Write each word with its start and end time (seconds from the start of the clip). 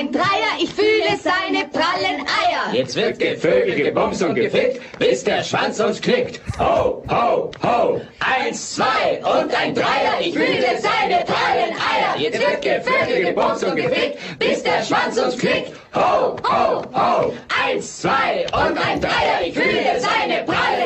Ein 0.00 0.12
Dreier, 0.12 0.56
ich 0.58 0.70
fühle 0.70 1.14
seine 1.22 1.66
prallen 1.68 2.22
Eier. 2.22 2.72
Jetzt 2.72 2.96
wird 2.96 3.18
gevögelt, 3.18 3.76
gebumst 3.84 4.22
und 4.22 4.34
gefickt, 4.34 4.80
bis 4.98 5.24
der 5.24 5.44
Schwanz 5.44 5.78
uns 5.78 6.00
knickt. 6.00 6.40
Ho, 6.58 7.04
ho, 7.10 7.50
ho. 7.62 8.00
Eins, 8.18 8.76
zwei 8.76 9.20
und 9.22 9.54
ein 9.54 9.74
Dreier, 9.74 10.18
ich 10.20 10.32
fühle 10.32 10.78
seine 10.78 11.22
prallen 11.26 11.74
Eier. 11.74 12.16
Jetzt 12.16 12.40
wird 12.40 12.62
gevögelt, 12.62 13.26
gebumst 13.26 13.62
und 13.62 13.76
gefickt, 13.76 14.38
bis 14.38 14.62
der 14.62 14.82
Schwanz 14.84 15.18
uns 15.18 15.36
knickt. 15.36 15.72
Ho, 15.94 16.34
ho, 16.48 16.82
ho. 16.94 17.34
Eins, 17.62 18.00
zwei 18.00 18.46
und 18.54 18.78
ein 18.78 19.02
Dreier, 19.02 19.42
ich 19.44 19.52
fühle 19.52 20.00
seine 20.00 20.44
prallen 20.44 20.54
Eier. 20.54 20.79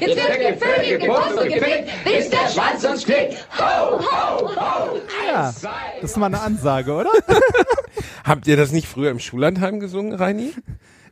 Jetzt 0.00 0.16
wird 0.16 0.60
gevögelt, 0.60 1.00
gebumst 1.00 1.38
und 1.38 1.48
gefickt, 1.48 1.90
bis 2.04 2.30
der 2.30 2.48
Schwanz 2.48 2.84
uns 2.84 3.04
knickt. 3.04 3.46
Ho, 3.58 3.98
ho, 3.98 4.48
ho. 4.48 4.98
Ja, 5.26 5.46
Eins, 5.48 5.60
zwei 5.60 5.70
das 6.00 6.10
ist 6.12 6.16
mal 6.16 6.26
eine 6.26 6.40
Ansage, 6.40 6.92
oder? 6.92 7.10
Habt 8.24 8.46
ihr 8.46 8.56
das 8.56 8.72
nicht 8.72 8.86
früher 8.88 9.10
im 9.10 9.18
Schullandheim 9.18 9.80
gesungen, 9.80 10.12
Reini? 10.14 10.52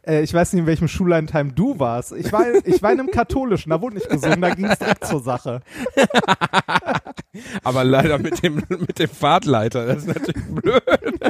äh, 0.08 0.22
ich 0.22 0.32
weiß 0.32 0.52
nicht, 0.52 0.60
in 0.62 0.66
welchem 0.66 0.88
Schullandheim 0.88 1.54
du 1.54 1.78
warst. 1.78 2.12
Ich 2.12 2.32
war, 2.32 2.46
ich 2.64 2.82
war 2.82 2.92
in 2.92 3.00
einem 3.00 3.10
katholischen, 3.10 3.70
da 3.70 3.80
wurde 3.80 3.96
nicht 3.96 4.08
gesungen, 4.08 4.40
da 4.40 4.54
ging 4.54 4.66
es 4.66 4.78
direkt 4.78 5.04
zur 5.04 5.20
Sache. 5.20 5.60
Aber 7.64 7.84
leider 7.84 8.18
mit 8.18 8.42
dem, 8.42 8.62
mit 8.68 8.98
dem 8.98 9.10
Fahrtleiter. 9.10 9.86
Das 9.86 9.98
ist 9.98 10.08
natürlich 10.08 10.44
blöd. 10.46 10.82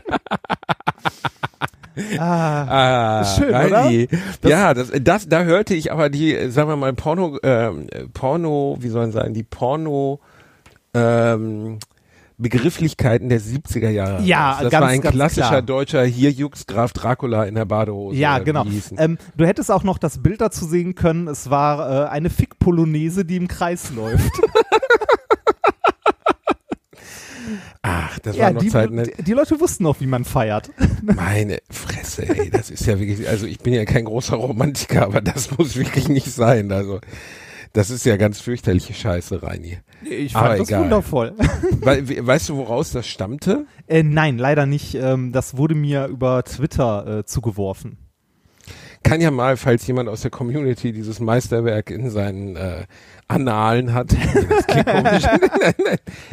Ah, 2.19 3.21
Ah, 3.21 3.25
Schön, 3.25 3.55
Reini. 3.55 4.09
Ja, 4.45 4.75
das, 4.75 4.91
das, 5.03 5.29
da 5.29 5.43
hörte 5.43 5.75
ich 5.75 5.93
aber 5.93 6.11
die, 6.11 6.35
äh, 6.35 6.51
sagen 6.51 6.69
wir 6.69 6.77
mal, 6.77 6.93
Porno, 6.95 7.39
ähm, 7.43 7.87
Porno, 8.15 8.77
wie 8.81 8.89
sollen 8.89 9.13
sagen, 9.13 9.35
die 9.35 9.43
Porno, 9.45 10.21
ähm, 10.95 11.79
Begrifflichkeiten 12.41 13.29
der 13.29 13.41
70er 13.41 13.91
Jahre. 13.91 14.23
Ja, 14.23 14.59
das 14.63 14.71
ganz, 14.71 14.83
war 14.83 14.89
ein 14.91 15.01
ganz 15.01 15.15
klassischer 15.15 15.49
klar. 15.49 15.63
deutscher 15.63 16.05
hier 16.05 16.31
Jux 16.31 16.67
Graf 16.67 16.93
Dracula 16.93 17.45
in 17.45 17.57
der 17.57 17.65
Badehose. 17.65 18.17
ja, 18.17 18.37
oder 18.37 18.45
genau. 18.45 18.65
Ähm, 18.97 19.19
du 19.37 19.45
hättest 19.45 19.73
auch 19.73 19.83
noch 19.83 19.99
das 19.99 20.23
Bild 20.23 20.41
dazu 20.41 20.65
sehen 20.65 20.95
können. 20.95 21.27
Es 21.27 21.51
war 21.51 22.07
äh, 22.07 22.09
eine 22.11 22.31
Fick-Polonaise, 22.31 23.25
die 23.25 23.37
im 23.37 23.49
Kreis 23.49 23.91
läuft. 23.91 24.31
Ach, 27.83 28.19
das 28.21 28.37
ja, 28.37 28.45
waren 28.45 28.55
noch 28.55 28.63
die, 28.63 28.69
Zeiten. 28.69 28.95
ne? 28.97 29.05
die, 29.19 29.33
Leute 29.33 29.61
wussten 29.61 29.85
noch, 29.85 30.01
wie 30.01 30.07
man 30.07 30.25
feiert. 30.25 30.71
Meine 31.03 31.59
Fresse, 31.71 32.29
ey, 32.29 32.51
das 32.51 32.71
ist 32.71 32.87
ja 32.87 32.99
wirklich, 32.99 33.29
also 33.29 33.47
ich 33.47 33.59
bin 33.61 33.73
ja 33.75 33.85
kein 33.85 34.05
großer 34.05 34.37
Romantiker, 34.37 35.03
aber 35.05 35.21
das 35.21 35.57
muss 35.57 35.77
wirklich 35.77 36.09
nicht 36.09 36.33
sein. 36.33 36.73
Also, 36.73 37.01
das 37.73 37.91
ist 37.91 38.05
ja 38.07 38.17
ganz 38.17 38.41
fürchterliche 38.41 38.95
Scheiße, 38.95 39.43
Reini. 39.43 39.79
Ich 40.03 40.35
Aber 40.35 40.49
fand 40.49 40.61
das 40.61 40.69
egal. 40.69 40.83
wundervoll. 40.83 41.35
We 41.81 42.27
weißt 42.27 42.49
du, 42.49 42.57
woraus 42.57 42.93
das 42.93 43.07
stammte? 43.07 43.67
äh, 43.87 44.03
nein, 44.03 44.39
leider 44.39 44.67
nicht. 44.67 44.95
Ähm, 44.95 45.33
das 45.33 45.57
wurde 45.57 45.75
mir 45.75 46.07
über 46.07 46.43
Twitter 46.45 47.19
äh, 47.19 47.25
zugeworfen. 47.25 47.99
Kann 49.03 49.21
ja 49.21 49.31
mal, 49.31 49.57
falls 49.57 49.87
jemand 49.87 50.09
aus 50.09 50.23
der 50.23 50.31
Community 50.31 50.93
dieses 50.93 51.21
Meisterwerk 51.21 51.91
in 51.91 52.11
seinen 52.11 52.57
äh, 52.57 52.85
Annalen 53.29 53.93
hat, 53.93 54.13
das 54.51 54.67
klingt 54.67 54.87
komisch, 54.87 55.25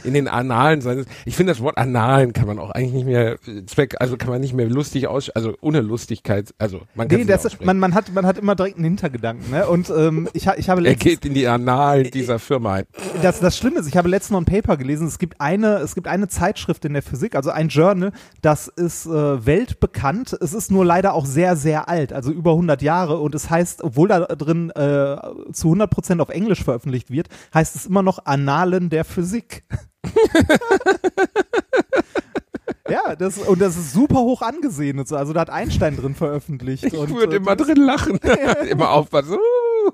in 0.05 0.13
den 0.13 0.29
Annalen 0.29 0.79
seines, 0.79 1.05
ich 1.25 1.35
finde 1.35 1.51
das 1.51 1.61
Wort 1.61 1.77
Annalen 1.77 2.31
kann 2.31 2.47
man 2.47 2.57
auch 2.57 2.71
eigentlich 2.71 2.93
nicht 2.93 3.05
mehr 3.05 3.33
äh, 3.47 3.65
Zweck, 3.65 3.95
also 3.99 4.15
kann 4.15 4.29
man 4.29 4.39
nicht 4.39 4.53
mehr 4.53 4.67
lustig 4.67 5.07
aus, 5.07 5.29
also 5.29 5.55
ohne 5.59 5.81
Lustigkeit, 5.81 6.53
also 6.57 6.81
man 6.95 7.09
kann 7.09 7.19
Nee, 7.19 7.25
das, 7.25 7.43
nicht 7.43 7.65
man, 7.65 7.79
man, 7.79 7.93
hat, 7.93 8.13
man 8.13 8.25
hat 8.25 8.37
immer 8.37 8.55
direkt 8.55 8.77
einen 8.77 8.85
Hintergedanken. 8.85 9.51
Ne? 9.51 9.67
Und 9.67 9.89
ähm, 9.89 10.29
ich, 10.31 10.47
ich 10.47 10.69
habe 10.69 10.79
er 10.79 10.91
letztens, 10.91 11.03
geht 11.03 11.25
in 11.25 11.33
die 11.33 11.47
Annalen 11.47 12.09
dieser 12.11 12.39
Firma 12.39 12.75
ein. 12.75 12.85
das, 13.21 13.41
das 13.41 13.57
Schlimme 13.57 13.79
ist, 13.79 13.87
ich 13.87 13.97
habe 13.97 14.07
letztens 14.07 14.31
noch 14.31 14.39
ein 14.39 14.45
Paper 14.45 14.77
gelesen. 14.77 15.05
Es 15.05 15.19
gibt 15.19 15.41
eine, 15.41 15.79
es 15.79 15.95
gibt 15.95 16.07
eine 16.07 16.29
Zeitschrift 16.29 16.85
in 16.85 16.93
der 16.93 17.03
Physik, 17.03 17.35
also 17.35 17.49
ein 17.49 17.67
Journal, 17.67 18.13
das 18.41 18.69
ist 18.69 19.05
äh, 19.05 19.45
weltbekannt. 19.45 20.31
Es 20.39 20.53
ist 20.53 20.71
nur 20.71 20.85
leider 20.85 21.13
auch 21.13 21.25
sehr, 21.25 21.57
sehr 21.57 21.89
alt, 21.89 22.13
also 22.13 22.31
über 22.31 22.51
100 22.51 22.81
Jahre. 22.81 23.19
Und 23.19 23.35
es 23.35 23.49
heißt, 23.49 23.83
obwohl 23.83 24.07
da 24.07 24.21
drin 24.21 24.69
äh, 24.69 25.17
zu 25.51 25.67
100 25.67 25.89
Prozent 25.89 26.21
auf 26.21 26.29
Englisch 26.29 26.63
veröffentlicht 26.63 26.84
wird, 26.91 27.27
heißt 27.53 27.75
es 27.75 27.85
immer 27.85 28.01
noch 28.03 28.25
Annalen 28.25 28.89
der 28.89 29.05
Physik. 29.05 29.63
ja, 32.89 33.15
das, 33.15 33.37
und 33.39 33.59
das 33.61 33.75
ist 33.77 33.93
super 33.93 34.19
hoch 34.19 34.41
angesehen. 34.41 34.99
und 34.99 35.07
so. 35.07 35.15
Also 35.15 35.33
da 35.33 35.41
hat 35.41 35.49
Einstein 35.49 35.95
drin 35.97 36.13
veröffentlicht. 36.15 36.83
Ich 36.83 36.93
und, 36.93 37.09
würde 37.15 37.33
äh, 37.33 37.37
immer 37.37 37.55
drin 37.55 37.77
lachen. 37.77 38.19
immer 38.69 38.91
aufpassen. 38.91 39.33
Uh. 39.35 39.91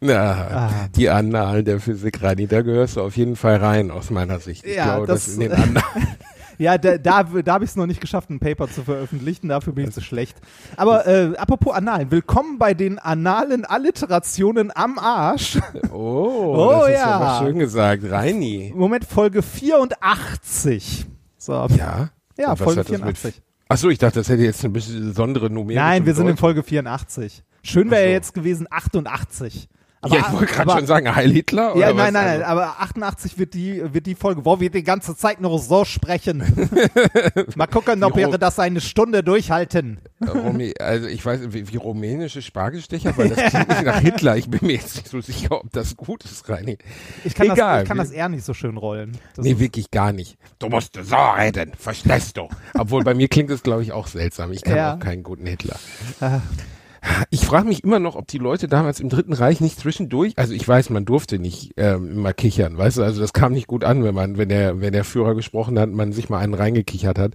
Na, 0.00 0.22
Ah. 0.22 0.70
die 0.96 1.08
Annalen 1.10 1.64
der 1.64 1.80
Physik, 1.80 2.22
Reini, 2.22 2.46
da 2.46 2.62
gehörst 2.62 2.96
du 2.96 3.00
auf 3.02 3.16
jeden 3.16 3.36
Fall 3.36 3.56
rein, 3.56 3.90
aus 3.90 4.10
meiner 4.10 4.38
Sicht. 4.40 4.64
Ich 4.66 4.76
Ja, 4.76 4.84
glaube, 4.96 5.06
das- 5.06 5.26
dass 5.26 5.34
in 5.34 5.40
den 5.40 5.52
Annalen. 5.52 5.82
Ja, 6.62 6.78
da, 6.78 6.96
da, 6.96 7.24
da 7.24 7.54
habe 7.54 7.64
ich 7.64 7.70
es 7.70 7.76
noch 7.76 7.86
nicht 7.88 8.00
geschafft, 8.00 8.30
ein 8.30 8.38
Paper 8.38 8.68
zu 8.68 8.84
veröffentlichen, 8.84 9.48
dafür 9.48 9.72
bin 9.72 9.88
ich 9.88 9.94
zu 9.94 10.00
schlecht. 10.00 10.38
Aber 10.76 11.04
äh, 11.08 11.36
apropos 11.36 11.74
Annalen, 11.74 12.12
willkommen 12.12 12.56
bei 12.58 12.72
den 12.72 13.00
analen 13.00 13.64
Alliterationen 13.64 14.70
am 14.72 14.96
Arsch. 14.98 15.58
Oh, 15.90 16.54
Oh, 16.56 16.78
das 16.82 16.88
ist 16.90 16.94
ja. 16.94 17.06
aber 17.06 17.44
schön 17.46 17.58
gesagt. 17.58 18.04
Reini. 18.08 18.72
Moment, 18.76 19.04
Folge 19.04 19.42
84. 19.42 21.06
So, 21.36 21.52
Ja. 21.52 22.10
ja, 22.38 22.54
Folge 22.56 22.80
hat 22.80 22.86
das 22.86 22.90
mit- 22.92 23.00
84. 23.18 23.42
Ach 23.68 23.76
so, 23.76 23.88
ich 23.90 23.98
dachte, 23.98 24.20
das 24.20 24.28
hätte 24.28 24.42
jetzt 24.42 24.62
eine 24.64 24.72
besondere 24.72 25.50
numerische 25.50 25.82
Nein, 25.84 26.06
wir 26.06 26.14
sind 26.14 26.28
in. 26.28 26.36
Folge 26.36 26.62
84. 26.62 27.42
Schön 27.64 27.90
wäre 27.90 28.04
ja 28.04 28.10
jetzt 28.10 28.34
gewesen 28.34 28.66
88. 28.70 29.68
Aber, 30.04 30.16
ja, 30.16 30.26
ich 30.26 30.32
wollte 30.32 30.46
gerade 30.52 30.70
schon 30.72 30.86
sagen, 30.86 31.14
Heil 31.14 31.30
Hitler? 31.30 31.76
Ja, 31.76 31.90
oder 31.90 31.94
nein, 31.94 31.96
was? 31.96 32.12
nein, 32.12 32.24
nein, 32.24 32.42
Also, 32.42 32.44
aber 32.44 32.80
88 32.80 33.38
wird 33.38 33.54
die, 33.54 33.82
wird 33.94 34.06
die 34.06 34.16
Folge, 34.16 34.44
wo 34.44 34.58
wir 34.58 34.68
die 34.68 34.82
ganze 34.82 35.14
Zeit 35.16 35.40
nur 35.40 35.56
so 35.60 35.84
sprechen. 35.84 36.42
Mal 37.54 37.68
gucken, 37.68 38.02
ob 38.02 38.16
wir 38.16 38.28
das 38.36 38.58
eine 38.58 38.80
Stunde 38.80 39.22
durchhalten. 39.22 40.00
Romy, 40.26 40.74
also 40.80 41.06
ich 41.06 41.24
weiß, 41.24 41.40
wie, 41.52 41.68
wie 41.72 41.76
rumänische 41.76 42.42
Spargelstecher, 42.42 43.16
weil 43.16 43.28
das 43.28 43.50
klingt 43.50 43.68
nicht 43.68 43.84
nach 43.84 44.00
Hitler. 44.00 44.36
Ich 44.36 44.50
bin 44.50 44.58
mir 44.66 44.72
jetzt 44.74 44.96
nicht 44.96 45.08
so 45.08 45.20
sicher, 45.20 45.52
ob 45.52 45.70
das 45.72 45.96
gut 45.96 46.24
ist, 46.24 46.48
Reini. 46.48 46.78
Ich 47.24 47.34
kann, 47.36 47.46
Egal, 47.50 47.74
das, 47.74 47.82
ich 47.84 47.88
kann 47.88 47.98
das 47.98 48.10
eher 48.10 48.28
nicht 48.28 48.44
so 48.44 48.54
schön 48.54 48.76
rollen. 48.76 49.16
Das 49.36 49.44
Nee, 49.44 49.60
wirklich 49.60 49.90
gar 49.92 50.12
nicht. 50.12 50.36
Du 50.58 50.68
musst 50.68 50.98
so 51.00 51.16
reden, 51.16 51.72
verstehst 51.78 52.36
du? 52.36 52.48
Obwohl 52.74 53.04
bei 53.04 53.14
mir 53.14 53.28
klingt 53.28 53.50
es, 53.50 53.62
glaube 53.62 53.82
ich, 53.84 53.92
auch 53.92 54.08
seltsam. 54.08 54.52
Ich 54.52 54.62
kann 54.62 54.76
Ja. 54.76 54.94
auch 54.94 54.98
keinen 54.98 55.22
guten 55.22 55.46
Hitler. 55.46 55.76
Ich 57.30 57.44
frage 57.44 57.66
mich 57.66 57.82
immer 57.82 57.98
noch, 57.98 58.14
ob 58.14 58.28
die 58.28 58.38
Leute 58.38 58.68
damals 58.68 59.00
im 59.00 59.08
Dritten 59.08 59.32
Reich 59.32 59.60
nicht 59.60 59.78
zwischendurch, 59.78 60.34
also 60.36 60.54
ich 60.54 60.66
weiß, 60.66 60.90
man 60.90 61.04
durfte 61.04 61.38
nicht 61.38 61.72
ähm, 61.76 62.10
immer 62.12 62.32
kichern, 62.32 62.78
weißt 62.78 62.98
du, 62.98 63.02
also 63.02 63.20
das 63.20 63.32
kam 63.32 63.52
nicht 63.52 63.66
gut 63.66 63.84
an, 63.84 64.04
wenn 64.04 64.14
man, 64.14 64.38
wenn 64.38 64.48
der, 64.48 64.80
wenn 64.80 64.92
der 64.92 65.04
Führer 65.04 65.34
gesprochen 65.34 65.78
hat, 65.78 65.90
man 65.90 66.12
sich 66.12 66.28
mal 66.28 66.38
einen 66.38 66.54
reingekichert 66.54 67.18
hat. 67.18 67.32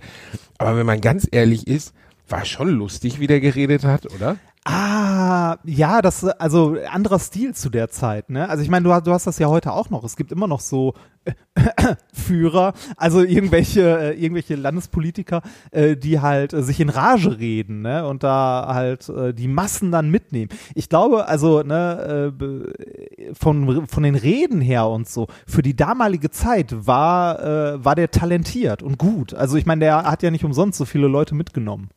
Aber 0.58 0.78
wenn 0.78 0.86
man 0.86 1.02
ganz 1.02 1.28
ehrlich 1.30 1.68
ist, 1.68 1.94
war 2.30 2.46
schon 2.46 2.70
lustig, 2.70 3.20
wie 3.20 3.28
der 3.28 3.40
geredet 3.40 3.84
hat, 3.84 4.14
oder? 4.14 4.38
Ah, 4.70 5.60
ja, 5.64 6.02
das 6.02 6.26
also 6.26 6.76
anderer 6.92 7.20
Stil 7.20 7.56
zu 7.56 7.70
der 7.70 7.90
Zeit, 7.90 8.30
ne? 8.30 8.50
Also 8.50 8.64
ich 8.64 8.70
meine, 8.70 8.84
du, 8.84 8.92
hast- 8.92 9.08
du 9.08 9.14
hast 9.14 9.26
das 9.26 9.40
ja 9.40 9.48
heute 9.48 9.72
auch 9.72 9.90
noch. 9.90 10.04
Es 10.04 10.18
gibt 10.18 10.30
immer 10.34 10.46
noch 10.46 10.60
so 10.60 10.94
äh, 11.24 11.32
Führer, 12.14 12.74
also 12.98 13.22
irgendwelche 13.24 13.98
äh, 13.98 14.22
irgendwelche 14.22 14.56
Landespolitiker, 14.56 15.42
äh, 15.72 15.96
die 15.96 16.20
halt 16.20 16.52
äh, 16.52 16.64
sich 16.64 16.82
in 16.82 16.90
Rage 16.90 17.40
reden, 17.40 17.82
ne? 17.82 18.06
Und 18.06 18.24
da 18.24 18.68
halt 18.74 19.08
äh, 19.08 19.34
die 19.34 19.48
Massen 19.48 19.90
dann 19.94 20.10
mitnehmen. 20.12 20.50
Ich 20.76 20.90
glaube, 20.90 21.30
also 21.30 21.64
ne, 21.64 22.34
äh, 22.38 23.34
von 23.34 23.88
von 23.88 24.04
den 24.04 24.16
Reden 24.16 24.60
her 24.60 24.88
und 24.90 25.08
so 25.08 25.28
für 25.48 25.62
die 25.62 25.78
damalige 25.78 26.30
Zeit 26.30 26.76
war 26.86 27.40
äh, 27.42 27.86
war 27.86 27.96
der 27.96 28.12
talentiert 28.12 28.84
und 28.84 28.98
gut. 28.98 29.34
Also 29.34 29.56
ich 29.56 29.66
meine, 29.66 29.80
der 29.80 30.04
hat 30.04 30.24
ja 30.24 30.30
nicht 30.32 30.44
umsonst 30.44 30.78
so 30.78 30.84
viele 30.84 31.08
Leute 31.08 31.36
mitgenommen. 31.36 31.88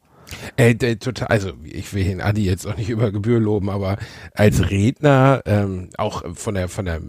Äh, 0.57 0.75
der, 0.75 0.99
total, 0.99 1.29
also 1.29 1.53
ich 1.65 1.93
will 1.95 2.05
den 2.05 2.21
Adi 2.21 2.45
jetzt 2.45 2.67
auch 2.67 2.77
nicht 2.77 2.91
über 2.91 3.11
Gebühr 3.13 3.41
loben, 3.41 3.71
aber 3.71 3.99
als 4.35 4.71
Redner, 4.71 5.43
ähm, 5.47 5.91
auch 5.97 6.23
von 6.35 6.55
der, 6.55 6.69
von 6.69 6.85
der, 6.85 6.97
äh, 6.97 7.01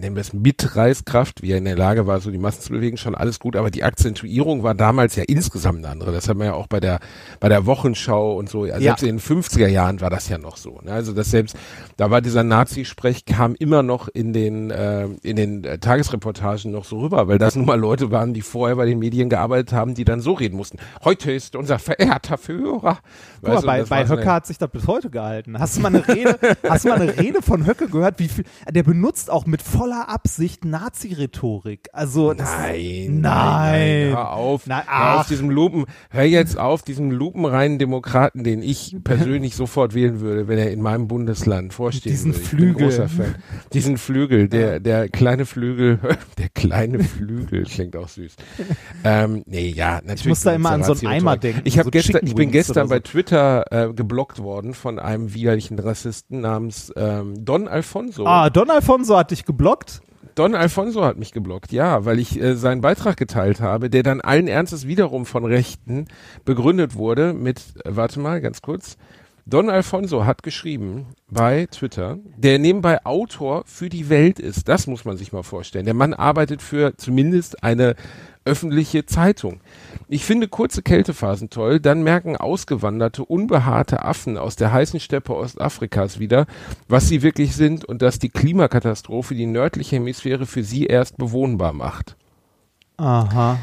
nennen 0.00 0.16
wir 0.16 0.20
es 0.20 0.32
Mitreißkraft, 0.32 1.42
wie 1.42 1.52
er 1.52 1.58
in 1.58 1.64
der 1.64 1.76
Lage 1.76 2.06
war, 2.06 2.20
so 2.20 2.30
die 2.30 2.38
Massen 2.38 2.62
zu 2.62 2.72
bewegen, 2.72 2.96
schon 2.96 3.14
alles 3.14 3.38
gut, 3.38 3.56
aber 3.56 3.70
die 3.70 3.84
Akzentuierung 3.84 4.62
war 4.62 4.74
damals 4.74 5.16
ja 5.16 5.24
insgesamt 5.26 5.78
eine 5.78 5.88
andere. 5.88 6.12
Das 6.12 6.28
hat 6.28 6.36
man 6.36 6.48
ja 6.48 6.54
auch 6.54 6.66
bei 6.66 6.80
der, 6.80 7.00
bei 7.38 7.48
der 7.48 7.66
Wochenschau 7.66 8.36
und 8.36 8.48
so, 8.48 8.66
ja, 8.66 8.80
selbst 8.80 9.02
in 9.02 9.16
den 9.16 9.20
50er 9.20 9.68
Jahren 9.68 10.00
war 10.00 10.10
das 10.10 10.28
ja 10.28 10.38
noch 10.38 10.56
so. 10.56 10.80
Ne? 10.82 10.92
Also 10.92 11.12
das 11.12 11.30
selbst, 11.30 11.56
da 11.96 12.10
war 12.10 12.20
dieser 12.20 12.42
Nazi-Sprech, 12.42 13.24
kam 13.24 13.54
immer 13.54 13.82
noch 13.82 14.08
in 14.08 14.32
den, 14.32 14.70
äh, 14.70 15.06
in 15.22 15.36
den 15.36 15.64
äh, 15.64 15.78
Tagesreportagen 15.78 16.72
noch 16.72 16.84
so 16.84 17.00
rüber, 17.00 17.28
weil 17.28 17.38
das 17.38 17.56
nun 17.56 17.66
mal 17.66 17.78
Leute 17.78 18.10
waren, 18.10 18.34
die 18.34 18.42
vorher 18.42 18.76
bei 18.76 18.86
den 18.86 18.98
Medien 18.98 19.28
gearbeitet 19.28 19.72
haben, 19.72 19.94
die 19.94 20.04
dann 20.04 20.20
so 20.20 20.32
reden 20.32 20.56
mussten. 20.56 20.78
Heute 21.04 21.32
ist 21.32 21.54
unser 21.56 21.78
verehrter 21.78 22.38
Verführer. 22.38 22.98
Guck 23.42 23.54
mal, 23.54 23.60
bei, 23.62 23.82
bei 23.82 23.90
war 23.90 24.06
so 24.06 24.12
Höcke 24.14 24.22
eine- 24.22 24.32
hat 24.32 24.46
sich 24.46 24.58
das 24.58 24.70
bis 24.70 24.86
heute 24.86 25.10
gehalten. 25.10 25.58
Hast 25.58 25.76
du 25.76 25.80
mal 25.80 25.88
eine 25.88 26.06
Rede, 26.06 26.38
hast 26.68 26.84
du 26.84 26.88
mal 26.88 27.00
eine 27.00 27.16
Rede 27.18 27.42
von 27.42 27.66
Höcke 27.66 27.88
gehört? 27.88 28.18
Wie 28.18 28.28
viel, 28.28 28.44
der 28.68 28.82
benutzt 28.82 29.30
auch 29.30 29.46
mit 29.46 29.62
voller 29.62 29.89
Absicht 30.08 30.64
Nazi-Rhetorik. 30.64 31.88
Also 31.92 32.34
das, 32.34 32.50
Nein, 32.50 33.20
nein, 33.20 33.20
Nein. 33.20 34.08
hör 34.16 34.32
auf, 34.32 34.66
Nein, 34.66 34.82
hör 34.86 35.20
auf 35.20 35.28
diesem 35.28 35.50
Lupen, 35.50 35.86
hör 36.10 36.24
jetzt 36.24 36.58
auf 36.58 36.82
diesem 36.82 37.10
lupenreinen 37.10 37.78
Demokraten, 37.78 38.44
den 38.44 38.62
ich 38.62 38.96
persönlich 39.04 39.56
sofort 39.56 39.94
wählen 39.94 40.20
würde, 40.20 40.48
wenn 40.48 40.58
er 40.58 40.70
in 40.70 40.80
meinem 40.82 41.08
Bundesland 41.08 41.72
vorstehen 41.74 42.12
Diesen 42.12 42.32
würde. 42.34 42.42
Ich 42.44 42.50
bin 42.50 42.58
Flügel. 42.58 42.86
großer 42.88 43.08
Fan. 43.08 43.34
Diesen 43.72 43.98
Flügel, 43.98 44.48
der, 44.48 44.80
der 44.80 45.08
kleine 45.08 45.46
Flügel, 45.46 45.98
der 46.38 46.48
kleine 46.50 47.02
Flügel, 47.04 47.64
klingt 47.64 47.96
auch 47.96 48.08
süß. 48.08 48.36
Ähm, 49.04 49.42
nee, 49.46 49.68
ja, 49.68 49.96
natürlich. 50.04 50.26
muss 50.26 50.42
da 50.42 50.52
immer 50.52 50.70
an 50.70 50.82
so 50.84 50.92
einen. 50.92 51.06
Eimer 51.06 51.36
denken, 51.36 51.62
Ich, 51.64 51.74
so 51.74 51.90
gestern, 51.90 52.24
ich 52.26 52.34
bin 52.34 52.50
gestern 52.50 52.86
so. 52.88 52.94
bei 52.94 53.00
Twitter 53.00 53.64
äh, 53.70 53.92
geblockt 53.92 54.38
worden 54.42 54.74
von 54.74 54.98
einem 54.98 55.34
widerlichen 55.34 55.78
Rassisten 55.78 56.40
namens 56.40 56.92
ähm, 56.96 57.44
Don 57.44 57.66
Alfonso. 57.68 58.26
ah, 58.26 58.50
Don 58.50 58.70
Alfonso 58.70 59.16
hat 59.16 59.30
dich 59.30 59.44
geblockt. 59.44 59.79
Don 60.34 60.54
Alfonso 60.54 61.04
hat 61.04 61.18
mich 61.18 61.32
geblockt, 61.32 61.72
ja, 61.72 62.04
weil 62.04 62.18
ich 62.18 62.40
äh, 62.40 62.54
seinen 62.54 62.80
Beitrag 62.80 63.16
geteilt 63.16 63.60
habe, 63.60 63.90
der 63.90 64.02
dann 64.02 64.20
allen 64.20 64.48
Ernstes 64.48 64.86
wiederum 64.86 65.26
von 65.26 65.44
Rechten 65.44 66.06
begründet 66.44 66.94
wurde 66.94 67.34
mit, 67.34 67.60
äh, 67.84 67.96
warte 67.96 68.20
mal, 68.20 68.40
ganz 68.40 68.62
kurz. 68.62 68.96
Don 69.46 69.68
Alfonso 69.68 70.26
hat 70.26 70.42
geschrieben 70.42 71.06
bei 71.28 71.66
Twitter, 71.70 72.18
der 72.36 72.58
nebenbei 72.58 73.04
Autor 73.04 73.64
für 73.66 73.88
die 73.88 74.08
Welt 74.08 74.38
ist. 74.38 74.68
Das 74.68 74.86
muss 74.86 75.04
man 75.04 75.16
sich 75.16 75.32
mal 75.32 75.42
vorstellen. 75.42 75.86
Der 75.86 75.94
Mann 75.94 76.14
arbeitet 76.14 76.62
für 76.62 76.96
zumindest 76.96 77.64
eine 77.64 77.96
öffentliche 78.44 79.06
Zeitung. 79.06 79.60
Ich 80.08 80.24
finde 80.24 80.48
kurze 80.48 80.82
Kältephasen 80.82 81.50
toll, 81.50 81.80
dann 81.80 82.02
merken 82.02 82.36
ausgewanderte, 82.36 83.24
unbehaarte 83.24 84.04
Affen 84.04 84.38
aus 84.38 84.56
der 84.56 84.72
heißen 84.72 85.00
Steppe 85.00 85.36
Ostafrikas 85.36 86.18
wieder, 86.18 86.46
was 86.88 87.08
sie 87.08 87.22
wirklich 87.22 87.54
sind 87.54 87.84
und 87.84 88.02
dass 88.02 88.18
die 88.18 88.30
Klimakatastrophe 88.30 89.34
die 89.34 89.46
nördliche 89.46 89.96
Hemisphäre 89.96 90.46
für 90.46 90.62
sie 90.62 90.86
erst 90.86 91.16
bewohnbar 91.16 91.72
macht. 91.72 92.16
Aha. 92.96 93.58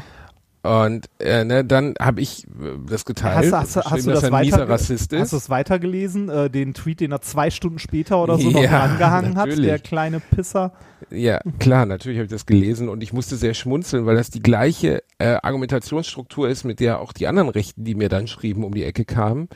Und 0.62 1.06
äh, 1.20 1.44
ne, 1.44 1.64
dann 1.64 1.94
habe 2.00 2.20
ich 2.20 2.44
äh, 2.46 2.48
das 2.88 3.04
geteilt. 3.04 3.52
Hast, 3.52 3.76
du- 3.76 3.78
hast, 3.80 3.90
hast 3.90 4.06
du 4.06 4.10
das 4.10 4.24
er 4.24 4.32
weiter, 4.32 4.68
Rassist 4.68 5.12
hast 5.12 5.22
ist. 5.22 5.32
du 5.32 5.36
es 5.36 5.50
weitergelesen? 5.50 6.28
Äh, 6.28 6.50
den 6.50 6.74
Tweet, 6.74 7.00
den 7.00 7.12
er 7.12 7.20
zwei 7.22 7.50
Stunden 7.50 7.78
später 7.78 8.20
oder 8.22 8.38
so 8.38 8.50
noch 8.50 8.62
Ja, 8.62 8.84
rangehangen 8.84 9.36
hat, 9.36 9.46
natürlich. 9.46 9.66
der 9.66 9.78
kleine 9.78 10.18
Pisser. 10.20 10.72
Ja, 11.10 11.40
klar, 11.60 11.86
natürlich 11.86 12.18
habe 12.18 12.24
ich 12.24 12.30
das 12.32 12.44
gelesen 12.44 12.88
und 12.88 13.02
ich 13.04 13.12
musste 13.12 13.36
sehr 13.36 13.54
schmunzeln, 13.54 14.04
weil 14.04 14.16
das 14.16 14.30
die 14.30 14.42
gleiche 14.42 15.02
äh, 15.18 15.36
Argumentationsstruktur 15.42 16.48
ist, 16.48 16.64
mit 16.64 16.80
der 16.80 17.00
auch 17.00 17.12
die 17.12 17.28
anderen 17.28 17.48
Rechten, 17.48 17.84
die 17.84 17.94
mir 17.94 18.08
dann 18.08 18.26
schrieben, 18.26 18.64
um 18.64 18.74
die 18.74 18.84
Ecke 18.84 19.04
kamen. 19.04 19.48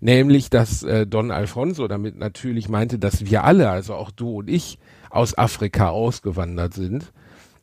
Nämlich, 0.00 0.50
dass 0.50 0.82
äh, 0.84 1.06
Don 1.06 1.30
Alfonso 1.32 1.88
damit 1.88 2.16
natürlich 2.16 2.68
meinte, 2.68 2.98
dass 2.98 3.24
wir 3.26 3.44
alle, 3.44 3.70
also 3.70 3.94
auch 3.94 4.10
du 4.12 4.38
und 4.38 4.48
ich, 4.48 4.78
aus 5.10 5.36
Afrika 5.36 5.88
ausgewandert 5.90 6.74
sind 6.74 7.12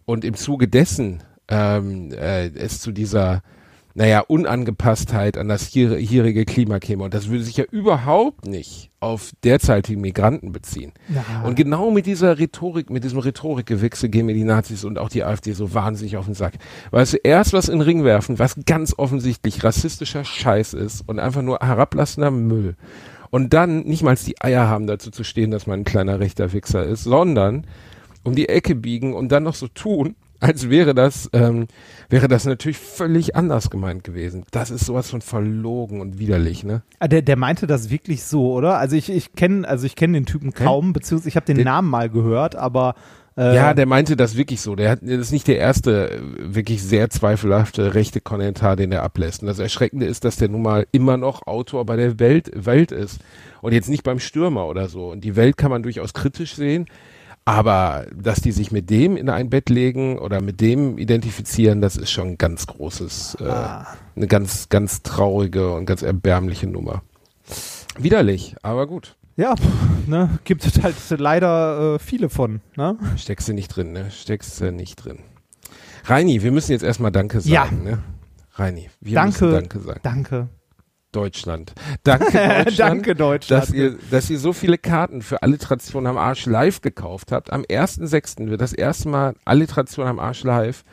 und 0.05 0.25
im 0.25 0.35
Zuge 0.35 0.67
dessen 0.67 1.23
ähm, 1.51 2.12
äh, 2.12 2.48
es 2.48 2.80
zu 2.80 2.92
dieser 2.92 3.42
naja, 3.94 4.21
Unangepasstheit 4.21 5.38
an 5.38 5.50
das 5.50 5.68
hier, 5.68 5.95
hierige 5.98 6.45
Klima 6.45 6.80
käme. 6.80 7.03
Und 7.03 7.13
das 7.13 7.30
würde 7.30 7.44
sich 7.44 7.57
ja 7.57 7.65
überhaupt 7.69 8.45
nicht 8.45 8.89
auf 9.00 9.31
derzeitige 9.44 10.00
Migranten 10.00 10.51
beziehen. 10.51 10.94
Ja. 11.09 11.44
Und 11.44 11.56
genau 11.56 11.92
mit 11.92 12.06
dieser 12.06 12.38
Rhetorik, 12.39 12.89
mit 12.89 13.03
diesem 13.03 13.19
Rhetorikgewechsel 13.19 14.09
gehen 14.09 14.27
mir 14.27 14.33
die 14.33 14.44
Nazis 14.44 14.86
und 14.86 14.98
auch 14.98 15.09
die 15.09 15.24
AfD 15.24 15.51
so 15.51 15.74
wahnsinnig 15.74 16.18
auf 16.18 16.25
den 16.25 16.36
Sack. 16.36 16.53
Weißt 16.92 17.13
du, 17.13 17.18
erst 17.18 17.54
was 17.54 17.68
in 17.68 17.80
den 17.80 17.81
Ring 17.81 18.04
werfen, 18.04 18.39
was 18.39 18.56
ganz 18.65 18.94
offensichtlich 18.97 19.63
rassistischer 19.63 20.24
Scheiß 20.24 20.74
ist 20.74 21.04
und 21.07 21.19
einfach 21.19 21.42
nur 21.42 21.59
herablassender 21.59 22.31
Müll. 22.31 22.75
Und 23.30 23.54
dann 23.54 23.81
nicht 23.81 24.04
mal 24.04 24.15
die 24.15 24.39
Eier 24.42 24.68
haben, 24.68 24.88
dazu 24.88 25.09
zu 25.09 25.24
stehen, 25.24 25.51
dass 25.51 25.68
man 25.68 25.81
ein 25.81 25.86
kleiner 25.86 26.19
rechter 26.19 26.54
Wichser 26.54 26.86
ist, 26.86 27.04
sondern 27.04 27.65
um 28.24 28.36
die 28.36 28.50
Ecke 28.50 28.75
biegen 28.75 29.13
und 29.13 29.31
dann 29.31 29.44
noch 29.44 29.56
so 29.56 29.68
tun, 29.68 30.15
als 30.41 30.69
wäre 30.69 30.93
das, 30.93 31.29
ähm, 31.33 31.67
wäre 32.09 32.27
das 32.27 32.45
natürlich 32.45 32.77
völlig 32.77 33.35
anders 33.35 33.69
gemeint 33.69 34.03
gewesen. 34.03 34.43
Das 34.51 34.69
ist 34.71 34.85
sowas 34.85 35.09
von 35.09 35.21
verlogen 35.21 36.01
und 36.01 36.19
widerlich, 36.19 36.63
ne? 36.63 36.81
Ah, 36.99 37.07
Der, 37.07 37.21
der 37.21 37.38
meinte 37.38 37.67
das 37.67 37.89
wirklich 37.89 38.23
so, 38.23 38.51
oder? 38.51 38.77
Also 38.77 38.95
ich, 38.97 39.09
ich 39.09 39.33
kenne 39.33 39.67
also 39.67 39.85
ich 39.85 39.95
kenne 39.95 40.13
den 40.13 40.25
Typen 40.25 40.53
kaum, 40.53 40.91
beziehungsweise 40.93 41.29
ich 41.29 41.35
habe 41.38 41.45
den 41.45 41.55
Den- 41.57 41.65
Namen 41.65 41.89
mal 41.89 42.09
gehört, 42.09 42.55
aber 42.55 42.95
äh, 43.38 43.55
Ja, 43.55 43.73
der 43.73 43.85
meinte 43.85 44.17
das 44.17 44.35
wirklich 44.35 44.59
so. 44.59 44.75
Der 44.75 44.89
hat, 44.91 44.99
das 45.03 45.09
ist 45.19 45.31
nicht 45.31 45.47
der 45.47 45.57
erste 45.57 46.11
äh, 46.11 46.19
wirklich 46.39 46.83
sehr 46.83 47.09
zweifelhafte 47.09 47.94
rechte 47.94 48.19
Kommentar, 48.19 48.75
den 48.75 48.91
er 48.91 49.03
ablässt. 49.03 49.41
Und 49.41 49.47
das 49.47 49.59
Erschreckende 49.59 50.05
ist, 50.05 50.25
dass 50.25 50.35
der 50.35 50.49
nun 50.49 50.63
mal 50.63 50.85
immer 50.91 51.15
noch 51.15 51.47
Autor 51.47 51.85
bei 51.85 51.95
der 51.95 52.19
Welt, 52.19 52.51
Welt 52.53 52.91
ist. 52.91 53.19
Und 53.61 53.71
jetzt 53.73 53.87
nicht 53.89 54.03
beim 54.03 54.19
Stürmer 54.19 54.67
oder 54.67 54.89
so. 54.89 55.11
Und 55.11 55.23
die 55.23 55.37
Welt 55.37 55.55
kann 55.55 55.71
man 55.71 55.81
durchaus 55.83 56.13
kritisch 56.13 56.55
sehen. 56.55 56.87
Aber 57.43 58.05
dass 58.15 58.39
die 58.41 58.51
sich 58.51 58.71
mit 58.71 58.89
dem 58.89 59.17
in 59.17 59.27
ein 59.29 59.49
Bett 59.49 59.69
legen 59.69 60.19
oder 60.19 60.41
mit 60.41 60.61
dem 60.61 60.97
identifizieren, 60.97 61.81
das 61.81 61.97
ist 61.97 62.11
schon 62.11 62.29
ein 62.29 62.38
ganz 62.38 62.67
großes, 62.67 63.38
äh, 63.41 63.51
eine 64.15 64.27
ganz, 64.27 64.69
ganz 64.69 65.01
traurige 65.01 65.73
und 65.73 65.85
ganz 65.85 66.03
erbärmliche 66.03 66.67
Nummer. 66.67 67.01
Widerlich, 67.97 68.55
aber 68.61 68.85
gut. 68.88 69.15
ja, 69.38 69.55
ne, 70.07 70.39
gibt 70.43 70.65
es 70.65 70.81
halt 70.83 70.95
leider 71.19 71.95
äh, 71.95 71.99
viele 71.99 72.29
von, 72.29 72.61
ne? 72.77 72.97
Steckst 73.17 73.47
du 73.47 73.53
nicht 73.53 73.69
drin, 73.69 73.91
ne? 73.91 74.11
Steckst 74.11 74.61
du 74.61 74.71
nicht 74.71 74.97
drin. 75.03 75.19
Reini, 76.05 76.44
wir 76.44 76.51
müssen 76.51 76.71
jetzt 76.71 76.83
erstmal 76.83 77.11
Danke 77.11 77.39
Ja. 77.39 77.65
sagen, 77.65 77.83
ne? 77.83 77.99
Reini, 78.53 78.89
wir 79.01 79.15
Danke. 79.15 79.45
müssen 79.45 79.51
Danke 79.51 79.79
sagen. 79.79 79.99
Danke. 80.03 80.49
Deutschland. 81.11 81.73
Danke 82.03 82.25
Deutschland. 82.31 82.79
Danke, 82.79 83.15
Deutschland. 83.15 83.63
Dass 83.63 83.71
ihr, 83.71 83.97
dass 84.09 84.29
ihr 84.29 84.39
so 84.39 84.53
viele 84.53 84.77
Karten 84.77 85.21
für 85.21 85.43
Alliteration 85.43 86.07
am 86.07 86.17
Arsch 86.17 86.45
live 86.45 86.81
gekauft 86.81 87.31
habt. 87.31 87.51
Am 87.51 87.61
1.6. 87.61 88.49
wird 88.49 88.61
das 88.61 88.73
erste 88.73 89.09
Mal 89.09 89.35
Alliteration 89.45 90.07
am 90.07 90.19
Arsch 90.19 90.43
live 90.43 90.83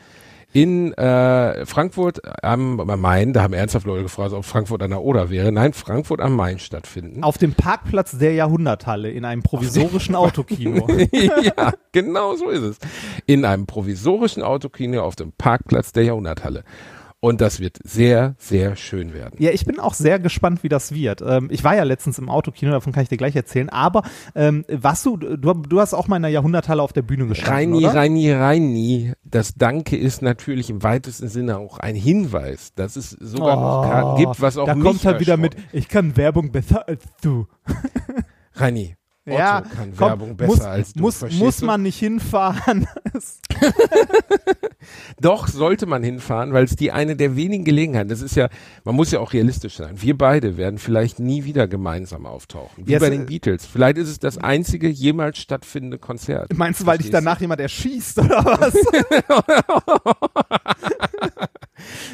in 0.53 0.95
äh, 0.95 1.67
Frankfurt 1.67 2.21
am, 2.43 2.81
am 2.81 3.01
Main, 3.01 3.33
da 3.33 3.43
haben 3.43 3.53
ernsthaft 3.53 3.87
Leute 3.87 4.05
gefragt, 4.05 4.33
ob 4.33 4.45
Frankfurt 4.45 4.83
an 4.83 4.91
der 4.91 5.03
Oder 5.03 5.29
wäre. 5.29 5.53
Nein, 5.53 5.75
Frankfurt 5.75 6.21
am 6.21 6.35
Main 6.35 6.59
stattfinden. 6.59 7.23
Auf 7.23 7.37
dem 7.37 7.53
Parkplatz 7.53 8.17
der 8.17 8.33
Jahrhunderthalle 8.33 9.11
in 9.11 9.25
einem 9.25 9.43
provisorischen 9.43 10.15
Autokino. 10.15 10.89
ja, 11.13 11.75
genau 11.93 12.35
so 12.37 12.49
ist 12.49 12.63
es. 12.63 12.79
In 13.27 13.45
einem 13.45 13.67
provisorischen 13.67 14.43
Autokino 14.43 15.03
auf 15.03 15.17
dem 15.17 15.33
Parkplatz 15.33 15.93
der 15.93 16.05
Jahrhunderthalle. 16.05 16.65
Und 17.21 17.41
das 17.41 17.59
wird 17.59 17.79
sehr, 17.83 18.37
sehr 18.39 18.77
schön 18.77 19.13
werden. 19.13 19.35
Ja, 19.39 19.51
ich 19.51 19.65
bin 19.65 19.81
auch 19.81 19.95
sehr 19.95 20.21
gespannt, 20.21 20.63
wie 20.63 20.69
das 20.69 20.95
wird. 20.95 21.21
Ähm, 21.21 21.49
ich 21.51 21.65
war 21.65 21.75
ja 21.75 21.83
letztens 21.83 22.19
im 22.19 22.29
Autokino, 22.29 22.71
davon 22.71 22.93
kann 22.93 23.03
ich 23.03 23.09
dir 23.09 23.17
gleich 23.17 23.35
erzählen. 23.35 23.69
Aber 23.71 24.03
ähm, 24.37 24.65
warst 24.69 25.05
du, 25.05 25.17
du, 25.17 25.37
du 25.37 25.81
hast 25.81 25.95
auch 25.95 26.07
mal 26.07 26.17
in 26.17 26.23
der 26.23 26.31
Jahrhunderthalle 26.31 26.81
auf 26.81 26.93
der 26.93 27.03
Bühne 27.03 27.27
gestanden, 27.27 27.73
Reini, 27.73 27.85
oder? 27.85 27.95
Reini, 27.95 28.33
Reini. 28.33 29.13
Das 29.25 29.55
Danke 29.55 29.97
ist 29.97 30.23
natürlich 30.23 30.71
im 30.71 30.85
weitesten 30.85 31.29
Sinne 31.29 31.59
auch 31.59 31.79
ein 31.79 31.97
Hinweis, 31.97 32.73
dass 32.75 32.95
es 32.95 33.11
sogar 33.11 33.57
noch 33.57 33.91
Karten 33.91 34.17
gibt, 34.19 34.41
was 34.41 34.57
auch 34.57 34.63
Oh, 34.63 34.67
da 34.67 34.75
mich 34.77 34.85
kommt 34.85 35.05
er 35.05 35.19
wieder 35.19 35.37
mit, 35.37 35.57
ich 35.73 35.89
kann 35.89 36.17
Werbung 36.17 36.53
besser 36.53 36.87
als 36.87 37.03
du. 37.21 37.47
Reini, 38.55 38.95
Otto 39.31 39.39
ja, 39.39 39.61
kann 39.61 39.93
komm, 39.97 40.09
Werbung 40.09 40.37
besser 40.37 40.53
muss, 40.53 40.61
als 40.61 40.93
du. 40.93 41.01
Muss, 41.01 41.33
muss 41.33 41.63
man 41.63 41.83
nicht 41.83 41.99
hinfahren. 41.99 42.87
Doch, 45.21 45.49
sollte 45.49 45.87
man 45.87 46.03
hinfahren, 46.03 46.53
weil 46.53 46.65
es 46.65 46.77
die 46.77 46.93
eine 46.93 47.17
der 47.17 47.37
wenigen 47.37 47.65
Gelegenheiten, 47.65 48.09
das 48.09 48.23
ist 48.23 48.37
ja, 48.37 48.49
man 48.85 48.95
muss 48.95 49.11
ja 49.11 49.21
auch 49.21 49.33
realistisch 49.33 49.77
sein. 49.77 50.01
Wir 50.01 50.17
beide 50.17 50.57
werden 50.57 50.79
vielleicht 50.79 51.19
nie 51.19 51.45
wieder 51.45 51.67
gemeinsam 51.67 52.27
auftauchen. 52.27 52.87
Wie 52.87 52.93
Yes, 52.93 53.01
bei 53.01 53.09
äh, 53.09 53.11
den 53.11 53.27
Beatles. 53.27 53.67
Vielleicht 53.67 53.99
ist 53.99 54.09
es 54.09 54.19
das 54.19 54.39
einzige 54.39 54.89
jemals 54.89 55.39
stattfindende 55.39 55.99
Konzert. 55.99 56.57
Meinst 56.57 56.81
du, 56.81 56.87
weil 56.87 56.99
dich 56.99 57.11
danach 57.11 57.41
jemand 57.41 57.61
erschießt 57.61 58.21
oder 58.21 58.45
was? 58.45 58.75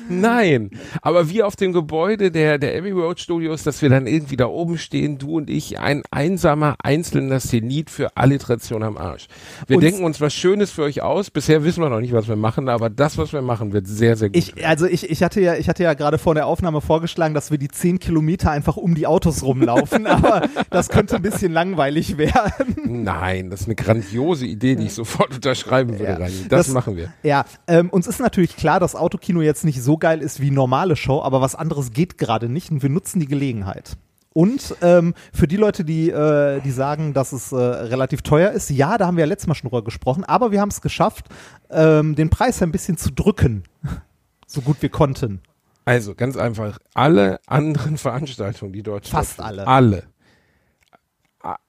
Nein, 0.09 0.71
aber 1.03 1.29
wir 1.31 1.47
auf 1.47 1.57
dem 1.57 1.73
Gebäude 1.73 2.31
der, 2.31 2.59
der 2.59 2.77
Abbey 2.77 2.91
Road 2.91 3.21
Studios, 3.21 3.63
dass 3.63 3.81
wir 3.83 3.89
dann 3.89 4.07
irgendwie 4.07 4.37
da 4.37 4.47
oben 4.47 4.79
stehen, 4.79 5.19
du 5.19 5.37
und 5.37 5.51
ich, 5.51 5.79
ein 5.79 6.03
einsamer, 6.11 6.77
einzelner 6.83 7.41
Zenit 7.41 7.91
für 7.91 8.17
Alliteration 8.17 8.83
am 8.83 8.97
Arsch. 8.97 9.27
Wir 9.67 9.77
Uns- 9.77 9.85
denken 9.85 10.05
uns 10.05 10.21
was 10.21 10.35
Schönes 10.35 10.71
für 10.71 10.83
euch 10.83 11.03
aus. 11.03 11.31
Bisher 11.31 11.65
wissen 11.65 11.83
wir 11.83 11.89
noch 11.89 12.01
nicht, 12.01 12.13
was 12.13 12.29
wir 12.29 12.37
machen, 12.37 12.69
aber 12.69 12.91
das, 12.91 13.19
was 13.19 13.33
wir 13.33 13.43
machen, 13.43 13.73
wird 13.73 13.87
sehr, 13.87 14.17
sehr 14.17 14.29
gut. 14.29 14.37
Ich, 14.37 14.67
also 14.67 14.87
ich, 14.87 15.09
ich 15.11 15.23
hatte 15.23 15.41
ja, 15.41 15.55
ich 15.55 15.69
hatte 15.69 15.83
ja 15.83 15.95
gerade 15.95 16.19
vor 16.19 16.35
der 16.35 16.47
Aufnahme 16.47 16.81
vorgeschlagen, 16.81 17.35
dass 17.35 17.51
wir 17.51 17.59
die 17.59 17.69
10 17.69 17.99
Kilometer 17.99 18.51
einfach 18.51 18.77
um 18.77 18.95
die 18.95 19.07
Autos 19.07 19.43
rumlaufen, 19.43 20.07
aber 20.07 20.49
das 20.71 20.89
könnte 20.89 21.17
ein 21.17 21.23
bisschen 21.23 21.53
langweilig 21.53 22.19
werden. 22.19 22.77
Nein, 23.05 23.51
das 23.51 23.63
ist 23.63 23.67
eine 23.67 23.75
grandiose 23.77 24.47
Idee, 24.47 24.75
die 24.77 24.87
ich 24.87 24.95
sofort 24.95 25.35
unterschreiben 25.35 25.93
würde, 25.99 26.05
Ja, 26.13 26.17
Rani. 26.19 26.33
Das, 26.49 26.67
das- 26.67 26.75
machen 26.75 26.97
wir. 26.97 27.13
Ja, 27.23 27.45
ähm, 27.67 27.91
uns 27.91 28.07
ist 28.07 28.21
natürlich 28.21 28.57
klar, 28.57 28.81
dass 28.81 28.95
Autokino 28.95 29.41
jetzt 29.43 29.54
nicht 29.63 29.81
so 29.81 29.97
geil 29.97 30.21
ist 30.21 30.41
wie 30.41 30.51
normale 30.51 30.97
Show, 30.97 31.23
aber 31.23 31.41
was 31.41 31.55
anderes 31.55 31.93
geht 31.93 32.19
gerade 32.19 32.49
nicht 32.49 32.73
und 32.73 32.83
wir 32.83 32.91
nutzen 32.91 33.21
die 33.21 33.29
Gelegenheit. 33.29 33.97
Und 34.35 34.75
ähm, 34.83 35.15
für 35.33 35.47
die 35.47 35.57
Leute, 35.57 35.85
die, 35.85 36.11
äh, 36.11 36.61
die 36.61 36.73
sagen, 36.73 37.15
dass 37.15 37.33
es 37.33 37.53
äh, 37.53 37.57
relativ 37.57 38.23
teuer 38.23 38.51
ist, 38.51 38.69
ja, 38.69 38.99
da 38.99 39.07
haben 39.07 39.17
wir 39.17 39.23
ja 39.23 39.29
letztes 39.29 39.47
Mal 39.47 39.55
schon 39.55 39.71
drüber 39.71 39.85
gesprochen, 39.85 40.25
aber 40.25 40.51
wir 40.51 40.61
haben 40.61 40.71
es 40.71 40.81
geschafft, 40.81 41.29
ähm, 41.71 42.17
den 42.17 42.31
Preis 42.31 42.61
ein 42.61 42.73
bisschen 42.73 42.97
zu 42.97 43.13
drücken, 43.13 43.63
so 44.47 44.61
gut 44.61 44.83
wir 44.83 44.89
konnten. 44.89 45.41
Also 45.85 46.15
ganz 46.15 46.37
einfach, 46.37 46.79
alle 46.95 47.39
anderen 47.47 47.97
Veranstaltungen, 47.97 48.73
die 48.73 48.83
dort 48.83 49.07
Fast 49.07 49.41
alle. 49.41 49.67
alle, 49.69 50.03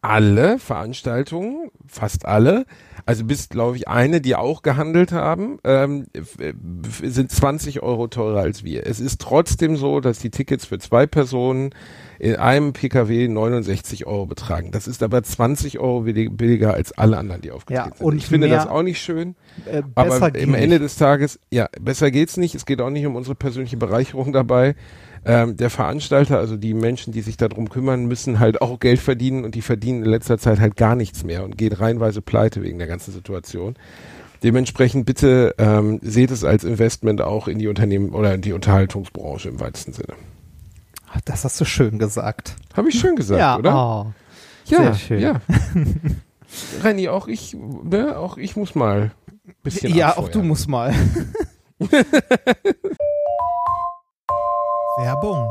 alle 0.01 0.58
Veranstaltungen, 0.60 1.70
fast 1.86 2.25
alle, 2.25 2.65
also 3.05 3.25
bis 3.25 3.50
glaube 3.50 3.77
ich 3.77 3.88
eine, 3.88 4.22
die 4.22 4.36
auch 4.36 4.62
gehandelt 4.62 5.12
haben, 5.12 5.58
ähm, 5.63 6.05
f- 6.13 6.38
sind 7.03 7.32
20 7.32 7.84
Euro 7.84 8.08
teurer 8.08 8.39
als 8.41 8.63
wir. 8.63 8.88
Es 8.88 9.00
ist 9.00 9.20
trotzdem 9.22 9.75
so, 9.75 10.00
dass 10.00 10.20
die 10.20 10.32
Tickets 10.32 10.65
für 10.65 10.79
zwei 10.79 11.05
Personen 11.08 11.72
in 12.20 12.36
einem 12.36 12.74
PKW 12.74 13.28
69 13.28 14.06
Euro 14.08 14.26
betragen. 14.26 14.72
Das 14.72 14.88
ist 14.88 15.04
aber 15.04 15.22
20 15.24 15.80
Euro 15.80 16.02
billig- 16.02 16.32
billiger 16.32 16.74
als 16.74 16.92
alle 16.94 17.18
anderen, 17.18 17.42
die 17.42 17.52
aufgetreten 17.52 17.92
Ja, 17.92 17.96
sind. 18.10 18.18
ich 18.18 18.28
finde 18.28 18.50
das 18.50 18.68
auch 18.68 18.84
nicht 18.84 19.02
schön. 19.02 19.36
Äh, 19.66 19.84
Aber 19.96 20.34
im 20.36 20.54
Ende 20.54 20.80
des 20.80 20.96
Tages, 20.98 21.40
ja, 21.52 21.68
besser 21.82 22.12
geht's 22.12 22.38
nicht. 22.38 22.56
Es 22.56 22.66
geht 22.66 22.82
auch 22.82 22.90
nicht 22.90 23.06
um 23.06 23.16
unsere 23.16 23.36
persönliche 23.36 23.78
Bereicherung 23.78 24.32
dabei. 24.34 24.76
Ähm, 25.28 25.58
der 25.58 25.72
Veranstalter, 25.72 26.38
also 26.38 26.56
die 26.56 26.76
Menschen, 26.76 27.12
die 27.12 27.22
sich 27.22 27.36
darum 27.36 27.68
kümmern, 27.70 28.06
müssen 28.06 28.40
halt 28.40 28.62
auch 28.62 28.80
Geld 28.80 29.00
verdienen 29.00 29.44
und 29.44 29.56
die 29.56 29.64
verdienen 29.64 30.04
in 30.04 30.10
letzter 30.10 30.38
Zeit 30.38 30.60
halt 30.60 30.78
gar 30.78 30.96
nichts 30.96 31.24
mehr 31.24 31.44
und 31.44 31.58
gehen 31.58 31.74
reihenweise 31.74 32.22
pleite 32.22 32.62
wegen 32.62 32.78
der 32.78 32.88
ganzen 32.88 33.12
Situation. 33.12 33.76
Dementsprechend 34.44 35.08
bitte 35.08 35.56
ähm, 35.58 36.00
seht 36.04 36.30
es 36.30 36.44
als 36.44 36.64
Investment 36.64 37.22
auch 37.22 37.48
in 37.48 37.58
die 37.58 37.68
Unternehmen 37.68 38.10
oder 38.10 38.36
in 38.36 38.42
die 38.42 38.54
Unterhaltungsbranche 38.54 39.50
im 39.50 39.60
weitesten 39.60 39.94
Sinne. 39.94 40.14
Das 41.24 41.46
hast 41.46 41.62
du 41.62 41.66
schön 41.66 41.98
gesagt. 42.00 42.56
Habe 42.76 42.90
ich 42.90 43.00
schön 43.00 43.16
gesagt, 43.16 43.40
ja, 43.40 43.58
oder? 43.58 43.76
Oh. 43.76 44.14
ja, 44.66 44.78
sehr 44.78 44.96
schön. 44.96 45.20
ja. 45.22 45.42
Renny, 46.84 47.08
auch 47.10 47.28
ich, 47.28 47.56
ne, 47.56 48.18
auch 48.18 48.38
ich 48.38 48.56
muss 48.56 48.76
mal 48.76 49.12
ein 49.48 49.56
bisschen 49.64 49.94
Ja, 49.96 50.14
auch 50.14 50.26
abfeuern. 50.26 50.32
du 50.34 50.44
musst 50.44 50.68
mal. 50.68 50.94
Werbung. 54.98 55.50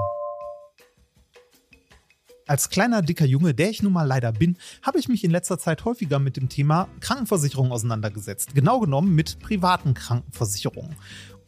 Als 2.46 2.68
kleiner, 2.68 3.00
dicker 3.00 3.24
Junge, 3.24 3.54
der 3.54 3.70
ich 3.70 3.82
nun 3.82 3.92
mal 3.92 4.06
leider 4.06 4.30
bin, 4.32 4.58
habe 4.82 4.98
ich 4.98 5.08
mich 5.08 5.24
in 5.24 5.30
letzter 5.30 5.58
Zeit 5.58 5.84
häufiger 5.86 6.18
mit 6.18 6.36
dem 6.36 6.50
Thema 6.50 6.88
Krankenversicherung 7.00 7.72
auseinandergesetzt. 7.72 8.54
Genau 8.54 8.80
genommen 8.80 9.14
mit 9.14 9.38
privaten 9.40 9.94
Krankenversicherungen. 9.94 10.94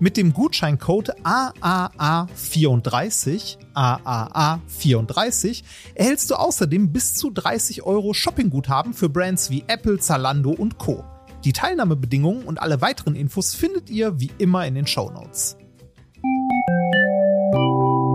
Mit 0.00 0.16
dem 0.16 0.32
Gutscheincode 0.32 1.16
AAA34, 1.24 3.56
AAA34, 3.74 5.64
erhältst 5.96 6.30
du 6.30 6.36
außerdem 6.36 6.92
bis 6.92 7.16
zu 7.16 7.30
30 7.30 7.82
Euro 7.82 8.14
Shoppingguthaben 8.14 8.94
für 8.94 9.08
Brands 9.08 9.50
wie 9.50 9.64
Apple, 9.66 9.98
Zalando 9.98 10.50
und 10.50 10.78
Co. 10.78 11.02
Die 11.42 11.52
Teilnahmebedingungen 11.52 12.44
und 12.44 12.62
alle 12.62 12.80
weiteren 12.80 13.16
Infos 13.16 13.56
findet 13.56 13.90
ihr 13.90 14.20
wie 14.20 14.30
immer 14.38 14.64
in 14.68 14.76
den 14.76 14.86
Shownotes. 14.86 15.56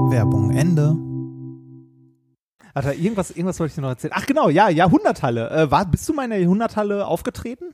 Werbung 0.09 0.51
Ende. 0.51 0.95
Alter, 2.73 2.95
irgendwas, 2.95 3.31
irgendwas 3.31 3.59
wollte 3.59 3.71
ich 3.71 3.75
dir 3.75 3.81
noch 3.81 3.89
erzählen. 3.89 4.13
Ach 4.15 4.25
genau, 4.25 4.47
ja, 4.47 4.69
Jahrhunderthalle. 4.69 5.49
Äh, 5.49 5.69
war, 5.69 5.85
bist 5.85 6.07
du 6.07 6.13
mal 6.13 6.23
in 6.23 6.29
der 6.29 6.39
Jahrhunderthalle 6.39 7.05
aufgetreten? 7.05 7.73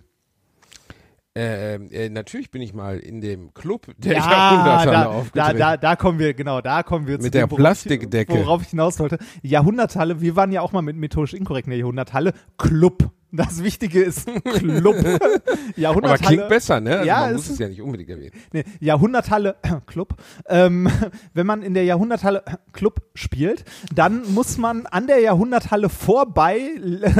Ähm, 1.41 1.89
äh, 1.91 2.09
natürlich 2.09 2.51
bin 2.51 2.61
ich 2.61 2.73
mal 2.73 2.99
in 2.99 3.21
dem 3.21 3.53
Club 3.53 3.87
der 3.97 4.13
ja, 4.13 4.29
Jahrhunderthalle 4.29 4.91
da, 4.91 5.03
da, 5.03 5.09
aufgetreten. 5.09 5.57
da, 5.57 5.77
da 5.77 5.95
kommen 5.95 6.19
wir, 6.19 6.33
genau, 6.33 6.59
da 6.59 6.83
kommen 6.83 7.07
wir 7.07 7.17
zu 7.17 7.23
Mit 7.23 7.33
dem, 7.33 7.39
der 7.39 7.51
worauf 7.51 7.59
Plastikdecke. 7.59 8.33
Ich, 8.33 8.39
worauf 8.39 8.61
ich 8.61 8.69
hinaus 8.69 8.99
wollte. 8.99 9.19
Jahrhunderthalle, 9.41 10.19
wir 10.19 10.35
waren 10.35 10.51
ja 10.51 10.61
auch 10.61 10.73
mal 10.73 10.81
mit 10.81 10.97
methodisch 10.97 11.33
inkorrekt 11.33 11.67
in 11.67 11.71
der 11.71 11.79
Jahrhunderthalle. 11.79 12.33
Club. 12.57 13.11
Das 13.31 13.63
Wichtige 13.63 14.01
ist 14.01 14.25
Club. 14.43 14.95
Aber 14.97 15.19
Jahrhunderthalle. 15.75 16.19
klingt 16.25 16.49
besser, 16.49 16.79
ne? 16.79 16.91
Also 16.97 17.07
Ja, 17.07 17.19
man 17.21 17.33
muss 17.33 17.45
es 17.45 17.49
ist- 17.51 17.59
ja 17.59 17.67
nicht 17.69 17.81
unbedingt 17.81 18.09
erwähnen. 18.09 18.31
Nee, 18.53 18.63
Jahrhunderthalle 18.79 19.55
Club. 19.85 20.15
Ähm, 20.47 20.89
wenn 21.33 21.45
man 21.45 21.61
in 21.61 21.73
der 21.75 21.83
Jahrhunderthalle 21.83 22.43
Club 22.73 23.01
spielt, 23.13 23.65
dann 23.93 24.23
muss 24.33 24.57
man 24.57 24.85
an 24.87 25.05
der 25.07 25.19
Jahrhunderthalle 25.19 25.89
vorbei 25.89 26.59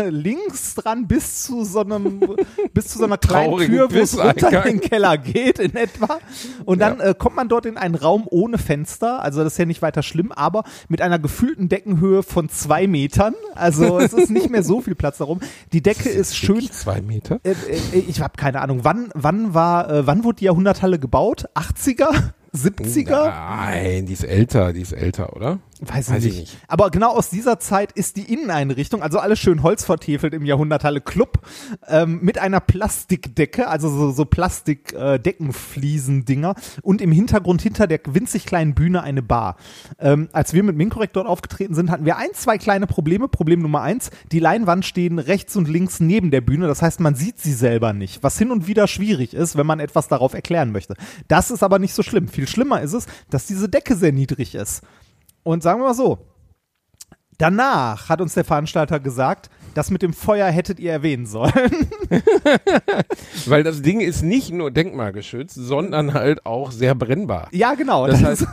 links 0.09 0.75
dran 0.75 1.07
bis 1.07 1.43
zu 1.43 1.63
so 1.63 1.81
einem 1.81 2.21
bis 2.73 2.87
zu 2.87 2.97
so 2.97 3.05
einer 3.05 3.17
kleinen 3.17 3.49
Traurigen 3.51 3.75
Tür, 3.75 3.91
wo 3.93 3.97
es 3.99 4.17
runter 4.17 4.65
in 4.65 4.79
den 4.79 4.81
Keller 4.81 5.17
geht 5.17 5.59
in 5.59 5.75
etwa. 5.75 6.19
Und 6.65 6.79
dann 6.79 6.99
äh, 6.99 7.13
kommt 7.17 7.35
man 7.35 7.49
dort 7.49 7.65
in 7.65 7.77
einen 7.77 7.95
Raum 7.95 8.23
ohne 8.29 8.57
Fenster. 8.57 9.21
Also 9.21 9.43
das 9.43 9.53
ist 9.53 9.59
ja 9.59 9.65
nicht 9.65 9.81
weiter 9.81 10.01
schlimm, 10.03 10.31
aber 10.31 10.63
mit 10.87 11.01
einer 11.01 11.19
gefühlten 11.19 11.69
Deckenhöhe 11.69 12.23
von 12.23 12.49
zwei 12.49 12.87
Metern. 12.87 13.35
Also 13.55 13.99
es 13.99 14.13
ist 14.13 14.29
nicht 14.29 14.49
mehr 14.49 14.63
so 14.63 14.81
viel 14.81 14.95
Platz 14.95 15.19
darum. 15.19 15.39
Die 15.73 15.81
Decke 15.81 15.98
ist 16.05 16.35
schön 16.35 16.61
Zwei 16.71 17.01
Meter? 17.01 17.39
äh, 17.43 17.51
äh, 17.51 17.99
ich 17.99 18.21
habe 18.21 18.33
keine 18.37 18.61
Ahnung, 18.61 18.81
wann, 18.83 19.09
wann 19.15 19.53
war, 19.53 19.89
äh, 19.89 20.07
wann 20.07 20.23
wurde 20.23 20.37
die 20.37 20.45
Jahrhunderthalle 20.45 20.99
gebaut? 20.99 21.45
80er? 21.55 22.09
70er? 22.55 23.29
Nein, 23.29 24.05
die 24.07 24.13
ist 24.13 24.23
älter, 24.23 24.73
die 24.73 24.81
ist 24.81 24.93
älter, 24.93 25.35
oder? 25.35 25.59
Weiß, 25.81 26.11
Weiß 26.11 26.25
ich 26.25 26.31
ich 26.31 26.39
nicht. 26.39 26.53
nicht. 26.53 26.57
Aber 26.67 26.91
genau 26.91 27.11
aus 27.11 27.29
dieser 27.29 27.57
Zeit 27.59 27.93
ist 27.93 28.17
die 28.17 28.33
Inneneinrichtung, 28.33 29.01
also 29.01 29.19
alles 29.19 29.39
schön 29.39 29.63
Holz 29.63 29.85
vertefelt 29.85 30.33
im 30.33 30.45
Jahrhunderthalle 30.45 30.99
Club, 30.99 31.39
ähm, 31.87 32.19
mit 32.21 32.37
einer 32.37 32.59
Plastikdecke, 32.59 33.69
also 33.69 33.89
so, 33.89 34.11
so 34.11 34.25
Plastik-Deckenfliesen-Dinger 34.25 36.55
und 36.81 36.99
im 37.01 37.13
Hintergrund 37.13 37.61
hinter 37.61 37.87
der 37.87 38.01
winzig 38.09 38.45
kleinen 38.45 38.75
Bühne 38.75 39.03
eine 39.03 39.21
Bar. 39.21 39.55
Ähm, 39.99 40.27
als 40.33 40.53
wir 40.53 40.63
mit 40.63 40.75
Minkorrekt 40.75 41.15
dort 41.15 41.27
aufgetreten 41.27 41.75
sind, 41.75 41.91
hatten 41.91 42.03
wir 42.03 42.17
ein, 42.17 42.33
zwei 42.33 42.57
kleine 42.57 42.85
Probleme. 42.85 43.29
Problem 43.29 43.61
Nummer 43.61 43.81
eins, 43.81 44.09
die 44.33 44.39
Leinwand 44.39 44.83
stehen 44.85 45.17
rechts 45.17 45.55
und 45.55 45.69
links 45.69 46.01
neben 46.01 46.29
der 46.29 46.41
Bühne, 46.41 46.67
das 46.67 46.81
heißt, 46.81 46.99
man 46.99 47.15
sieht 47.15 47.39
sie 47.39 47.53
selber 47.53 47.93
nicht, 47.93 48.21
was 48.21 48.37
hin 48.37 48.51
und 48.51 48.67
wieder 48.67 48.85
schwierig 48.87 49.33
ist, 49.33 49.55
wenn 49.55 49.65
man 49.65 49.79
etwas 49.79 50.09
darauf 50.09 50.33
erklären 50.33 50.73
möchte. 50.73 50.95
Das 51.29 51.51
ist 51.51 51.63
aber 51.63 51.79
nicht 51.79 51.93
so 51.93 52.03
schlimm. 52.03 52.27
Viel 52.27 52.47
schlimmer 52.47 52.81
ist 52.81 52.91
es, 52.93 53.05
dass 53.29 53.45
diese 53.45 53.69
Decke 53.69 53.95
sehr 53.95 54.11
niedrig 54.11 54.55
ist. 54.55 54.81
Und 55.43 55.63
sagen 55.63 55.79
wir 55.79 55.87
mal 55.87 55.93
so, 55.93 56.19
danach 57.37 58.09
hat 58.09 58.21
uns 58.21 58.33
der 58.33 58.45
Veranstalter 58.45 58.99
gesagt, 58.99 59.49
das 59.79 59.91
mit 59.91 60.01
dem 60.01 60.11
Feuer 60.13 60.47
hättet 60.51 60.77
ihr 60.79 60.91
erwähnen 60.91 61.25
sollen. 61.25 61.53
Weil 63.45 63.63
das 63.63 63.81
Ding 63.81 64.01
ist 64.01 64.23
nicht 64.23 64.51
nur 64.51 64.71
denkmalgeschützt, 64.71 65.55
sondern 65.55 66.13
halt 66.13 66.45
auch 66.45 66.71
sehr 66.71 66.95
brennbar. 66.95 67.47
ja, 67.51 67.73
genau. 67.75 68.07
Das 68.07 68.21
heißt, 68.23 68.45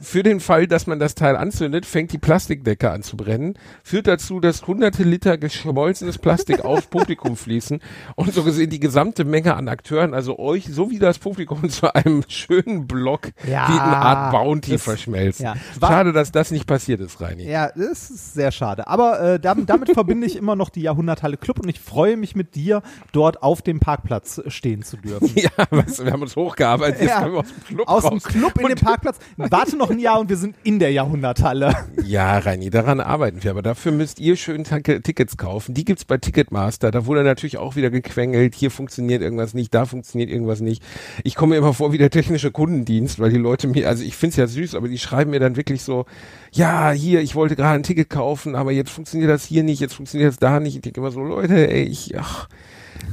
für 0.00 0.22
den 0.22 0.40
Fall, 0.40 0.66
dass 0.66 0.86
man 0.86 0.98
das 0.98 1.14
Teil 1.14 1.36
anzündet, 1.36 1.86
fängt 1.86 2.12
die 2.12 2.18
Plastikdecke 2.18 2.90
an 2.90 3.02
zu 3.02 3.16
brennen, 3.16 3.54
führt 3.82 4.06
dazu, 4.06 4.40
dass 4.40 4.66
hunderte 4.66 5.04
Liter 5.04 5.38
geschmolzenes 5.38 6.18
Plastik 6.18 6.64
aufs 6.64 6.86
Publikum 6.90 7.36
fließen 7.36 7.80
und 8.16 8.34
so 8.34 8.42
gesehen 8.42 8.70
die 8.70 8.80
gesamte 8.80 9.24
Menge 9.24 9.54
an 9.54 9.68
Akteuren, 9.68 10.12
also 10.12 10.38
euch 10.38 10.66
sowie 10.66 10.98
das 10.98 11.18
Publikum 11.18 11.68
zu 11.70 11.94
einem 11.94 12.24
schönen 12.28 12.86
Block 12.86 13.28
Ja, 13.48 13.68
wie 13.68 13.78
eine 13.78 13.96
Art 13.96 14.32
Bounty 14.32 14.72
das- 14.72 14.82
verschmelzen. 14.82 15.44
ja. 15.44 15.54
Schade, 15.80 16.12
dass 16.12 16.32
das 16.32 16.50
nicht 16.50 16.66
passiert 16.66 17.00
ist, 17.00 17.20
Reini. 17.20 17.48
ja, 17.48 17.68
das 17.76 18.10
ist 18.10 18.34
sehr 18.34 18.50
schade. 18.50 18.86
Aber 18.88 19.20
äh, 19.20 19.40
damit, 19.40 19.68
damit 19.70 19.90
verbinde 19.92 20.26
ich 20.26 20.36
immer 20.36 20.56
noch 20.56 20.63
die 20.70 20.82
Jahrhunderthalle 20.82 21.36
Club 21.36 21.60
und 21.60 21.68
ich 21.68 21.78
freue 21.78 22.16
mich 22.16 22.34
mit 22.34 22.56
dir, 22.56 22.82
dort 23.12 23.42
auf 23.42 23.62
dem 23.62 23.78
Parkplatz 23.80 24.40
stehen 24.48 24.82
zu 24.82 24.96
dürfen. 24.96 25.30
Ja, 25.36 25.50
was, 25.70 26.02
wir 26.04 26.10
haben 26.12 26.22
uns 26.22 26.34
hochgearbeitet, 26.36 27.02
jetzt 27.02 27.10
Ja. 27.10 27.20
können 27.22 27.34
wir 27.34 27.40
aus 27.40 27.48
dem 27.48 27.64
Club 27.76 27.88
Aus 27.88 28.08
dem. 28.08 28.18
Club 28.20 28.60
in 28.60 28.68
den 28.68 28.76
Parkplatz. 28.78 29.18
Warte 29.36 29.76
noch 29.76 29.84
noch 29.84 29.90
ein 29.90 29.98
Jahr 29.98 30.18
und 30.18 30.30
wir 30.30 30.38
sind 30.38 30.56
in 30.64 30.78
der 30.78 30.92
Jahrhunderthalle. 30.92 31.76
Ja, 32.02 32.38
Reini, 32.38 32.70
daran 32.70 33.00
arbeiten 33.00 33.42
wir. 33.42 33.50
Aber 33.50 33.60
dafür 33.60 33.92
müsst 33.92 34.18
ihr 34.18 34.36
schön 34.36 34.64
Tickets 34.64 35.36
kaufen. 35.36 35.74
Die 35.74 35.84
gibt's 35.84 36.06
bei 36.06 36.16
Ticketmaster. 36.16 36.90
Da 36.90 37.04
wurde 37.04 37.22
natürlich 37.22 37.58
auch 37.58 37.76
wieder 37.76 37.90
gequengelt. 37.90 38.54
Hier 38.54 38.70
funktioniert 38.70 39.20
irgendwas 39.20 39.52
nicht, 39.52 39.74
da 39.74 39.84
funktioniert 39.84 40.30
irgendwas 40.30 40.60
nicht. 40.60 40.82
Ich 41.22 41.34
komme 41.34 41.50
mir 41.50 41.58
immer 41.58 41.74
vor 41.74 41.92
wie 41.92 41.98
der 41.98 42.08
technische 42.08 42.50
Kundendienst, 42.50 43.18
weil 43.18 43.30
die 43.30 43.36
Leute 43.36 43.68
mir, 43.68 43.86
also 43.88 44.02
ich 44.04 44.16
find's 44.16 44.36
ja 44.36 44.46
süß, 44.46 44.74
aber 44.74 44.88
die 44.88 44.98
schreiben 44.98 45.32
mir 45.32 45.40
dann 45.40 45.56
wirklich 45.56 45.82
so, 45.82 46.06
ja, 46.54 46.92
hier, 46.92 47.20
ich 47.20 47.34
wollte 47.34 47.56
gerade 47.56 47.74
ein 47.74 47.82
Ticket 47.82 48.08
kaufen, 48.08 48.54
aber 48.54 48.70
jetzt 48.70 48.90
funktioniert 48.90 49.28
das 49.30 49.44
hier 49.44 49.64
nicht, 49.64 49.80
jetzt 49.80 49.94
funktioniert 49.94 50.30
das 50.30 50.38
da 50.38 50.60
nicht. 50.60 50.76
Ich 50.76 50.82
denke 50.82 51.00
immer 51.00 51.10
so, 51.10 51.20
Leute, 51.20 51.68
ey, 51.68 51.82
ich, 51.82 52.16
ach, 52.16 52.48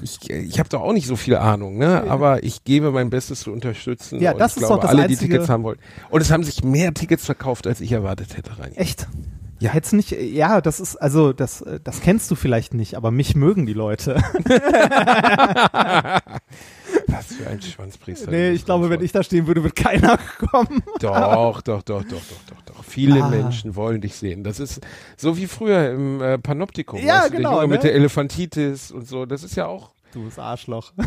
ich, 0.03 0.29
ich 0.29 0.60
habe 0.60 0.69
doch 0.69 0.81
auch 0.81 0.93
nicht 0.93 1.07
so 1.07 1.15
viel 1.15 1.36
Ahnung, 1.36 1.77
ne? 1.79 2.03
Aber 2.07 2.43
ich 2.43 2.63
gebe 2.63 2.91
mein 2.91 3.10
Bestes 3.10 3.41
zu 3.41 3.51
unterstützen. 3.51 4.21
Ja, 4.21 4.36
das 4.36 4.53
ist 4.53 4.60
glaube, 4.60 4.75
doch 4.75 4.81
das 4.81 4.91
alle, 4.91 5.03
Einzige- 5.03 5.21
die 5.21 5.27
Tickets 5.29 5.50
haben 5.50 5.63
wollen. 5.63 5.79
Und 6.12 6.21
es 6.21 6.29
haben 6.31 6.43
sich 6.43 6.63
mehr 6.63 6.93
Tickets 6.93 7.25
verkauft, 7.25 7.65
als 7.65 7.81
ich 7.81 7.91
erwartet 7.91 8.38
hätte, 8.38 8.57
Reini. 8.60 8.75
Echt? 8.75 9.07
Ja, 9.60 9.74
jetzt 9.74 9.93
nicht, 9.93 10.12
ja, 10.12 10.62
das 10.62 10.79
ist, 10.79 10.95
also, 10.98 11.33
das, 11.33 11.63
das 11.83 12.01
kennst 12.01 12.29
du 12.31 12.36
vielleicht 12.36 12.74
nicht, 12.75 12.95
aber 12.95 13.10
mich 13.12 13.36
mögen 13.36 13.65
die 13.65 13.74
Leute. 13.74 14.21
Was 17.12 17.27
für 17.36 17.48
ein 17.48 17.62
Schwanzpriester. 17.62 18.32
nee, 18.32 18.51
ich 18.51 18.65
glaube, 18.65 18.89
wenn 18.89 19.01
ich 19.01 19.12
da 19.12 19.22
stehen 19.24 19.46
würde, 19.48 19.63
wird 19.63 19.75
keiner 19.75 20.18
kommen. 20.51 20.82
Doch, 21.00 21.62
doch, 21.62 21.82
doch, 21.84 22.03
doch, 22.03 22.03
doch, 22.03 22.22
doch, 22.50 22.62
doch. 22.65 22.84
Viele 22.84 23.22
Ah. 23.24 23.30
Menschen 23.30 23.75
wollen 23.75 24.01
dich 24.01 24.15
sehen. 24.15 24.44
Das 24.44 24.60
ist 24.60 24.82
so 25.18 25.38
wie 25.38 25.48
früher 25.48 25.91
im 25.91 26.22
äh, 26.22 26.38
Panoptikum. 26.38 27.00
Ja, 27.03 27.24
weißt 27.24 27.34
du, 27.34 27.38
genau, 27.38 27.50
Der 27.51 27.58
Junge 27.62 27.68
ne? 27.68 27.74
mit 27.75 27.84
der 27.84 27.94
Elefantitis 27.96 28.91
und 28.91 29.08
so. 29.08 29.25
Das 29.25 29.44
ist 29.44 29.56
ja 29.56 29.68
auch 29.68 29.91
Du 30.13 30.24
bist 30.25 30.39
Arschloch. 30.39 30.91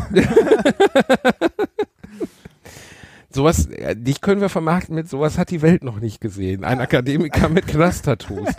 sowas. 3.29 3.67
Dich 3.95 4.21
können 4.21 4.41
wir 4.41 4.49
vermarkten 4.49 4.95
mit 4.95 5.09
sowas 5.09 5.37
hat 5.37 5.51
die 5.51 5.61
Welt 5.61 5.83
noch 5.83 5.99
nicht 5.99 6.21
gesehen. 6.21 6.63
Ein 6.63 6.79
Akademiker 6.79 7.49
mit 7.49 7.67
Knast-Tattoos. 7.67 8.49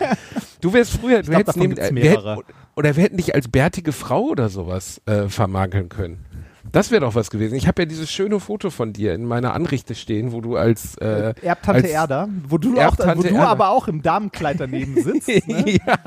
Du 0.61 0.73
wärst 0.73 0.91
früher, 0.91 1.21
du 1.21 1.29
glaub, 1.31 1.39
hättest 1.39 1.57
neben, 1.57 1.77
äh, 1.77 1.89
wir 1.93 2.11
hätten, 2.11 2.41
oder 2.75 2.95
wir 2.95 3.03
hätten 3.03 3.17
dich 3.17 3.33
als 3.35 3.47
bärtige 3.47 3.91
Frau 3.91 4.21
oder 4.25 4.49
sowas 4.49 5.01
äh, 5.05 5.27
vermarkeln 5.29 5.89
können. 5.89 6.25
Das 6.71 6.91
wäre 6.91 7.01
doch 7.01 7.15
was 7.15 7.29
gewesen. 7.29 7.55
Ich 7.55 7.67
habe 7.67 7.81
ja 7.83 7.85
dieses 7.85 8.11
schöne 8.11 8.39
Foto 8.39 8.69
von 8.69 8.93
dir 8.93 9.13
in 9.13 9.25
meiner 9.25 9.53
Anrichte 9.53 9.95
stehen, 9.95 10.31
wo 10.31 10.41
du 10.41 10.55
als 10.57 10.95
äh, 10.97 11.33
Erbtante 11.41 11.83
als, 11.83 11.89
Erda, 11.91 12.29
wo 12.47 12.57
du, 12.57 12.79
auch, 12.79 12.97
wo 12.97 13.21
du 13.23 13.37
aber 13.37 13.69
auch 13.69 13.87
im 13.87 14.01
Damenkleid 14.01 14.59
daneben 14.59 15.01
sitzt. 15.01 15.27
Ne? 15.47 15.77
ja. 15.85 15.97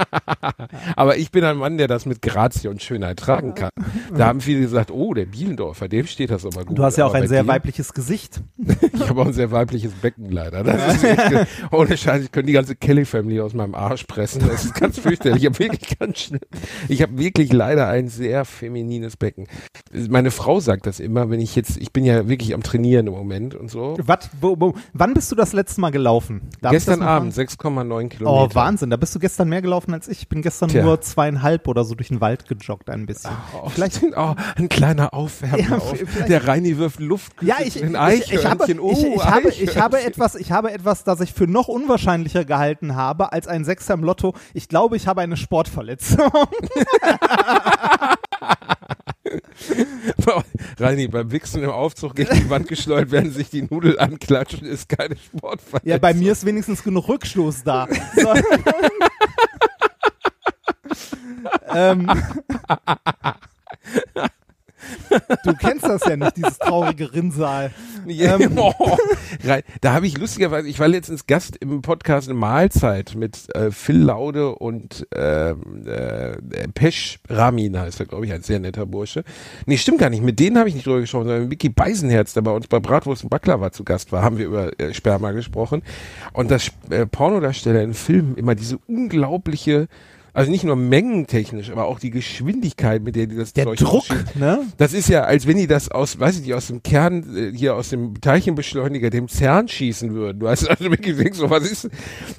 Aber 0.96 1.16
ich 1.16 1.30
bin 1.30 1.44
ein 1.44 1.56
Mann, 1.56 1.78
der 1.78 1.88
das 1.88 2.04
mit 2.04 2.20
Grazie 2.20 2.68
und 2.68 2.82
Schönheit 2.82 3.18
tragen 3.18 3.54
kann. 3.54 3.70
Da 4.14 4.26
haben 4.26 4.40
viele 4.40 4.60
gesagt, 4.60 4.90
oh, 4.90 5.14
der 5.14 5.24
Bielendorfer, 5.26 5.88
dem 5.88 6.06
steht 6.06 6.30
das 6.30 6.44
aber 6.44 6.64
gut. 6.64 6.78
Du 6.78 6.82
hast 6.82 6.96
ja 6.98 7.04
auch 7.06 7.10
Aber 7.10 7.18
ein 7.22 7.28
sehr 7.28 7.42
dir- 7.42 7.48
weibliches 7.48 7.92
Gesicht. 7.92 8.40
Ich 8.92 9.08
habe 9.08 9.22
auch 9.22 9.26
ein 9.26 9.32
sehr 9.32 9.50
weibliches 9.50 9.92
Becken 9.92 10.30
leider. 10.30 10.62
Das 10.62 10.96
ist 10.96 11.04
echt, 11.04 11.46
ohne 11.72 11.96
Scheiß, 11.96 12.22
ich 12.24 12.30
könnte 12.32 12.48
die 12.48 12.52
ganze 12.52 12.76
Kelly-Family 12.76 13.40
aus 13.40 13.54
meinem 13.54 13.74
Arsch 13.74 14.04
pressen. 14.04 14.42
Das 14.46 14.64
ist 14.64 14.74
ganz 14.74 14.98
fürchterlich. 14.98 15.42
Ich 15.42 15.46
habe 15.46 15.58
wirklich 15.58 15.98
ganz 15.98 16.18
schlimm. 16.18 16.40
Ich 16.88 17.02
habe 17.02 17.18
wirklich 17.18 17.52
leider 17.52 17.88
ein 17.88 18.08
sehr 18.08 18.44
feminines 18.44 19.16
Becken. 19.16 19.48
Meine 20.08 20.30
Frau 20.30 20.59
sagt 20.60 20.86
das 20.86 21.00
immer, 21.00 21.30
wenn 21.30 21.40
ich 21.40 21.56
jetzt, 21.56 21.76
ich 21.76 21.92
bin 21.92 22.04
ja 22.04 22.28
wirklich 22.28 22.54
am 22.54 22.62
Trainieren 22.62 23.06
im 23.06 23.12
Moment 23.12 23.54
und 23.54 23.70
so. 23.70 23.96
Was, 24.02 24.30
wo, 24.40 24.56
wo, 24.58 24.74
wann 24.92 25.14
bist 25.14 25.30
du 25.32 25.36
das 25.36 25.52
letzte 25.52 25.80
Mal 25.80 25.90
gelaufen? 25.90 26.42
Darf 26.60 26.72
Gestern 26.72 27.02
Abend 27.02 27.34
fragen? 27.34 27.48
6,9 27.48 28.04
Oh, 28.04 28.08
Kilometer. 28.08 28.54
Wahnsinn. 28.54 28.90
Da 28.90 28.96
bist 28.96 29.14
du 29.14 29.18
gestern 29.18 29.48
mehr 29.48 29.62
gelaufen 29.62 29.94
als 29.94 30.08
ich. 30.08 30.20
Ich 30.22 30.28
bin 30.28 30.42
gestern 30.42 30.68
Tja. 30.68 30.82
nur 30.82 31.00
zweieinhalb 31.00 31.66
oder 31.68 31.84
so 31.84 31.94
durch 31.94 32.08
den 32.08 32.20
Wald 32.20 32.46
gejoggt 32.46 32.90
ein 32.90 33.06
bisschen. 33.06 33.30
Oh, 33.54 33.68
vielleicht 33.68 34.02
oh, 34.16 34.34
ein 34.56 34.68
kleiner 34.68 35.14
Aufwärmer. 35.14 35.58
Ja, 35.58 35.76
auf. 35.76 35.94
Der 36.28 36.46
Reini 36.46 36.78
wirft 36.78 37.00
Luft. 37.00 37.32
Ja, 37.40 37.56
ich, 37.64 37.82
ein 37.82 37.96
ich, 38.12 38.32
ich, 38.32 38.44
habe, 38.44 38.64
Eichhörnchen. 38.64 38.80
Oh, 38.80 38.92
ich, 38.92 39.04
ich, 39.04 39.24
habe, 39.24 39.48
ich, 39.48 39.78
habe 39.78 39.96
Eichhörnchen. 39.96 40.12
etwas, 40.12 40.34
ich 40.34 40.52
habe 40.52 40.72
etwas, 40.72 41.04
das 41.04 41.20
ich 41.20 41.32
für 41.32 41.46
noch 41.46 41.68
unwahrscheinlicher 41.68 42.44
gehalten 42.44 42.96
habe 42.96 43.32
als 43.32 43.48
ein 43.48 43.64
Sechser 43.64 43.94
im 43.94 44.04
Lotto. 44.04 44.34
Ich 44.54 44.68
glaube, 44.68 44.96
ich 44.96 45.06
habe 45.06 45.20
eine 45.20 45.36
Sportverletzung. 45.36 46.30
Reini, 50.78 51.08
beim 51.08 51.30
Wichsen 51.30 51.62
im 51.62 51.70
Aufzug 51.70 52.16
gegen 52.16 52.34
die 52.34 52.50
Wand 52.50 52.68
geschleudert, 52.68 53.10
werden 53.10 53.32
sich 53.32 53.50
die 53.50 53.62
Nudel 53.62 53.98
anklatschen, 53.98 54.66
ist 54.66 54.88
keine 54.88 55.16
Sportverletzung. 55.16 55.90
Ja, 55.90 55.98
bei 55.98 56.14
mir 56.14 56.32
ist 56.32 56.44
wenigstens 56.44 56.82
genug 56.82 57.08
Rückstoß 57.08 57.64
da. 57.64 57.88
So. 58.16 58.34
ähm, 61.74 62.10
du 65.44 65.54
kennst 65.54 65.84
das 65.84 66.02
ja 66.06 66.16
nicht, 66.16 66.36
dieses 66.36 66.58
traurige 66.58 67.12
Rinnsal. 67.12 67.70
Ja, 68.06 68.38
Ähm. 68.38 68.52
oh, 68.58 68.96
da 69.80 69.92
habe 69.92 70.06
ich 70.06 70.18
lustigerweise, 70.18 70.68
ich 70.68 70.78
war 70.78 70.88
letztens 70.88 71.26
Gast 71.26 71.56
im 71.56 71.82
Podcast 71.82 72.28
eine 72.28 72.38
Mahlzeit 72.38 73.14
mit 73.14 73.54
äh, 73.54 73.70
Phil 73.70 73.98
Laude 73.98 74.54
und 74.54 75.06
ähm, 75.14 75.86
äh, 75.86 76.36
Pesch 76.74 77.20
Ramin 77.28 77.78
heißt 77.78 78.00
er, 78.00 78.06
glaube 78.06 78.26
ich, 78.26 78.32
ein 78.32 78.42
sehr 78.42 78.60
netter 78.60 78.86
Bursche. 78.86 79.24
Nee, 79.66 79.76
stimmt 79.76 79.98
gar 79.98 80.10
nicht, 80.10 80.22
mit 80.22 80.38
denen 80.38 80.58
habe 80.58 80.68
ich 80.68 80.74
nicht 80.74 80.86
drüber 80.86 81.00
gesprochen, 81.00 81.24
sondern 81.24 81.42
mit 81.42 81.50
Vicky 81.52 81.68
Beisenherz, 81.68 82.32
der 82.32 82.42
bei 82.42 82.52
uns 82.52 82.66
bei 82.66 82.80
Bratwurst 82.80 83.24
und 83.24 83.30
Baklava 83.30 83.72
zu 83.72 83.84
Gast 83.84 84.12
war, 84.12 84.22
haben 84.22 84.38
wir 84.38 84.46
über 84.46 84.78
äh, 84.80 84.94
Sperma 84.94 85.32
gesprochen. 85.32 85.82
Und 86.32 86.50
das 86.50 86.70
äh, 86.90 87.06
Pornodarsteller 87.06 87.82
in 87.82 87.94
Filmen 87.94 88.36
immer 88.36 88.54
diese 88.54 88.78
unglaubliche 88.86 89.88
also 90.32 90.50
nicht 90.50 90.64
nur 90.64 90.76
mengentechnisch, 90.76 91.70
aber 91.70 91.86
auch 91.86 91.98
die 91.98 92.10
Geschwindigkeit, 92.10 93.02
mit 93.02 93.16
der 93.16 93.26
die 93.26 93.36
das 93.36 93.52
Der 93.52 93.64
Zeug 93.64 93.78
Druck, 93.78 94.04
ne? 94.34 94.66
Das 94.76 94.92
ist 94.92 95.08
ja, 95.08 95.22
als 95.22 95.46
wenn 95.46 95.56
die 95.56 95.66
das 95.66 95.90
aus, 95.90 96.18
weiß 96.18 96.36
ich 96.36 96.42
nicht, 96.42 96.54
aus 96.54 96.68
dem 96.68 96.82
Kern, 96.82 97.36
äh, 97.36 97.56
hier 97.56 97.74
aus 97.74 97.90
dem 97.90 98.20
Teilchenbeschleuniger, 98.20 99.10
dem 99.10 99.28
CERN 99.28 99.68
schießen 99.68 100.14
würden. 100.14 100.40
Du 100.40 100.48
hast 100.48 100.68
also 100.68 100.84
wirklich 100.90 101.16
denkst, 101.16 101.38
so 101.38 101.50
was 101.50 101.70
ist, 101.70 101.88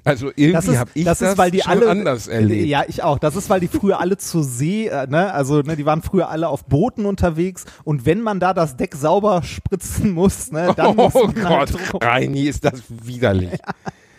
also 0.04 0.32
irgendwie 0.36 0.78
habe 0.78 0.90
ich 0.94 1.06
das 1.06 1.20
das, 1.20 1.32
ist, 1.32 1.38
weil 1.38 1.52
die 1.52 1.62
schon 1.62 1.72
alle 1.72 1.90
anders 1.90 2.28
erlebt. 2.28 2.68
Ja, 2.68 2.84
ich 2.88 3.04
auch. 3.04 3.20
Das 3.20 3.36
ist, 3.36 3.50
weil 3.50 3.60
die 3.60 3.68
früher 3.68 4.00
alle 4.00 4.18
zur 4.18 4.44
See, 4.44 4.88
äh, 4.88 5.08
ne, 5.08 5.34
also 5.34 5.62
ne, 5.62 5.76
die 5.76 5.86
waren 5.86 6.02
früher 6.02 6.30
alle 6.30 6.48
auf 6.48 6.66
Booten 6.66 7.06
unterwegs 7.06 7.66
und 7.84 8.06
wenn 8.06 8.22
man 8.22 8.40
da 8.40 8.54
das 8.54 8.78
Deck 8.78 8.96
sauber 8.96 9.44
spritzen 9.44 10.12
muss, 10.12 10.52
ne, 10.52 10.74
dann 10.76 10.96
muss 10.96 11.16
oh 11.16 11.28
man 11.28 11.50
halt 11.50 11.74
Gott, 11.92 12.04
Reini, 12.04 12.44
ist 12.44 12.66
das 12.66 12.82
widerlich. 12.90 13.52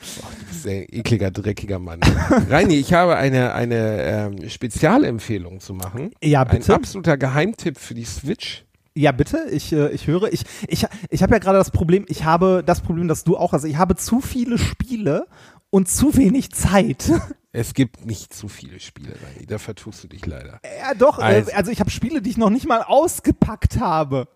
Du 0.02 0.41
bist 0.62 0.74
ein 0.74 0.86
ekliger, 0.90 1.30
dreckiger 1.30 1.78
Mann. 1.78 2.00
Reini, 2.50 2.74
ich 2.76 2.92
habe 2.92 3.16
eine, 3.16 3.52
eine 3.54 4.02
ähm, 4.02 4.48
Spezialempfehlung 4.48 5.60
zu 5.60 5.74
machen. 5.74 6.10
Ja, 6.22 6.42
Ein 6.42 6.58
bitte. 6.58 6.74
absoluter 6.74 7.16
Geheimtipp 7.16 7.78
für 7.78 7.94
die 7.94 8.04
Switch. 8.04 8.64
Ja, 8.94 9.12
bitte, 9.12 9.46
ich, 9.50 9.72
äh, 9.72 9.88
ich 9.90 10.06
höre. 10.06 10.32
Ich, 10.32 10.42
ich, 10.68 10.86
ich 11.10 11.22
habe 11.22 11.32
ja 11.34 11.38
gerade 11.38 11.58
das 11.58 11.70
Problem, 11.70 12.04
ich 12.08 12.24
habe 12.24 12.62
das 12.64 12.80
Problem, 12.82 13.08
dass 13.08 13.24
du 13.24 13.36
auch, 13.36 13.52
also 13.54 13.66
ich 13.66 13.76
habe 13.76 13.96
zu 13.96 14.20
viele 14.20 14.58
Spiele 14.58 15.26
und 15.70 15.88
zu 15.88 16.16
wenig 16.16 16.52
Zeit. 16.52 17.10
Es 17.54 17.74
gibt 17.74 18.06
nicht 18.06 18.32
zu 18.32 18.48
viele 18.48 18.80
Spiele, 18.80 19.10
Reini, 19.10 19.44
da 19.44 19.58
vertust 19.58 20.02
du 20.02 20.08
dich 20.08 20.24
leider. 20.24 20.58
ja, 20.64 20.94
doch, 20.94 21.18
also, 21.18 21.36
Also- 21.36 21.50
äh, 21.50 21.54
also 21.54 21.70
ich 21.70 21.80
habe 21.80 21.90
Spiele, 21.90 22.22
die 22.22 22.30
ich 22.30 22.38
noch 22.38 22.48
nicht 22.48 22.66
mal 22.66 22.80
ausgepackt 22.82 23.78
habe. 23.78 24.26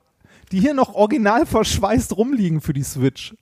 Die 0.52 0.60
hier 0.60 0.74
noch 0.74 0.94
original 0.94 1.46
verschweißt 1.46 2.14
rumliegen 2.14 2.60
für 2.60 2.74
die 2.74 2.82
Switch. 2.82 3.34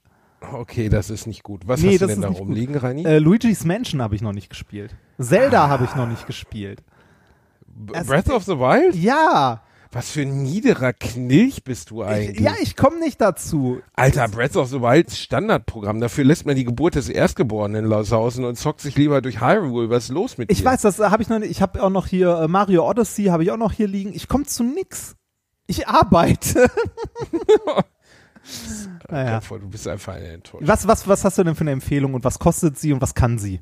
Okay, 0.52 0.88
das 0.88 1.10
ist 1.10 1.26
nicht 1.26 1.42
gut. 1.42 1.62
Was 1.66 1.80
Nee, 1.80 1.92
hast 1.94 2.02
du 2.02 2.06
denn 2.06 2.20
da 2.22 2.28
rumliegen, 2.28 2.76
Reini? 2.76 3.04
Äh, 3.04 3.18
Luigi's 3.18 3.64
Mansion 3.64 4.00
habe 4.02 4.14
ich 4.14 4.22
noch 4.22 4.32
nicht 4.32 4.50
gespielt. 4.50 4.94
Zelda 5.20 5.68
habe 5.68 5.84
ich 5.84 5.94
noch 5.96 6.06
nicht 6.08 6.26
gespielt. 6.26 6.82
es- 7.92 8.06
Breath 8.06 8.30
of 8.30 8.44
the 8.44 8.58
Wild? 8.58 8.94
Ja, 8.94 9.62
Was 9.92 10.10
für 10.10 10.22
ein 10.22 10.42
niederer 10.42 10.92
Knilch 10.92 11.62
bist 11.62 11.90
du 11.90 12.02
eigentlich? 12.02 12.40
ja, 12.40 12.54
ich 12.60 12.74
komme 12.76 12.98
nicht 12.98 13.20
dazu. 13.20 13.80
Alter, 13.94 14.26
Breath 14.28 14.56
of 14.56 14.68
the 14.68 14.80
Wild 14.80 15.06
ist 15.08 15.20
Standardprogramm. 15.20 16.00
Dafür 16.00 16.24
lässt 16.24 16.46
man 16.46 16.56
die 16.56 16.64
Geburt 16.64 16.96
des 16.96 17.08
Erstgeborenen 17.08 17.84
laushausen 17.84 18.44
und 18.44 18.56
zockt 18.56 18.80
sich 18.80 18.96
lieber 18.96 19.22
durch 19.22 19.40
Hyrule. 19.40 19.90
Was 19.90 20.04
ist 20.04 20.10
los 20.10 20.36
mit 20.36 20.50
Ich 20.50 20.58
dir? 20.58 20.64
weiß, 20.64 20.82
das 20.82 20.98
habe 20.98 21.22
ich 21.22 21.28
noch 21.28 21.38
nicht. 21.38 21.50
Ich 21.52 21.62
habe 21.62 21.80
auch 21.82 21.90
noch 21.90 22.06
hier 22.08 22.36
äh, 22.40 22.48
Mario 22.48 22.88
Odyssey, 22.88 23.26
habe 23.26 23.44
ich 23.44 23.52
auch 23.52 23.56
noch 23.56 23.70
hier 23.72 23.86
liegen. 23.86 24.12
Ich 24.14 24.26
komme 24.28 24.44
zu 24.46 24.64
nix. 24.64 25.14
Ich 25.68 25.86
arbeite. 25.88 26.68
naja. 29.10 29.40
Voll, 29.40 29.60
Du 29.60 29.68
bist 29.68 29.86
einfach 29.88 30.14
eine 30.14 30.28
Enttäuschung. 30.28 30.66
Was, 30.66 30.86
was, 30.86 31.08
was 31.08 31.24
hast 31.24 31.38
du 31.38 31.44
denn 31.44 31.54
für 31.54 31.62
eine 31.62 31.72
Empfehlung 31.72 32.14
und 32.14 32.24
was 32.24 32.38
kostet 32.38 32.78
sie 32.78 32.92
und 32.92 33.00
was 33.00 33.14
kann 33.14 33.38
sie? 33.38 33.60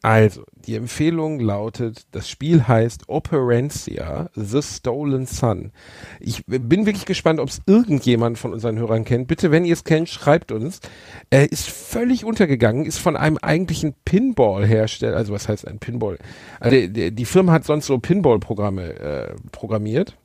Also, 0.00 0.44
die 0.54 0.76
Empfehlung 0.76 1.40
lautet, 1.40 2.06
das 2.12 2.28
Spiel 2.28 2.68
heißt 2.68 3.08
Operencia, 3.08 4.30
The 4.36 4.62
Stolen 4.62 5.26
Sun. 5.26 5.72
Ich 6.20 6.44
bin 6.46 6.86
wirklich 6.86 7.04
gespannt, 7.04 7.40
ob 7.40 7.48
es 7.48 7.60
irgendjemand 7.66 8.38
von 8.38 8.52
unseren 8.52 8.78
Hörern 8.78 9.04
kennt. 9.04 9.26
Bitte, 9.26 9.50
wenn 9.50 9.64
ihr 9.64 9.72
es 9.72 9.82
kennt, 9.82 10.08
schreibt 10.08 10.52
uns. 10.52 10.80
Er 11.30 11.50
ist 11.50 11.68
völlig 11.68 12.24
untergegangen, 12.24 12.86
ist 12.86 12.98
von 12.98 13.16
einem 13.16 13.38
eigentlichen 13.38 13.94
Pinball-Hersteller, 14.04 15.16
also 15.16 15.32
was 15.32 15.48
heißt 15.48 15.66
ein 15.66 15.80
Pinball? 15.80 16.18
Also 16.60 16.76
die, 16.76 16.92
die, 16.92 17.10
die 17.10 17.24
Firma 17.24 17.52
hat 17.52 17.64
sonst 17.64 17.86
so 17.86 17.98
Pinball-Programme 17.98 19.00
äh, 19.00 19.34
programmiert 19.50 20.16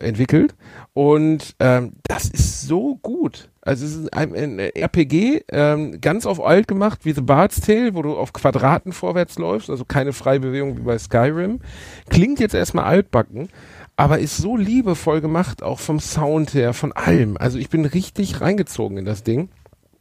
entwickelt 0.00 0.54
und 0.92 1.54
ähm, 1.60 1.92
das 2.04 2.26
ist 2.26 2.62
so 2.62 2.96
gut. 2.96 3.48
Also 3.62 3.84
es 3.84 3.94
ist 3.94 4.12
ein, 4.14 4.34
ein 4.34 4.58
RPG, 4.58 5.44
ähm, 5.52 6.00
ganz 6.00 6.26
auf 6.26 6.42
alt 6.44 6.66
gemacht, 6.66 7.04
wie 7.04 7.12
The 7.12 7.20
Bard's 7.20 7.60
Tale, 7.60 7.94
wo 7.94 8.02
du 8.02 8.16
auf 8.16 8.32
Quadraten 8.32 8.92
vorwärts 8.92 9.38
läufst, 9.38 9.70
also 9.70 9.84
keine 9.84 10.12
freie 10.12 10.40
Bewegung 10.40 10.78
wie 10.78 10.82
bei 10.82 10.98
Skyrim. 10.98 11.60
Klingt 12.08 12.40
jetzt 12.40 12.54
erstmal 12.54 12.86
altbacken, 12.86 13.48
aber 13.96 14.18
ist 14.18 14.38
so 14.38 14.56
liebevoll 14.56 15.20
gemacht, 15.20 15.62
auch 15.62 15.78
vom 15.78 16.00
Sound 16.00 16.54
her, 16.54 16.72
von 16.72 16.92
allem. 16.92 17.36
Also 17.36 17.58
ich 17.58 17.68
bin 17.68 17.84
richtig 17.84 18.40
reingezogen 18.40 18.96
in 18.96 19.04
das 19.04 19.22
Ding. 19.22 19.50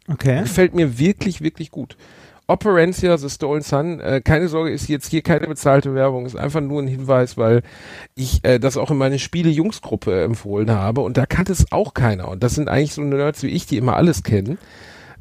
Okay. 0.07 0.41
Gefällt 0.41 0.73
mir 0.73 0.97
wirklich, 0.97 1.41
wirklich 1.41 1.69
gut. 1.69 1.97
Operencia, 2.49 3.15
The 3.17 3.29
Stolen 3.29 3.61
Sun, 3.61 3.99
äh, 3.99 4.21
keine 4.23 4.47
Sorge, 4.47 4.71
ist 4.71 4.89
jetzt 4.89 5.11
hier 5.11 5.21
keine 5.21 5.47
bezahlte 5.47 5.93
Werbung, 5.93 6.25
ist 6.25 6.35
einfach 6.35 6.61
nur 6.61 6.81
ein 6.81 6.87
Hinweis, 6.87 7.37
weil 7.37 7.61
ich 8.15 8.43
äh, 8.43 8.59
das 8.59 8.75
auch 8.75 8.89
in 8.89 8.97
meine 8.97 9.19
Spiele-Jungs-Gruppe 9.19 10.23
empfohlen 10.23 10.71
habe 10.71 11.01
und 11.01 11.15
da 11.17 11.27
kannte 11.27 11.51
es 11.51 11.71
auch 11.71 11.93
keiner. 11.93 12.27
Und 12.27 12.41
das 12.41 12.55
sind 12.55 12.67
eigentlich 12.67 12.93
so 12.93 13.01
Nerds 13.03 13.43
wie 13.43 13.49
ich, 13.49 13.67
die 13.67 13.77
immer 13.77 13.95
alles 13.95 14.23
kennen. 14.23 14.57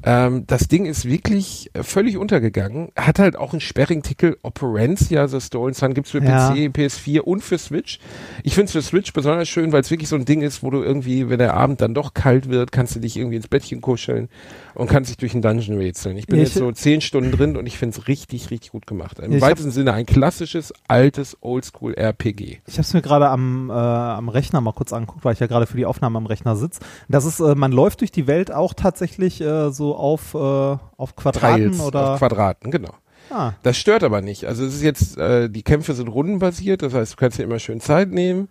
Ähm, 0.04 0.44
das 0.46 0.68
Ding 0.68 0.86
ist 0.86 1.06
wirklich 1.06 1.70
äh, 1.74 1.82
völlig 1.82 2.16
untergegangen. 2.18 2.90
Hat 2.96 3.18
halt 3.18 3.36
auch 3.36 3.52
einen 3.52 3.60
sperrigen 3.60 4.02
Titel. 4.02 4.36
Operencia 4.42 5.26
The 5.26 5.40
Stolen 5.40 5.74
Sun 5.74 5.92
gibt's 5.92 6.12
für 6.12 6.22
Ja. 6.22 6.50
PC, 6.50 6.70
PS4 6.70 7.20
und 7.20 7.42
für 7.42 7.58
Switch. 7.58 7.98
Ich 8.44 8.54
finde 8.54 8.66
es 8.66 8.72
für 8.72 8.82
Switch 8.82 9.12
besonders 9.12 9.48
schön, 9.48 9.72
weil 9.72 9.80
es 9.80 9.90
wirklich 9.90 10.08
so 10.08 10.14
ein 10.14 10.24
Ding 10.24 10.42
ist, 10.42 10.62
wo 10.62 10.70
du 10.70 10.82
irgendwie, 10.82 11.28
wenn 11.28 11.38
der 11.38 11.54
Abend 11.54 11.80
dann 11.80 11.94
doch 11.94 12.14
kalt 12.14 12.48
wird, 12.48 12.70
kannst 12.70 12.94
du 12.94 13.00
dich 13.00 13.16
irgendwie 13.16 13.36
ins 13.36 13.48
Bettchen 13.48 13.80
kuscheln 13.80 14.28
und 14.78 14.88
kannst 14.88 15.10
dich 15.10 15.16
durch 15.18 15.32
einen 15.34 15.42
Dungeon 15.42 15.76
rätseln. 15.76 16.16
Ich 16.16 16.26
bin 16.26 16.38
Ich- 16.38 16.48
jetzt 16.48 16.54
so 16.58 16.72
zehn 16.72 17.00
Stunden 17.00 17.30
drin 17.32 17.56
und 17.56 17.66
ich 17.66 17.76
finde 17.76 17.98
es 17.98 18.08
richtig, 18.08 18.50
richtig 18.50 18.70
gut 18.72 18.86
gemacht. 18.86 19.18
Im 19.18 19.40
weitesten 19.40 19.70
Sinne 19.72 19.92
ein 19.92 20.06
klassisches, 20.06 20.72
altes, 20.88 21.36
oldschool 21.40 21.94
RPG. 21.94 22.60
Ich 22.66 22.74
habe 22.74 22.82
es 22.82 22.94
mir 22.94 23.02
gerade 23.02 23.28
am, 23.28 23.68
äh, 23.68 23.72
am 23.72 24.28
Rechner 24.28 24.60
mal 24.60 24.72
kurz 24.72 24.92
angeguckt, 24.92 25.24
weil 25.24 25.34
ich 25.34 25.40
ja 25.40 25.46
gerade 25.48 25.66
für 25.66 25.76
die 25.76 25.84
Aufnahme 25.84 26.16
am 26.18 26.26
Rechner 26.26 26.56
sitze. 26.56 26.80
Das 27.08 27.24
ist, 27.24 27.40
äh, 27.40 27.54
man 27.54 27.72
läuft 27.72 28.00
durch 28.00 28.12
die 28.12 28.26
Welt 28.26 28.52
auch 28.52 28.72
tatsächlich 28.72 29.40
äh, 29.40 29.70
so 29.70 29.96
auf, 29.96 30.34
äh, 30.34 30.38
auf 30.38 31.16
Quadraten 31.16 31.72
Teils 31.72 31.80
oder. 31.80 32.12
auf 32.14 32.18
Quadraten, 32.20 32.70
genau. 32.70 32.94
ah, 33.30 33.52
Das 33.64 33.76
stört 33.76 34.04
aber 34.04 34.20
nicht. 34.22 34.44
Also 34.46 34.64
es 34.64 34.74
ist 34.74 34.82
jetzt, 34.82 35.18
äh, 35.18 35.50
die 35.50 35.62
Kämpfe 35.62 35.94
sind 35.94 36.08
rundenbasiert, 36.08 36.82
das 36.82 36.94
heißt, 36.94 37.12
du 37.12 37.16
kannst 37.16 37.38
dir 37.38 37.42
immer 37.42 37.58
schön 37.58 37.80
Zeit 37.80 38.10
nehmen, 38.10 38.48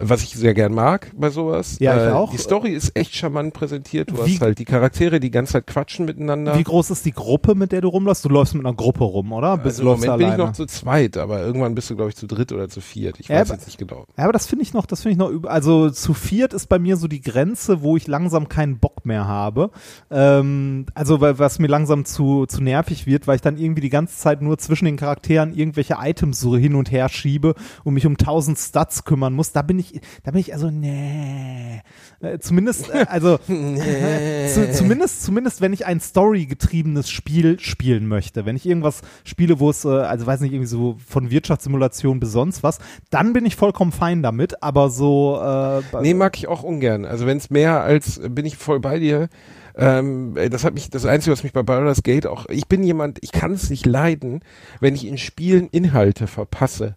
was 0.00 0.22
ich 0.22 0.30
sehr 0.30 0.54
gern 0.54 0.72
mag 0.72 1.10
bei 1.16 1.30
sowas. 1.30 1.78
Ja, 1.80 1.96
ich 1.96 2.02
äh, 2.10 2.12
auch. 2.12 2.30
Die 2.30 2.38
Story 2.38 2.70
ist 2.70 2.96
echt 2.96 3.14
charmant 3.14 3.52
präsentiert. 3.52 4.10
Du 4.10 4.24
Wie- 4.24 4.34
hast 4.34 4.40
halt 4.40 4.58
die 4.58 4.64
Charaktere, 4.64 5.20
die 5.20 5.28
die 5.28 5.30
ganze 5.32 5.54
Zeit 5.54 5.66
quatschen 5.66 6.06
miteinander. 6.06 6.56
Wie 6.56 6.62
groß 6.64 6.90
ist 6.90 7.04
die 7.04 7.12
Gruppe, 7.12 7.54
mit 7.54 7.72
der 7.72 7.80
du 7.82 7.88
rumläufst? 7.88 8.24
Du 8.24 8.28
läufst 8.30 8.54
mit 8.54 8.64
einer 8.64 8.74
Gruppe 8.74 9.04
rum, 9.04 9.32
oder? 9.32 9.56
Bist 9.58 9.80
also 9.80 9.82
im 9.82 9.86
Moment 9.88 10.04
du 10.04 10.16
bin 10.16 10.20
ich 10.20 10.32
alleine? 10.32 10.44
noch 10.44 10.52
zu 10.52 10.66
zweit, 10.66 11.16
aber 11.18 11.42
irgendwann 11.42 11.74
bist 11.74 11.90
du, 11.90 11.96
glaube 11.96 12.10
ich, 12.10 12.16
zu 12.16 12.26
dritt 12.26 12.52
oder 12.52 12.68
zu 12.68 12.80
viert. 12.80 13.20
Ich 13.20 13.28
Ja, 13.28 13.36
weiß 13.40 13.50
aber- 13.50 13.58
jetzt 13.58 13.66
nicht 13.66 13.78
genau. 13.78 14.04
Ja, 14.16 14.24
aber 14.24 14.32
das 14.32 14.46
finde 14.46 14.62
ich 14.62 14.72
noch, 14.72 14.86
das 14.86 15.02
finde 15.02 15.12
ich 15.12 15.18
noch, 15.18 15.50
also 15.50 15.90
zu 15.90 16.14
viert 16.14 16.54
ist 16.54 16.68
bei 16.68 16.78
mir 16.78 16.96
so 16.96 17.08
die 17.08 17.20
Grenze, 17.20 17.82
wo 17.82 17.96
ich 17.96 18.06
langsam 18.06 18.48
keinen 18.48 18.78
Bock 18.78 19.04
mehr 19.04 19.26
habe. 19.26 19.70
Ähm, 20.10 20.86
also 20.94 21.20
weil, 21.20 21.38
was 21.38 21.58
mir 21.58 21.66
langsam 21.66 22.04
zu, 22.04 22.46
zu 22.46 22.62
nervig 22.62 23.06
wird, 23.06 23.26
weil 23.26 23.36
ich 23.36 23.42
dann 23.42 23.56
irgendwie 23.58 23.80
die 23.82 23.90
ganze 23.90 24.16
Zeit 24.16 24.40
nur 24.42 24.58
zwischen 24.58 24.86
den 24.86 24.96
Charakteren 24.96 25.54
irgendwelche 25.54 25.96
Items 26.00 26.40
so 26.40 26.56
hin 26.56 26.74
und 26.74 26.90
her 26.90 27.08
schiebe 27.08 27.54
und 27.84 27.94
mich 27.94 28.06
um 28.06 28.16
tausend 28.16 28.58
Stats 28.58 29.04
kümmern 29.04 29.34
muss. 29.34 29.52
Da 29.52 29.62
bin 29.62 29.78
ich, 29.78 29.87
da 30.22 30.30
bin 30.30 30.40
ich 30.40 30.52
also, 30.52 30.70
nee. 30.70 31.82
Äh, 32.20 32.38
zumindest, 32.38 32.90
äh, 32.90 33.06
also, 33.08 33.38
zu, 33.46 34.72
zumindest, 34.72 35.22
zumindest, 35.22 35.60
wenn 35.60 35.72
ich 35.72 35.86
ein 35.86 36.00
storygetriebenes 36.00 37.10
Spiel 37.10 37.58
spielen 37.60 38.06
möchte. 38.06 38.46
Wenn 38.46 38.56
ich 38.56 38.66
irgendwas 38.66 39.02
spiele, 39.24 39.60
wo 39.60 39.70
es, 39.70 39.84
äh, 39.84 39.88
also 39.88 40.26
weiß 40.26 40.40
nicht, 40.40 40.52
irgendwie 40.52 40.68
so 40.68 40.96
von 41.06 41.30
Wirtschaftssimulation 41.30 42.20
bis 42.20 42.32
sonst 42.32 42.62
was, 42.62 42.78
dann 43.10 43.32
bin 43.32 43.46
ich 43.46 43.56
vollkommen 43.56 43.92
fein 43.92 44.22
damit, 44.22 44.62
aber 44.62 44.90
so, 44.90 45.40
äh, 45.42 45.82
Nee, 46.02 46.14
mag 46.14 46.36
ich 46.36 46.48
auch 46.48 46.62
ungern. 46.62 47.04
Also 47.04 47.26
wenn 47.26 47.38
es 47.38 47.50
mehr 47.50 47.82
als, 47.82 48.20
bin 48.28 48.46
ich 48.46 48.56
voll 48.56 48.80
bei 48.80 48.98
dir. 48.98 49.28
Ähm, 49.76 50.34
das 50.50 50.64
hat 50.64 50.74
mich, 50.74 50.90
das 50.90 51.06
Einzige, 51.06 51.32
was 51.32 51.44
mich 51.44 51.52
bei 51.52 51.62
Baldur's 51.62 52.02
Gate 52.02 52.26
auch, 52.26 52.46
ich 52.48 52.66
bin 52.66 52.82
jemand, 52.82 53.18
ich 53.22 53.30
kann 53.30 53.52
es 53.52 53.70
nicht 53.70 53.86
leiden, 53.86 54.40
wenn 54.80 54.94
ich 54.94 55.06
in 55.06 55.18
Spielen 55.18 55.68
Inhalte 55.68 56.26
verpasse. 56.26 56.96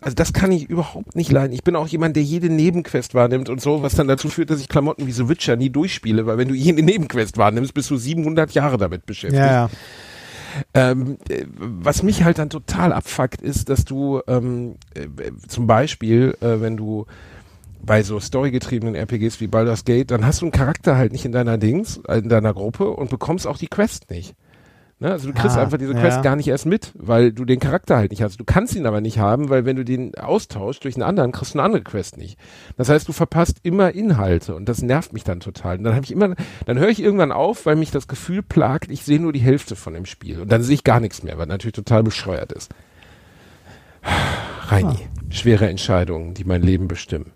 Also 0.00 0.14
das 0.14 0.32
kann 0.32 0.50
ich 0.50 0.68
überhaupt 0.68 1.14
nicht 1.14 1.30
leiden. 1.30 1.52
Ich 1.52 1.62
bin 1.62 1.76
auch 1.76 1.86
jemand, 1.86 2.16
der 2.16 2.22
jede 2.22 2.48
Nebenquest 2.48 3.14
wahrnimmt 3.14 3.48
und 3.48 3.60
so, 3.60 3.82
was 3.82 3.94
dann 3.94 4.08
dazu 4.08 4.28
führt, 4.28 4.50
dass 4.50 4.60
ich 4.60 4.68
Klamotten 4.68 5.06
wie 5.06 5.12
The 5.12 5.28
Witcher 5.28 5.56
nie 5.56 5.70
durchspiele, 5.70 6.26
weil 6.26 6.38
wenn 6.38 6.48
du 6.48 6.54
jede 6.54 6.82
Nebenquest 6.82 7.36
wahrnimmst, 7.36 7.74
bist 7.74 7.90
du 7.90 7.96
700 7.96 8.52
Jahre 8.52 8.78
damit 8.78 9.06
beschäftigt. 9.06 9.44
ja, 9.44 9.52
ja. 9.52 9.70
Ähm, 10.74 11.18
äh, 11.28 11.44
was 11.56 12.02
mich 12.02 12.24
halt 12.24 12.38
dann 12.38 12.50
total 12.50 12.92
abfuckt, 12.92 13.40
ist, 13.40 13.68
dass 13.68 13.84
du 13.84 14.20
ähm, 14.26 14.76
äh, 14.94 15.06
zum 15.46 15.66
Beispiel, 15.66 16.36
äh, 16.40 16.60
wenn 16.60 16.76
du 16.76 17.06
bei 17.82 18.02
so 18.02 18.20
storygetriebenen 18.20 18.94
RPGs 18.94 19.40
wie 19.40 19.46
Baldur's 19.46 19.84
Gate, 19.84 20.10
dann 20.10 20.26
hast 20.26 20.40
du 20.40 20.46
einen 20.46 20.52
Charakter 20.52 20.96
halt 20.96 21.12
nicht 21.12 21.24
in 21.24 21.32
deiner 21.32 21.56
Dings, 21.56 22.00
in 22.08 22.28
deiner 22.28 22.52
Gruppe 22.52 22.90
und 22.90 23.10
bekommst 23.10 23.46
auch 23.46 23.58
die 23.58 23.68
Quest 23.68 24.10
nicht. 24.10 24.34
Ne? 25.00 25.10
Also 25.10 25.28
du 25.28 25.34
kriegst 25.34 25.56
Ah, 25.56 25.62
einfach 25.62 25.78
diese 25.78 25.94
Quest 25.94 26.18
ja. 26.18 26.22
gar 26.22 26.36
nicht 26.36 26.46
erst 26.46 26.66
mit, 26.66 26.92
weil 26.94 27.32
du 27.32 27.46
den 27.46 27.58
Charakter 27.58 27.96
halt 27.96 28.10
nicht 28.10 28.22
hast. 28.22 28.38
Du 28.38 28.44
kannst 28.44 28.74
ihn 28.76 28.86
aber 28.86 29.00
nicht 29.00 29.18
haben, 29.18 29.48
weil 29.48 29.64
wenn 29.64 29.76
du 29.76 29.84
den 29.84 30.14
austauschst 30.14 30.84
durch 30.84 30.94
einen 30.94 31.02
anderen, 31.02 31.32
kriegst 31.32 31.54
du 31.54 31.58
eine 31.58 31.64
andere 31.64 31.82
Quest 31.82 32.18
nicht. 32.18 32.38
Das 32.76 32.90
heißt, 32.90 33.08
du 33.08 33.12
verpasst 33.12 33.60
immer 33.62 33.94
Inhalte 33.94 34.54
und 34.54 34.68
das 34.68 34.82
nervt 34.82 35.14
mich 35.14 35.24
dann 35.24 35.40
total. 35.40 35.78
Und 35.78 35.84
dann 35.84 35.94
habe 35.94 36.04
ich 36.04 36.12
immer, 36.12 36.34
dann 36.66 36.78
höre 36.78 36.90
ich 36.90 37.02
irgendwann 37.02 37.32
auf, 37.32 37.64
weil 37.64 37.76
mich 37.76 37.90
das 37.90 38.08
Gefühl 38.08 38.42
plagt, 38.42 38.90
ich 38.90 39.02
sehe 39.02 39.18
nur 39.18 39.32
die 39.32 39.40
Hälfte 39.40 39.74
von 39.74 39.94
dem 39.94 40.04
Spiel 40.04 40.38
und 40.40 40.52
dann 40.52 40.62
sehe 40.62 40.74
ich 40.74 40.84
gar 40.84 41.00
nichts 41.00 41.22
mehr, 41.22 41.38
was 41.38 41.48
natürlich 41.48 41.74
total 41.74 42.02
bescheuert 42.02 42.52
ist. 42.52 42.70
Reini, 44.68 45.08
schwere 45.30 45.68
Entscheidungen, 45.68 46.34
die 46.34 46.44
mein 46.44 46.62
Leben 46.62 46.88
bestimmen. 46.88 47.32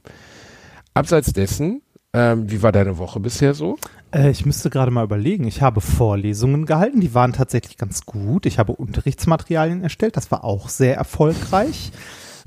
Abseits 0.94 1.32
dessen, 1.32 1.82
ähm, 2.12 2.50
wie 2.50 2.62
war 2.62 2.72
deine 2.72 2.98
Woche 2.98 3.20
bisher 3.20 3.54
so? 3.54 3.76
Äh, 4.14 4.30
ich 4.30 4.46
müsste 4.46 4.70
gerade 4.70 4.90
mal 4.90 5.04
überlegen. 5.04 5.44
Ich 5.46 5.60
habe 5.60 5.80
Vorlesungen 5.80 6.66
gehalten, 6.66 7.00
die 7.00 7.14
waren 7.14 7.32
tatsächlich 7.32 7.76
ganz 7.76 8.06
gut. 8.06 8.46
Ich 8.46 8.58
habe 8.58 8.72
Unterrichtsmaterialien 8.72 9.82
erstellt, 9.82 10.16
das 10.16 10.30
war 10.30 10.44
auch 10.44 10.68
sehr 10.68 10.96
erfolgreich. 10.96 11.90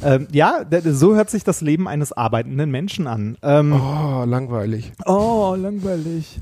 ähm, 0.02 0.28
ja, 0.32 0.66
so 0.86 1.16
hört 1.16 1.30
sich 1.30 1.44
das 1.44 1.62
Leben 1.62 1.88
eines 1.88 2.14
arbeitenden 2.14 2.72
Menschen 2.72 3.08
an. 3.08 3.38
Ähm, 3.42 3.74
Oh, 3.74 4.24
langweilig. 4.26 4.94
Oh, 5.06 5.56
langweilig. 5.58 6.40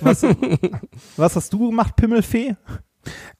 Was, 0.00 0.24
was 1.16 1.36
hast 1.36 1.52
du 1.52 1.70
gemacht, 1.70 1.96
Pimmelfee? 1.96 2.56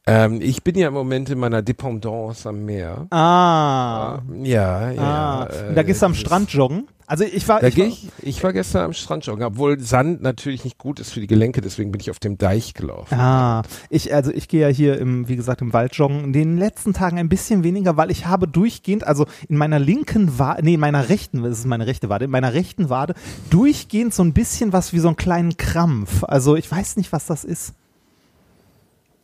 Ähm, 0.07 0.41
ich 0.41 0.63
bin 0.63 0.77
ja 0.77 0.89
im 0.89 0.95
Moment 0.95 1.31
in 1.31 1.39
meiner 1.39 1.63
Dependance 1.63 2.49
am 2.49 2.65
Meer. 2.65 3.07
Ah. 3.11 4.21
Ja, 4.43 4.91
ja. 4.91 5.03
ah. 5.03 5.47
äh, 5.47 5.75
da 5.75 5.83
gehst 5.83 6.03
du 6.03 6.07
am 6.07 6.15
Strand 6.15 6.53
joggen? 6.53 6.89
Also 7.11 7.25
ich 7.25 7.49
war. 7.49 7.61
Da 7.61 7.67
ich 7.67 7.77
war, 7.77 7.87
ich, 7.87 8.09
ich 8.23 8.45
war 8.45 8.53
gestern 8.53 8.85
am 8.85 8.93
Strand 8.93 9.27
joggen, 9.27 9.45
obwohl 9.45 9.81
Sand 9.81 10.23
natürlich 10.23 10.63
nicht 10.63 10.79
gut 10.79 11.01
ist 11.01 11.13
für 11.13 11.19
die 11.19 11.27
Gelenke, 11.27 11.61
deswegen 11.61 11.91
bin 11.91 12.01
ich 12.01 12.09
auf 12.09 12.21
dem 12.21 12.39
Deich 12.39 12.73
gelaufen. 12.73 13.19
Ah, 13.19 13.63
ich, 13.89 14.15
also 14.15 14.31
ich 14.31 14.47
gehe 14.47 14.61
ja 14.61 14.69
hier 14.69 14.97
im, 14.97 15.27
wie 15.27 15.35
gesagt, 15.35 15.61
im 15.61 15.73
Wald 15.73 15.97
joggen. 15.97 16.23
In 16.23 16.33
den 16.33 16.57
letzten 16.57 16.93
Tagen 16.93 17.19
ein 17.19 17.29
bisschen 17.29 17.65
weniger, 17.65 17.97
weil 17.97 18.13
ich 18.13 18.27
habe 18.27 18.47
durchgehend, 18.47 19.05
also 19.05 19.27
in 19.49 19.57
meiner 19.57 19.81
linken 19.81 20.39
Wade, 20.39 20.65
nee, 20.65 20.75
in 20.75 20.81
meiner 20.81 21.09
rechten, 21.09 21.43
das 21.43 21.59
ist 21.59 21.67
meine 21.67 21.89
rechte 21.89 22.09
Wade, 22.09 22.27
in 22.27 22.31
meiner 22.31 22.55
rechten 22.55 22.91
Wade, 22.91 23.15
durchgehend 23.51 24.15
so 24.15 24.23
ein 24.23 24.33
bisschen 24.33 24.73
was 24.73 24.93
wie 24.93 25.01
so 25.01 25.09
einen 25.09 25.17
kleinen 25.17 25.57
Krampf. 25.57 26.23
Also 26.23 26.55
ich 26.55 26.71
weiß 26.71 26.97
nicht, 26.97 27.13
was 27.13 27.27
das 27.27 27.43
ist. 27.43 27.75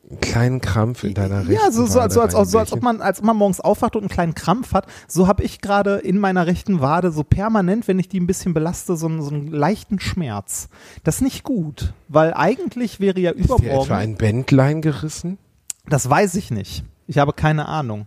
Einen 0.09 0.21
kleinen 0.21 0.61
Krampf 0.61 1.03
in 1.03 1.15
deiner 1.15 1.41
rechten 1.41 1.53
Ja, 1.55 1.73
so, 1.73 1.85
so, 1.87 1.99
als, 1.99 2.15
so, 2.15 2.21
als, 2.21 2.35
Wade 2.35 2.49
so 2.49 2.59
als 2.61 2.73
ob 2.73 2.83
man, 2.83 3.01
als 3.01 3.19
ob 3.19 3.25
man 3.25 3.37
morgens 3.37 3.61
aufwacht 3.61 3.97
und 3.97 4.03
einen 4.03 4.09
kleinen 4.09 4.35
Krampf 4.37 4.73
hat. 4.73 4.87
So 5.09 5.27
habe 5.27 5.43
ich 5.43 5.61
gerade 5.61 5.97
in 5.97 6.19
meiner 6.19 6.47
rechten 6.47 6.81
Wade 6.81 7.11
so 7.11 7.25
permanent, 7.25 7.89
wenn 7.89 7.99
ich 7.99 8.09
die 8.09 8.21
ein 8.21 8.27
bisschen 8.29 8.55
belaste, 8.55 8.97
so, 8.97 9.07
einen- 9.09 9.21
so 9.23 9.31
einen 9.35 9.49
leichten 9.49 9.99
Schmerz. 9.99 10.69
Das 11.03 11.17
ist 11.17 11.21
nicht 11.23 11.43
gut, 11.43 11.93
weil 12.09 12.33
eigentlich 12.35 13.01
wäre 13.01 13.19
ja 13.19 13.33
Ist 13.33 13.41
dir 13.51 13.55
übermorgen. 13.57 13.83
etwa 13.85 13.97
ein 13.99 14.15
Bändlein 14.17 14.81
gerissen? 14.81 15.39
Das 15.89 16.09
weiß 16.09 16.37
ich 16.37 16.53
nicht. 16.53 16.85
Ich 17.09 17.19
habe 17.19 17.33
keine 17.33 17.67
Ahnung. 17.67 18.07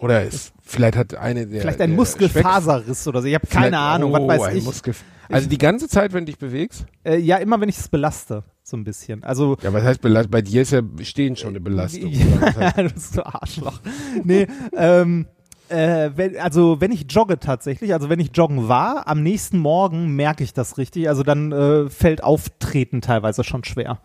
Oder 0.00 0.24
ist, 0.24 0.54
vielleicht 0.62 0.96
hat 0.96 1.14
eine 1.14 1.46
der. 1.46 1.60
Vielleicht 1.60 1.80
ein 1.80 1.90
der 1.90 1.96
Muskelfaserriss 1.96 3.06
oder 3.06 3.20
so. 3.20 3.28
Ich 3.28 3.34
habe 3.34 3.46
keine 3.46 3.78
Ahnung. 3.78 4.12
Was 4.12 4.20
oh, 4.20 4.28
weiß 4.28 4.42
ein 4.44 4.56
ich? 4.56 4.64
Muskel, 4.64 4.94
also 5.28 5.48
die 5.48 5.58
ganze 5.58 5.88
Zeit, 5.88 6.12
wenn 6.14 6.24
du 6.24 6.32
dich 6.32 6.38
bewegst? 6.38 6.86
Äh, 7.04 7.18
ja, 7.18 7.36
immer 7.36 7.60
wenn 7.60 7.68
ich 7.68 7.78
es 7.78 7.88
belaste, 7.88 8.42
so 8.62 8.78
ein 8.78 8.84
bisschen. 8.84 9.22
Also 9.22 9.56
Ja, 9.62 9.72
was 9.72 9.84
heißt 9.84 10.00
Belastung? 10.00 10.30
Bei 10.30 10.42
dir 10.42 10.62
ist 10.62 10.72
ja 10.72 10.80
Stehen 11.02 11.36
schon 11.36 11.50
eine 11.50 11.60
Belastung. 11.60 12.10
Ja, 12.10 12.70
du 12.76 12.88
bist 12.90 13.12
so 13.12 13.22
Arschloch. 13.22 13.80
Nee, 14.24 14.46
ähm, 14.74 15.26
äh, 15.68 16.10
wenn, 16.16 16.36
also 16.38 16.80
wenn 16.80 16.92
ich 16.92 17.06
jogge 17.08 17.38
tatsächlich, 17.38 17.92
also 17.92 18.08
wenn 18.08 18.20
ich 18.20 18.30
joggen 18.34 18.68
war, 18.68 19.06
am 19.06 19.22
nächsten 19.22 19.58
Morgen 19.58 20.16
merke 20.16 20.42
ich 20.42 20.54
das 20.54 20.78
richtig. 20.78 21.08
Also 21.08 21.22
dann 21.22 21.52
äh, 21.52 21.90
fällt 21.90 22.24
Auftreten 22.24 23.02
teilweise 23.02 23.44
schon 23.44 23.64
schwer. 23.64 24.00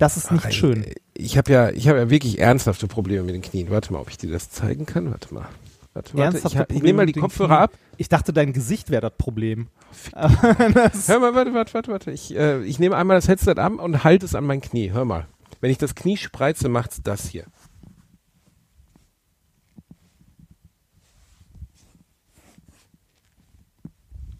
Das 0.00 0.16
ist 0.16 0.32
nicht 0.32 0.46
Ach, 0.46 0.50
schön. 0.52 0.86
Ich 1.12 1.36
habe 1.36 1.52
ja, 1.52 1.68
ich 1.68 1.86
habe 1.86 1.98
ja 1.98 2.08
wirklich 2.08 2.38
ernsthafte 2.38 2.86
Probleme 2.86 3.22
mit 3.22 3.34
den 3.34 3.42
Knien. 3.42 3.68
Warte 3.68 3.92
mal, 3.92 3.98
ob 3.98 4.08
ich 4.08 4.16
dir 4.16 4.30
das 4.30 4.50
zeigen 4.50 4.86
kann. 4.86 5.10
Warte 5.10 5.34
mal. 5.34 5.46
Warte, 5.92 6.16
warte. 6.16 6.38
Ich, 6.38 6.44
ich 6.46 6.54
Probleme 6.54 6.82
nehme 6.82 6.96
mal 6.96 7.06
die 7.06 7.12
Kopfhörer 7.12 7.48
Knien? 7.48 7.64
ab. 7.64 7.72
Ich 7.98 8.08
dachte, 8.08 8.32
dein 8.32 8.54
Gesicht 8.54 8.88
wäre 8.88 9.02
das 9.02 9.12
Problem. 9.18 9.68
Hör 10.14 11.18
mal, 11.18 11.34
warte, 11.34 11.52
warte, 11.52 11.74
warte, 11.74 11.92
warte. 11.92 12.10
Ich, 12.12 12.34
äh, 12.34 12.64
ich 12.64 12.78
nehme 12.78 12.96
einmal 12.96 13.18
das 13.18 13.28
Headset 13.28 13.56
an 13.58 13.78
und 13.78 14.02
halte 14.02 14.24
es 14.24 14.34
an 14.34 14.44
mein 14.44 14.62
Knie. 14.62 14.90
Hör 14.90 15.04
mal. 15.04 15.26
Wenn 15.60 15.70
ich 15.70 15.76
das 15.76 15.94
Knie 15.94 16.16
spreize, 16.16 16.70
macht's 16.70 17.02
das 17.02 17.28
hier. 17.28 17.44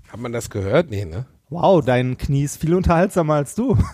Hat 0.09 0.21
man 0.21 0.33
das 0.33 0.49
gehört? 0.49 0.89
Nee, 0.89 1.05
ne? 1.05 1.27
Wow, 1.51 1.85
dein 1.85 2.17
Knie 2.17 2.45
ist 2.45 2.61
viel 2.61 2.75
unterhaltsamer 2.75 3.35
als 3.35 3.57
du. 3.57 3.77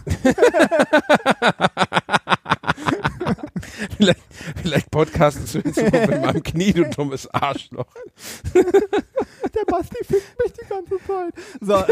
Vielleicht, 3.97 4.21
vielleicht 4.63 4.91
podcastest 4.91 5.55
du 5.55 5.63
Zukunft 5.73 6.09
mit 6.09 6.23
meinem 6.23 6.43
Knie, 6.43 6.73
du 6.73 6.89
dummes 6.91 7.27
Arschloch. 7.29 7.87
Der 8.55 9.65
Basti 9.67 9.97
fickt 10.05 10.39
mich 10.43 10.53
die 10.53 10.67
ganze 10.69 10.97
Zeit. 11.07 11.35
So. 11.61 11.85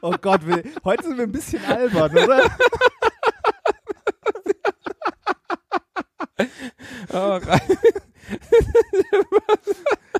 oh 0.02 0.14
Gott, 0.20 0.46
wir, 0.46 0.62
heute 0.84 1.02
sind 1.04 1.16
wir 1.18 1.24
ein 1.24 1.32
bisschen 1.32 1.64
albern, 1.64 2.16
oder? 2.16 2.42
Oh, 7.12 7.40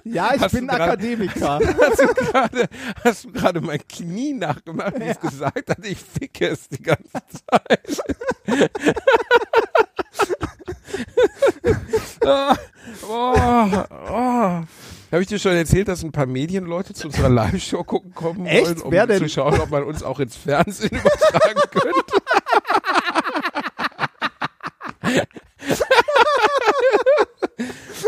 Ja, 0.04 0.32
ich 0.34 0.40
Hast 0.40 0.52
bin 0.54 0.66
grad- 0.68 0.80
Akademiker. 0.80 1.60
hast 3.04 3.24
du 3.24 3.32
gerade, 3.32 3.60
mein 3.60 3.80
Knie 3.88 4.32
nachgemacht, 4.34 4.98
wie 4.98 5.10
ich 5.10 5.20
gesagt 5.20 5.68
hatte, 5.70 5.86
ich 5.86 5.98
ficke 5.98 6.48
es 6.48 6.68
die 6.68 6.82
ganze 6.82 7.12
Zeit. 7.12 8.02
oh, 12.24 12.54
oh, 13.08 13.66
oh. 14.10 14.62
Habe 15.10 15.22
ich 15.22 15.28
dir 15.28 15.38
schon 15.38 15.52
erzählt, 15.52 15.88
dass 15.88 16.02
ein 16.02 16.12
paar 16.12 16.26
Medienleute 16.26 16.92
zu 16.92 17.06
unserer 17.08 17.30
Live-Show 17.30 17.82
gucken 17.84 18.12
kommen 18.14 18.44
Echt? 18.46 18.66
wollen, 18.66 18.82
um 18.82 18.92
Wer 18.92 19.06
denn? 19.06 19.18
zu 19.20 19.28
schauen, 19.30 19.58
ob 19.60 19.70
man 19.70 19.84
uns 19.84 20.02
auch 20.02 20.20
ins 20.20 20.36
Fernsehen 20.36 20.90
übertragen 20.98 21.62
könnte? 21.70 22.14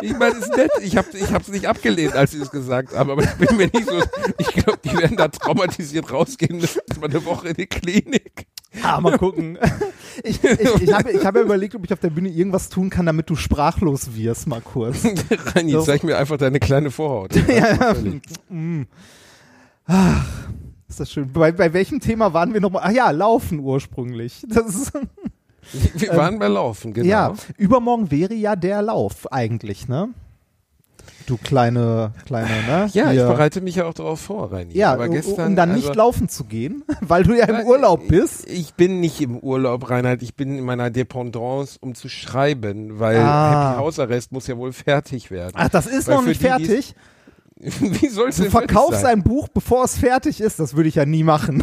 Ich 0.03 0.17
meine, 0.19 0.37
es 0.37 0.47
ist 0.47 0.57
nett. 0.57 0.71
Ich 0.83 0.97
habe 0.97 1.09
ich 1.15 1.33
hab's 1.33 1.49
nicht 1.49 1.67
abgelehnt, 1.67 2.15
als 2.15 2.33
sie 2.33 2.39
es 2.41 2.51
gesagt 2.51 2.95
haben, 2.95 3.11
aber 3.11 3.23
ich 3.23 3.31
bin 3.35 3.57
mir 3.57 3.67
nicht 3.73 3.87
so. 3.89 4.03
Ich 4.39 4.49
glaube, 4.49 4.79
die 4.85 4.97
werden 4.97 5.17
da 5.17 5.29
traumatisiert 5.29 6.13
rausgehen 6.13 6.59
müssen. 6.59 6.81
Mal 7.01 7.11
eine 7.11 7.25
Woche 7.25 7.49
in 7.49 7.55
die 7.55 7.67
Klinik. 7.67 8.47
Ah, 8.83 9.01
mal 9.01 9.17
gucken. 9.19 9.59
Ich, 10.23 10.43
ich, 10.45 10.61
ich 10.83 10.93
habe 10.93 11.13
ich 11.13 11.25
hab 11.25 11.35
ja 11.35 11.41
überlegt, 11.41 11.75
ob 11.77 11.85
ich 11.85 11.93
auf 11.95 12.01
der 12.01 12.11
Bühne 12.11 12.29
irgendwas 12.29 12.69
tun 12.69 12.91
kann, 12.91 13.07
damit 13.07 13.31
du 13.31 13.37
sprachlos 13.37 14.15
wirst, 14.15 14.49
mal 14.49 14.61
kurz. 14.61 15.05
Reini, 15.55 15.73
So. 15.73 15.83
zeig 15.83 16.05
mir 16.05 16.19
einfach 16.19 16.37
deine 16.37 16.59
kleine 16.59 16.91
Vorhaut. 16.91 17.35
ja, 17.49 17.75
ja. 17.75 17.95
Mm. 18.51 18.87
Ach, 19.87 20.27
ist 20.89 21.01
das 21.01 21.11
schön. 21.11 21.33
Bei, 21.33 21.53
bei 21.53 21.73
welchem 21.73 22.01
Thema 22.01 22.35
waren 22.35 22.53
wir 22.53 22.61
nochmal? 22.61 22.83
Ach 22.85 22.91
ja, 22.91 23.11
Laufen 23.13 23.61
ursprünglich. 23.61 24.45
Das 24.49 24.75
ist, 24.75 24.93
Wir 25.95 26.17
waren 26.17 26.39
bei 26.39 26.49
Laufen, 26.49 26.93
genau. 26.93 27.09
Ja, 27.09 27.35
übermorgen 27.57 28.11
wäre 28.11 28.35
ja 28.35 28.57
der 28.57 28.83
Lauf 28.83 29.31
eigentlich, 29.33 29.89
ne? 29.89 30.09
Du 31.27 31.37
kleine, 31.37 32.13
kleine, 32.27 32.49
ne? 32.67 32.89
Ja, 32.93 33.07
ich 33.07 33.13
Hier. 33.13 33.27
bereite 33.27 33.61
mich 33.61 33.77
ja 33.77 33.85
auch 33.87 33.95
darauf 33.95 34.21
vor, 34.21 34.51
Reini. 34.53 34.77
Ja, 34.77 34.93
aber 34.93 35.09
gestern, 35.09 35.49
um 35.49 35.57
dann 35.57 35.75
nicht 35.75 35.89
also, 35.89 35.99
laufen 35.99 36.29
zu 36.29 36.45
gehen, 36.45 36.83
weil 37.01 37.23
du 37.23 37.35
ja 37.39 37.45
im 37.45 37.67
Urlaub 37.67 38.09
bist. 38.09 38.47
Ich, 38.49 38.61
ich 38.61 38.75
bin 38.75 38.99
nicht 39.01 39.21
im 39.21 39.39
Urlaub, 39.39 39.89
Reinhard. 39.91 40.23
Ich 40.23 40.35
bin 40.35 40.59
in 40.59 40.65
meiner 40.65 40.91
Dependance, 40.91 41.79
um 41.81 41.95
zu 41.95 42.09
schreiben, 42.09 42.99
weil 42.99 43.19
Ah. 43.19 43.71
Happy 43.71 43.79
Hausarrest 43.81 44.33
muss 44.33 44.47
ja 44.49 44.57
wohl 44.57 44.73
fertig 44.73 45.31
werden. 45.31 45.53
Ach, 45.57 45.69
das 45.69 45.87
ist 45.87 46.09
Weil 46.09 46.17
noch 46.17 46.25
nicht 46.25 46.41
die, 46.41 46.47
fertig. 46.47 46.95
Wie 47.57 48.09
soll's 48.09 48.37
Du 48.37 48.43
denn 48.43 48.51
verkaufst 48.51 49.03
sein? 49.03 49.19
ein 49.19 49.23
Buch, 49.23 49.47
bevor 49.49 49.85
es 49.85 49.99
fertig 49.99 50.41
ist. 50.41 50.59
Das 50.59 50.75
würde 50.75 50.89
ich 50.89 50.95
ja 50.97 51.05
nie 51.05 51.23
machen. 51.23 51.63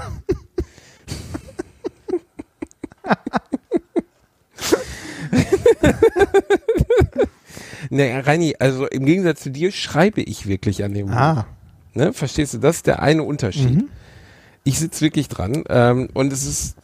Nee, 7.89 8.19
Reini, 8.19 8.55
also 8.59 8.85
im 8.87 9.05
Gegensatz 9.05 9.41
zu 9.41 9.49
dir 9.51 9.71
schreibe 9.71 10.21
ich 10.21 10.47
wirklich 10.47 10.83
an 10.83 10.93
dem 10.93 11.07
Buch. 11.07 11.15
Ah. 11.15 11.45
Ne? 11.93 12.11
Verstehst 12.13 12.53
du? 12.53 12.57
Das 12.57 12.77
ist 12.77 12.87
der 12.87 13.01
eine 13.01 13.23
Unterschied. 13.23 13.75
Mhm. 13.75 13.89
Ich 14.63 14.79
sitze 14.79 15.01
wirklich 15.01 15.29
dran 15.29 15.63
ähm, 15.69 16.09
und 16.13 16.33
es 16.33 16.45
ist, 16.45 16.75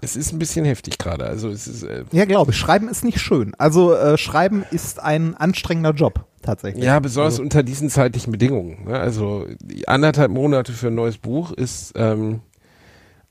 es 0.00 0.16
ist 0.16 0.32
ein 0.32 0.38
bisschen 0.38 0.64
heftig 0.64 0.98
gerade. 0.98 1.26
Also 1.26 1.48
es 1.50 1.68
ist, 1.68 1.84
äh, 1.84 2.04
Ja, 2.12 2.24
glaube 2.24 2.50
ich. 2.50 2.56
Schreiben 2.56 2.88
ist 2.88 3.04
nicht 3.04 3.20
schön. 3.20 3.54
Also 3.58 3.94
äh, 3.94 4.18
Schreiben 4.18 4.64
ist 4.72 5.00
ein 5.00 5.36
anstrengender 5.36 5.92
Job, 5.92 6.24
tatsächlich. 6.42 6.84
ja, 6.84 6.98
besonders 6.98 7.34
Also, 7.34 7.42
unter 7.42 7.62
diesen 7.62 7.88
zeitlichen 7.88 8.32
Bedingungen. 8.32 8.86
Ne? 8.86 8.98
Also 8.98 9.46
die 9.60 9.86
anderthalb 9.86 10.32
Monate 10.32 10.72
für 10.72 10.88
ein 10.88 10.94
neues 10.96 11.18
Buch 11.18 11.52
ist 11.52 11.92
ähm, 11.94 12.40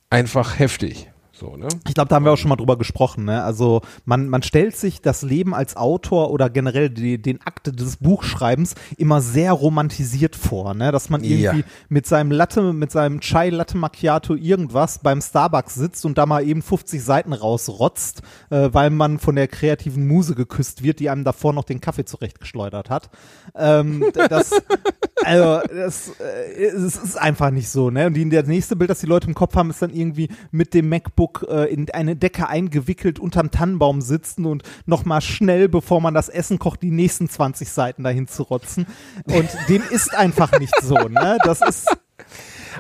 einfach 0.10 0.58
heftig. 0.60 1.10
So, 1.38 1.58
ne? 1.58 1.68
ich 1.86 1.94
glaube, 1.94 2.08
da 2.08 2.16
haben 2.16 2.24
wir 2.24 2.32
auch 2.32 2.38
schon 2.38 2.48
mal 2.48 2.56
drüber 2.56 2.78
gesprochen. 2.78 3.26
Ne? 3.26 3.44
Also 3.44 3.82
man, 4.06 4.30
man 4.30 4.42
stellt 4.42 4.78
sich 4.78 5.02
das 5.02 5.22
Leben 5.22 5.54
als 5.54 5.76
Autor 5.76 6.32
oder 6.32 6.50
generell 6.50 6.90
die, 6.90 7.22
den 7.22 7.42
Akte 7.42 7.74
des 7.74 7.98
Buchschreibens 7.98 8.76
immer 8.98 9.20
sehr 9.20 9.52
romantisiert 9.52 10.38
vor, 10.38 10.74
ne? 10.74 10.94
dass 10.94 11.10
man 11.10 11.24
irgendwie 11.26 11.60
Ja. 11.60 11.66
mit 11.90 12.08
seinem 12.08 12.32
Latte, 12.32 12.72
mit 12.72 12.90
seinem 12.92 13.20
Chai 13.20 13.50
Latte 13.50 13.78
Macchiato 13.78 14.34
irgendwas 14.34 15.00
beim 15.00 15.22
Starbucks 15.22 15.76
sitzt 15.76 16.06
und 16.06 16.18
da 16.18 16.26
mal 16.26 16.42
eben 16.48 16.62
50 16.62 17.04
Seiten 17.04 17.34
rausrotzt, 17.34 18.22
äh, 18.50 18.70
weil 18.72 18.90
man 18.90 19.20
von 19.20 19.36
der 19.36 19.50
kreativen 19.50 20.08
Muse 20.08 20.36
geküsst 20.36 20.84
wird, 20.84 21.00
die 21.02 21.10
einem 21.10 21.26
davor 21.26 21.52
noch 21.52 21.66
den 21.66 21.82
Kaffee 21.82 22.06
zurechtgeschleudert 22.06 22.90
hat. 22.90 23.10
Ähm, 23.56 24.06
das, 24.30 24.52
also 25.24 25.68
das, 25.68 26.12
äh, 26.20 26.64
es 26.64 26.96
ist 26.96 27.18
einfach 27.18 27.52
nicht 27.52 27.68
so, 27.68 27.90
ne? 27.90 28.08
Und 28.08 28.14
die, 28.14 28.30
das 28.30 28.48
nächste 28.48 28.78
Bild, 28.78 28.90
das 28.90 29.00
die 29.00 29.06
Leute 29.06 29.28
im 29.28 29.34
Kopf 29.34 29.56
haben, 29.56 29.70
ist 29.70 29.82
dann 29.82 29.94
irgendwie 29.94 30.30
mit 30.52 30.74
dem 30.74 30.88
MacBook 30.88 31.25
äh, 31.48 31.72
in 31.72 31.90
eine 31.92 32.16
Decke 32.16 32.48
eingewickelt 32.48 33.20
unterm 33.20 33.52
Tannenbaum 33.52 34.02
sitzen 34.02 34.46
und 34.46 34.64
nochmal 34.86 35.22
schnell, 35.22 35.70
bevor 35.70 36.02
man 36.02 36.14
das 36.14 36.30
Essen 36.30 36.60
kocht, 36.60 36.82
die 36.82 36.92
nächsten 36.92 37.30
20 37.30 37.70
Seiten 37.70 38.04
dahin 38.04 38.28
zu 38.28 38.44
rotzen. 38.44 38.88
Und 39.26 39.50
dem 39.70 39.84
ist 39.92 40.16
einfach 40.16 40.60
nicht 40.60 40.74
so, 40.82 40.96
ne? 40.96 41.38
Das 41.44 41.62
ist, 41.62 41.88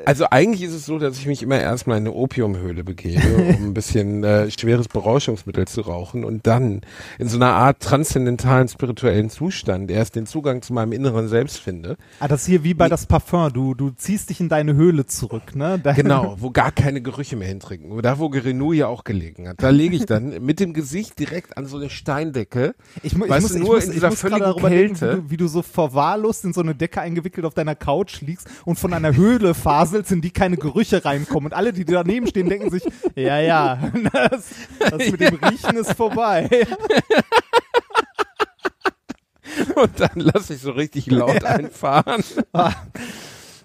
Also 0.05 0.25
eigentlich 0.29 0.63
ist 0.63 0.73
es 0.73 0.86
so, 0.86 0.99
dass 0.99 1.17
ich 1.17 1.25
mich 1.27 1.41
immer 1.43 1.60
erstmal 1.60 1.97
in 1.97 2.03
eine 2.08 2.13
Opiumhöhle 2.13 2.84
begebe, 2.84 3.21
um 3.60 3.67
ein 3.69 3.73
bisschen 3.73 4.23
äh, 4.23 4.49
schweres 4.51 4.88
Berauschungsmittel 4.88 5.67
zu 5.67 5.81
rauchen 5.81 6.23
und 6.25 6.47
dann 6.47 6.81
in 7.19 7.27
so 7.29 7.38
einer 7.38 7.53
Art 7.53 7.79
transzendentalen 7.81 8.67
spirituellen 8.67 9.29
Zustand 9.29 9.89
erst 9.91 10.15
den 10.15 10.25
Zugang 10.25 10.62
zu 10.62 10.73
meinem 10.73 10.91
inneren 10.91 11.27
Selbst 11.27 11.60
finde. 11.60 11.97
ah, 12.19 12.27
das 12.27 12.41
ist 12.41 12.47
hier 12.47 12.63
wie 12.63 12.73
bei 12.73 12.89
das 12.89 13.05
Parfum. 13.05 13.51
Du, 13.53 13.73
du 13.73 13.91
ziehst 13.91 14.29
dich 14.29 14.39
in 14.39 14.49
deine 14.49 14.75
Höhle 14.75 15.05
zurück, 15.05 15.55
ne? 15.55 15.79
Da, 15.81 15.93
Genau, 16.05 16.36
wo 16.39 16.51
gar 16.51 16.71
keine 16.71 17.01
Gerüche 17.01 17.36
mehr 17.36 17.47
hintrinken. 17.47 18.01
Da, 18.01 18.19
wo 18.19 18.29
Gerenou 18.29 18.73
ja 18.73 18.88
auch 18.88 19.03
gelegen 19.03 19.47
hat. 19.47 19.62
Da 19.62 19.69
lege 19.69 19.95
ich 19.95 20.05
dann 20.05 20.43
mit 20.43 20.60
dem 20.60 20.73
Gesicht 20.73 21.17
direkt 21.19 21.58
an 21.58 21.65
so 21.65 21.77
eine 21.77 21.89
Steindecke. 21.89 22.75
Ich, 23.03 23.15
mu- 23.15 23.25
ich 23.25 23.31
muss, 23.31 23.49
du, 23.51 23.55
ich 23.58 23.63
nur 23.63 23.75
muss, 23.75 23.84
in 23.86 23.89
ich 23.89 23.95
dieser 23.95 24.10
muss 24.10 24.21
gerade 24.21 24.36
völligen 24.36 24.51
darüber 24.51 24.69
denken, 24.69 24.95
Kälte. 24.95 25.17
wie 25.17 25.21
du, 25.21 25.29
wie 25.31 25.38
du 25.38 25.47
so 25.47 25.62
verwahrlost 25.62 26.45
in 26.45 26.53
so 26.53 26.62
eine 26.62 26.75
Decke 26.75 27.01
eingewickelt 27.01 27.45
auf 27.45 27.53
deiner 27.53 27.75
Couch 27.75 28.21
liegst 28.21 28.47
und 28.65 28.77
von 28.79 28.93
einer 28.93 29.15
Höhle 29.15 29.53
faselst, 29.86 30.12
in 30.12 30.21
die 30.21 30.32
keine 30.32 30.58
Gerüche 30.58 31.06
reinkommen. 31.06 31.52
Und 31.52 31.58
alle, 31.58 31.74
die 31.74 31.86
daneben 31.86 32.28
stehen, 32.28 32.50
denken 32.50 32.69
sich, 32.69 32.84
ja, 33.15 33.39
ja, 33.39 33.91
das, 34.13 34.45
das 34.80 35.12
mit 35.12 35.21
dem 35.21 35.36
Riechen 35.43 35.78
ist 35.78 35.93
vorbei. 35.93 36.50
Und 39.76 40.00
dann 40.00 40.19
lasse 40.19 40.54
ich 40.56 40.62
so 40.62 40.71
richtig 40.71 41.08
laut 41.08 41.43
einfahren. 41.43 42.24
Ah. 42.52 42.74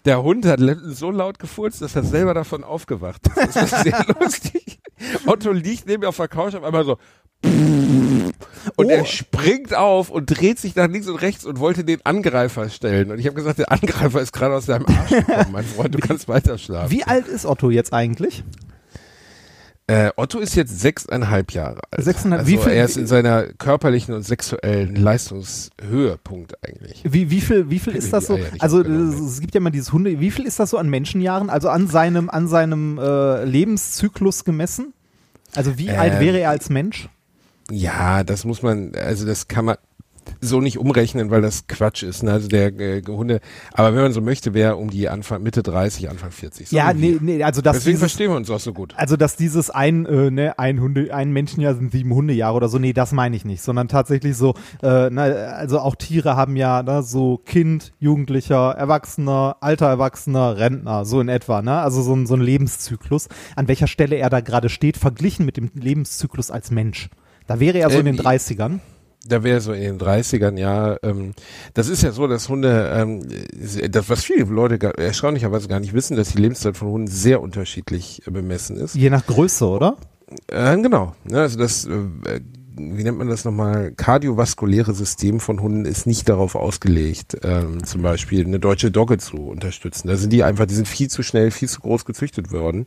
Der 0.05 0.23
Hund 0.23 0.47
hat 0.47 0.61
so 0.85 1.11
laut 1.11 1.39
gefurzt, 1.39 1.83
dass 1.83 1.97
er 1.97 2.05
selber 2.05 2.33
davon 2.33 2.65
aufgewacht 2.65 3.27
ist. 3.27 3.57
Das 3.57 3.73
ist 3.73 3.83
sehr 3.83 4.07
lustig. 4.21 4.81
Otto 5.27 5.53
liegt 5.53 5.87
neben 5.87 6.03
mir 6.03 6.09
auf 6.09 6.17
der 6.17 6.29
Couch 6.29 6.55
auf 6.55 6.63
einmal 6.63 6.85
so. 6.85 6.97
Und 7.43 8.87
Oh. 8.87 8.91
er 8.91 9.05
springt 9.07 9.75
auf 9.75 10.11
und 10.11 10.27
dreht 10.27 10.59
sich 10.59 10.75
nach 10.77 10.89
links 10.89 11.09
und 11.09 11.17
rechts 11.17 11.45
und 11.45 11.59
wollte 11.59 11.85
den 11.85 12.05
Angreifer 12.05 12.69
stellen. 12.69 13.11
Und 13.11 13.19
ich 13.19 13.27
habe 13.27 13.35
gesagt, 13.35 13.59
der 13.59 13.73
Angreifer 13.73 14.21
ist 14.21 14.33
gerade 14.33 14.55
aus 14.55 14.67
deinem 14.67 14.87
Arsch 14.87 15.11
gekommen, 15.27 15.47
mein 15.53 15.65
Freund, 15.65 15.95
du 15.95 15.99
kannst 15.99 16.29
weiter 16.29 16.59
schlafen. 16.59 16.91
Wie 16.91 17.05
alt 17.05 17.27
ist 17.27 17.47
Otto 17.47 17.71
jetzt 17.71 17.93
eigentlich? 17.93 18.45
Äh, 19.87 20.11
Otto 20.17 20.39
ist 20.39 20.55
jetzt 20.55 20.79
sechseinhalb 20.81 21.51
Jahre 21.53 21.81
alt. 21.91 22.05
Sechseinhalb- 22.05 22.41
also 22.41 22.53
wie 22.53 22.59
viel- 22.59 22.73
er 22.73 22.85
ist 22.85 22.97
in 22.97 23.07
seiner 23.09 23.45
körperlichen 23.55 24.15
und 24.15 24.23
sexuellen 24.23 24.95
Leistungshöhepunkt 24.95 26.55
eigentlich. 26.65 27.03
Wie, 27.05 27.31
wie 27.31 27.41
viel, 27.41 27.71
wie 27.71 27.81
viel 27.81 27.97
ist 27.97 28.13
das 28.13 28.27
so? 28.27 28.39
Also 28.61 28.83
es 28.83 29.41
gibt 29.41 29.55
ja 29.55 29.59
immer 29.59 29.71
dieses 29.73 29.93
Hunde. 29.93 30.21
Wie 30.21 30.31
viel 30.31 30.47
ist 30.47 30.61
das 30.61 30.71
so 30.71 30.79
an 30.79 30.89
Menschenjahren? 30.89 31.51
Also 31.51 31.71
an 31.71 31.89
seinem, 31.89 32.31
an 32.31 32.47
seinem 32.47 32.99
äh, 32.99 33.45
Lebenszyklus 33.45 34.45
gemessen? 34.45 34.93
Also 35.57 35.77
wie 35.79 35.91
alt 35.91 36.15
Ähm, 36.15 36.21
wäre 36.21 36.39
er 36.39 36.51
als 36.51 36.69
Mensch? 36.71 37.09
Ja, 37.71 38.25
das 38.25 38.45
muss 38.45 38.63
man, 38.63 38.93
also 38.95 39.27
das 39.27 39.49
kann 39.49 39.65
man 39.65 39.77
so 40.41 40.61
nicht 40.61 40.79
umrechnen, 40.79 41.31
weil 41.31 41.43
das 41.43 41.67
Quatsch 41.67 42.03
ist. 42.03 42.23
Ne? 42.23 42.33
Also 42.33 42.49
der 42.49 42.79
äh, 42.79 43.03
Hunde, 43.07 43.41
aber 43.73 43.95
wenn 43.95 44.03
man 44.03 44.13
so 44.13 44.21
möchte, 44.21 44.55
wäre 44.55 44.77
um 44.77 44.91
die 44.91 45.09
Anfang 45.09 45.43
Mitte 45.43 45.63
30, 45.63 46.09
Anfang 46.09 46.31
40. 46.31 46.69
So 46.69 46.77
Ja, 46.77 46.93
wie 46.95 47.13
nee, 47.13 47.19
nee, 47.21 47.43
also 47.43 47.61
das 47.63 47.79
Deswegen 47.79 47.95
dieses, 47.95 48.01
verstehen 48.01 48.31
wir 48.31 48.37
uns 48.37 48.51
auch 48.51 48.61
so 48.61 48.73
gut. 48.73 48.95
also 48.97 49.17
dass 49.17 49.37
dieses 49.37 49.71
ein, 49.71 50.07
äh, 50.07 50.31
ne, 50.31 50.59
ein 50.59 50.81
Hunde, 50.81 51.13
ein 51.15 51.33
Menschenjahr 51.33 51.75
sind 51.75 51.93
sieben 51.93 52.15
Hundejahre 52.15 52.57
oder 52.57 52.69
so, 52.69 52.79
nee, 52.79 52.93
das 52.93 53.13
meine 53.13 53.37
ich 53.37 53.45
nicht, 53.45 53.63
sondern 53.63 53.89
tatsächlich 53.89 54.37
so, 54.37 54.55
äh, 54.83 55.11
na, 55.11 55.23
also 55.23 55.81
auch 55.81 55.97
Tiere 55.97 56.37
haben 56.37 56.57
ja 56.57 56.83
ne, 56.83 57.03
so 57.03 57.39
Kind, 57.45 57.93
Jugendlicher, 57.99 58.73
Erwachsener, 58.73 59.57
alter 59.61 59.89
Erwachsener, 59.89 60.57
Rentner, 60.57 61.05
so 61.05 61.21
in 61.21 61.29
etwa, 61.29 61.63
ne? 61.63 61.81
Also 61.81 62.03
so 62.03 62.15
ein, 62.15 62.27
so 62.27 62.35
ein 62.35 62.41
Lebenszyklus, 62.41 63.29
an 63.57 63.69
welcher 63.69 63.87
Stelle 63.87 64.17
er 64.17 64.31
da 64.31 64.41
gerade 64.41 64.69
steht, 64.69 64.97
verglichen 64.97 65.45
mit 65.45 65.57
dem 65.57 65.71
Lebenszyklus 65.75 66.51
als 66.51 66.71
Mensch. 66.71 67.11
Da 67.51 67.59
wäre 67.59 67.81
er 67.81 67.91
so 67.91 67.99
in 67.99 68.07
Ähm, 68.07 68.17
den 68.17 68.25
30ern. 68.25 68.79
Da 69.27 69.43
wäre 69.43 69.61
so 69.61 69.73
in 69.73 69.81
den 69.83 69.99
30ern, 69.99 70.57
ja, 70.57 70.97
ähm, 71.03 71.35
das 71.75 71.89
ist 71.89 72.01
ja 72.01 72.13
so, 72.13 72.29
dass 72.29 72.49
Hunde, 72.49 72.93
ähm, 72.95 73.27
das, 73.91 74.09
was 74.09 74.23
viele 74.23 74.45
Leute 74.45 74.79
gar, 74.79 74.97
erstaunlicherweise 74.97 75.67
gar 75.67 75.81
nicht 75.81 75.93
wissen, 75.93 76.17
dass 76.17 76.29
die 76.29 76.41
Lebenszeit 76.41 76.77
von 76.77 76.87
Hunden 76.87 77.09
sehr 77.09 77.43
unterschiedlich 77.43 78.23
äh, 78.25 78.31
bemessen 78.31 78.77
ist. 78.77 78.95
Je 78.95 79.11
nach 79.11 79.27
Größe, 79.27 79.67
oder? 79.67 79.97
Äh, 80.47 80.81
genau. 80.81 81.17
Ne, 81.25 81.41
also 81.41 81.59
das 81.59 81.87
äh, 81.87 82.41
wie 82.77 83.03
nennt 83.03 83.19
man 83.19 83.29
das 83.29 83.45
nochmal, 83.45 83.93
kardiovaskuläre 83.93 84.95
System 84.95 85.41
von 85.41 85.61
Hunden 85.61 85.85
ist 85.85 86.07
nicht 86.07 86.29
darauf 86.29 86.55
ausgelegt, 86.55 87.37
ähm, 87.43 87.85
zum 87.85 88.03
Beispiel 88.03 88.45
eine 88.45 88.59
deutsche 88.59 88.91
Dogge 88.91 89.19
zu 89.19 89.37
unterstützen. 89.37 90.09
Da 90.09 90.17
sind 90.17 90.33
die 90.33 90.45
einfach, 90.45 90.67
die 90.67 90.75
sind 90.75 90.89
viel 90.89 91.09
zu 91.11 91.23
schnell, 91.23 91.51
viel 91.51 91.69
zu 91.69 91.81
groß 91.81 92.05
gezüchtet 92.05 92.53
worden. 92.53 92.87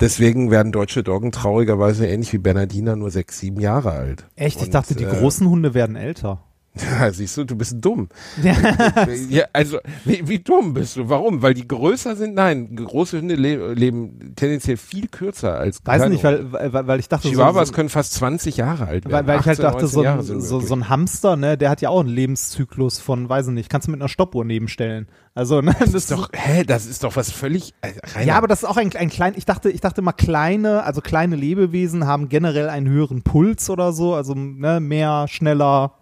Deswegen 0.00 0.50
werden 0.50 0.72
deutsche 0.72 1.02
Doggen 1.02 1.32
traurigerweise 1.32 2.06
ähnlich 2.06 2.32
wie 2.32 2.38
Bernardiner 2.38 2.96
nur 2.96 3.10
sechs, 3.10 3.38
sieben 3.38 3.60
Jahre 3.60 3.92
alt. 3.92 4.26
Echt? 4.36 4.58
ich 4.58 4.66
Und, 4.66 4.74
dachte, 4.74 4.94
die 4.94 5.04
äh, 5.04 5.18
großen 5.18 5.48
Hunde 5.48 5.72
werden 5.72 5.96
älter. 5.96 6.42
Ja, 7.00 7.10
siehst 7.12 7.36
du, 7.36 7.44
du 7.44 7.56
bist 7.56 7.76
dumm. 7.78 8.08
ja, 9.28 9.44
also, 9.52 9.78
wie, 10.04 10.26
wie 10.28 10.38
dumm 10.38 10.74
bist 10.74 10.96
du? 10.96 11.08
Warum? 11.08 11.42
Weil 11.42 11.54
die 11.54 11.66
größer 11.66 12.16
sind? 12.16 12.34
Nein, 12.34 12.76
große 12.76 13.18
Hunde 13.18 13.34
le 13.34 13.72
leben 13.72 14.34
tendenziell 14.36 14.76
viel 14.76 15.08
kürzer 15.08 15.58
als 15.58 15.80
Weiß 15.84 15.96
kleine 15.96 16.14
nicht, 16.14 16.24
weil, 16.24 16.52
weil, 16.52 16.86
weil 16.86 17.00
ich 17.00 17.08
dachte, 17.08 17.28
so, 17.28 17.32
Chihuahuas 17.32 17.68
so, 17.68 17.74
können 17.74 17.88
fast 17.88 18.14
20 18.14 18.58
Jahre 18.58 18.86
alt 18.86 19.04
werden. 19.04 19.12
weil, 19.12 19.26
weil 19.26 19.40
ich 19.40 19.46
halt 19.46 19.60
18, 19.60 19.64
dachte, 19.64 19.84
19 19.84 20.22
so 20.22 20.32
ein, 20.34 20.40
so, 20.40 20.60
so 20.60 20.74
ein 20.74 20.88
Hamster, 20.88 21.36
ne, 21.36 21.56
der 21.56 21.70
hat 21.70 21.80
ja 21.80 21.88
auch 21.88 22.00
einen 22.00 22.08
Lebenszyklus 22.08 22.98
von, 22.98 23.28
weiß 23.28 23.48
ich 23.48 23.54
nicht, 23.54 23.70
kannst 23.70 23.88
du 23.88 23.90
mit 23.90 24.00
einer 24.00 24.08
Stoppuhr 24.08 24.44
nebenstellen. 24.44 25.08
Also, 25.34 25.60
ne, 25.60 25.74
das 25.78 25.94
ist 25.94 26.10
doch, 26.10 26.30
hä, 26.32 26.64
das 26.64 26.86
ist 26.86 27.04
doch 27.04 27.16
was 27.16 27.30
völlig, 27.30 27.74
Rainer, 28.14 28.26
Ja, 28.26 28.36
aber 28.36 28.48
das 28.48 28.62
ist 28.62 28.68
auch 28.68 28.76
ein, 28.76 28.94
ein 28.96 29.10
klein, 29.10 29.34
ich 29.36 29.44
dachte, 29.44 29.70
ich 29.70 29.80
dachte 29.80 30.02
mal 30.02 30.12
kleine, 30.12 30.84
also 30.84 31.00
kleine 31.00 31.36
Lebewesen 31.36 32.06
haben 32.06 32.28
generell 32.28 32.68
einen 32.68 32.88
höheren 32.88 33.22
Puls 33.22 33.70
oder 33.70 33.92
so, 33.92 34.14
also 34.14 34.34
ne, 34.34 34.80
mehr, 34.80 35.26
schneller. 35.28 35.92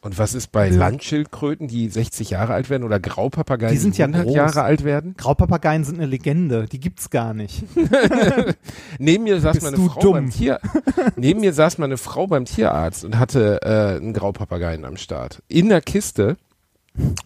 Und 0.00 0.16
was 0.16 0.32
ist 0.34 0.52
bei 0.52 0.68
Landschildkröten, 0.70 1.66
die 1.66 1.88
60 1.88 2.30
Jahre 2.30 2.54
alt 2.54 2.70
werden 2.70 2.84
oder 2.84 3.00
Graupapageien, 3.00 3.72
Die 3.72 3.78
sind 3.78 3.98
ja 3.98 4.06
100 4.06 4.26
groß. 4.26 4.34
Jahre 4.36 4.62
alt 4.62 4.84
werden? 4.84 5.14
Graupapageien 5.16 5.82
sind 5.82 5.96
eine 5.96 6.06
Legende, 6.06 6.66
die 6.66 6.78
gibt's 6.78 7.10
gar 7.10 7.34
nicht. 7.34 7.64
Neben 8.98 9.24
mir 9.24 9.40
saß 9.40 9.58
Bist 9.58 9.64
meine 9.72 9.88
Frau 9.88 10.00
dumm? 10.00 10.12
beim 10.12 10.30
Tier. 10.30 10.60
Neben 11.16 11.40
mir 11.40 11.52
saß 11.52 11.78
meine 11.78 11.96
Frau 11.96 12.26
beim 12.28 12.44
Tierarzt 12.44 13.04
und 13.04 13.18
hatte 13.18 13.60
äh, 13.62 13.96
einen 13.96 14.12
Graupapageien 14.12 14.84
am 14.84 14.96
Start. 14.96 15.42
In 15.48 15.68
der 15.68 15.80
Kiste. 15.80 16.36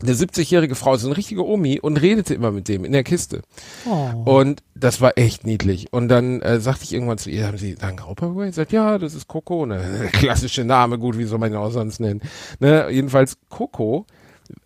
Eine 0.02 0.12
70-jährige 0.12 0.74
Frau, 0.74 0.96
so 0.96 1.08
eine 1.08 1.16
richtige 1.16 1.46
Omi 1.46 1.80
und 1.80 1.96
redete 2.00 2.34
immer 2.34 2.50
mit 2.50 2.68
dem 2.68 2.84
in 2.84 2.92
der 2.92 3.04
Kiste. 3.04 3.42
Oh. 3.86 4.38
Und 4.38 4.62
das 4.74 5.00
war 5.00 5.16
echt 5.16 5.46
niedlich. 5.46 5.92
Und 5.92 6.08
dann 6.08 6.42
äh, 6.42 6.60
sagte 6.60 6.84
ich 6.84 6.92
irgendwann 6.92 7.18
zu 7.18 7.30
ihr, 7.30 7.46
haben 7.46 7.56
Sie 7.58 7.74
da 7.74 7.88
einen 7.88 7.96
Graupapageien? 7.96 8.52
Sie 8.52 8.56
sagt, 8.56 8.72
ja, 8.72 8.98
das 8.98 9.14
ist 9.14 9.28
Coco. 9.28 9.64
Ne? 9.66 10.08
Klassische 10.12 10.64
Name, 10.64 10.98
gut, 10.98 11.16
wie 11.18 11.24
soll 11.24 11.38
man 11.38 11.50
ihn 11.52 11.56
auch 11.56 11.70
sonst 11.70 12.00
nennen? 12.00 12.20
Ne? 12.60 12.88
Jedenfalls 12.90 13.38
Coco 13.48 14.06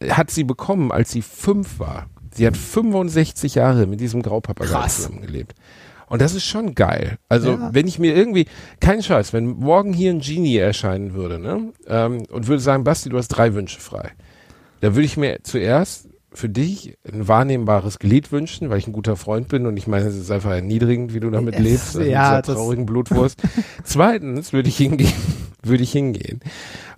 hat 0.09 0.31
sie 0.31 0.45
bekommen, 0.45 0.90
als 0.90 1.11
sie 1.12 1.23
fünf 1.23 1.79
war. 1.79 2.07
Sie 2.33 2.47
hat 2.47 2.57
65 2.57 3.55
Jahre 3.55 3.87
mit 3.87 4.01
diesem 4.01 4.23
Graupapageien 4.23 4.75
Krass. 4.75 4.97
zusammengelebt. 4.97 5.55
Und 6.09 6.21
das 6.23 6.35
ist 6.35 6.45
schon 6.45 6.75
geil. 6.75 7.19
Also 7.29 7.53
Ja. 7.53 7.71
wenn 7.73 7.87
ich 7.88 7.99
mir 7.99 8.14
irgendwie, 8.14 8.47
kein 8.81 9.03
Scheiß, 9.03 9.33
wenn 9.33 9.47
morgen 9.47 9.92
hier 9.92 10.11
ein 10.11 10.21
Genie 10.21 10.57
erscheinen 10.57 11.14
würde, 11.14 11.38
ne, 11.38 11.73
ähm, 11.88 12.25
und 12.31 12.47
würde 12.47 12.61
sagen, 12.62 12.85
Basti, 12.85 13.09
du 13.09 13.19
hast 13.19 13.29
drei 13.29 13.55
Wünsche 13.55 13.81
frei, 13.81 14.12
da 14.81 14.95
würde 14.95 15.05
ich 15.07 15.17
mir 15.17 15.39
zuerst 15.43 16.09
für 16.33 16.49
dich 16.51 16.99
ein 17.11 17.27
wahrnehmbares 17.29 17.99
Glied 17.99 18.31
wünschen, 18.31 18.69
weil 18.69 18.79
ich 18.79 18.87
ein 18.87 18.93
guter 18.93 19.17
Freund 19.17 19.49
bin 19.49 19.65
und 19.67 19.77
ich 19.79 19.87
meine, 19.87 20.07
es 20.07 20.15
ist 20.17 20.31
einfach 20.31 20.51
erniedrigend, 20.51 21.15
wie 21.15 21.21
du 21.21 21.31
damit 21.31 21.55
Es- 21.55 21.61
lebst, 21.61 21.97
also 21.97 22.01
ja, 22.03 22.37
mit 22.37 22.47
dieser 22.47 22.55
traurigen 22.57 22.85
Blutwurst. 22.87 23.41
Zweitens 23.85 24.53
würde 24.53 24.69
ich 24.69 24.77
hingehen, 24.77 25.12
würde 25.62 25.83
ich 25.83 25.93
hingehen 25.93 26.41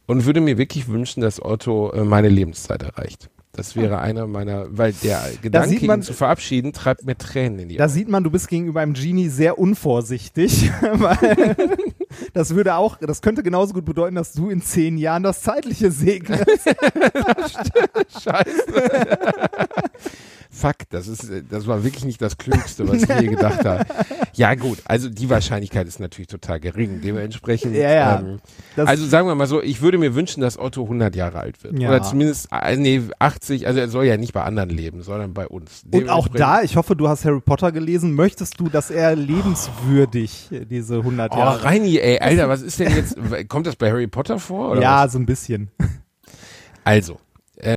und 0.06 0.24
würde 0.26 0.40
mir 0.40 0.58
wirklich 0.58 0.88
wünschen, 0.88 1.20
dass 1.20 1.40
Otto 1.40 1.92
äh, 1.92 2.02
meine 2.02 2.28
Lebenszeit 2.28 2.82
erreicht. 2.82 3.30
Das 3.52 3.74
wäre 3.74 3.98
einer 3.98 4.26
meiner, 4.28 4.66
weil 4.70 4.92
der 5.02 5.20
Gedanke, 5.42 5.84
man- 5.86 6.00
ihn 6.00 6.02
zu 6.04 6.12
verabschieden, 6.12 6.72
treibt 6.72 7.04
mir 7.04 7.16
Tränen 7.16 7.58
in 7.60 7.68
die 7.68 7.76
Da 7.76 7.88
sieht 7.88 8.08
man, 8.08 8.22
du 8.24 8.30
bist 8.30 8.48
gegenüber 8.48 8.80
einem 8.80 8.94
Genie 8.94 9.28
sehr 9.28 9.58
unvorsichtig, 9.58 10.70
weil 10.94 11.56
das 12.32 12.54
würde 12.54 12.74
auch, 12.74 12.96
das 12.98 13.22
könnte 13.22 13.42
genauso 13.42 13.74
gut 13.74 13.84
bedeuten, 13.84 14.14
dass 14.16 14.32
du 14.32 14.50
in 14.50 14.62
zehn 14.62 14.98
Jahren 14.98 15.22
das 15.22 15.42
Zeitliche 15.42 15.90
segnest. 15.90 16.46
Scheiße. 18.22 19.08
Fuck, 20.58 20.88
das 20.90 21.06
ist, 21.06 21.30
äh, 21.30 21.42
das 21.48 21.66
war 21.68 21.84
wirklich 21.84 22.04
nicht 22.04 22.20
das 22.20 22.36
Klügste, 22.36 22.88
was 22.88 23.02
ich 23.02 23.08
je 23.08 23.26
gedacht 23.36 23.64
habe. 23.64 23.86
Ja, 24.34 24.54
gut, 24.54 24.78
also 24.86 25.08
die 25.08 25.30
Wahrscheinlichkeit 25.30 25.86
ist 25.86 26.00
natürlich 26.00 26.26
total 26.26 26.58
gering. 26.58 27.00
Dementsprechend, 27.00 27.76
Ja, 27.76 27.90
ja. 27.92 28.18
Ähm, 28.20 28.40
also 28.76 29.06
sagen 29.06 29.28
wir 29.28 29.34
mal 29.36 29.46
so, 29.46 29.62
ich 29.62 29.80
würde 29.80 29.98
mir 29.98 30.14
wünschen, 30.16 30.40
dass 30.40 30.58
Otto 30.58 30.82
100 30.82 31.14
Jahre 31.14 31.38
alt 31.38 31.62
wird. 31.62 31.78
Ja. 31.78 31.90
Oder 31.90 32.02
zumindest, 32.02 32.48
äh, 32.50 32.76
nee, 32.76 33.02
80, 33.18 33.66
also 33.68 33.78
er 33.78 33.88
soll 33.88 34.04
ja 34.06 34.16
nicht 34.16 34.32
bei 34.32 34.42
anderen 34.42 34.70
leben, 34.70 35.02
sondern 35.02 35.32
bei 35.32 35.46
uns. 35.46 35.84
Und 35.92 36.08
auch 36.08 36.28
da, 36.28 36.62
ich 36.62 36.76
hoffe, 36.76 36.96
du 36.96 37.08
hast 37.08 37.24
Harry 37.24 37.40
Potter 37.40 37.70
gelesen, 37.72 38.14
möchtest 38.14 38.58
du, 38.58 38.68
dass 38.68 38.90
er 38.90 39.14
lebenswürdig 39.14 40.48
diese 40.70 40.96
100 40.96 41.32
Oh, 41.32 41.38
Jahre. 41.38 41.64
Reini, 41.64 41.98
ey, 41.98 42.18
Alter, 42.20 42.48
was 42.48 42.62
ist 42.62 42.80
denn 42.80 42.94
jetzt, 42.94 43.16
kommt 43.48 43.66
das 43.66 43.76
bei 43.76 43.90
Harry 43.90 44.06
Potter 44.08 44.38
vor? 44.38 44.80
Ja, 44.80 45.04
was? 45.04 45.12
so 45.12 45.18
ein 45.18 45.26
bisschen. 45.26 45.70
Also, 46.84 47.18
äh, 47.56 47.76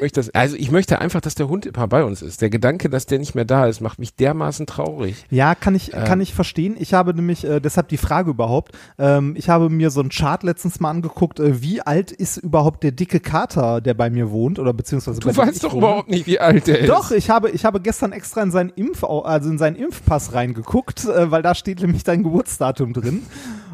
möchte 0.00 0.20
das, 0.20 0.30
also 0.30 0.56
ich 0.56 0.70
möchte 0.70 1.00
einfach, 1.00 1.20
dass 1.20 1.34
der 1.34 1.48
Hund 1.48 1.66
immer 1.66 1.86
bei 1.88 2.04
uns 2.04 2.22
ist. 2.22 2.40
Der 2.40 2.50
Gedanke, 2.50 2.88
dass 2.88 3.06
der 3.06 3.18
nicht 3.18 3.34
mehr 3.34 3.44
da 3.44 3.66
ist, 3.66 3.80
macht 3.80 3.98
mich 3.98 4.14
dermaßen 4.14 4.66
traurig. 4.66 5.24
Ja, 5.30 5.54
kann 5.54 5.74
ich, 5.74 5.92
Ähm. 5.94 6.04
kann 6.04 6.20
ich 6.20 6.34
verstehen. 6.34 6.76
Ich 6.78 6.94
habe 6.94 7.14
nämlich, 7.14 7.44
äh, 7.44 7.60
deshalb 7.60 7.88
die 7.88 7.96
Frage 7.96 8.30
überhaupt, 8.30 8.72
ähm, 8.98 9.34
ich 9.36 9.48
habe 9.48 9.68
mir 9.70 9.90
so 9.90 10.00
einen 10.00 10.10
Chart 10.10 10.42
letztens 10.42 10.80
mal 10.80 10.90
angeguckt, 10.90 11.40
äh, 11.40 11.62
wie 11.62 11.80
alt 11.80 12.10
ist 12.12 12.36
überhaupt 12.36 12.82
der 12.82 12.92
dicke 12.92 13.20
Kater, 13.20 13.80
der 13.80 13.94
bei 13.94 14.10
mir 14.10 14.30
wohnt, 14.30 14.58
oder 14.58 14.72
beziehungsweise 14.72 15.20
Du 15.20 15.36
weißt 15.36 15.64
doch 15.64 15.72
wohne. 15.72 15.78
überhaupt 15.86 16.10
nicht, 16.10 16.26
wie 16.26 16.40
alt 16.40 16.66
der 16.66 16.80
ist. 16.80 16.88
Doch, 16.88 17.10
ich 17.10 17.30
habe, 17.30 17.50
ich 17.50 17.64
habe 17.64 17.80
gestern 17.80 18.12
extra 18.12 18.42
in 18.42 18.50
seinen 18.50 18.70
Impf, 18.70 19.04
also 19.04 19.50
in 19.50 19.58
seinen 19.58 19.76
Impfpass 19.76 20.32
reingeguckt, 20.34 21.04
äh, 21.06 21.30
weil 21.30 21.42
da 21.42 21.54
steht 21.54 21.80
nämlich 21.80 22.04
dein 22.04 22.22
Geburtsdatum 22.22 22.92
drin. 22.92 23.22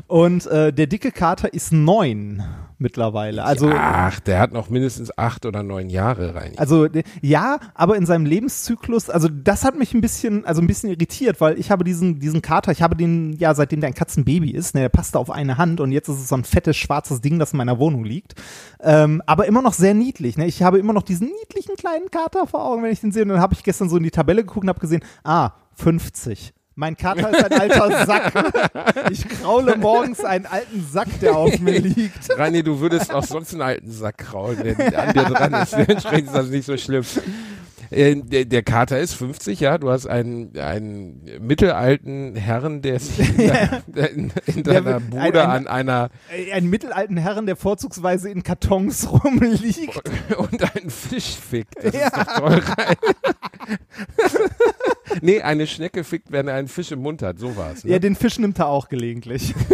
Und 0.07 0.47
äh, 0.47 0.73
der 0.73 0.87
dicke 0.87 1.13
Kater 1.13 1.55
ist 1.55 1.73
neun 1.73 2.43
mittlerweile. 2.85 3.43
Also, 3.43 3.69
Ach, 3.75 4.21
der 4.21 4.39
hat 4.39 4.53
noch 4.53 4.71
mindestens 4.71 5.17
acht 5.19 5.45
oder 5.47 5.65
neun 5.65 5.91
Jahre 5.91 6.37
rein. 6.37 6.53
also 6.57 6.87
de- 6.87 7.03
ja, 7.21 7.59
aber 7.75 7.97
in 7.97 8.07
seinem 8.07 8.27
Lebenszyklus, 8.27 9.11
also 9.11 9.27
das 9.29 9.65
hat 9.65 9.77
mich 9.77 9.93
ein 9.95 10.01
bisschen, 10.01 10.45
also 10.45 10.61
ein 10.63 10.69
bisschen 10.69 10.91
irritiert, 10.91 11.41
weil 11.41 11.59
ich 11.59 11.73
habe 11.73 11.83
diesen, 11.83 12.21
diesen 12.21 12.43
Kater, 12.43 12.71
ich 12.71 12.83
habe 12.83 12.95
den 12.95 13.33
ja 13.39 13.55
seitdem 13.55 13.81
der 13.81 13.89
ein 13.89 13.95
Katzenbaby 13.95 14.51
ist, 14.53 14.75
ne, 14.75 14.83
der 14.83 14.89
passte 14.91 15.19
auf 15.19 15.31
eine 15.31 15.59
Hand 15.59 15.81
und 15.81 15.91
jetzt 15.91 16.09
ist 16.09 16.19
es 16.21 16.29
so 16.29 16.37
ein 16.37 16.45
fettes 16.45 16.77
schwarzes 16.77 17.21
Ding, 17.21 17.41
das 17.41 17.53
in 17.53 17.57
meiner 17.57 17.79
Wohnung 17.81 18.05
liegt. 18.05 18.35
Ähm, 18.81 19.23
aber 19.27 19.47
immer 19.47 19.63
noch 19.63 19.73
sehr 19.73 19.95
niedlich. 19.95 20.37
Ne? 20.37 20.47
Ich 20.47 20.63
habe 20.63 20.79
immer 20.79 20.93
noch 20.93 21.03
diesen 21.03 21.29
niedlichen 21.29 21.75
kleinen 21.77 22.11
Kater 22.11 22.47
vor 22.47 22.65
Augen, 22.65 22.83
wenn 22.83 22.93
ich 22.93 23.01
den 23.01 23.11
sehe. 23.13 23.23
Und 23.23 23.31
dann 23.31 23.41
habe 23.41 23.55
ich 23.55 23.65
gestern 23.65 23.89
so 23.89 23.97
in 23.97 24.03
die 24.03 24.11
Tabelle 24.11 24.43
geguckt 24.45 24.65
und 24.65 24.69
habe 24.69 24.81
gesehen, 24.81 25.03
ah, 25.25 25.53
50. 25.73 26.53
Mein 26.77 26.97
Kater 26.97 27.31
ist 27.31 27.45
ein 27.45 27.61
alter 27.61 28.07
Sack. 28.07 28.33
Ich 29.11 29.29
kraule 29.29 29.77
morgens 29.77 30.25
einen 30.25 30.47
alten 30.47 30.85
Sack, 30.91 31.09
der 31.21 31.37
auf 31.37 31.59
mir 31.61 31.79
liegt. 31.79 32.37
Reini, 32.37 32.63
du 32.63 32.81
würdest 32.81 33.13
auch 33.13 33.23
sonst 33.25 33.53
einen 33.53 33.63
alten 33.63 33.91
Sack 33.91 34.19
kraulen, 34.19 34.77
der 34.77 35.03
an 35.03 35.13
dir 35.13 35.23
dran 35.25 35.53
ist. 35.63 35.73
Dementsprechend 35.77 36.27
ist 36.29 36.35
das 36.35 36.49
nicht 36.49 36.65
so 36.67 36.77
schlimm. 36.77 37.05
Äh, 37.91 38.17
Der, 38.17 38.45
der 38.47 38.63
Kater 38.63 38.99
ist 38.99 39.15
50, 39.15 39.61
ja. 39.61 39.79
Du 39.79 39.91
hast 39.91 40.07
einen, 40.07 40.57
einen 40.59 41.21
mittelalten 41.41 42.35
Herrn, 42.35 42.83
der 42.83 42.99
sich 42.99 43.21
in, 43.29 43.37
de- 43.37 44.07
in, 44.15 44.33
in 44.47 44.63
deiner 44.65 44.99
Bude 45.01 45.43
ein- 45.43 45.51
ein- 45.51 45.51
an 45.51 45.67
einer 45.69 46.09
Äh, 46.35 46.53
Einen 46.53 46.71
mittelalten 46.71 47.17
Herren, 47.19 47.47
der 47.47 47.57
vorzugsweise 47.57 48.31
in 48.31 48.43
Kartons 48.43 49.09
rumliegt. 49.25 50.01
und 50.39 50.75
einen 50.77 50.91
Fisch 50.91 51.37
fickt. 51.37 51.75
Das 51.85 51.95
Ja. 51.95 52.07
ist 52.09 52.17
doch 52.17 52.39
toll. 52.39 52.63
Nee, 55.23 55.41
eine 55.43 55.67
Schnecke 55.67 56.05
fickt, 56.05 56.33
wenn 56.33 56.49
er 56.49 56.55
einen 56.55 56.69
Fisch 56.69 56.93
im 56.93 57.01
Mund 57.01 57.23
hat. 57.23 57.39
So 57.39 57.57
war's. 57.57 57.85
Ne? 57.85 57.93
Ja, 57.93 57.99
den 57.99 58.17
Fisch 58.17 58.39
nimmt 58.39 58.59
er 58.59 58.69
auch 58.69 58.89
gelegentlich. 58.89 59.55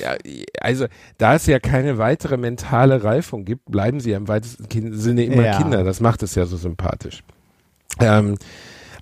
Ja, 0.00 0.16
also 0.60 0.86
da 1.18 1.36
es 1.36 1.46
ja 1.46 1.58
keine 1.60 1.98
weitere 1.98 2.36
mentale 2.36 3.04
Reifung 3.04 3.44
gibt, 3.44 3.70
bleiben 3.70 4.00
sie 4.00 4.10
ja 4.10 4.16
im 4.16 4.28
weitesten 4.28 4.98
Sinne 4.98 5.24
immer 5.24 5.44
Ja. 5.44 5.58
Kinder. 5.58 5.84
Das 5.84 6.00
macht 6.00 6.22
es 6.22 6.34
ja 6.34 6.46
so 6.46 6.56
sympathisch. 6.56 7.22
Ähm, 8.00 8.36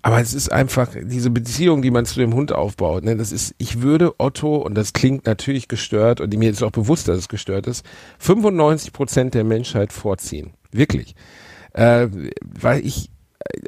aber 0.03 0.20
es 0.20 0.35
ist 0.35 0.51
einfach 0.51 0.90
diese 1.01 1.31
Beziehung, 1.31 1.81
die 1.81 1.92
man 1.92 2.05
zu 2.05 2.18
dem 2.18 2.35
Hund 2.35 2.53
aufbaut. 2.53 3.05
Ne, 3.05 3.16
das 3.16 3.31
ist, 3.31 3.55
ich 3.59 3.81
würde 3.83 4.14
Otto, 4.18 4.57
und 4.57 4.75
das 4.75 4.92
klingt 4.92 5.27
natürlich 5.27 5.68
gestört, 5.68 6.20
und 6.20 6.37
mir 6.37 6.51
ist 6.51 6.62
auch 6.62 6.72
bewusst, 6.72 7.09
dass 7.09 7.18
es 7.18 7.29
gestört 7.29 7.68
ist, 7.68 7.87
95 8.18 8.92
Prozent 8.92 9.35
der 9.35 9.44
Menschheit 9.44 9.92
vorziehen. 9.92 10.51
Wirklich. 10.72 11.14
Äh, 11.72 12.09
weil 12.42 12.85
ich, 12.85 13.11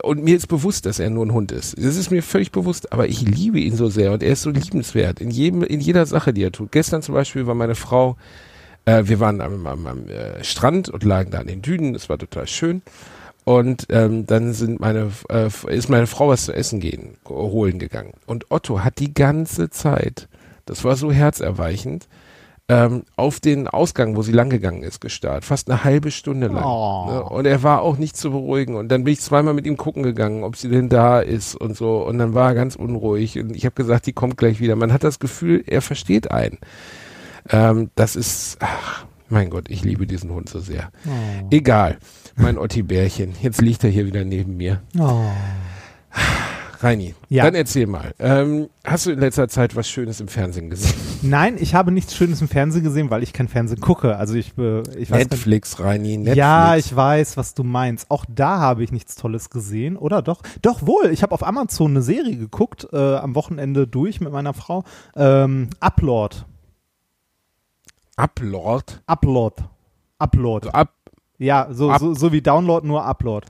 und 0.02 0.22
mir 0.22 0.36
ist 0.36 0.48
bewusst, 0.48 0.86
dass 0.86 0.98
er 0.98 1.10
nur 1.10 1.26
ein 1.26 1.32
Hund 1.32 1.52
ist. 1.52 1.76
Das 1.78 1.96
ist 1.96 2.10
mir 2.10 2.22
völlig 2.22 2.52
bewusst, 2.52 2.92
aber 2.92 3.08
ich 3.08 3.22
liebe 3.22 3.58
ihn 3.58 3.76
so 3.76 3.88
sehr 3.88 4.12
und 4.12 4.22
er 4.22 4.32
ist 4.32 4.42
so 4.42 4.50
liebenswert 4.50 5.20
in 5.20 5.30
jedem, 5.30 5.62
in 5.62 5.80
jeder 5.80 6.06
Sache, 6.06 6.32
die 6.32 6.42
er 6.42 6.52
tut. 6.52 6.72
Gestern 6.72 7.02
zum 7.02 7.14
Beispiel 7.14 7.46
war 7.46 7.54
meine 7.54 7.74
Frau, 7.74 8.16
äh, 8.84 9.02
wir 9.04 9.20
waren 9.20 9.40
am, 9.40 9.66
am, 9.66 9.86
am 9.86 10.08
äh, 10.08 10.42
Strand 10.44 10.88
und 10.88 11.04
lagen 11.04 11.30
da 11.30 11.38
an 11.38 11.46
den 11.46 11.62
Dünen, 11.62 11.94
es 11.94 12.08
war 12.08 12.18
total 12.18 12.46
schön. 12.46 12.82
Und 13.44 13.86
ähm, 13.90 14.26
dann 14.26 14.54
sind 14.54 14.80
meine, 14.80 15.10
äh, 15.28 15.48
ist 15.68 15.90
meine 15.90 16.06
Frau 16.06 16.28
was 16.28 16.46
zu 16.46 16.54
essen 16.54 16.80
gehen, 16.80 17.16
holen 17.28 17.78
gegangen. 17.78 18.14
Und 18.26 18.50
Otto 18.50 18.80
hat 18.80 18.98
die 18.98 19.12
ganze 19.12 19.68
Zeit, 19.68 20.28
das 20.64 20.82
war 20.82 20.96
so 20.96 21.12
herzerweichend, 21.12 22.08
ähm, 22.68 23.02
auf 23.16 23.40
den 23.40 23.68
Ausgang, 23.68 24.16
wo 24.16 24.22
sie 24.22 24.32
langgegangen 24.32 24.82
ist, 24.82 25.00
gestarrt. 25.00 25.44
Fast 25.44 25.70
eine 25.70 25.84
halbe 25.84 26.10
Stunde 26.10 26.46
lang. 26.46 26.64
Oh. 26.64 27.06
Ne? 27.10 27.22
Und 27.24 27.46
er 27.46 27.62
war 27.62 27.82
auch 27.82 27.98
nicht 27.98 28.16
zu 28.16 28.30
beruhigen. 28.30 28.76
Und 28.76 28.88
dann 28.88 29.04
bin 29.04 29.12
ich 29.12 29.20
zweimal 29.20 29.52
mit 29.52 29.66
ihm 29.66 29.76
gucken 29.76 30.02
gegangen, 30.02 30.44
ob 30.44 30.56
sie 30.56 30.70
denn 30.70 30.88
da 30.88 31.20
ist 31.20 31.54
und 31.54 31.76
so. 31.76 31.98
Und 31.98 32.18
dann 32.18 32.32
war 32.32 32.50
er 32.50 32.54
ganz 32.54 32.74
unruhig. 32.74 33.38
Und 33.38 33.54
ich 33.54 33.66
habe 33.66 33.74
gesagt, 33.74 34.06
die 34.06 34.14
kommt 34.14 34.38
gleich 34.38 34.60
wieder. 34.60 34.76
Man 34.76 34.92
hat 34.92 35.04
das 35.04 35.18
Gefühl, 35.18 35.62
er 35.66 35.82
versteht 35.82 36.30
einen. 36.30 36.58
Ähm, 37.50 37.90
das 37.96 38.16
ist, 38.16 38.56
ach, 38.60 39.04
mein 39.28 39.50
Gott, 39.50 39.66
ich 39.68 39.84
liebe 39.84 40.06
diesen 40.06 40.32
Hund 40.32 40.48
so 40.48 40.58
sehr. 40.58 40.90
Oh. 41.06 41.48
Egal, 41.50 41.98
mein 42.36 42.56
Otti-Bärchen. 42.56 43.34
Jetzt 43.42 43.60
liegt 43.60 43.84
er 43.84 43.90
hier 43.90 44.06
wieder 44.06 44.24
neben 44.24 44.56
mir. 44.56 44.80
Oh. 44.98 45.26
Reini, 46.84 47.14
Ja. 47.30 47.44
dann 47.44 47.54
erzähl 47.54 47.86
mal. 47.86 48.14
Ähm, 48.18 48.68
hast 48.84 49.06
du 49.06 49.10
in 49.10 49.18
letzter 49.18 49.48
Zeit 49.48 49.74
was 49.74 49.88
Schönes 49.88 50.20
im 50.20 50.28
Fernsehen 50.28 50.68
gesehen? 50.70 50.94
Nein, 51.22 51.56
ich 51.58 51.74
habe 51.74 51.90
nichts 51.90 52.14
Schönes 52.14 52.40
im 52.40 52.48
Fernsehen 52.48 52.84
gesehen, 52.84 53.10
weil 53.10 53.22
ich 53.22 53.32
kein 53.32 53.48
Fernsehen 53.48 53.80
gucke. 53.80 54.16
Also 54.16 54.34
ich, 54.34 54.56
äh, 54.58 54.82
ich 54.98 55.10
weiß. 55.10 55.18
Netflix, 55.30 55.80
Reini, 55.80 56.16
Netflix. 56.18 56.36
Ja, 56.36 56.76
ich 56.76 56.94
weiß, 56.94 57.36
was 57.36 57.54
du 57.54 57.64
meinst. 57.64 58.10
Auch 58.10 58.24
da 58.28 58.58
habe 58.58 58.84
ich 58.84 58.92
nichts 58.92 59.16
Tolles 59.16 59.50
gesehen, 59.50 59.96
oder 59.96 60.20
doch? 60.22 60.42
Doch 60.62 60.86
wohl. 60.86 61.06
Ich 61.10 61.22
habe 61.22 61.32
auf 61.32 61.42
Amazon 61.46 61.92
eine 61.92 62.02
Serie 62.02 62.36
geguckt, 62.36 62.86
äh, 62.92 63.16
am 63.16 63.34
Wochenende 63.34 63.86
durch 63.86 64.20
mit 64.20 64.32
meiner 64.32 64.52
Frau. 64.54 64.84
Ähm, 65.16 65.70
Upload. 65.80 66.36
Uplord. 68.16 69.00
Upload. 69.06 69.62
Upload. 70.18 70.68
Ab 70.70 70.92
Ja, 71.38 71.68
so, 71.72 71.90
Up- 71.90 72.00
so, 72.00 72.14
so 72.14 72.32
wie 72.32 72.40
Download, 72.40 72.86
nur 72.86 73.04
Upload. 73.04 73.46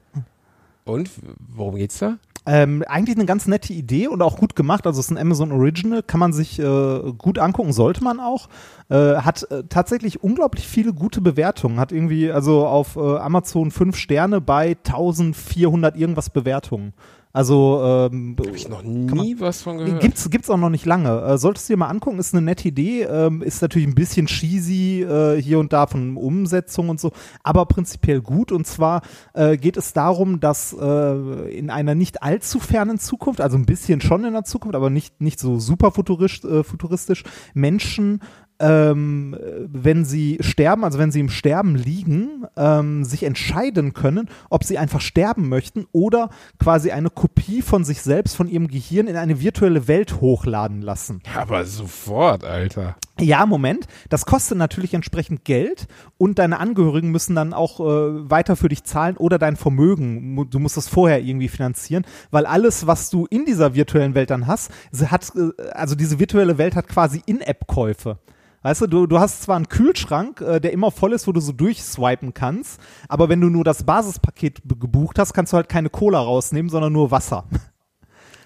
und 0.84 1.10
worum 1.54 1.76
geht's 1.76 1.98
da? 1.98 2.16
Ähm, 2.46 2.84
eigentlich 2.86 3.16
eine 3.16 3.24
ganz 3.24 3.46
nette 3.46 3.72
Idee 3.72 4.06
und 4.08 4.20
auch 4.20 4.36
gut 4.36 4.54
gemacht. 4.54 4.86
Also 4.86 5.00
es 5.00 5.06
ist 5.06 5.10
ein 5.10 5.18
Amazon 5.18 5.50
Original, 5.50 6.02
kann 6.02 6.20
man 6.20 6.32
sich 6.34 6.58
äh, 6.58 7.12
gut 7.16 7.38
angucken, 7.38 7.72
sollte 7.72 8.04
man 8.04 8.20
auch. 8.20 8.48
Äh, 8.90 9.16
hat 9.16 9.50
äh, 9.50 9.64
tatsächlich 9.68 10.22
unglaublich 10.22 10.68
viele 10.68 10.92
gute 10.92 11.22
Bewertungen. 11.22 11.80
Hat 11.80 11.90
irgendwie 11.90 12.30
also 12.30 12.66
auf 12.66 12.96
äh, 12.96 13.16
Amazon 13.16 13.70
fünf 13.70 13.96
Sterne 13.96 14.42
bei 14.42 14.76
1400 14.84 15.96
irgendwas 15.96 16.28
Bewertungen. 16.28 16.92
Also 17.34 17.82
ähm, 18.12 18.36
Habe 18.38 18.56
ich 18.56 18.68
noch 18.68 18.84
nie 18.84 19.34
was 19.40 19.62
von 19.62 19.78
gehört. 19.78 20.00
Gibt's, 20.00 20.30
gibt's 20.30 20.48
auch 20.50 20.56
noch 20.56 20.70
nicht 20.70 20.86
lange. 20.86 21.20
Äh, 21.20 21.36
solltest 21.36 21.68
du 21.68 21.72
dir 21.72 21.78
mal 21.78 21.88
angucken, 21.88 22.20
ist 22.20 22.32
eine 22.32 22.42
nette 22.42 22.68
Idee, 22.68 23.02
ähm, 23.02 23.42
ist 23.42 23.60
natürlich 23.60 23.88
ein 23.88 23.96
bisschen 23.96 24.26
cheesy 24.26 25.02
äh, 25.02 25.42
hier 25.42 25.58
und 25.58 25.72
da 25.72 25.88
von 25.88 26.16
Umsetzung 26.16 26.90
und 26.90 27.00
so, 27.00 27.10
aber 27.42 27.66
prinzipiell 27.66 28.20
gut. 28.20 28.52
Und 28.52 28.68
zwar 28.68 29.02
äh, 29.32 29.56
geht 29.56 29.76
es 29.76 29.92
darum, 29.92 30.38
dass 30.38 30.76
äh, 30.80 31.58
in 31.58 31.70
einer 31.70 31.96
nicht 31.96 32.22
allzu 32.22 32.60
fernen 32.60 33.00
Zukunft, 33.00 33.40
also 33.40 33.56
ein 33.56 33.66
bisschen 33.66 34.00
schon 34.00 34.24
in 34.24 34.32
der 34.32 34.44
Zukunft, 34.44 34.76
aber 34.76 34.88
nicht, 34.88 35.20
nicht 35.20 35.40
so 35.40 35.58
super 35.58 35.90
futuristisch, 35.90 36.48
äh, 36.48 36.62
futuristisch, 36.62 37.24
Menschen 37.52 38.20
ähm, 38.60 39.36
wenn 39.66 40.04
sie 40.04 40.38
sterben, 40.40 40.84
also 40.84 40.98
wenn 40.98 41.10
sie 41.10 41.20
im 41.20 41.28
Sterben 41.28 41.74
liegen, 41.74 42.46
ähm, 42.56 43.04
sich 43.04 43.24
entscheiden 43.24 43.92
können, 43.92 44.28
ob 44.48 44.64
sie 44.64 44.78
einfach 44.78 45.00
sterben 45.00 45.48
möchten 45.48 45.86
oder 45.92 46.30
quasi 46.58 46.90
eine 46.90 47.10
Kopie 47.10 47.62
von 47.62 47.84
sich 47.84 48.02
selbst, 48.02 48.36
von 48.36 48.48
ihrem 48.48 48.68
Gehirn 48.68 49.08
in 49.08 49.16
eine 49.16 49.40
virtuelle 49.40 49.88
Welt 49.88 50.20
hochladen 50.20 50.82
lassen. 50.82 51.20
Aber 51.36 51.64
sofort, 51.64 52.44
Alter. 52.44 52.96
Ja, 53.20 53.46
Moment. 53.46 53.86
Das 54.08 54.26
kostet 54.26 54.58
natürlich 54.58 54.92
entsprechend 54.92 55.44
Geld 55.44 55.86
und 56.18 56.38
deine 56.40 56.58
Angehörigen 56.58 57.10
müssen 57.10 57.36
dann 57.36 57.52
auch 57.52 57.78
äh, 57.78 58.30
weiter 58.30 58.56
für 58.56 58.68
dich 58.68 58.82
zahlen 58.84 59.16
oder 59.16 59.38
dein 59.38 59.56
Vermögen. 59.56 60.48
Du 60.50 60.58
musst 60.58 60.76
das 60.76 60.88
vorher 60.88 61.20
irgendwie 61.20 61.48
finanzieren, 61.48 62.04
weil 62.32 62.44
alles, 62.44 62.88
was 62.88 63.10
du 63.10 63.26
in 63.26 63.44
dieser 63.44 63.74
virtuellen 63.74 64.14
Welt 64.14 64.30
dann 64.30 64.48
hast, 64.48 64.72
hat, 65.06 65.32
äh, 65.36 65.70
also 65.72 65.94
diese 65.94 66.18
virtuelle 66.18 66.58
Welt 66.58 66.74
hat 66.74 66.88
quasi 66.88 67.22
In-App-Käufe. 67.24 68.18
Weißt 68.64 68.80
du, 68.80 68.86
du, 68.86 69.06
du 69.06 69.20
hast 69.20 69.42
zwar 69.42 69.56
einen 69.56 69.68
Kühlschrank, 69.68 70.40
äh, 70.40 70.58
der 70.58 70.72
immer 70.72 70.90
voll 70.90 71.12
ist, 71.12 71.26
wo 71.26 71.32
du 71.32 71.40
so 71.40 71.52
durchswipen 71.52 72.32
kannst, 72.32 72.80
aber 73.10 73.28
wenn 73.28 73.38
du 73.38 73.50
nur 73.50 73.62
das 73.62 73.84
Basispaket 73.84 74.62
gebucht 74.80 75.18
hast, 75.18 75.34
kannst 75.34 75.52
du 75.52 75.58
halt 75.58 75.68
keine 75.68 75.90
Cola 75.90 76.18
rausnehmen, 76.18 76.70
sondern 76.70 76.90
nur 76.94 77.10
Wasser. 77.10 77.44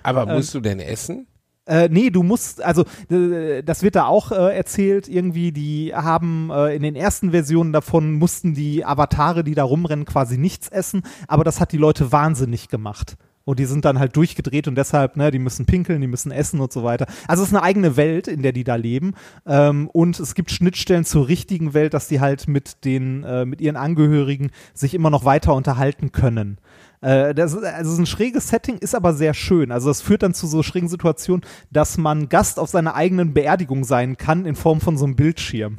Aber 0.03 0.27
musst 0.27 0.53
du 0.55 0.61
denn 0.61 0.81
essen? 0.81 1.29
Äh, 1.67 1.89
nee, 1.89 2.11
du 2.11 2.25
musst, 2.25 2.65
also 2.65 2.85
das 3.09 3.83
wird 3.83 3.95
da 3.95 4.07
auch 4.07 4.33
äh, 4.33 4.57
erzählt, 4.57 5.07
irgendwie, 5.07 5.53
die 5.53 5.95
haben 5.95 6.51
äh, 6.51 6.75
in 6.75 6.83
den 6.83 6.97
ersten 6.97 7.31
Versionen 7.31 7.73
davon 7.73 8.15
mussten 8.15 8.55
die 8.55 8.85
Avatare, 8.85 9.45
die 9.45 9.55
da 9.55 9.63
rumrennen, 9.63 10.05
quasi 10.05 10.37
nichts 10.37 10.69
essen, 10.69 11.03
aber 11.29 11.45
das 11.45 11.61
hat 11.61 11.71
die 11.71 11.77
Leute 11.77 12.11
wahnsinnig 12.11 12.69
gemacht. 12.69 13.17
Und 13.49 13.59
die 13.59 13.65
sind 13.65 13.87
dann 13.87 13.99
halt 13.99 14.15
durchgedreht 14.15 14.69
und 14.69 14.75
deshalb, 14.75 15.17
ne, 15.17 15.31
die 15.31 15.39
müssen 15.39 15.65
pinkeln, 15.65 16.03
die 16.03 16.07
müssen 16.07 16.31
essen 16.31 16.61
und 16.61 16.71
so 16.71 16.85
weiter. 16.85 17.07
Also 17.27 17.43
es 17.43 17.49
ist 17.49 17.55
eine 17.55 17.63
eigene 17.63 17.97
Welt, 17.97 18.29
in 18.29 18.43
der 18.43 18.53
die 18.53 18.63
da 18.63 18.75
leben. 18.75 19.15
Ähm, 19.47 19.89
und 19.89 20.21
es 20.21 20.35
gibt 20.35 20.51
Schnittstellen 20.51 21.07
zur 21.07 21.29
richtigen 21.29 21.73
Welt, 21.73 21.95
dass 21.95 22.09
die 22.09 22.21
halt 22.21 22.47
mit 22.47 22.85
den, 22.85 23.25
äh, 23.25 23.47
mit 23.47 23.63
ihren 23.63 23.77
Angehörigen 23.77 24.51
sich 24.75 24.93
immer 24.93 25.09
noch 25.09 25.25
weiter 25.25 25.55
unterhalten 25.55 26.13
können. 26.13 26.59
Äh, 27.01 27.35
das 27.35 27.57
also 27.57 27.99
ein 27.99 28.05
schräges 28.05 28.49
Setting, 28.49 28.77
ist 28.77 28.95
aber 28.95 29.15
sehr 29.15 29.33
schön. 29.33 29.73
Also 29.73 29.89
das 29.89 30.03
führt 30.03 30.23
dann 30.23 30.35
zu 30.35 30.47
so 30.47 30.63
schrägen 30.63 30.91
Situationen, 30.91 31.41
dass 31.71 31.97
man 31.97 32.29
Gast 32.29 32.59
auf 32.59 32.69
seiner 32.69 32.97
eigenen 32.97 33.33
Beerdigung 33.33 33.85
sein 33.85 34.19
kann 34.19 34.45
in 34.45 34.57
Form 34.57 34.83
von 34.83 34.99
so 34.99 35.07
einem 35.07 35.17
Bildschirm. 35.17 35.79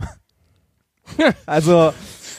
also 1.46 1.94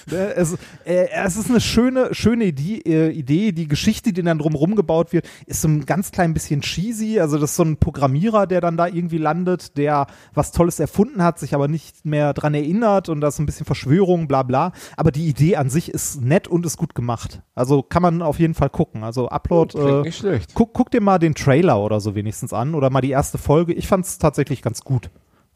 es, 0.09 0.55
äh, 0.84 1.09
es 1.11 1.36
ist 1.36 1.51
eine 1.51 1.61
schöne, 1.61 2.14
schöne 2.14 2.44
Idee, 2.44 2.82
äh, 2.86 3.11
Idee. 3.11 3.53
Die 3.53 3.68
Geschichte, 3.68 4.12
die 4.12 4.22
dann 4.22 4.38
drumherum 4.38 4.76
gebaut 4.76 5.12
wird, 5.12 5.28
ist 5.46 5.62
so 5.62 5.68
ein 5.68 5.86
ganz 5.86 6.11
klein 6.11 6.34
bisschen 6.34 6.61
cheesy. 6.61 7.20
Also 7.20 7.38
das 7.38 7.51
ist 7.51 7.57
so 7.57 7.64
ein 7.64 7.76
Programmierer, 7.76 8.46
der 8.46 8.61
dann 8.61 8.76
da 8.76 8.86
irgendwie 8.86 9.18
landet, 9.18 9.76
der 9.76 10.07
was 10.34 10.53
Tolles 10.53 10.80
erfunden 10.80 11.22
hat, 11.22 11.38
sich 11.38 11.55
aber 11.55 11.68
nicht 11.68 12.05
mehr 12.05 12.32
dran 12.32 12.55
erinnert 12.55 13.09
und 13.09 13.20
das 13.20 13.34
ist 13.34 13.40
ein 13.40 13.46
bisschen 13.46 13.66
Verschwörung, 13.66 14.28
bla 14.28 14.42
bla. 14.42 14.72
Aber 14.96 15.11
die 15.11 15.28
Idee 15.28 15.57
an 15.57 15.70
sich 15.70 15.90
ist 15.90 16.22
nett 16.22 16.48
und 16.48 16.66
ist 16.66 16.76
gut 16.76 16.94
gemacht. 16.94 17.42
Also 17.55 17.82
kann 17.82 18.03
man 18.03 18.22
auf 18.22 18.38
jeden 18.38 18.55
Fall 18.55 18.70
gucken. 18.70 19.05
Also 19.05 19.28
Upload, 19.28 19.78
Klingt 19.78 19.90
äh, 19.90 20.03
nicht 20.03 20.18
schlecht. 20.18 20.55
guck, 20.55 20.72
guck 20.72 20.90
dir 20.90 21.01
mal 21.01 21.18
den 21.18 21.34
Trailer 21.34 21.80
oder 21.80 22.01
so 22.01 22.14
wenigstens 22.14 22.53
an 22.53 22.74
oder 22.74 22.90
mal 22.90 23.01
die 23.01 23.11
erste 23.11 23.38
Folge. 23.38 23.72
Ich 23.72 23.86
fand 23.86 24.07
es 24.07 24.18
tatsächlich 24.18 24.62
ganz 24.62 24.82
gut. 24.82 25.11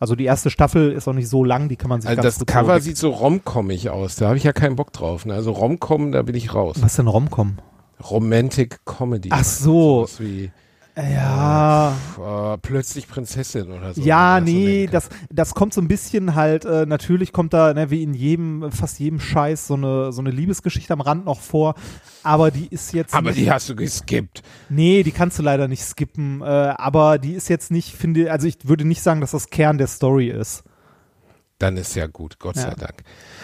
Also 0.04 0.16
die 0.16 0.26
erste 0.26 0.50
Staffel 0.50 0.92
ist 0.92 1.08
auch 1.08 1.14
nicht 1.14 1.30
so 1.30 1.44
lang, 1.44 1.70
die 1.70 1.76
kann 1.76 1.88
man 1.88 2.02
sich 2.02 2.10
Also 2.10 2.20
ganz 2.20 2.36
das 2.36 2.44
Cover 2.46 2.74
vorweg- 2.74 2.80
sieht 2.82 2.98
so 2.98 3.08
romcommig 3.08 3.88
aus. 3.88 4.16
Da 4.16 4.26
habe 4.26 4.36
ich 4.36 4.44
ja 4.44 4.52
keinen 4.52 4.76
Bock 4.76 4.92
drauf. 4.92 5.24
Ne? 5.24 5.32
Also 5.32 5.50
Romcom, 5.52 6.12
da 6.12 6.20
bin 6.20 6.34
ich 6.34 6.52
raus. 6.52 6.76
Was 6.80 6.96
denn 6.96 7.06
Romcom? 7.08 7.56
Romantic 8.10 8.84
Comedy. 8.84 9.30
Ach 9.32 9.42
so. 9.44 10.06
Wie 10.18 10.50
Ja. 10.96 11.96
äh, 12.54 12.58
plötzlich 12.58 13.08
Prinzessin 13.08 13.70
oder 13.72 13.94
so. 13.94 14.00
Ja, 14.00 14.36
so 14.38 14.44
nee, 14.44 14.84
kann. 14.84 14.92
das, 14.92 15.08
das 15.30 15.54
kommt 15.54 15.74
so 15.74 15.80
ein 15.80 15.88
bisschen 15.88 16.34
halt, 16.34 16.64
äh, 16.64 16.86
natürlich 16.86 17.32
kommt 17.32 17.52
da, 17.52 17.74
ne, 17.74 17.90
wie 17.90 18.02
in 18.02 18.14
jedem, 18.14 18.70
fast 18.70 19.00
jedem 19.00 19.18
Scheiß, 19.18 19.66
so 19.66 19.74
eine, 19.74 20.12
so 20.12 20.20
eine 20.20 20.30
Liebesgeschichte 20.30 20.92
am 20.92 21.00
Rand 21.00 21.24
noch 21.24 21.40
vor, 21.40 21.74
aber 22.22 22.50
die 22.50 22.68
ist 22.68 22.92
jetzt 22.92 23.12
Aber 23.14 23.30
nicht, 23.30 23.40
die 23.40 23.50
hast 23.50 23.68
du 23.68 23.74
geskippt. 23.76 24.42
nee, 24.68 25.02
die 25.02 25.10
kannst 25.12 25.38
du 25.38 25.42
leider 25.42 25.66
nicht 25.66 25.82
skippen, 25.82 26.40
äh, 26.42 26.44
aber 26.44 27.18
die 27.18 27.32
ist 27.32 27.48
jetzt 27.48 27.70
nicht, 27.72 27.94
finde, 27.94 28.30
also 28.30 28.46
ich 28.46 28.58
würde 28.62 28.84
nicht 28.84 29.02
sagen, 29.02 29.20
dass 29.20 29.32
das 29.32 29.50
Kern 29.50 29.78
der 29.78 29.88
Story 29.88 30.28
ist. 30.28 30.62
Dann 31.58 31.76
ist 31.76 31.94
ja 31.94 32.06
gut, 32.08 32.38
Gott 32.38 32.56
Ja. 32.56 32.62
sei 32.62 32.74
Dank. 32.74 33.02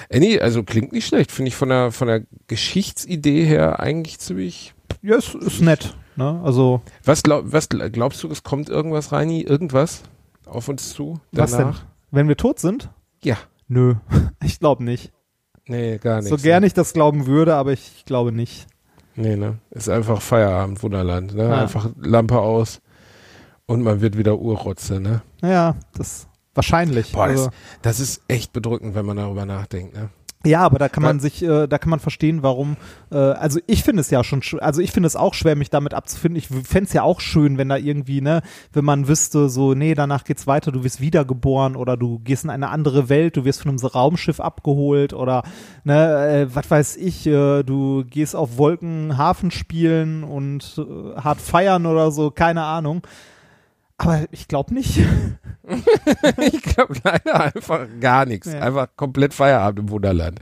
Äh, 0.09 0.18
nee, 0.20 0.40
also 0.40 0.62
klingt 0.64 0.92
nicht 0.92 1.07
schlecht. 1.07 1.30
Finde 1.30 1.48
ich 1.48 1.55
von 1.57 1.68
der, 1.68 1.92
von 1.92 2.09
der 2.09 2.22
Geschichtsidee 2.48 3.44
her 3.44 3.80
eigentlich 3.80 4.18
ziemlich. 4.18 4.74
Ja, 5.01 5.16
ist, 5.16 5.34
ist 5.36 5.61
nett, 5.62 5.96
ne, 6.20 6.40
also, 6.44 6.82
Was, 7.04 7.22
glaub, 7.22 7.52
was 7.52 7.68
glaubst 7.68 8.22
du, 8.22 8.28
es 8.28 8.42
kommt 8.42 8.68
irgendwas, 8.68 9.12
Reini? 9.12 9.42
Irgendwas 9.42 10.02
auf 10.46 10.68
uns 10.68 10.92
zu? 10.92 11.20
was 11.32 11.52
denn? 11.52 11.60
Danach? 11.60 11.84
Wenn 12.10 12.28
wir 12.28 12.36
tot 12.36 12.58
sind? 12.58 12.90
Ja. 13.22 13.36
Nö, 13.68 13.94
ich 14.44 14.58
glaube 14.58 14.84
nicht. 14.84 15.12
Nee, 15.66 15.98
gar 15.98 16.20
nicht. 16.20 16.28
So 16.28 16.36
gerne 16.36 16.66
ich 16.66 16.74
das 16.74 16.92
glauben 16.92 17.26
würde, 17.26 17.54
aber 17.54 17.72
ich 17.72 18.04
glaube 18.04 18.32
nicht. 18.32 18.66
Nee, 19.14 19.36
ne? 19.36 19.58
Ist 19.70 19.88
einfach 19.88 20.20
Feierabend, 20.20 20.82
Wunderland, 20.82 21.34
ne? 21.34 21.44
Ja. 21.44 21.60
Einfach 21.60 21.90
Lampe 22.00 22.38
aus 22.38 22.80
und 23.66 23.82
man 23.82 24.00
wird 24.00 24.16
wieder 24.16 24.38
Urrotze, 24.38 25.00
ne? 25.00 25.22
Naja, 25.40 25.76
das 25.94 26.26
wahrscheinlich. 26.54 27.12
Boah, 27.12 27.24
also. 27.24 27.46
das, 27.46 27.52
das 27.82 28.00
ist 28.00 28.22
echt 28.28 28.52
bedrückend, 28.52 28.94
wenn 28.94 29.06
man 29.06 29.16
darüber 29.16 29.46
nachdenkt, 29.46 29.94
ne? 29.94 30.10
Ja, 30.47 30.61
aber 30.61 30.78
da 30.78 30.88
kann 30.88 31.03
man 31.03 31.16
Weil- 31.16 31.20
sich, 31.20 31.43
äh, 31.43 31.66
da 31.66 31.76
kann 31.76 31.91
man 31.91 32.01
verstehen, 32.01 32.43
warum. 32.43 32.78
Äh, 33.12 33.16
also 33.18 33.61
ich 33.66 33.82
finde 33.84 34.01
es 34.01 34.09
ja 34.11 34.24
schon, 34.24 34.41
sch- 34.41 34.57
also 34.59 34.80
ich 34.80 34.91
finde 34.91 35.07
es 35.07 35.14
auch 35.14 35.34
schwer, 35.34 35.55
mich 35.55 35.68
damit 35.68 35.93
abzufinden. 35.93 36.38
Ich 36.38 36.49
fände 36.49 36.86
es 36.86 36.95
ja 36.95 37.03
auch 37.03 37.20
schön, 37.20 37.59
wenn 37.59 37.68
da 37.68 37.76
irgendwie, 37.76 38.22
ne, 38.22 38.41
wenn 38.72 38.84
man 38.86 39.07
wüsste, 39.07 39.51
so, 39.51 39.74
nee, 39.74 39.95
danach 39.95 40.24
geht's 40.24 40.47
weiter, 40.47 40.72
du 40.72 40.82
wirst 40.82 41.03
wiedergeboren 41.03 41.76
oder 41.76 41.99
du 41.99 42.20
gehst 42.20 42.45
in 42.45 42.51
eine 42.51 42.70
andere 42.70 43.11
Welt, 43.11 43.36
du 43.36 43.45
wirst 43.45 43.61
von 43.62 43.68
einem 43.70 43.78
Raumschiff 43.86 44.41
abgeholt 44.41 45.12
oder, 45.12 45.43
ne, 45.84 46.47
äh, 46.49 46.55
was 46.55 46.70
weiß 46.70 46.97
ich, 46.97 47.26
äh, 47.26 47.62
du 47.62 48.05
gehst 48.09 48.34
auf 48.34 48.57
Wolken 48.57 49.18
Hafen 49.18 49.51
spielen 49.51 50.24
und 50.24 50.78
äh, 50.78 51.20
hart 51.20 51.43
feiern 51.43 51.84
oder 51.84 52.11
so, 52.12 52.30
keine 52.30 52.62
Ahnung. 52.64 53.03
Aber 54.01 54.24
ich 54.30 54.48
glaube 54.48 54.72
nicht. 54.72 54.96
ich 56.38 56.62
glaube 56.62 56.94
leider 57.05 57.55
einfach 57.55 57.86
gar 58.01 58.24
nichts. 58.24 58.51
Ja. 58.51 58.61
Einfach 58.61 58.88
komplett 58.96 59.34
Feierabend 59.34 59.78
im 59.80 59.90
Wunderland. 59.90 60.40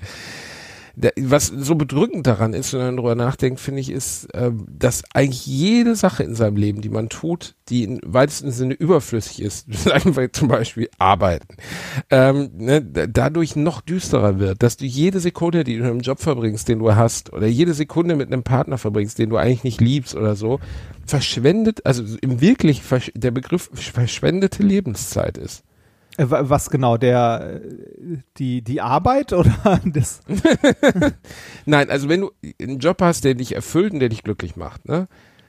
Was 1.17 1.47
so 1.47 1.75
bedrückend 1.75 2.27
daran 2.27 2.55
ist, 2.55 2.73
wenn 2.73 2.81
man 2.81 2.97
darüber 2.97 3.15
nachdenkt, 3.15 3.61
finde 3.61 3.81
ich, 3.81 3.91
ist, 3.91 4.33
äh, 4.35 4.51
dass 4.69 5.05
eigentlich 5.15 5.47
jede 5.47 5.95
Sache 5.95 6.23
in 6.25 6.35
seinem 6.35 6.57
Leben, 6.57 6.81
die 6.81 6.89
man 6.89 7.09
tut, 7.09 7.55
die 7.69 7.85
im 7.85 8.01
weitesten 8.05 8.51
Sinne 8.51 8.75
überflüssig 8.75 9.41
ist, 9.41 9.69
zum 10.33 10.49
Beispiel 10.49 10.89
arbeiten, 10.99 11.57
ähm, 12.11 12.51
ne, 12.57 12.83
dadurch 12.83 13.57
noch 13.57 13.81
düsterer 13.81 14.39
wird, 14.39 14.63
dass 14.63 14.77
du 14.77 14.87
jede 14.87 15.21
Sekunde, 15.21 15.65
die 15.65 15.75
du 15.75 15.85
in 15.85 15.91
einem 15.91 16.01
Job 16.01 16.21
verbringst, 16.21 16.69
den 16.69 16.81
du 16.81 16.95
hast, 16.95 17.33
oder 17.33 17.47
jede 17.47 17.75
Sekunde 17.75 18.17
mit 18.17 18.33
einem 18.33 18.43
Partner 18.43 18.79
verbringst, 18.79 19.19
den 19.19 19.31
du 19.31 19.37
eigentlich 19.37 19.65
nicht 19.65 19.81
liebst 19.81 20.17
oder 20.17 20.35
so, 20.35 20.59
verschwendet, 21.07 21.87
also 21.87 22.03
im 22.21 22.41
wirklich 22.41 22.83
der 23.15 23.31
Begriff 23.31 23.71
verschwendete 23.73 24.63
Lebenszeit 24.63 25.39
ist. 25.39 25.63
Äh, 26.19 26.27
was 26.29 26.69
genau, 26.69 26.97
der 26.97 27.61
äh, 27.63 28.19
die, 28.37 28.63
die 28.63 28.81
Arbeit 28.81 29.33
oder 29.33 29.81
das? 29.85 30.21
Nein, 31.65 31.89
also 31.89 32.09
wenn 32.09 32.23
du 32.23 32.33
einen 32.61 32.79
Job 32.81 33.01
hast, 33.01 33.25
der 33.25 33.35
dich 33.35 33.55
erfüllt 33.55 33.93
und 33.93 34.01
der 34.01 34.09
dich 34.09 34.25
glücklich 34.25 34.57
macht, 34.57 34.87
ne? 34.87 35.09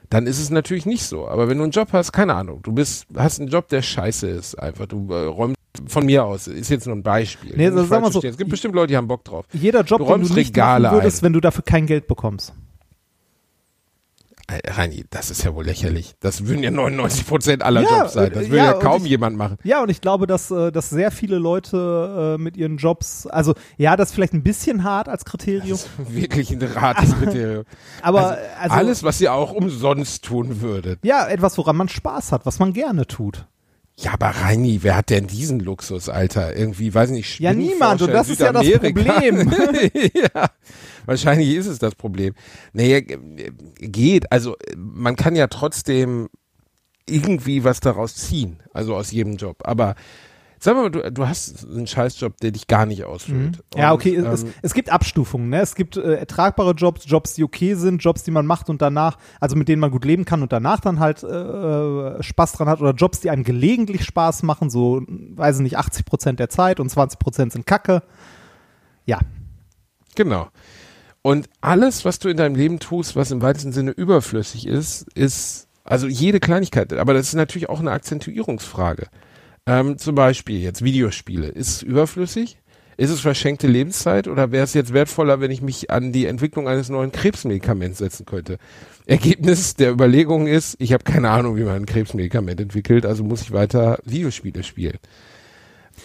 Dann 0.09 0.25
ist 0.25 0.39
es 0.39 0.49
natürlich 0.49 0.87
nicht 0.87 1.03
so. 1.03 1.27
Aber 1.27 1.49
wenn 1.49 1.57
du 1.59 1.63
einen 1.63 1.71
Job 1.71 1.89
hast, 1.91 2.11
keine 2.11 2.33
Ahnung, 2.33 2.61
du 2.63 2.71
bist, 2.71 3.05
hast 3.15 3.39
einen 3.39 3.49
Job, 3.49 3.67
der 3.67 3.83
scheiße 3.83 4.27
ist, 4.27 4.55
einfach, 4.55 4.87
du 4.87 5.07
äh, 5.11 5.25
räumst 5.25 5.55
von 5.87 6.05
mir 6.05 6.25
aus, 6.25 6.47
ist 6.47 6.69
jetzt 6.69 6.87
nur 6.87 6.95
ein 6.95 7.03
Beispiel. 7.03 7.53
Nee, 7.55 7.67
also 7.67 7.83
sag 7.83 8.01
mal 8.01 8.11
so, 8.11 8.21
es 8.21 8.37
gibt 8.37 8.49
bestimmt 8.49 8.73
Leute, 8.73 8.87
die 8.87 8.97
haben 8.97 9.07
Bock 9.07 9.23
drauf. 9.23 9.45
Jeder 9.53 9.83
Job, 9.83 9.99
du 9.99 10.05
den 10.05 10.21
du 10.23 10.33
nicht 10.33 10.49
Regale 10.49 10.91
würdest, 10.91 11.21
ein. 11.21 11.25
wenn 11.25 11.33
du 11.33 11.41
dafür 11.41 11.63
kein 11.63 11.85
Geld 11.85 12.07
bekommst. 12.07 12.53
Äh, 14.51 14.71
Reini, 14.71 15.05
das 15.11 15.29
ist 15.29 15.43
ja 15.43 15.53
wohl 15.53 15.65
lächerlich. 15.65 16.15
Das 16.21 16.47
würden 16.47 16.63
ja 16.63 16.71
99 16.71 17.27
Prozent 17.27 17.61
aller 17.63 17.81
Ja, 17.81 17.99
Jobs 17.99 18.13
sein. 18.13 18.31
Das 18.33 18.43
äh, 18.45 18.49
würde 18.49 18.57
ja, 18.57 18.65
ja, 18.65 18.73
kaum 18.73 19.03
ich- 19.03 19.09
jemand 19.11 19.37
machen. 19.37 19.57
Ja, 19.63 19.83
und 19.83 19.89
ich 19.89 20.01
glaube, 20.01 20.25
dass, 20.27 20.49
äh, 20.49 20.71
dass 20.71 20.89
sehr 20.89 21.11
viele 21.11 21.37
Leute 21.37 22.35
äh, 22.37 22.41
mit 22.41 22.57
ihren 22.57 22.77
Jobs, 22.77 23.27
also 23.27 23.53
ja, 23.77 23.95
das 23.95 24.09
ist 24.09 24.15
vielleicht 24.15 24.33
ein 24.33 24.43
bisschen 24.43 24.83
hart 24.83 25.07
als 25.07 25.23
Kriterium, 25.25 25.77
Wirklich 25.97 26.49
ein 26.51 26.61
Rateskriterium. 26.61 27.65
aber 28.01 28.37
also, 28.59 28.75
Alles, 28.75 29.03
was 29.03 29.21
ihr 29.21 29.33
auch 29.33 29.51
umsonst 29.51 30.23
tun 30.25 30.61
würdet. 30.61 30.99
ja, 31.03 31.27
etwas, 31.27 31.57
woran 31.57 31.75
man 31.77 31.89
Spaß 31.89 32.31
hat, 32.31 32.45
was 32.45 32.59
man 32.59 32.73
gerne 32.73 33.05
tut. 33.07 33.45
Ja, 34.01 34.13
aber 34.13 34.27
Reini, 34.27 34.79
wer 34.81 34.95
hat 34.95 35.09
denn 35.09 35.27
diesen 35.27 35.59
Luxus, 35.59 36.07
Alter? 36.07 36.55
Irgendwie, 36.55 36.93
weiß 36.93 37.09
nicht, 37.09 37.39
Ja, 37.39 37.53
niemand, 37.53 38.01
und 38.01 38.13
das 38.13 38.29
ist 38.29 38.39
ja 38.39 38.53
das. 38.53 38.69
Problem. 38.71 39.51
ja, 40.13 40.45
wahrscheinlich 41.05 41.53
ist 41.53 41.67
es 41.67 41.79
das 41.79 41.95
Problem. 41.95 42.33
Nee, 42.71 42.95
äh, 42.95 43.51
geht. 43.79 44.31
Also, 44.31 44.55
man 44.77 45.17
kann 45.17 45.35
ja 45.35 45.47
trotzdem 45.47 46.29
irgendwie 47.09 47.63
was 47.65 47.81
daraus 47.81 48.15
ziehen. 48.15 48.61
Also 48.73 48.95
aus 48.95 49.11
jedem 49.11 49.35
Job. 49.35 49.57
Aber 49.65 49.95
sag 50.59 50.75
mal, 50.75 50.89
du, 50.89 51.11
du 51.11 51.27
hast 51.27 51.67
einen 51.67 51.87
Scheißjob, 51.87 52.37
der 52.37 52.51
dich 52.51 52.67
gar 52.67 52.85
nicht 52.85 53.05
ausfüllt. 53.05 53.57
Mhm. 53.57 53.79
Ja, 53.79 53.93
okay, 53.93 54.15
es, 54.15 54.43
ähm, 54.43 54.53
es 54.61 54.73
gibt 54.73 54.91
Abstufungen. 54.91 55.49
Ne? 55.49 55.61
Es 55.61 55.75
gibt 55.75 55.97
äh, 55.97 56.15
ertragbare 56.15 56.71
Jobs, 56.71 57.03
Jobs, 57.05 57.33
die 57.33 57.43
okay 57.43 57.75
sind, 57.75 58.03
Jobs, 58.03 58.23
die 58.23 58.31
man 58.31 58.45
macht 58.45 58.69
und 58.69 58.81
danach, 58.81 59.17
also 59.39 59.55
mit 59.55 59.67
denen 59.67 59.79
man 59.79 59.91
gut 59.91 60.05
leben 60.05 60.25
kann 60.25 60.41
und 60.41 60.51
danach 60.51 60.79
dann 60.79 60.99
halt 60.99 61.23
äh, 61.23 62.21
Spaß 62.21 62.53
dran 62.53 62.67
hat 62.67 62.81
oder 62.81 62.91
Jobs, 62.91 63.19
die 63.21 63.29
einem 63.29 63.43
gelegentlich 63.43 64.03
Spaß 64.03 64.43
machen, 64.43 64.69
so, 64.69 65.01
weiß 65.07 65.57
ich 65.57 65.63
nicht, 65.63 65.77
80 65.77 66.05
Prozent 66.05 66.39
der 66.39 66.49
Zeit 66.49 66.79
und 66.79 66.89
20 66.89 67.19
Prozent 67.19 67.53
sind 67.53 67.65
Kacke. 67.65 68.03
Ja, 69.05 69.19
Genau. 70.19 70.49
Und 71.21 71.49
alles, 71.61 72.03
was 72.03 72.19
du 72.19 72.27
in 72.27 72.35
deinem 72.35 72.55
Leben 72.55 72.79
tust, 72.79 73.15
was 73.15 73.31
im 73.31 73.41
weitesten 73.41 73.71
Sinne 73.71 73.91
überflüssig 73.91 74.67
ist, 74.67 75.05
ist, 75.15 75.67
also 75.85 76.07
jede 76.07 76.41
Kleinigkeit, 76.41 76.91
aber 76.93 77.13
das 77.13 77.27
ist 77.27 77.35
natürlich 77.35 77.69
auch 77.69 77.79
eine 77.79 77.91
Akzentuierungsfrage. 77.91 79.07
Ähm, 79.65 79.97
zum 79.97 80.15
Beispiel 80.15 80.59
jetzt 80.59 80.83
Videospiele. 80.83 81.47
Ist 81.47 81.67
es 81.69 81.83
überflüssig? 81.83 82.57
Ist 82.97 83.11
es 83.11 83.21
verschenkte 83.21 83.67
Lebenszeit 83.67 84.27
oder 84.27 84.51
wäre 84.51 84.65
es 84.65 84.73
jetzt 84.73 84.91
wertvoller, 84.91 85.39
wenn 85.39 85.51
ich 85.51 85.61
mich 85.61 85.89
an 85.89 86.11
die 86.11 86.25
Entwicklung 86.25 86.67
eines 86.67 86.89
neuen 86.89 87.13
Krebsmedikaments 87.13 87.99
setzen 87.99 88.25
könnte? 88.25 88.57
Ergebnis 89.05 89.75
der 89.75 89.91
Überlegung 89.91 90.47
ist, 90.47 90.75
ich 90.79 90.91
habe 90.91 91.05
keine 91.05 91.29
Ahnung, 91.29 91.55
wie 91.55 91.63
man 91.63 91.77
ein 91.77 91.85
Krebsmedikament 91.85 92.59
entwickelt, 92.59 93.05
also 93.05 93.23
muss 93.23 93.41
ich 93.41 93.53
weiter 93.53 93.99
Videospiele 94.03 94.63
spielen. 94.63 94.97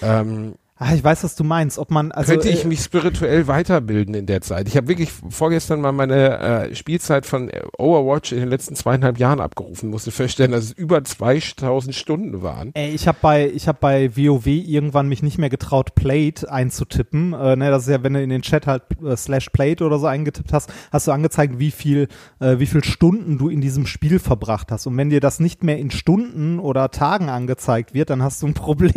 Ähm, 0.02 0.54
ah, 0.84 0.94
ich 0.94 1.02
weiß, 1.02 1.24
was 1.24 1.34
du 1.34 1.44
meinst. 1.44 1.78
Ob 1.78 1.90
man, 1.90 2.12
also, 2.12 2.32
könnte 2.32 2.48
ich 2.48 2.64
äh, 2.64 2.68
mich 2.68 2.80
spirituell 2.80 3.46
weiterbilden 3.46 4.14
in 4.14 4.26
der 4.26 4.40
Zeit. 4.40 4.68
Ich 4.68 4.76
habe 4.76 4.88
wirklich 4.88 5.10
vorgestern 5.30 5.80
mal 5.80 5.92
meine 5.92 6.38
äh, 6.38 6.74
Spielzeit 6.74 7.26
von 7.26 7.50
Overwatch 7.78 8.32
in 8.32 8.40
den 8.40 8.48
letzten 8.48 8.76
zweieinhalb 8.76 9.18
Jahren 9.18 9.40
abgerufen, 9.40 9.90
musste 9.90 10.10
feststellen, 10.10 10.52
dass 10.52 10.64
es 10.64 10.72
über 10.72 11.02
2000 11.02 11.94
Stunden 11.94 12.42
waren. 12.42 12.70
Ey, 12.74 12.90
ich 12.90 13.08
habe 13.08 13.18
bei 13.20 13.50
ich 13.50 13.68
habe 13.68 13.78
bei 13.80 14.16
WoW 14.16 14.46
irgendwann 14.46 15.08
mich 15.08 15.22
nicht 15.22 15.38
mehr 15.38 15.50
getraut, 15.50 15.94
Played 15.94 16.48
einzutippen. 16.48 17.32
Äh, 17.32 17.56
ne, 17.56 17.70
das 17.70 17.84
ist 17.84 17.88
ja, 17.88 18.02
wenn 18.02 18.14
du 18.14 18.22
in 18.22 18.30
den 18.30 18.42
Chat 18.42 18.66
halt 18.66 18.82
äh, 19.04 19.16
slash 19.16 19.50
Played 19.50 19.82
oder 19.82 19.98
so 19.98 20.06
eingetippt 20.06 20.52
hast, 20.52 20.72
hast 20.92 21.06
du 21.06 21.12
angezeigt, 21.12 21.58
wie 21.58 21.70
viel 21.70 22.08
äh, 22.40 22.58
wie 22.58 22.66
viel 22.66 22.84
Stunden 22.84 23.38
du 23.38 23.48
in 23.48 23.60
diesem 23.60 23.86
Spiel 23.86 24.18
verbracht 24.18 24.70
hast. 24.70 24.86
Und 24.86 24.96
wenn 24.96 25.10
dir 25.10 25.20
das 25.20 25.40
nicht 25.40 25.64
mehr 25.64 25.78
in 25.78 25.90
Stunden 25.90 26.58
oder 26.58 26.90
Tagen 26.90 27.28
angezeigt 27.28 27.94
wird, 27.94 28.10
dann 28.10 28.22
hast 28.22 28.42
du 28.42 28.46
ein 28.46 28.54
Problem. 28.64 28.92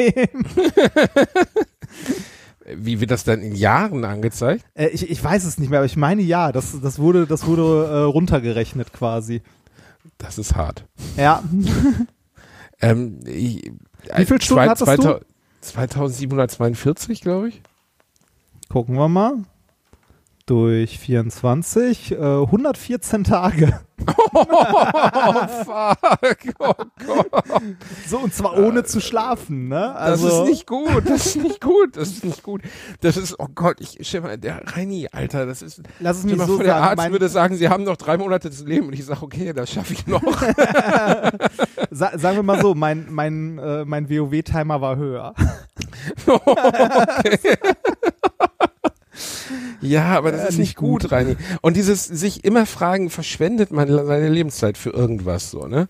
Wie 2.75 2.99
wird 2.99 3.11
das 3.11 3.23
dann 3.23 3.41
in 3.41 3.55
Jahren 3.55 4.03
angezeigt? 4.03 4.65
äh, 4.73 4.87
ich, 4.87 5.09
ich 5.09 5.23
weiß 5.23 5.45
es 5.45 5.57
nicht 5.57 5.69
mehr, 5.69 5.79
aber 5.79 5.85
ich 5.85 5.95
meine 5.95 6.21
ja, 6.21 6.51
das 6.51 6.79
das 6.81 6.99
wurde 6.99 7.25
das 7.25 7.45
wurde 7.45 7.85
äh, 7.89 7.97
runtergerechnet 8.03 8.91
quasi. 8.93 9.41
Das 10.17 10.37
ist 10.37 10.55
hart. 10.55 10.85
Ja, 11.15 11.43
Ähm, 12.79 13.19
ich, 13.25 13.71
Wie 14.15 14.25
viele 14.25 14.41
Stunden 14.41 14.69
hattest 14.69 15.03
du? 15.03 15.19
2742, 15.61 17.21
glaube 17.21 17.49
ich. 17.49 17.61
gucken 18.69 18.95
wir 18.95 19.07
mal. 19.07 19.33
Durch 20.47 20.97
24, 20.97 22.13
äh, 22.13 22.15
114 22.15 23.25
Tage. 23.25 23.81
Oh, 24.33 24.43
fuck. 25.65 26.55
Oh 26.59 26.73
Gott. 27.05 27.27
So, 28.07 28.19
und 28.19 28.33
zwar 28.33 28.57
ohne 28.57 28.85
zu 28.85 29.01
schlafen, 29.01 29.67
ne? 29.67 29.93
Das 29.93 30.23
Also, 30.23 30.43
ist 30.43 30.49
nicht 30.49 30.67
gut. 30.67 31.03
Das 31.05 31.25
ist 31.25 31.35
nicht 31.35 31.59
gut. 31.59 31.97
Das 31.97 32.07
ist 32.09 32.23
nicht 32.23 32.43
gut. 32.43 32.61
Das 33.01 33.17
ist, 33.17 33.35
oh 33.39 33.47
Gott, 33.53 33.81
ich, 33.81 33.97
stell 34.07 34.21
mal, 34.21 34.37
der 34.37 34.61
Reini, 34.65 35.09
Alter, 35.11 35.45
das 35.45 35.61
ist, 35.61 35.81
Lass 35.99 36.19
es 36.19 36.23
mich 36.23 36.37
mal 36.37 36.47
so 36.47 36.55
vor, 36.55 36.63
der 36.63 36.75
sagen. 36.75 36.99
Arzt 36.99 37.11
würde 37.11 37.27
sagen, 37.27 37.57
sie 37.57 37.67
haben 37.67 37.83
noch 37.83 37.97
drei 37.97 38.17
Monate 38.17 38.49
zu 38.49 38.65
leben 38.65 38.87
und 38.87 38.93
ich 38.93 39.03
sage, 39.03 39.23
okay, 39.23 39.51
das 39.51 39.69
schaffe 39.69 39.91
ich 39.93 40.07
noch. 40.07 40.23
sa 41.91 42.17
sagen 42.17 42.37
wir 42.37 42.43
mal 42.43 42.61
so, 42.61 42.73
mein, 42.73 43.07
mein, 43.09 43.57
äh, 43.57 43.83
mein 43.83 44.09
WoW-Timer 44.09 44.79
war 44.79 44.95
höher. 44.95 45.33
Ja, 49.81 50.17
aber 50.17 50.31
das 50.31 50.41
Ja, 50.41 50.47
ist 50.47 50.57
nicht 50.57 50.67
nicht 50.69 50.75
gut, 50.75 51.11
Reini. 51.11 51.35
Und 51.61 51.77
dieses 51.77 52.03
sich 52.05 52.43
immer 52.43 52.65
fragen, 52.65 53.09
verschwendet 53.11 53.71
man 53.71 53.87
seine 54.05 54.27
Lebenszeit 54.27 54.77
für 54.77 54.89
irgendwas 54.89 55.51
so, 55.51 55.67
ne? 55.67 55.87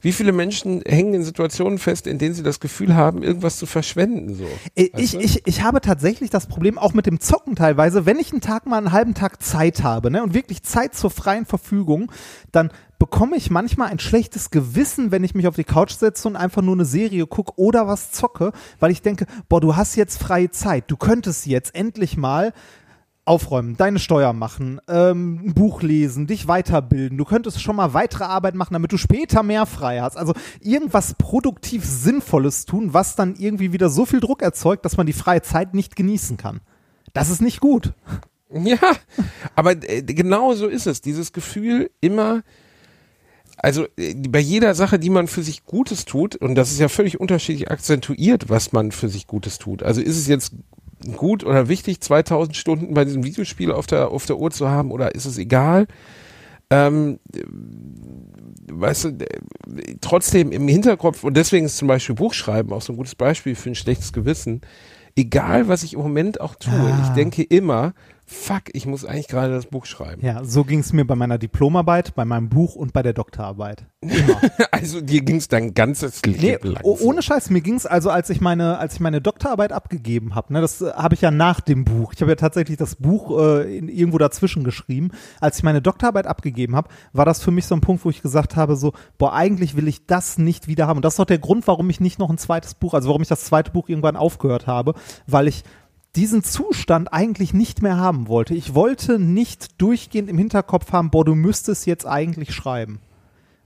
Wie 0.00 0.12
viele 0.12 0.32
Menschen 0.32 0.82
hängen 0.86 1.14
in 1.14 1.24
Situationen 1.24 1.78
fest, 1.78 2.06
in 2.06 2.18
denen 2.18 2.34
sie 2.34 2.42
das 2.42 2.60
Gefühl 2.60 2.94
haben, 2.94 3.22
irgendwas 3.22 3.56
zu 3.56 3.66
verschwenden, 3.66 4.34
so? 4.34 4.46
Ich, 4.74 4.92
Weißt 4.92 5.14
du? 5.14 5.18
ich, 5.18 5.46
ich 5.46 5.62
habe 5.62 5.80
tatsächlich 5.80 6.30
das 6.30 6.46
Problem 6.46 6.78
auch 6.78 6.94
mit 6.94 7.06
dem 7.06 7.20
Zocken 7.20 7.56
teilweise, 7.56 8.06
wenn 8.06 8.18
ich 8.18 8.32
einen 8.32 8.40
Tag 8.40 8.66
mal 8.66 8.78
einen 8.78 8.92
halben 8.92 9.14
Tag 9.14 9.42
Zeit 9.42 9.82
habe 9.82 10.10
ne, 10.10 10.22
und 10.22 10.34
wirklich 10.34 10.62
Zeit 10.62 10.94
zur 10.94 11.10
freien 11.10 11.46
Verfügung, 11.46 12.12
dann 12.52 12.70
bekomme 12.98 13.36
ich 13.36 13.50
manchmal 13.50 13.88
ein 13.88 13.98
schlechtes 13.98 14.50
Gewissen, 14.50 15.10
wenn 15.10 15.22
ich 15.22 15.34
mich 15.34 15.46
auf 15.46 15.54
die 15.54 15.64
Couch 15.64 15.92
setze 15.92 16.26
und 16.28 16.36
einfach 16.36 16.62
nur 16.62 16.74
eine 16.74 16.84
Serie 16.84 17.26
gucke 17.26 17.52
oder 17.56 17.86
was 17.86 18.10
zocke, 18.12 18.52
weil 18.80 18.90
ich 18.90 19.02
denke, 19.02 19.26
boah, 19.48 19.60
du 19.60 19.76
hast 19.76 19.94
jetzt 19.94 20.20
freie 20.20 20.50
Zeit, 20.50 20.84
du 20.88 20.96
könntest 20.96 21.46
jetzt 21.46 21.74
endlich 21.74 22.16
mal 22.16 22.52
aufräumen, 23.28 23.76
deine 23.76 23.98
Steuer 23.98 24.32
machen, 24.32 24.80
ähm, 24.88 25.40
ein 25.46 25.54
Buch 25.54 25.82
lesen, 25.82 26.26
dich 26.26 26.48
weiterbilden. 26.48 27.18
Du 27.18 27.24
könntest 27.24 27.62
schon 27.62 27.76
mal 27.76 27.94
weitere 27.94 28.24
Arbeit 28.24 28.54
machen, 28.54 28.72
damit 28.72 28.90
du 28.90 28.96
später 28.96 29.42
mehr 29.42 29.66
frei 29.66 30.00
hast. 30.00 30.16
Also 30.16 30.32
irgendwas 30.60 31.14
produktiv 31.14 31.84
Sinnvolles 31.84 32.64
tun, 32.66 32.94
was 32.94 33.14
dann 33.14 33.36
irgendwie 33.36 33.72
wieder 33.72 33.90
so 33.90 34.06
viel 34.06 34.20
Druck 34.20 34.42
erzeugt, 34.42 34.84
dass 34.84 34.96
man 34.96 35.06
die 35.06 35.12
freie 35.12 35.42
Zeit 35.42 35.74
nicht 35.74 35.94
genießen 35.94 36.36
kann. 36.36 36.60
Das 37.12 37.30
ist 37.30 37.42
nicht 37.42 37.60
gut. 37.60 37.92
Ja, 38.50 38.78
aber 39.54 39.72
äh, 39.72 40.02
genau 40.02 40.54
so 40.54 40.66
ist 40.66 40.86
es. 40.86 41.02
Dieses 41.02 41.32
Gefühl 41.32 41.90
immer, 42.00 42.42
also 43.58 43.86
äh, 43.98 44.14
bei 44.14 44.38
jeder 44.38 44.74
Sache, 44.74 44.98
die 44.98 45.10
man 45.10 45.26
für 45.26 45.42
sich 45.42 45.64
Gutes 45.64 46.06
tut, 46.06 46.36
und 46.36 46.54
das 46.54 46.70
ist 46.70 46.78
ja 46.78 46.88
völlig 46.88 47.20
unterschiedlich 47.20 47.70
akzentuiert, 47.70 48.48
was 48.48 48.72
man 48.72 48.90
für 48.90 49.08
sich 49.08 49.26
Gutes 49.26 49.58
tut. 49.58 49.82
Also 49.82 50.00
ist 50.00 50.16
es 50.16 50.28
jetzt 50.28 50.54
gut 51.16 51.44
oder 51.44 51.68
wichtig, 51.68 52.00
2000 52.00 52.56
Stunden 52.56 52.94
bei 52.94 53.04
diesem 53.04 53.24
Videospiel 53.24 53.72
auf 53.72 53.86
der, 53.86 54.08
auf 54.10 54.26
der 54.26 54.38
Uhr 54.38 54.50
zu 54.50 54.68
haben, 54.68 54.90
oder 54.90 55.14
ist 55.14 55.24
es 55.26 55.38
egal? 55.38 55.86
Ähm, 56.70 57.18
äh, 57.34 57.42
weißt 58.70 59.04
du, 59.04 59.18
trotzdem 60.00 60.52
im 60.52 60.68
Hinterkopf, 60.68 61.24
und 61.24 61.36
deswegen 61.36 61.66
ist 61.66 61.78
zum 61.78 61.88
Beispiel 61.88 62.14
Buchschreiben 62.14 62.72
auch 62.72 62.82
so 62.82 62.92
ein 62.92 62.96
gutes 62.96 63.14
Beispiel 63.14 63.54
für 63.54 63.70
ein 63.70 63.74
schlechtes 63.74 64.12
Gewissen, 64.12 64.60
egal 65.16 65.68
was 65.68 65.82
ich 65.82 65.94
im 65.94 66.00
Moment 66.00 66.40
auch 66.40 66.54
tue, 66.56 66.72
Ah. 66.72 67.02
ich 67.04 67.08
denke 67.14 67.42
immer, 67.42 67.94
fuck, 68.30 68.64
ich 68.72 68.86
muss 68.86 69.04
eigentlich 69.04 69.28
gerade 69.28 69.52
das 69.54 69.66
Buch 69.66 69.86
schreiben. 69.86 70.24
Ja, 70.24 70.44
so 70.44 70.62
ging 70.64 70.80
es 70.80 70.92
mir 70.92 71.04
bei 71.06 71.14
meiner 71.14 71.38
Diplomarbeit, 71.38 72.14
bei 72.14 72.24
meinem 72.26 72.48
Buch 72.50 72.74
und 72.76 72.92
bei 72.92 73.02
der 73.02 73.14
Doktorarbeit. 73.14 73.86
Immer. 74.00 74.40
Also 74.70 75.00
dir 75.00 75.22
ging 75.22 75.36
es 75.36 75.48
dein 75.48 75.74
ganzes 75.74 76.22
Leben 76.24 76.40
Nee, 76.40 76.72
lang. 76.74 76.82
oh, 76.84 76.96
ohne 77.00 77.22
Scheiß, 77.22 77.50
mir 77.50 77.62
ging's 77.62 77.86
also, 77.86 78.10
als 78.10 78.30
ich 78.30 78.40
meine, 78.40 78.78
als 78.78 78.94
ich 78.94 79.00
meine 79.00 79.20
Doktorarbeit 79.20 79.72
abgegeben 79.72 80.34
habe, 80.34 80.52
ne, 80.52 80.60
das 80.60 80.80
äh, 80.82 80.92
habe 80.92 81.14
ich 81.14 81.20
ja 81.20 81.30
nach 81.30 81.60
dem 81.60 81.84
Buch. 81.84 82.12
Ich 82.14 82.20
habe 82.20 82.30
ja 82.30 82.36
tatsächlich 82.36 82.76
das 82.76 82.96
Buch 82.96 83.38
äh, 83.40 83.78
in, 83.78 83.88
irgendwo 83.88 84.18
dazwischen 84.18 84.62
geschrieben. 84.62 85.10
Als 85.40 85.58
ich 85.58 85.64
meine 85.64 85.82
Doktorarbeit 85.82 86.26
abgegeben 86.26 86.76
habe, 86.76 86.90
war 87.12 87.24
das 87.24 87.42
für 87.42 87.50
mich 87.50 87.66
so 87.66 87.74
ein 87.74 87.80
Punkt, 87.80 88.04
wo 88.04 88.10
ich 88.10 88.22
gesagt 88.22 88.56
habe, 88.56 88.76
so, 88.76 88.92
boah, 89.16 89.32
eigentlich 89.32 89.74
will 89.74 89.88
ich 89.88 90.06
das 90.06 90.38
nicht 90.38 90.68
wieder 90.68 90.86
haben. 90.86 90.98
Und 90.98 91.04
das 91.04 91.14
ist 91.14 91.18
doch 91.18 91.24
der 91.24 91.38
Grund, 91.38 91.66
warum 91.66 91.88
ich 91.90 91.98
nicht 91.98 92.18
noch 92.18 92.30
ein 92.30 92.38
zweites 92.38 92.74
Buch, 92.74 92.94
also 92.94 93.08
warum 93.08 93.22
ich 93.22 93.28
das 93.28 93.44
zweite 93.44 93.72
Buch 93.72 93.88
irgendwann 93.88 94.16
aufgehört 94.16 94.66
habe, 94.66 94.94
weil 95.26 95.48
ich 95.48 95.64
diesen 96.18 96.42
Zustand 96.42 97.12
eigentlich 97.12 97.54
nicht 97.54 97.80
mehr 97.80 97.96
haben 97.96 98.26
wollte. 98.26 98.52
Ich 98.54 98.74
wollte 98.74 99.20
nicht 99.20 99.80
durchgehend 99.80 100.28
im 100.28 100.36
Hinterkopf 100.36 100.90
haben, 100.92 101.10
boah, 101.10 101.24
du 101.24 101.36
müsstest 101.36 101.86
jetzt 101.86 102.06
eigentlich 102.06 102.52
schreiben. 102.52 102.98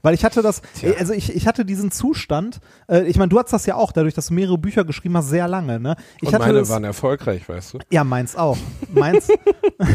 Weil 0.05 0.13
ich 0.15 0.25
hatte 0.25 0.41
das, 0.41 0.61
Tja. 0.77 0.91
also 0.99 1.13
ich, 1.13 1.33
ich 1.33 1.47
hatte 1.47 1.63
diesen 1.63 1.89
Zustand, 1.89 2.59
äh, 2.89 3.03
ich 3.07 3.15
meine, 3.17 3.29
du 3.29 3.39
hattest 3.39 3.53
das 3.53 3.65
ja 3.65 3.75
auch, 3.75 3.93
dadurch, 3.93 4.13
dass 4.13 4.27
du 4.27 4.33
mehrere 4.33 4.57
Bücher 4.57 4.83
geschrieben 4.83 5.15
hast, 5.15 5.29
sehr 5.29 5.47
lange, 5.47 5.79
ne? 5.79 5.95
Ich 6.21 6.27
Und 6.27 6.37
meine 6.39 6.59
das, 6.59 6.67
waren 6.67 6.83
erfolgreich, 6.83 7.47
weißt 7.47 7.75
du? 7.75 7.79
ja, 7.89 8.03
meins 8.03 8.35
auch. 8.35 8.57
Meins, 8.93 9.29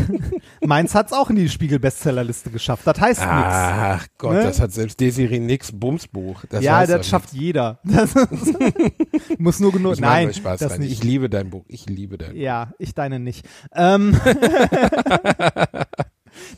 meins 0.64 0.94
hat's 0.94 1.12
auch 1.12 1.28
in 1.28 1.36
die 1.36 1.48
Spiegel-Bestsellerliste 1.50 2.48
geschafft. 2.50 2.86
Das 2.86 2.98
heißt 2.98 3.20
nichts. 3.20 3.34
Ach 3.34 4.06
Gott, 4.16 4.32
Ne? 4.32 4.42
das 4.44 4.60
hat 4.60 4.72
selbst 4.72 4.98
Desiree 4.98 5.40
Nix 5.40 5.70
Bumsbuch. 5.72 6.42
Das 6.48 6.64
Ja, 6.64 6.86
das 6.86 7.02
doch 7.02 7.04
schafft 7.04 7.34
jeder. 7.34 7.78
Das 7.84 8.14
ist, 8.14 8.54
muss 9.38 9.60
nur 9.60 9.72
genug. 9.72 9.94
Ich 9.94 10.00
Nein, 10.00 10.32
Spaß 10.32 10.60
das 10.60 10.72
rein. 10.72 10.80
nicht. 10.80 10.92
Ich 10.92 11.04
liebe 11.04 11.28
dein 11.28 11.50
Buch. 11.50 11.64
Ich 11.68 11.86
liebe 11.86 12.18
dein 12.18 12.32
Buch. 12.32 12.38
Ja, 12.38 12.72
ich 12.78 12.94
deine 12.94 13.18
nicht. 13.18 13.46
Ähm, 13.74 14.18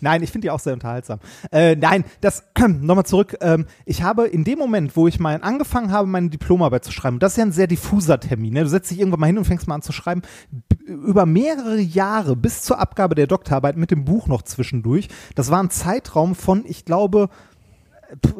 nein, 0.00 0.22
ich 0.22 0.30
finde 0.30 0.46
die 0.46 0.50
auch 0.50 0.60
sehr 0.60 0.72
unterhaltsam. 0.72 1.20
Äh, 1.50 1.76
nein, 1.76 2.04
das 2.20 2.44
nochmal 2.58 3.06
zurück. 3.06 3.36
Ähm, 3.40 3.66
ich 3.84 4.02
habe 4.02 4.26
in 4.26 4.44
dem 4.44 4.58
Moment, 4.58 4.96
wo 4.96 5.08
ich 5.08 5.20
mal 5.20 5.38
angefangen 5.42 5.92
habe, 5.92 6.06
meine 6.06 6.30
Diplomarbeit 6.30 6.84
zu 6.84 6.92
schreiben, 6.92 7.18
das 7.18 7.32
ist 7.32 7.38
ja 7.38 7.44
ein 7.44 7.52
sehr 7.52 7.66
diffuser 7.66 8.20
Termin. 8.20 8.54
Ne? 8.54 8.62
Du 8.62 8.68
setzt 8.68 8.90
dich 8.90 8.98
irgendwann 8.98 9.20
mal 9.20 9.26
hin 9.26 9.38
und 9.38 9.44
fängst 9.44 9.68
mal 9.68 9.76
an 9.76 9.82
zu 9.82 9.92
schreiben. 9.92 10.22
Über 10.86 11.26
mehrere 11.26 11.78
Jahre 11.78 12.36
bis 12.36 12.62
zur 12.62 12.80
Abgabe 12.80 13.14
der 13.14 13.26
Doktorarbeit 13.26 13.76
mit 13.76 13.90
dem 13.90 14.04
Buch 14.04 14.26
noch 14.26 14.42
zwischendurch. 14.42 15.08
Das 15.34 15.50
war 15.50 15.62
ein 15.62 15.70
Zeitraum 15.70 16.34
von, 16.34 16.64
ich 16.66 16.84
glaube, 16.84 17.28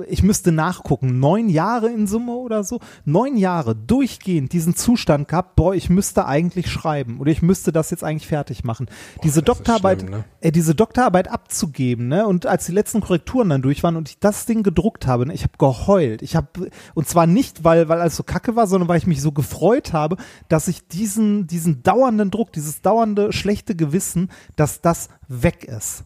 ich 0.08 0.22
müsste 0.22 0.52
nachgucken, 0.52 1.18
neun 1.20 1.48
Jahre 1.48 1.88
in 1.90 2.06
Summe 2.06 2.32
oder 2.32 2.64
so, 2.64 2.80
neun 3.04 3.36
Jahre 3.36 3.74
durchgehend 3.74 4.52
diesen 4.52 4.74
Zustand 4.74 5.28
gehabt, 5.28 5.56
boah, 5.56 5.74
ich 5.74 5.90
müsste 5.90 6.26
eigentlich 6.26 6.70
schreiben 6.70 7.20
oder 7.20 7.30
ich 7.30 7.42
müsste 7.42 7.72
das 7.72 7.90
jetzt 7.90 8.04
eigentlich 8.04 8.26
fertig 8.26 8.64
machen. 8.64 8.86
diese 9.22 9.42
das 9.42 9.58
ist 9.58 9.58
Doktorarbeit, 9.58 10.00
schlimm, 10.00 10.10
ne? 10.10 10.24
äh, 10.40 10.52
diese 10.52 10.74
Doktorarbeit 10.74 11.28
abzugeben, 11.28 12.08
ne? 12.08 12.26
Und 12.26 12.46
als 12.46 12.66
die 12.66 12.72
letzten 12.72 13.00
Korrekturen 13.00 13.48
dann 13.48 13.62
durch 13.62 13.82
waren 13.82 13.96
und 13.96 14.08
ich 14.08 14.18
das 14.18 14.46
Ding 14.46 14.62
gedruckt 14.62 15.06
habe, 15.06 15.26
ne? 15.26 15.34
ich 15.34 15.42
habe 15.42 15.58
geheult. 15.58 16.22
Ich 16.22 16.36
habe 16.36 16.70
und 16.94 17.08
zwar 17.08 17.26
nicht, 17.26 17.64
weil 17.64 17.88
weil 17.88 18.00
alles 18.00 18.16
so 18.16 18.22
kacke 18.22 18.56
war, 18.56 18.66
sondern 18.66 18.88
weil 18.88 18.98
ich 18.98 19.06
mich 19.06 19.22
so 19.22 19.32
gefreut 19.32 19.92
habe, 19.92 20.16
dass 20.48 20.68
ich 20.68 20.88
diesen 20.88 21.46
diesen 21.46 21.82
dauernden 21.82 22.30
Druck, 22.30 22.52
dieses 22.52 22.82
dauernde 22.82 23.32
schlechte 23.32 23.74
Gewissen, 23.76 24.30
dass 24.56 24.80
das 24.80 25.08
weg 25.28 25.64
ist. 25.64 26.04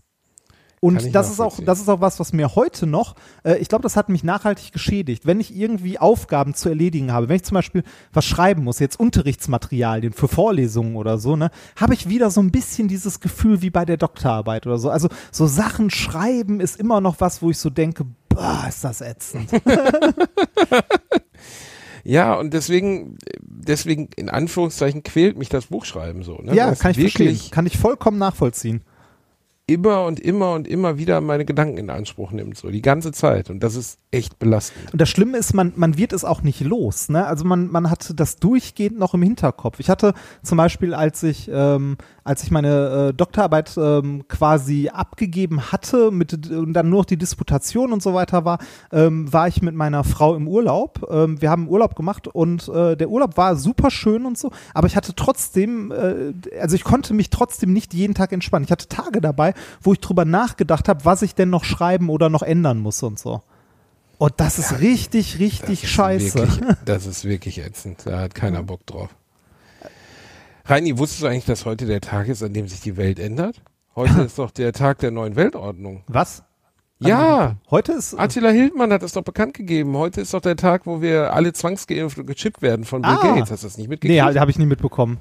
Und 0.84 1.14
das 1.14 1.30
ist 1.30 1.40
auch, 1.40 1.58
das 1.64 1.80
ist 1.80 1.88
auch 1.88 2.02
was, 2.02 2.20
was 2.20 2.34
mir 2.34 2.54
heute 2.56 2.86
noch, 2.86 3.14
äh, 3.42 3.56
ich 3.56 3.70
glaube, 3.70 3.80
das 3.80 3.96
hat 3.96 4.10
mich 4.10 4.22
nachhaltig 4.22 4.70
geschädigt. 4.70 5.24
Wenn 5.24 5.40
ich 5.40 5.56
irgendwie 5.56 5.98
Aufgaben 5.98 6.52
zu 6.52 6.68
erledigen 6.68 7.10
habe, 7.10 7.30
wenn 7.30 7.36
ich 7.36 7.44
zum 7.44 7.54
Beispiel 7.54 7.84
was 8.12 8.26
schreiben 8.26 8.64
muss, 8.64 8.80
jetzt 8.80 9.00
Unterrichtsmaterialien 9.00 10.12
für 10.12 10.28
Vorlesungen 10.28 10.96
oder 10.96 11.16
so, 11.16 11.36
ne, 11.36 11.50
habe 11.76 11.94
ich 11.94 12.10
wieder 12.10 12.30
so 12.30 12.42
ein 12.42 12.50
bisschen 12.50 12.86
dieses 12.86 13.20
Gefühl 13.20 13.62
wie 13.62 13.70
bei 13.70 13.86
der 13.86 13.96
Doktorarbeit 13.96 14.66
oder 14.66 14.76
so. 14.76 14.90
Also 14.90 15.08
so 15.32 15.46
Sachen 15.46 15.88
schreiben 15.88 16.60
ist 16.60 16.78
immer 16.78 17.00
noch 17.00 17.18
was, 17.18 17.40
wo 17.40 17.48
ich 17.48 17.56
so 17.56 17.70
denke, 17.70 18.04
boah, 18.28 18.66
ist 18.68 18.84
das 18.84 19.00
ätzend. 19.00 19.52
Ja, 22.06 22.34
und 22.34 22.52
deswegen, 22.52 23.16
deswegen 23.40 24.10
in 24.16 24.28
Anführungszeichen 24.28 25.02
quält 25.02 25.38
mich 25.38 25.48
das 25.48 25.68
Buchschreiben 25.68 26.22
so. 26.22 26.36
Ne? 26.36 26.54
ja, 26.54 26.70
es 26.70 26.80
kann 26.80 26.90
ich 26.90 26.98
verstehen. 26.98 27.28
wirklich 27.28 27.50
Kann 27.50 27.64
ich 27.64 27.78
vollkommen 27.78 28.18
nachvollziehen. 28.18 28.82
Immer 29.66 30.04
und 30.04 30.20
immer 30.20 30.52
und 30.52 30.68
immer 30.68 30.98
wieder 30.98 31.22
meine 31.22 31.46
Gedanken 31.46 31.78
in 31.78 31.88
Anspruch 31.88 32.32
nimmt, 32.32 32.58
so 32.58 32.68
die 32.68 32.82
ganze 32.82 33.12
Zeit. 33.12 33.48
Und 33.48 33.60
das 33.62 33.76
ist 33.76 33.98
echt 34.10 34.38
belastend. 34.38 34.92
Und 34.92 35.00
das 35.00 35.08
Schlimme 35.08 35.38
ist, 35.38 35.54
man, 35.54 35.72
man 35.76 35.96
wird 35.96 36.12
es 36.12 36.22
auch 36.22 36.42
nicht 36.42 36.60
los. 36.60 37.08
Ne? 37.08 37.26
Also 37.26 37.46
man, 37.46 37.70
man 37.70 37.90
hat 37.90 38.12
das 38.20 38.36
durchgehend 38.36 38.98
noch 38.98 39.14
im 39.14 39.22
Hinterkopf. 39.22 39.80
Ich 39.80 39.88
hatte 39.88 40.12
zum 40.42 40.58
Beispiel, 40.58 40.92
als 40.92 41.22
ich, 41.22 41.50
ähm, 41.50 41.96
als 42.24 42.42
ich 42.42 42.50
meine 42.50 43.08
äh, 43.08 43.14
Doktorarbeit 43.14 43.74
ähm, 43.78 44.28
quasi 44.28 44.90
abgegeben 44.92 45.72
hatte 45.72 46.10
mit, 46.10 46.50
und 46.50 46.74
dann 46.74 46.90
nur 46.90 47.00
noch 47.00 47.06
die 47.06 47.16
Disputation 47.16 47.94
und 47.94 48.02
so 48.02 48.12
weiter 48.12 48.44
war, 48.44 48.58
ähm, 48.92 49.32
war 49.32 49.48
ich 49.48 49.62
mit 49.62 49.74
meiner 49.74 50.04
Frau 50.04 50.36
im 50.36 50.46
Urlaub. 50.46 51.08
Ähm, 51.10 51.40
wir 51.40 51.48
haben 51.48 51.68
Urlaub 51.68 51.96
gemacht 51.96 52.28
und 52.28 52.68
äh, 52.68 52.96
der 52.98 53.08
Urlaub 53.08 53.38
war 53.38 53.56
super 53.56 53.90
schön 53.90 54.26
und 54.26 54.36
so, 54.36 54.50
aber 54.74 54.88
ich 54.88 54.96
hatte 54.96 55.14
trotzdem, 55.14 55.90
äh, 55.90 56.34
also 56.60 56.76
ich 56.76 56.84
konnte 56.84 57.14
mich 57.14 57.30
trotzdem 57.30 57.72
nicht 57.72 57.94
jeden 57.94 58.14
Tag 58.14 58.32
entspannen. 58.32 58.64
Ich 58.64 58.70
hatte 58.72 58.88
Tage 58.88 59.22
dabei, 59.22 59.53
wo 59.82 59.92
ich 59.92 60.00
drüber 60.00 60.24
nachgedacht 60.24 60.88
habe, 60.88 61.04
was 61.04 61.22
ich 61.22 61.34
denn 61.34 61.50
noch 61.50 61.64
schreiben 61.64 62.08
oder 62.10 62.28
noch 62.30 62.42
ändern 62.42 62.78
muss 62.78 63.02
und 63.02 63.18
so. 63.18 63.42
Und 64.18 64.34
das 64.36 64.58
ist 64.58 64.80
richtig, 64.80 65.38
richtig 65.38 65.80
Das 65.80 65.84
ist 65.84 65.90
scheiße. 65.90 66.38
Wirklich, 66.38 66.76
das 66.84 67.06
ist 67.06 67.24
wirklich 67.24 67.58
ätzend. 67.58 68.02
Da 68.04 68.20
hat 68.20 68.34
keiner 68.34 68.62
Bock 68.62 68.86
drauf. 68.86 69.10
Reini, 70.66 70.96
wusstest 70.98 71.22
du 71.22 71.26
eigentlich, 71.26 71.44
dass 71.44 71.64
heute 71.66 71.84
der 71.86 72.00
Tag 72.00 72.28
ist, 72.28 72.42
an 72.42 72.52
dem 72.54 72.68
sich 72.68 72.80
die 72.80 72.96
Welt 72.96 73.18
ändert? 73.18 73.60
Heute 73.96 74.22
ist 74.26 74.38
doch 74.38 74.50
der 74.50 74.72
Tag 74.72 74.98
der 74.98 75.10
neuen 75.10 75.36
Weltordnung. 75.36 76.04
Was? 76.06 76.42
Ja, 77.00 77.56
Heute 77.70 77.92
ist. 77.92 78.14
Attila 78.18 78.48
Hildmann 78.50 78.90
hat 78.92 79.02
es 79.02 79.12
doch 79.12 79.24
bekannt 79.24 79.52
gegeben. 79.54 79.94
Heute 79.96 80.22
ist 80.22 80.32
doch 80.32 80.40
der 80.40 80.56
Tag, 80.56 80.86
wo 80.86 81.02
wir 81.02 81.34
alle 81.34 81.52
zwangsgeimpft 81.52 82.16
und 82.18 82.26
gechippt 82.26 82.62
werden 82.62 82.84
von 82.86 83.02
Bill 83.02 83.10
Ah. 83.10 83.34
Gates. 83.34 83.50
Hast 83.50 83.62
du 83.62 83.66
das 83.66 83.76
nicht 83.76 83.88
nee, 83.88 83.94
mitgekriegt? 83.94 84.38
habe 84.38 84.50
ich 84.50 84.58
nie 84.58 84.64
mitbekommen. 84.64 85.20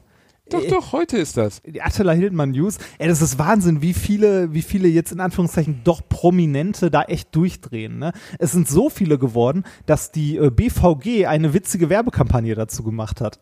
Doch, 0.53 0.67
doch, 0.67 0.91
heute 0.93 1.17
ist 1.17 1.37
das. 1.37 1.61
Die 1.63 1.81
Attila 1.81 2.13
Hildmann 2.13 2.51
News. 2.51 2.77
Ey, 2.97 3.07
das 3.07 3.21
ist 3.21 3.37
Wahnsinn, 3.37 3.81
wie 3.81 3.93
viele, 3.93 4.53
wie 4.53 4.61
viele 4.61 4.87
jetzt 4.87 5.11
in 5.11 5.19
Anführungszeichen 5.19 5.81
doch 5.83 6.01
Prominente 6.07 6.89
da 6.89 7.03
echt 7.03 7.35
durchdrehen. 7.35 7.99
Ne? 7.99 8.13
Es 8.39 8.51
sind 8.51 8.67
so 8.67 8.89
viele 8.89 9.17
geworden, 9.17 9.63
dass 9.85 10.11
die 10.11 10.37
äh, 10.37 10.49
BVG 10.49 11.27
eine 11.27 11.53
witzige 11.53 11.89
Werbekampagne 11.89 12.55
dazu 12.55 12.83
gemacht 12.83 13.21
hat. 13.21 13.39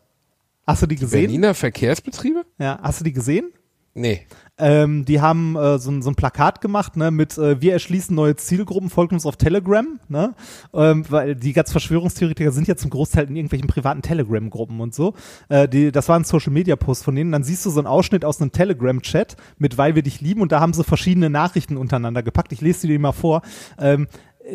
Hast 0.66 0.82
du 0.82 0.86
die 0.86 0.96
gesehen? 0.96 1.26
Berliner 1.26 1.54
Verkehrsbetriebe? 1.54 2.44
Ja, 2.58 2.78
hast 2.82 3.00
du 3.00 3.04
die 3.04 3.12
gesehen? 3.12 3.52
Nee. 3.94 4.26
Ähm, 4.62 5.04
die 5.04 5.20
haben 5.20 5.56
äh, 5.56 5.78
so, 5.80 5.90
ein- 5.90 6.02
so 6.02 6.10
ein 6.10 6.14
Plakat 6.14 6.60
gemacht, 6.60 6.96
ne, 6.96 7.10
mit 7.10 7.36
äh, 7.36 7.60
wir 7.60 7.72
erschließen 7.72 8.14
neue 8.14 8.36
Zielgruppen, 8.36 8.90
folgt 8.90 9.12
uns 9.12 9.26
auf 9.26 9.36
Telegram, 9.36 9.98
ne? 10.08 10.34
Ähm, 10.72 11.04
weil 11.08 11.34
die 11.34 11.52
ganzen 11.52 11.72
Verschwörungstheoretiker 11.72 12.52
sind 12.52 12.68
ja 12.68 12.76
zum 12.76 12.90
Großteil 12.90 13.28
in 13.28 13.34
irgendwelchen 13.34 13.66
privaten 13.66 14.02
Telegram-Gruppen 14.02 14.80
und 14.80 14.94
so. 14.94 15.14
Äh, 15.48 15.68
die, 15.68 15.90
das 15.90 16.08
war 16.08 16.16
ein 16.16 16.24
Social-Media-Post 16.24 17.02
von 17.02 17.16
denen. 17.16 17.32
Dann 17.32 17.42
siehst 17.42 17.66
du 17.66 17.70
so 17.70 17.80
einen 17.80 17.88
Ausschnitt 17.88 18.24
aus 18.24 18.40
einem 18.40 18.52
Telegram-Chat 18.52 19.36
mit 19.58 19.76
Weil 19.78 19.96
wir 19.96 20.02
dich 20.02 20.20
lieben 20.20 20.40
und 20.42 20.52
da 20.52 20.60
haben 20.60 20.72
sie 20.72 20.84
verschiedene 20.84 21.28
Nachrichten 21.28 21.76
untereinander 21.76 22.22
gepackt. 22.22 22.52
Ich 22.52 22.60
lese 22.60 22.86
dir 22.86 22.92
die 22.94 22.98
mal 22.98 23.12
vor. 23.12 23.42
Ähm, 23.80 24.06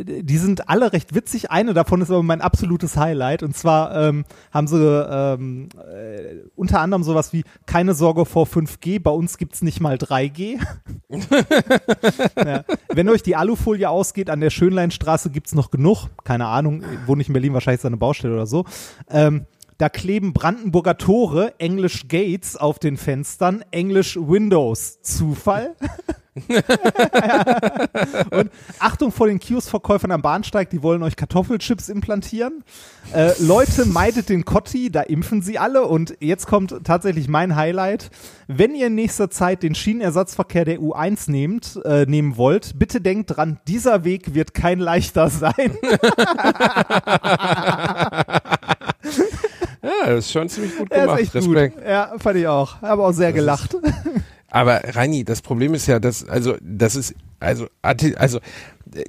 die 0.04 0.38
sind 0.38 0.70
alle 0.70 0.94
recht 0.94 1.16
witzig. 1.16 1.52
Eine 1.52 1.74
davon 1.74 2.02
ist 2.02 2.12
aber 2.12 2.24
mein 2.24 2.42
absolutes 2.42 2.98
Highlight. 2.98 3.44
Und 3.44 3.56
zwar 3.56 3.96
ähm, 3.96 4.26
haben 4.52 4.68
sie 4.68 4.78
ähm, 4.78 5.70
äh, 5.78 6.48
unter 6.56 6.82
anderem 6.82 7.04
sowas 7.04 7.34
wie 7.34 7.44
keine 7.66 7.94
Sorge 7.94 8.26
vor 8.26 8.46
5G, 8.46 9.02
bei 9.02 9.12
uns 9.12 9.38
gibt's 9.38 9.62
nicht 9.62 9.80
mal 9.80 9.96
3G. 9.96 10.60
ja. 12.46 12.64
Wenn 12.90 13.10
euch 13.10 13.24
die 13.24 13.36
Alufolie 13.36 13.90
ausgeht, 13.90 14.30
an 14.30 14.42
der 14.42 14.50
Schönleinstraße 14.50 15.30
gibt's 15.30 15.56
noch 15.56 15.72
genug. 15.72 16.08
Keine 16.24 16.48
Ahnung, 16.48 16.84
wohne 17.06 17.22
ich 17.22 17.30
in 17.30 17.34
Berlin, 17.34 17.54
wahrscheinlich 17.54 17.80
ist 17.80 17.86
da 17.86 17.90
eine 17.90 17.98
Baustelle 17.98 18.34
oder 18.34 18.48
so. 18.48 18.66
Ähm, 19.10 19.46
da 19.78 19.90
kleben 19.90 20.34
Brandenburger 20.34 20.98
Tore, 20.98 21.54
Englisch 21.60 22.08
Gates 22.08 22.58
auf 22.58 22.80
den 22.80 22.98
Fenstern, 22.98 23.64
Englisch 23.72 24.18
Windows. 24.18 25.02
Zufall? 25.02 25.76
Und 28.32 28.52
Achtung 28.80 29.12
vor 29.12 29.28
den 29.28 29.40
Kioskverkäufern 29.40 30.12
am 30.12 30.22
Bahnsteig, 30.22 30.70
die 30.70 30.84
wollen 30.84 31.04
euch 31.04 31.16
Kartoffelchips 31.16 31.90
implantieren. 31.90 32.64
Äh, 33.14 33.32
Leute, 33.40 33.86
meidet 33.86 34.30
den 34.30 34.46
Kotti, 34.46 34.92
da 34.92 35.02
impfen 35.02 35.42
sie 35.42 35.58
alle. 35.58 35.84
Und 35.84 36.16
jetzt 36.20 36.48
kommt 36.48 36.76
tatsächlich 36.84 37.28
mein 37.28 37.56
Highlight. 37.56 38.10
Wenn 38.48 38.76
ihr 38.76 38.88
in 38.88 38.96
nächster 38.96 39.30
Zeit 39.30 39.64
den 39.64 39.76
Schienenersatzverkehr 39.76 40.66
der 40.66 40.80
U1 40.80 41.32
nehmt, 41.32 41.80
äh, 41.86 42.06
nehmen 42.06 42.38
wollt, 42.38 42.78
bitte 42.78 43.02
denkt 43.02 43.36
dran, 43.36 43.60
dieser 43.68 44.04
Weg 44.04 44.34
wird 44.34 44.54
kein 44.54 44.80
leichter 44.80 45.30
sein. 45.32 45.78
Ja, 49.84 50.08
das 50.08 50.26
ist 50.26 50.32
schon 50.32 50.50
ziemlich 50.50 50.78
gut 50.78 50.90
gemacht. 50.92 51.20
ist 51.20 51.28
echt 51.28 51.36
Respekt. 51.36 51.76
gut. 51.76 51.86
Ja, 51.86 52.14
fand 52.18 52.38
ich 52.38 52.48
auch. 52.48 52.82
Habe 52.82 53.04
auch 53.04 53.12
sehr 53.12 53.34
gelacht. 53.34 53.76
Aber 54.50 54.82
Reini, 54.84 55.24
das 55.24 55.42
Problem 55.42 55.74
ist 55.74 55.88
ja, 55.88 56.00
dass 56.00 56.28
also 56.28 56.56
das 56.62 56.96
ist 56.96 57.16
also 57.40 57.68
also 57.84 58.38
äh, 58.96 59.04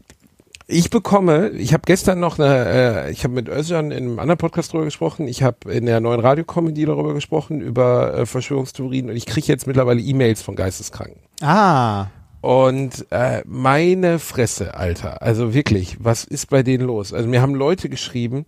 ich 0.70 0.90
bekomme, 0.90 1.48
ich 1.50 1.72
habe 1.72 1.82
gestern 1.86 2.20
noch 2.20 2.38
eine, 2.38 3.06
äh, 3.06 3.10
ich 3.10 3.24
habe 3.24 3.32
mit 3.32 3.48
Özcan 3.48 3.90
in 3.90 4.04
einem 4.04 4.18
anderen 4.18 4.36
Podcast 4.36 4.72
drüber 4.72 4.84
gesprochen, 4.84 5.26
ich 5.26 5.42
habe 5.42 5.72
in 5.72 5.86
der 5.86 6.00
neuen 6.00 6.20
Radiocomedy 6.20 6.84
darüber 6.84 7.14
gesprochen 7.14 7.62
über 7.62 8.12
äh, 8.12 8.26
Verschwörungstheorien 8.26 9.08
und 9.08 9.16
ich 9.16 9.24
kriege 9.24 9.46
jetzt 9.46 9.66
mittlerweile 9.66 10.00
E-Mails 10.00 10.42
von 10.42 10.56
Geisteskranken. 10.56 11.20
Ah. 11.40 12.08
Und 12.42 13.06
äh, 13.10 13.42
meine 13.46 14.18
Fresse, 14.18 14.74
Alter. 14.74 15.22
Also 15.22 15.54
wirklich, 15.54 15.96
was 16.00 16.24
ist 16.24 16.50
bei 16.50 16.62
denen 16.62 16.84
los? 16.86 17.14
Also 17.14 17.28
mir 17.28 17.40
haben 17.40 17.54
Leute 17.54 17.88
geschrieben 17.88 18.44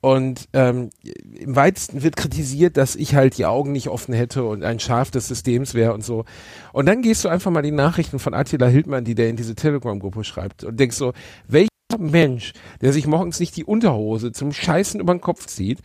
und 0.00 0.48
ähm, 0.54 0.90
im 1.34 1.56
weitesten 1.56 2.02
wird 2.02 2.16
kritisiert, 2.16 2.76
dass 2.76 2.96
ich 2.96 3.14
halt 3.14 3.36
die 3.36 3.44
Augen 3.44 3.72
nicht 3.72 3.88
offen 3.88 4.14
hätte 4.14 4.44
und 4.44 4.64
ein 4.64 4.80
Schaf 4.80 5.10
des 5.10 5.28
Systems 5.28 5.74
wäre 5.74 5.92
und 5.92 6.02
so. 6.02 6.24
Und 6.72 6.86
dann 6.86 7.02
gehst 7.02 7.24
du 7.24 7.28
einfach 7.28 7.50
mal 7.50 7.62
die 7.62 7.70
Nachrichten 7.70 8.18
von 8.18 8.32
Attila 8.32 8.66
Hildmann, 8.66 9.04
die 9.04 9.14
der 9.14 9.28
in 9.28 9.36
diese 9.36 9.54
Telegram-Gruppe 9.54 10.24
schreibt 10.24 10.64
und 10.64 10.80
denkst 10.80 10.96
so, 10.96 11.12
welcher 11.48 11.68
Mensch, 11.98 12.54
der 12.80 12.92
sich 12.94 13.06
morgens 13.06 13.40
nicht 13.40 13.56
die 13.56 13.64
Unterhose 13.64 14.32
zum 14.32 14.52
Scheißen 14.52 15.00
über 15.00 15.14
den 15.14 15.20
Kopf 15.20 15.46
zieht, 15.46 15.80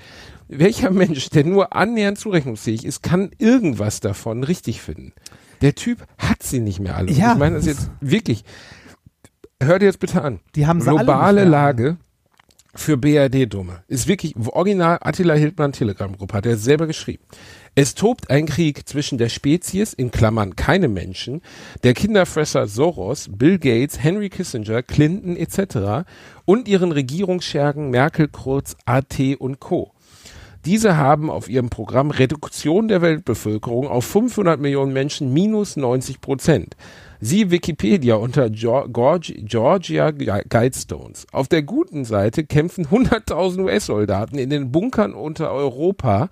welcher 0.48 0.92
Mensch, 0.92 1.30
der 1.30 1.44
nur 1.44 1.76
annähernd 1.76 2.18
zurechnungsfähig 2.18 2.86
ist, 2.86 3.04
kann 3.04 3.32
irgendwas 3.38 4.00
davon 4.00 4.44
richtig 4.44 4.82
finden? 4.82 5.12
Der 5.62 5.76
Typ 5.76 6.06
hat 6.18 6.44
sie 6.44 6.60
nicht 6.60 6.80
mehr 6.80 6.96
alle. 6.96 7.12
Ja. 7.12 7.34
Ich 7.34 7.40
meine 7.40 7.56
das 7.56 7.66
jetzt 7.66 7.90
wirklich. 8.00 8.46
Hör 9.62 9.80
dir 9.80 9.86
jetzt 9.86 10.00
bitte 10.00 10.22
an. 10.22 10.40
Die 10.56 10.68
haben 10.68 10.80
sie 10.80 10.90
alle 10.90 11.00
Globale. 11.00 11.44
Lage 11.46 11.98
für 12.76 12.98
BRD-Dumme. 12.98 13.84
Ist 13.88 14.08
wirklich, 14.08 14.36
original 14.36 14.98
Attila 15.02 15.34
Hildmann 15.34 15.72
Telegram-Gruppe, 15.72 16.34
hat 16.36 16.46
er 16.46 16.58
selber 16.58 16.88
geschrieben. 16.88 17.24
Es 17.74 17.96
tobt 17.96 18.30
ein 18.30 18.46
Krieg 18.46 18.88
zwischen 18.88 19.18
der 19.18 19.30
Spezies, 19.30 19.94
in 19.94 20.12
Klammern 20.12 20.56
keine 20.56 20.88
Menschen, 20.88 21.42
der 21.84 21.94
Kinderfresser 21.94 22.68
Soros, 22.68 23.30
Bill 23.32 23.60
Gates, 23.60 24.02
Henry 24.02 24.30
Kissinger, 24.30 24.84
Clinton 24.84 25.36
etc. 25.36 26.08
und 26.46 26.68
ihren 26.68 26.92
Regierungsschergen 26.92 27.90
Merkel, 27.90 28.28
Kurz, 28.28 28.78
AT 28.86 29.20
und 29.40 29.60
Co. 29.60 29.92
Diese 30.66 30.98
haben 30.98 31.30
auf 31.30 31.48
ihrem 31.48 31.70
Programm 31.70 32.10
Reduktion 32.10 32.88
der 32.88 33.02
Weltbevölkerung 33.02 33.88
auf 33.88 34.06
500 34.06 34.60
Millionen 34.60 34.94
Menschen 34.94 35.32
minus 35.32 35.76
90 35.76 36.22
Prozent. 36.22 36.76
Sie 37.22 37.52
Wikipedia 37.52 38.16
unter 38.16 38.46
Geor- 38.46 38.88
Georgi- 38.92 39.44
Georgia 39.44 40.12
Guidestones. 40.12 41.26
Auf 41.32 41.48
der 41.48 41.64
guten 41.64 42.06
Seite 42.06 42.46
kämpfen 42.46 42.88
100.000 42.90 43.64
US-Soldaten 43.64 44.38
in 44.38 44.50
den 44.50 44.72
Bunkern 44.72 45.14
unter 45.14 45.52
Europa, 45.52 46.30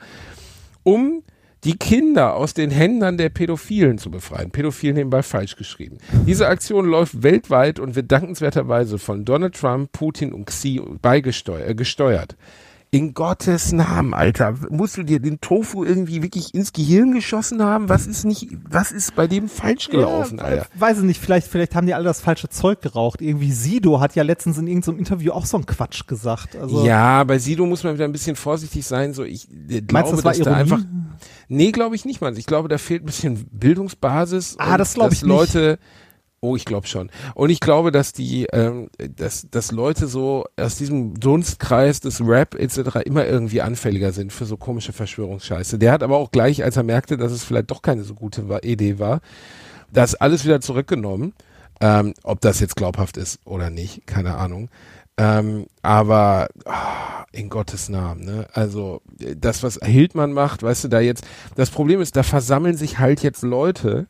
um 0.84 1.24
die 1.64 1.78
Kinder 1.78 2.36
aus 2.36 2.54
den 2.54 2.72
Händen 2.72 3.18
der 3.18 3.30
Pädophilen 3.30 3.98
zu 3.98 4.12
befreien. 4.12 4.52
Pädophil 4.52 4.94
nebenbei 4.94 5.24
falsch 5.24 5.56
geschrieben. 5.56 5.98
Diese 6.28 6.48
Aktion 6.48 6.86
läuft 6.86 7.24
weltweit 7.24 7.80
und 7.80 7.96
wird 7.96 8.12
dankenswerterweise 8.12 9.00
von 9.00 9.24
Donald 9.24 9.56
Trump, 9.56 9.94
Putin 9.94 10.34
und 10.34 10.46
Xi 10.48 10.82
beigesteuert. 11.02 11.70
Äh, 11.70 11.76
gesteuert. 11.76 12.36
In 12.94 13.16
Gottes 13.16 13.72
Namen, 13.72 14.14
Alter, 14.14 14.54
musst 14.70 14.98
du 14.98 15.04
dir 15.04 15.20
den 15.20 15.42
Tofu 15.42 15.84
irgendwie 15.84 16.22
wirklich 16.22 16.54
ins 16.54 16.74
Gehirn 16.74 17.12
geschossen 17.12 17.64
haben? 17.64 17.90
Was 17.90 18.06
ist 18.06 18.24
nicht, 18.24 18.50
was 18.70 18.92
ist 18.92 19.16
bei 19.16 19.26
dem 19.26 19.50
falsch 19.50 19.90
gelaufen, 19.90 20.38
ja, 20.38 20.44
Alter? 20.44 20.68
Weiß 20.76 21.00
ich 21.00 21.04
nicht, 21.04 21.20
vielleicht, 21.20 21.48
vielleicht 21.48 21.74
haben 21.74 21.88
die 21.88 21.96
alle 21.96 22.04
das 22.04 22.22
falsche 22.22 22.50
Zeug 22.50 22.82
geraucht. 22.82 23.20
Irgendwie 23.20 23.52
Sido 23.52 24.00
hat 24.00 24.14
ja 24.14 24.22
letztens 24.22 24.60
in 24.60 24.68
irgendeinem 24.68 25.00
Interview 25.00 25.32
auch 25.32 25.48
so 25.48 25.58
einen 25.58 25.66
Quatsch 25.66 26.06
gesagt. 26.06 26.56
Also, 26.56 26.86
ja, 26.86 27.24
bei 27.24 27.40
Sido 27.40 27.66
muss 27.66 27.84
man 27.84 27.96
wieder 27.96 28.06
ein 28.06 28.12
bisschen 28.12 28.36
vorsichtig 28.36 28.86
sein. 28.86 29.16
So, 29.16 29.24
ich 29.24 29.50
äh, 29.50 29.82
glaube, 29.82 29.94
Meinst 29.94 30.12
du, 30.12 30.16
das 30.18 30.38
dass 30.38 30.46
da 30.46 30.54
einfach. 30.54 30.80
Nee, 31.48 31.72
glaube 31.72 31.96
ich 31.96 32.06
nicht, 32.06 32.22
Mann. 32.22 32.38
Ich 32.38 32.46
glaube, 32.46 32.68
da 32.68 32.78
fehlt 32.78 33.02
ein 33.02 33.08
bisschen 33.08 33.48
Bildungsbasis. 33.52 34.58
Ah, 34.60 34.78
das 34.78 34.94
glaub 34.94 35.10
dass 35.10 35.18
ich 35.18 35.24
nicht. 35.24 35.32
Leute. 35.32 35.80
Oh, 36.44 36.58
ich 36.58 36.66
glaube 36.66 36.88
schon. 36.88 37.10
Und 37.36 37.52
ich 37.52 37.62
glaube, 37.62 37.94
dass 37.94 38.12
die, 38.12 38.48
ähm, 38.52 38.90
dass, 38.98 39.48
dass 39.50 39.72
Leute 39.72 40.08
so 40.08 40.44
aus 40.58 40.76
diesem 40.76 41.18
Dunstkreis 41.18 42.02
des 42.02 42.20
Rap 42.20 42.56
etc. 42.56 42.98
immer 43.06 43.26
irgendwie 43.26 43.62
anfälliger 43.62 44.12
sind 44.12 44.34
für 44.34 44.44
so 44.44 44.58
komische 44.58 44.92
Verschwörungsscheiße. 44.92 45.80
Der 45.80 45.94
hat 45.94 46.04
aber 46.04 46.18
auch 46.18 46.32
gleich, 46.32 46.62
als 46.62 46.76
er 46.76 46.84
merkte, 46.84 47.16
dass 47.16 47.32
es 47.32 47.46
vielleicht 47.46 47.72
doch 47.72 47.82
keine 47.82 48.04
so 48.04 48.14
gute 48.14 48.44
Idee 48.62 49.00
war, 49.00 49.22
das 49.90 50.16
alles 50.16 50.44
wieder 50.44 50.60
zurückgenommen. 50.60 51.34
Ähm, 51.80 52.14
ob 52.24 52.42
das 52.42 52.60
jetzt 52.60 52.76
glaubhaft 52.76 53.16
ist 53.16 53.40
oder 53.46 53.70
nicht, 53.70 54.06
keine 54.06 54.36
Ahnung. 54.36 54.70
Ähm, 55.16 55.68
aber 55.82 56.50
ah, 56.66 57.24
in 57.32 57.48
Gottes 57.48 57.88
Namen, 57.88 58.26
ne? 58.26 58.48
Also 58.52 59.02
das, 59.18 59.64
was 59.64 59.80
Hildmann 59.82 60.34
macht, 60.34 60.62
weißt 60.62 60.84
du, 60.84 60.88
da 60.90 61.00
jetzt, 61.00 61.26
das 61.56 61.70
Problem 61.70 62.02
ist, 62.02 62.18
da 62.18 62.24
versammeln 62.24 62.76
sich 62.76 63.00
halt 63.00 63.24
jetzt 63.24 63.44
Leute 63.44 64.08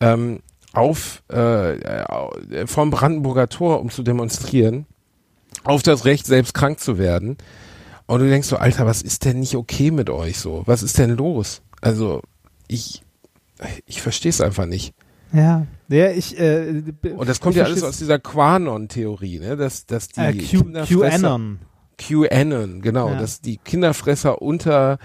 ähm, 0.00 0.40
auf 0.74 1.22
äh, 1.32 1.78
äh, 1.78 2.66
vom 2.66 2.90
Brandenburger 2.90 3.48
Tor, 3.48 3.80
um 3.80 3.90
zu 3.90 4.02
demonstrieren, 4.02 4.86
auf 5.64 5.82
das 5.82 6.04
Recht, 6.04 6.26
selbst 6.26 6.52
krank 6.54 6.80
zu 6.80 6.98
werden. 6.98 7.36
Und 8.06 8.20
du 8.20 8.28
denkst 8.28 8.48
so, 8.48 8.56
Alter, 8.56 8.84
was 8.86 9.00
ist 9.00 9.24
denn 9.24 9.40
nicht 9.40 9.54
okay 9.56 9.90
mit 9.90 10.10
euch 10.10 10.38
so? 10.38 10.62
Was 10.66 10.82
ist 10.82 10.98
denn 10.98 11.10
los? 11.16 11.62
Also, 11.80 12.20
ich, 12.68 13.02
ich 13.86 14.02
verstehe 14.02 14.30
es 14.30 14.40
einfach 14.40 14.66
nicht. 14.66 14.94
ja. 15.32 15.66
Ja, 15.88 16.10
ich, 16.10 16.38
äh, 16.40 16.82
Und 17.14 17.28
das 17.28 17.40
kommt 17.40 17.56
ja 17.56 17.64
alles 17.64 17.82
aus 17.82 17.98
dieser 17.98 18.18
Quanon-Theorie, 18.18 19.38
ne? 19.38 19.54
Dass, 19.56 19.84
dass 19.84 20.08
die 20.08 20.20
äh, 20.20 20.32
Q, 20.32 20.62
Kinderfresser- 20.64 21.20
QAnon. 21.20 21.58
QAnon, 21.98 22.80
genau, 22.82 23.10
Ja. 23.10 23.18
dass 23.18 23.42
die 23.42 23.58
Kinderfresser 23.58 24.40
unter 24.40 24.98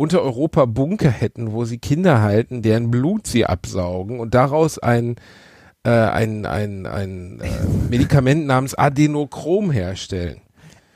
unter 0.00 0.22
Europa 0.22 0.64
Bunker 0.64 1.10
hätten, 1.10 1.52
wo 1.52 1.66
sie 1.66 1.76
Kinder 1.76 2.22
halten, 2.22 2.62
deren 2.62 2.90
Blut 2.90 3.26
sie 3.26 3.44
absaugen 3.44 4.18
und 4.18 4.32
daraus 4.32 4.78
ein 4.78 5.16
äh, 5.84 5.90
ein 5.90 6.46
ein 6.46 6.86
ein 6.86 7.40
äh, 7.40 7.90
Medikament 7.90 8.46
namens 8.46 8.74
Adenochrom 8.74 9.70
herstellen. 9.70 10.40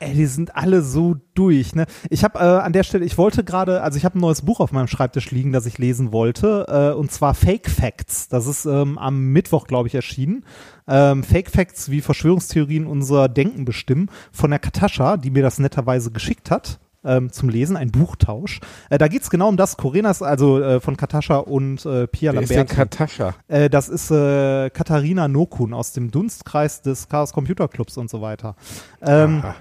Ey, 0.00 0.14
die 0.14 0.24
sind 0.24 0.56
alle 0.56 0.80
so 0.80 1.16
durch, 1.34 1.74
ne? 1.74 1.84
Ich 2.08 2.24
habe 2.24 2.38
äh, 2.38 2.42
an 2.42 2.72
der 2.72 2.82
Stelle, 2.82 3.04
ich 3.04 3.18
wollte 3.18 3.44
gerade, 3.44 3.82
also 3.82 3.98
ich 3.98 4.06
habe 4.06 4.18
ein 4.18 4.22
neues 4.22 4.40
Buch 4.40 4.60
auf 4.60 4.72
meinem 4.72 4.88
Schreibtisch 4.88 5.30
liegen, 5.30 5.52
das 5.52 5.66
ich 5.66 5.76
lesen 5.76 6.10
wollte, 6.10 6.64
äh, 6.66 6.98
und 6.98 7.12
zwar 7.12 7.34
Fake 7.34 7.68
Facts. 7.68 8.28
Das 8.28 8.46
ist 8.46 8.64
ähm, 8.64 8.96
am 8.96 9.32
Mittwoch, 9.32 9.66
glaube 9.66 9.88
ich, 9.88 9.94
erschienen. 9.94 10.46
Ähm, 10.88 11.24
Fake 11.24 11.50
Facts, 11.50 11.90
wie 11.90 12.00
Verschwörungstheorien 12.00 12.86
unser 12.86 13.28
Denken 13.28 13.66
bestimmen, 13.66 14.08
von 14.32 14.48
der 14.48 14.60
Katascha, 14.60 15.18
die 15.18 15.30
mir 15.30 15.42
das 15.42 15.58
netterweise 15.58 16.10
geschickt 16.10 16.50
hat. 16.50 16.80
Ähm, 17.04 17.30
zum 17.30 17.48
Lesen, 17.48 17.76
ein 17.76 17.90
Buchtausch. 17.90 18.60
Äh, 18.90 18.98
da 18.98 19.08
geht's 19.08 19.30
genau 19.30 19.48
um 19.48 19.56
das. 19.56 19.76
Corenas, 19.76 20.22
also 20.22 20.60
äh, 20.60 20.80
von 20.80 20.96
Katascha 20.96 21.36
und 21.36 21.84
äh, 21.84 22.06
Pia 22.06 22.32
Wer 22.32 22.42
ist 22.42 22.50
denn 22.50 22.58
Lamberti. 22.58 22.76
Katascha? 22.76 23.34
Äh, 23.48 23.68
das 23.68 23.88
ist 23.88 24.10
äh, 24.10 24.70
Katharina 24.70 25.28
Nokun 25.28 25.74
aus 25.74 25.92
dem 25.92 26.10
Dunstkreis 26.10 26.82
des 26.82 27.08
Chaos 27.08 27.32
Computer 27.32 27.68
Clubs 27.68 27.96
und 27.96 28.08
so 28.08 28.20
weiter. 28.22 28.56
Ähm, 29.02 29.40
Aha. 29.42 29.54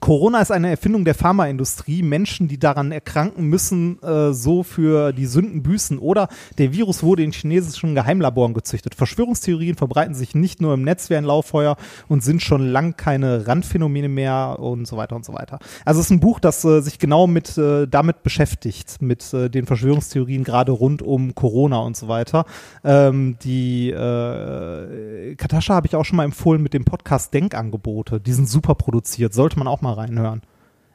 Corona 0.00 0.40
ist 0.40 0.52
eine 0.52 0.70
Erfindung 0.70 1.04
der 1.04 1.14
Pharmaindustrie. 1.14 2.02
Menschen, 2.02 2.48
die 2.48 2.58
daran 2.58 2.92
erkranken, 2.92 3.46
müssen 3.46 4.02
äh, 4.02 4.32
so 4.32 4.62
für 4.62 5.12
die 5.12 5.26
Sünden 5.26 5.62
büßen. 5.62 5.98
Oder 5.98 6.28
der 6.58 6.72
Virus 6.72 7.02
wurde 7.02 7.22
in 7.22 7.32
chinesischen 7.32 7.94
Geheimlaboren 7.94 8.54
gezüchtet. 8.54 8.94
Verschwörungstheorien 8.94 9.76
verbreiten 9.76 10.14
sich 10.14 10.34
nicht 10.34 10.60
nur 10.60 10.74
im 10.74 10.82
Netz 10.82 11.10
wie 11.10 11.16
ein 11.16 11.24
Lauffeuer 11.24 11.76
und 12.08 12.22
sind 12.22 12.42
schon 12.42 12.66
lang 12.66 12.96
keine 12.96 13.46
Randphänomene 13.46 14.08
mehr 14.08 14.58
und 14.58 14.86
so 14.86 14.96
weiter 14.96 15.16
und 15.16 15.24
so 15.24 15.32
weiter. 15.32 15.58
Also 15.84 16.00
es 16.00 16.06
ist 16.06 16.10
ein 16.10 16.20
Buch, 16.20 16.40
das 16.40 16.64
äh, 16.64 16.80
sich 16.80 16.98
genau 16.98 17.26
mit 17.26 17.56
äh, 17.58 17.86
damit 17.86 18.22
beschäftigt, 18.22 19.00
mit 19.00 19.32
äh, 19.32 19.48
den 19.48 19.66
Verschwörungstheorien 19.66 20.44
gerade 20.44 20.72
rund 20.72 21.02
um 21.02 21.34
Corona 21.34 21.78
und 21.78 21.96
so 21.96 22.08
weiter. 22.08 22.44
Ähm, 22.84 23.36
die 23.42 23.90
äh, 23.90 25.34
Katascha 25.36 25.74
habe 25.74 25.86
ich 25.86 25.96
auch 25.96 26.04
schon 26.04 26.16
mal 26.16 26.24
empfohlen 26.24 26.62
mit 26.62 26.74
dem 26.74 26.84
Podcast 26.84 27.32
Denkangebote. 27.34 28.20
Die 28.20 28.32
sind 28.32 28.48
super 28.48 28.74
produziert, 28.74 29.34
sollte 29.34 29.58
man 29.58 29.68
auch 29.68 29.80
mal 29.80 29.85
reinhören. 29.92 30.42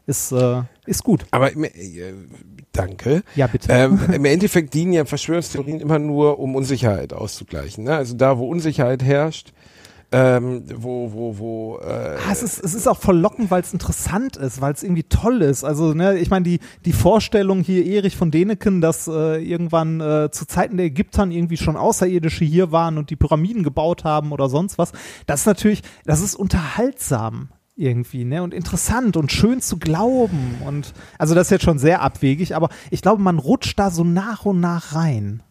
Ist, 0.07 0.31
äh, 0.31 0.63
ist 0.85 1.03
gut. 1.03 1.25
Aber 1.31 1.51
im, 1.51 1.63
äh, 1.63 1.69
danke. 2.71 3.23
Ja, 3.35 3.47
bitte. 3.47 3.71
Ähm, 3.71 3.99
Im 4.11 4.25
Endeffekt 4.25 4.73
dienen 4.73 4.93
ja 4.93 5.05
Verschwörungstheorien 5.05 5.79
immer 5.79 5.99
nur, 5.99 6.39
um 6.39 6.55
Unsicherheit 6.55 7.13
auszugleichen. 7.13 7.83
Ne? 7.83 7.95
Also 7.95 8.15
da, 8.15 8.37
wo 8.37 8.47
Unsicherheit 8.47 9.03
herrscht, 9.03 9.53
ähm, 10.13 10.63
wo, 10.75 11.13
wo, 11.13 11.37
wo, 11.37 11.77
äh, 11.77 12.17
Ah, 12.27 12.31
es, 12.31 12.43
ist, 12.43 12.61
es 12.61 12.73
ist 12.73 12.87
auch 12.87 12.97
voll 12.97 13.17
lockend, 13.17 13.49
weil 13.49 13.61
es 13.61 13.71
interessant 13.71 14.35
ist, 14.35 14.59
weil 14.59 14.73
es 14.73 14.83
irgendwie 14.83 15.03
toll 15.03 15.41
ist. 15.41 15.63
Also, 15.63 15.93
ne, 15.93 16.17
ich 16.17 16.29
meine, 16.29 16.43
die, 16.43 16.59
die 16.83 16.91
Vorstellung 16.91 17.61
hier 17.61 17.85
Erich 17.85 18.17
von 18.17 18.29
Deneken, 18.29 18.81
dass 18.81 19.07
äh, 19.07 19.41
irgendwann 19.41 20.01
äh, 20.01 20.29
zu 20.29 20.45
Zeiten 20.45 20.75
der 20.75 20.87
Ägyptern 20.87 21.31
irgendwie 21.31 21.55
schon 21.55 21.77
Außerirdische 21.77 22.43
hier 22.43 22.73
waren 22.73 22.97
und 22.97 23.09
die 23.09 23.15
Pyramiden 23.15 23.63
gebaut 23.63 24.03
haben 24.03 24.33
oder 24.33 24.49
sonst 24.49 24.77
was, 24.77 24.91
das 25.27 25.41
ist 25.41 25.45
natürlich, 25.45 25.81
das 26.03 26.19
ist 26.19 26.35
unterhaltsam 26.35 27.47
irgendwie, 27.75 28.25
ne? 28.25 28.43
Und 28.43 28.53
interessant 28.53 29.17
und 29.17 29.31
schön 29.31 29.61
zu 29.61 29.77
glauben. 29.77 30.55
Und 30.65 30.93
also 31.17 31.35
das 31.35 31.47
ist 31.47 31.51
jetzt 31.51 31.65
schon 31.65 31.79
sehr 31.79 32.01
abwegig, 32.01 32.55
aber 32.55 32.69
ich 32.89 33.01
glaube, 33.01 33.21
man 33.21 33.39
rutscht 33.39 33.79
da 33.79 33.89
so 33.91 34.03
nach 34.03 34.45
und 34.45 34.59
nach 34.59 34.95
rein. 34.95 35.43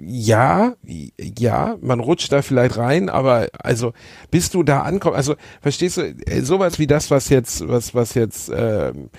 ja, 0.00 0.74
ja, 1.18 1.76
man 1.80 2.00
rutscht 2.00 2.32
da 2.32 2.42
vielleicht 2.42 2.76
rein, 2.76 3.08
aber 3.08 3.48
also 3.58 3.92
bis 4.30 4.50
du 4.50 4.62
da 4.62 4.82
ankommst, 4.82 5.16
also 5.16 5.34
verstehst 5.60 5.96
du, 5.96 6.02
äh, 6.02 6.42
sowas 6.42 6.78
wie 6.78 6.86
das, 6.86 7.10
was 7.10 7.28
jetzt, 7.28 7.66
was, 7.68 7.94
was 7.94 8.14
jetzt, 8.14 8.50
ähm, 8.54 9.10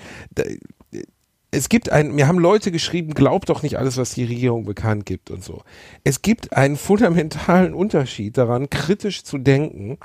es 1.54 1.68
gibt 1.68 1.90
ein, 1.90 2.14
mir 2.14 2.26
haben 2.26 2.38
Leute 2.38 2.70
geschrieben, 2.70 3.14
glaubt 3.14 3.48
doch 3.48 3.62
nicht 3.62 3.78
alles, 3.78 3.96
was 3.96 4.14
die 4.14 4.24
Regierung 4.24 4.64
bekannt 4.64 5.06
gibt 5.06 5.30
und 5.30 5.42
so. 5.42 5.62
Es 6.02 6.22
gibt 6.22 6.56
einen 6.56 6.76
fundamentalen 6.76 7.74
Unterschied 7.74 8.36
daran, 8.36 8.68
kritisch 8.70 9.24
zu 9.24 9.38
denken 9.38 9.98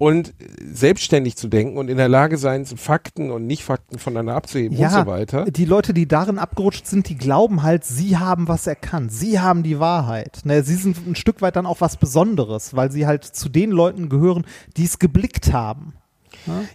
und 0.00 0.32
selbstständig 0.64 1.36
zu 1.36 1.48
denken 1.48 1.76
und 1.76 1.88
in 1.90 1.98
der 1.98 2.08
Lage 2.08 2.38
sein, 2.38 2.64
Fakten 2.64 3.30
und 3.30 3.46
Nicht-Fakten 3.46 3.98
voneinander 3.98 4.34
abzuheben 4.34 4.78
und 4.78 4.90
so 4.90 5.06
weiter. 5.06 5.44
Die 5.44 5.66
Leute, 5.66 5.92
die 5.92 6.08
darin 6.08 6.38
abgerutscht 6.38 6.86
sind, 6.86 7.08
die 7.10 7.18
glauben 7.18 7.62
halt, 7.62 7.84
sie 7.84 8.16
haben 8.16 8.48
was 8.48 8.66
erkannt. 8.66 9.12
Sie 9.12 9.40
haben 9.40 9.62
die 9.62 9.78
Wahrheit. 9.78 10.40
Ne, 10.44 10.62
sie 10.62 10.76
sind 10.76 11.06
ein 11.06 11.16
Stück 11.16 11.42
weit 11.42 11.56
dann 11.56 11.66
auch 11.66 11.82
was 11.82 11.98
Besonderes, 11.98 12.74
weil 12.74 12.90
sie 12.90 13.06
halt 13.06 13.24
zu 13.24 13.50
den 13.50 13.70
Leuten 13.70 14.08
gehören, 14.08 14.46
die 14.78 14.84
es 14.84 14.98
geblickt 14.98 15.52
haben. 15.52 15.92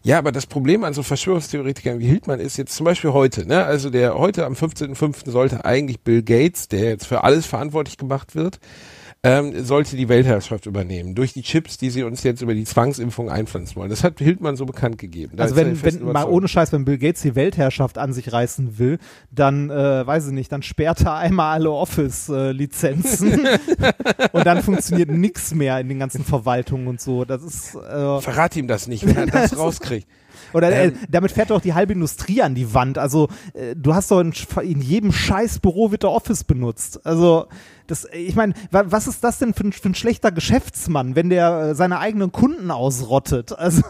Ja, 0.03 0.18
aber 0.18 0.32
das 0.32 0.45
Problem 0.45 0.84
an 0.84 0.93
so 0.93 1.03
Verschwörungstheoretikern 1.03 1.99
wie 1.99 2.07
Hildmann 2.07 2.39
ist 2.39 2.57
jetzt 2.57 2.76
zum 2.76 2.86
Beispiel 2.86 3.13
heute, 3.13 3.47
ne? 3.47 3.66
Also 3.66 3.89
der 3.89 4.18
heute 4.18 4.45
am 4.45 4.53
15.05. 4.53 5.30
sollte 5.30 5.66
eigentlich 5.66 5.99
Bill 6.01 6.24
Gates, 6.24 6.68
der 6.68 6.89
jetzt 6.89 7.07
für 7.07 7.24
alles 7.24 7.45
verantwortlich 7.45 7.97
gemacht 7.97 8.36
wird, 8.36 8.59
ähm, 9.26 9.65
sollte 9.65 9.97
die 9.97 10.07
Weltherrschaft 10.07 10.67
übernehmen. 10.67 11.15
Durch 11.15 11.34
die 11.34 11.41
Chips, 11.41 11.80
die 11.80 11.89
sie 11.89 12.03
uns 12.03 12.21
jetzt 12.21 12.43
über 12.43 12.53
die 12.53 12.63
Zwangsimpfung 12.63 13.32
einpflanzen 13.32 13.76
wollen. 13.76 13.89
Das 13.89 14.03
hat 14.03 14.19
Hildmann 14.19 14.55
so 14.55 14.67
bekannt 14.67 14.99
gegeben. 14.99 15.36
Da 15.36 15.43
also 15.43 15.55
wenn, 15.55 15.82
wenn 15.82 16.03
mal 16.03 16.26
ohne 16.26 16.47
Scheiß, 16.47 16.71
wenn 16.71 16.86
Bill 16.86 16.99
Gates 16.99 17.23
die 17.23 17.34
Weltherrschaft 17.34 17.97
an 17.97 18.13
sich 18.13 18.32
reißen 18.32 18.78
will, 18.78 18.99
dann 19.32 19.71
äh, 19.71 20.05
weiß 20.05 20.28
ich 20.28 20.34
nicht, 20.34 20.51
dann 20.51 20.61
sperrt 20.61 21.01
er 21.01 21.15
einmal 21.15 21.55
alle 21.55 21.71
Office-Lizenzen 21.71 23.47
und 24.32 24.45
dann 24.45 24.61
funktioniert 24.61 25.09
nichts 25.09 25.55
mehr 25.55 25.80
in 25.80 25.89
den 25.89 25.97
ganzen 25.97 26.23
Verwaltungen 26.23 26.86
und 26.86 27.01
so. 27.01 27.26
Das 27.26 27.41
ist 27.41 27.73
äh, 27.73 28.21
Verrat 28.21 28.55
ihm 28.55 28.67
das 28.67 28.88
nicht, 28.88 29.07
wenn 29.07 29.17
er 29.17 29.26
das 29.26 29.57
rauskriegt. 29.57 30.07
Oder 30.55 30.71
äh, 30.71 30.87
Ähm. 30.87 30.97
damit 31.09 31.31
fährt 31.31 31.49
doch 31.49 31.59
die 31.59 31.73
halbe 31.73 31.91
Industrie 31.93 32.41
an 32.41 32.55
die 32.55 32.73
Wand. 32.73 32.97
Also 32.97 33.27
äh, 33.53 33.75
du 33.75 33.93
hast 33.93 34.09
doch 34.09 34.21
in, 34.21 34.33
in 34.63 34.81
jedem 34.81 35.11
Scheißbüro 35.11 35.91
wird 35.91 36.03
der 36.03 36.11
Office 36.11 36.45
benutzt. 36.45 37.05
Also 37.05 37.47
das, 37.87 38.07
ich 38.13 38.35
meine, 38.35 38.53
wa, 38.71 38.85
was 38.87 39.07
ist 39.07 39.23
das 39.23 39.37
denn 39.37 39.53
für 39.53 39.65
ein, 39.65 39.73
für 39.73 39.89
ein 39.89 39.95
schlechter 39.95 40.31
Geschäftsmann, 40.31 41.15
wenn 41.15 41.29
der 41.29 41.59
äh, 41.59 41.75
seine 41.75 41.99
eigenen 41.99 42.31
Kunden 42.31 42.71
ausrottet? 42.71 43.53
Also 43.65 43.83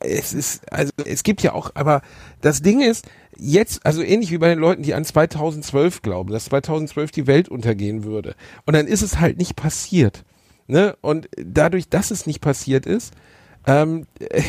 Es 0.00 0.34
ist, 0.34 0.70
also 0.72 0.92
es 1.04 1.22
gibt 1.22 1.42
ja 1.42 1.54
auch, 1.54 1.70
aber 1.74 2.02
das 2.42 2.60
Ding 2.60 2.80
ist, 2.82 3.06
jetzt, 3.36 3.84
also 3.86 4.02
ähnlich 4.02 4.30
wie 4.30 4.38
bei 4.38 4.48
den 4.48 4.58
Leuten, 4.58 4.82
die 4.82 4.94
an 4.94 5.04
2012 5.04 6.02
glauben, 6.02 6.30
dass 6.30 6.44
2012 6.46 7.10
die 7.12 7.26
Welt 7.26 7.48
untergehen 7.48 8.04
würde. 8.04 8.34
Und 8.66 8.76
dann 8.76 8.86
ist 8.86 9.02
es 9.02 9.18
halt 9.18 9.38
nicht 9.38 9.56
passiert. 9.56 10.24
Ne? 10.66 10.96
Und 11.00 11.28
dadurch, 11.36 11.88
dass 11.88 12.10
es 12.10 12.26
nicht 12.26 12.40
passiert 12.40 12.86
ist, 12.86 13.14
ähm, 13.66 14.06
äh, 14.18 14.42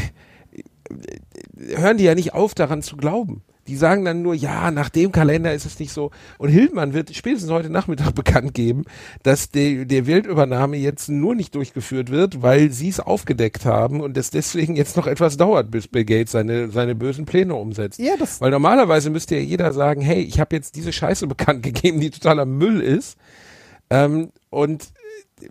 hören 1.75 1.97
die 1.97 2.03
ja 2.05 2.15
nicht 2.15 2.33
auf, 2.33 2.53
daran 2.53 2.81
zu 2.81 2.97
glauben. 2.97 3.43
Die 3.67 3.75
sagen 3.75 4.05
dann 4.05 4.21
nur, 4.21 4.33
ja, 4.33 4.71
nach 4.71 4.87
dem 4.87 5.11
Kalender 5.11 5.53
ist 5.53 5.65
es 5.65 5.77
nicht 5.77 5.91
so. 5.91 6.11
Und 6.37 6.47
Hildmann 6.47 6.93
wird 6.93 7.13
spätestens 7.13 7.51
heute 7.51 7.69
Nachmittag 7.69 8.11
bekannt 8.15 8.53
geben, 8.53 8.85
dass 9.23 9.49
die, 9.51 9.85
der 9.85 10.07
Weltübernahme 10.07 10.77
jetzt 10.77 11.09
nur 11.09 11.35
nicht 11.35 11.53
durchgeführt 11.53 12.09
wird, 12.09 12.41
weil 12.41 12.71
sie 12.71 12.87
es 12.87 13.01
aufgedeckt 13.01 13.65
haben 13.65 13.99
und 13.99 14.15
es 14.15 14.29
deswegen 14.29 14.77
jetzt 14.77 14.95
noch 14.95 15.05
etwas 15.05 15.35
dauert, 15.35 15.69
bis 15.69 15.89
Bill 15.89 16.05
Gates 16.05 16.31
seine, 16.31 16.69
seine 16.69 16.95
bösen 16.95 17.25
Pläne 17.25 17.55
umsetzt. 17.55 17.99
Ja, 17.99 18.15
das- 18.17 18.39
weil 18.39 18.51
normalerweise 18.51 19.09
müsste 19.09 19.35
ja 19.35 19.41
jeder 19.41 19.73
sagen, 19.73 19.99
hey, 19.99 20.21
ich 20.21 20.39
habe 20.39 20.55
jetzt 20.55 20.77
diese 20.77 20.93
Scheiße 20.93 21.27
bekannt 21.27 21.61
gegeben, 21.63 21.99
die 21.99 22.11
totaler 22.11 22.45
Müll 22.45 22.79
ist. 22.79 23.17
Ähm, 23.89 24.29
und 24.49 24.83
äh, 25.41 25.47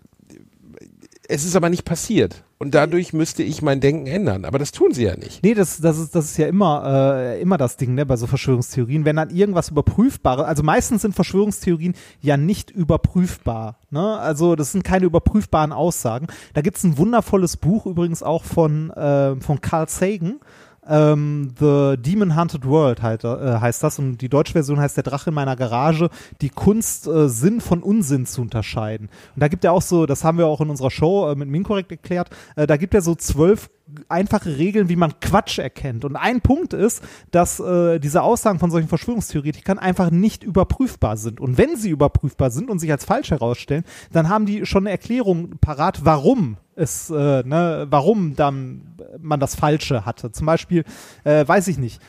es 1.27 1.45
ist 1.45 1.55
aber 1.55 1.69
nicht 1.69 1.85
passiert. 1.85 2.43
Und 2.59 2.73
dadurch 2.73 3.13
müsste 3.13 3.43
ich 3.43 3.61
mein 3.61 3.79
Denken 3.79 4.07
ändern. 4.07 4.43
Aber 4.43 4.57
das 4.57 4.71
tun 4.71 4.91
sie 4.91 5.03
ja 5.03 5.15
nicht. 5.15 5.43
Nee, 5.43 5.53
das, 5.53 5.79
das, 5.79 5.99
ist, 5.99 6.15
das 6.15 6.25
ist 6.25 6.37
ja 6.37 6.47
immer, 6.47 6.83
äh, 6.87 7.41
immer 7.41 7.57
das 7.57 7.77
Ding, 7.77 7.93
ne, 7.93 8.05
bei 8.05 8.17
so 8.17 8.25
Verschwörungstheorien. 8.25 9.05
Wenn 9.05 9.15
dann 9.15 9.29
irgendwas 9.29 9.69
überprüfbares, 9.69 10.45
also 10.45 10.63
meistens 10.63 11.03
sind 11.03 11.13
Verschwörungstheorien 11.13 11.93
ja 12.19 12.35
nicht 12.35 12.71
überprüfbar. 12.71 13.77
Ne? 13.91 14.17
Also 14.17 14.55
das 14.55 14.71
sind 14.71 14.83
keine 14.83 15.05
überprüfbaren 15.05 15.71
Aussagen. 15.71 16.27
Da 16.55 16.61
gibt's 16.61 16.83
ein 16.83 16.97
wundervolles 16.97 17.57
Buch 17.57 17.85
übrigens 17.85 18.23
auch 18.23 18.43
von, 18.43 18.89
äh, 18.89 19.39
von 19.39 19.61
Carl 19.61 19.87
Sagan. 19.87 20.39
Ähm, 20.87 21.53
The 21.59 21.95
Demon 21.97 22.35
Hunted 22.35 22.65
World 22.65 23.01
halt, 23.01 23.23
äh, 23.23 23.59
heißt 23.59 23.83
das 23.83 23.99
und 23.99 24.17
die 24.17 24.29
deutsche 24.29 24.53
Version 24.53 24.79
heißt 24.79 24.97
Der 24.97 25.03
Drache 25.03 25.29
in 25.29 25.33
meiner 25.33 25.55
Garage, 25.55 26.09
die 26.41 26.49
Kunst, 26.49 27.07
äh, 27.07 27.29
Sinn 27.29 27.61
von 27.61 27.83
Unsinn 27.83 28.25
zu 28.25 28.41
unterscheiden. 28.41 29.09
Und 29.35 29.41
da 29.41 29.47
gibt 29.47 29.63
er 29.63 29.73
auch 29.73 29.81
so, 29.81 30.05
das 30.05 30.23
haben 30.23 30.37
wir 30.37 30.47
auch 30.47 30.61
in 30.61 30.69
unserer 30.69 30.91
Show 30.91 31.29
äh, 31.29 31.35
mit 31.35 31.49
Minkorrekt 31.49 31.91
erklärt, 31.91 32.29
äh, 32.55 32.67
da 32.67 32.77
gibt 32.77 32.93
er 32.93 33.01
so 33.01 33.15
zwölf 33.15 33.69
einfache 34.09 34.57
Regeln, 34.57 34.89
wie 34.89 34.95
man 34.95 35.19
Quatsch 35.19 35.59
erkennt. 35.59 36.05
Und 36.05 36.15
ein 36.15 36.41
Punkt 36.41 36.73
ist, 36.73 37.03
dass 37.31 37.59
äh, 37.59 37.99
diese 37.99 38.21
Aussagen 38.21 38.59
von 38.59 38.71
solchen 38.71 38.89
Verschwörungstheoretikern 38.89 39.79
einfach 39.79 40.11
nicht 40.11 40.43
überprüfbar 40.43 41.17
sind. 41.17 41.39
Und 41.39 41.57
wenn 41.57 41.75
sie 41.75 41.89
überprüfbar 41.89 42.51
sind 42.51 42.69
und 42.69 42.79
sich 42.79 42.91
als 42.91 43.05
falsch 43.05 43.31
herausstellen, 43.31 43.83
dann 44.11 44.29
haben 44.29 44.45
die 44.45 44.65
schon 44.65 44.83
eine 44.83 44.91
Erklärung 44.91 45.57
parat, 45.59 46.03
warum 46.03 46.57
es, 46.75 47.09
äh, 47.09 47.43
ne, 47.43 47.87
warum 47.89 48.35
dann 48.35 48.95
man 49.19 49.39
das 49.39 49.55
Falsche 49.55 50.05
hatte. 50.05 50.31
Zum 50.31 50.45
Beispiel, 50.45 50.83
äh, 51.23 51.47
weiß 51.47 51.67
ich 51.67 51.77
nicht. 51.77 52.01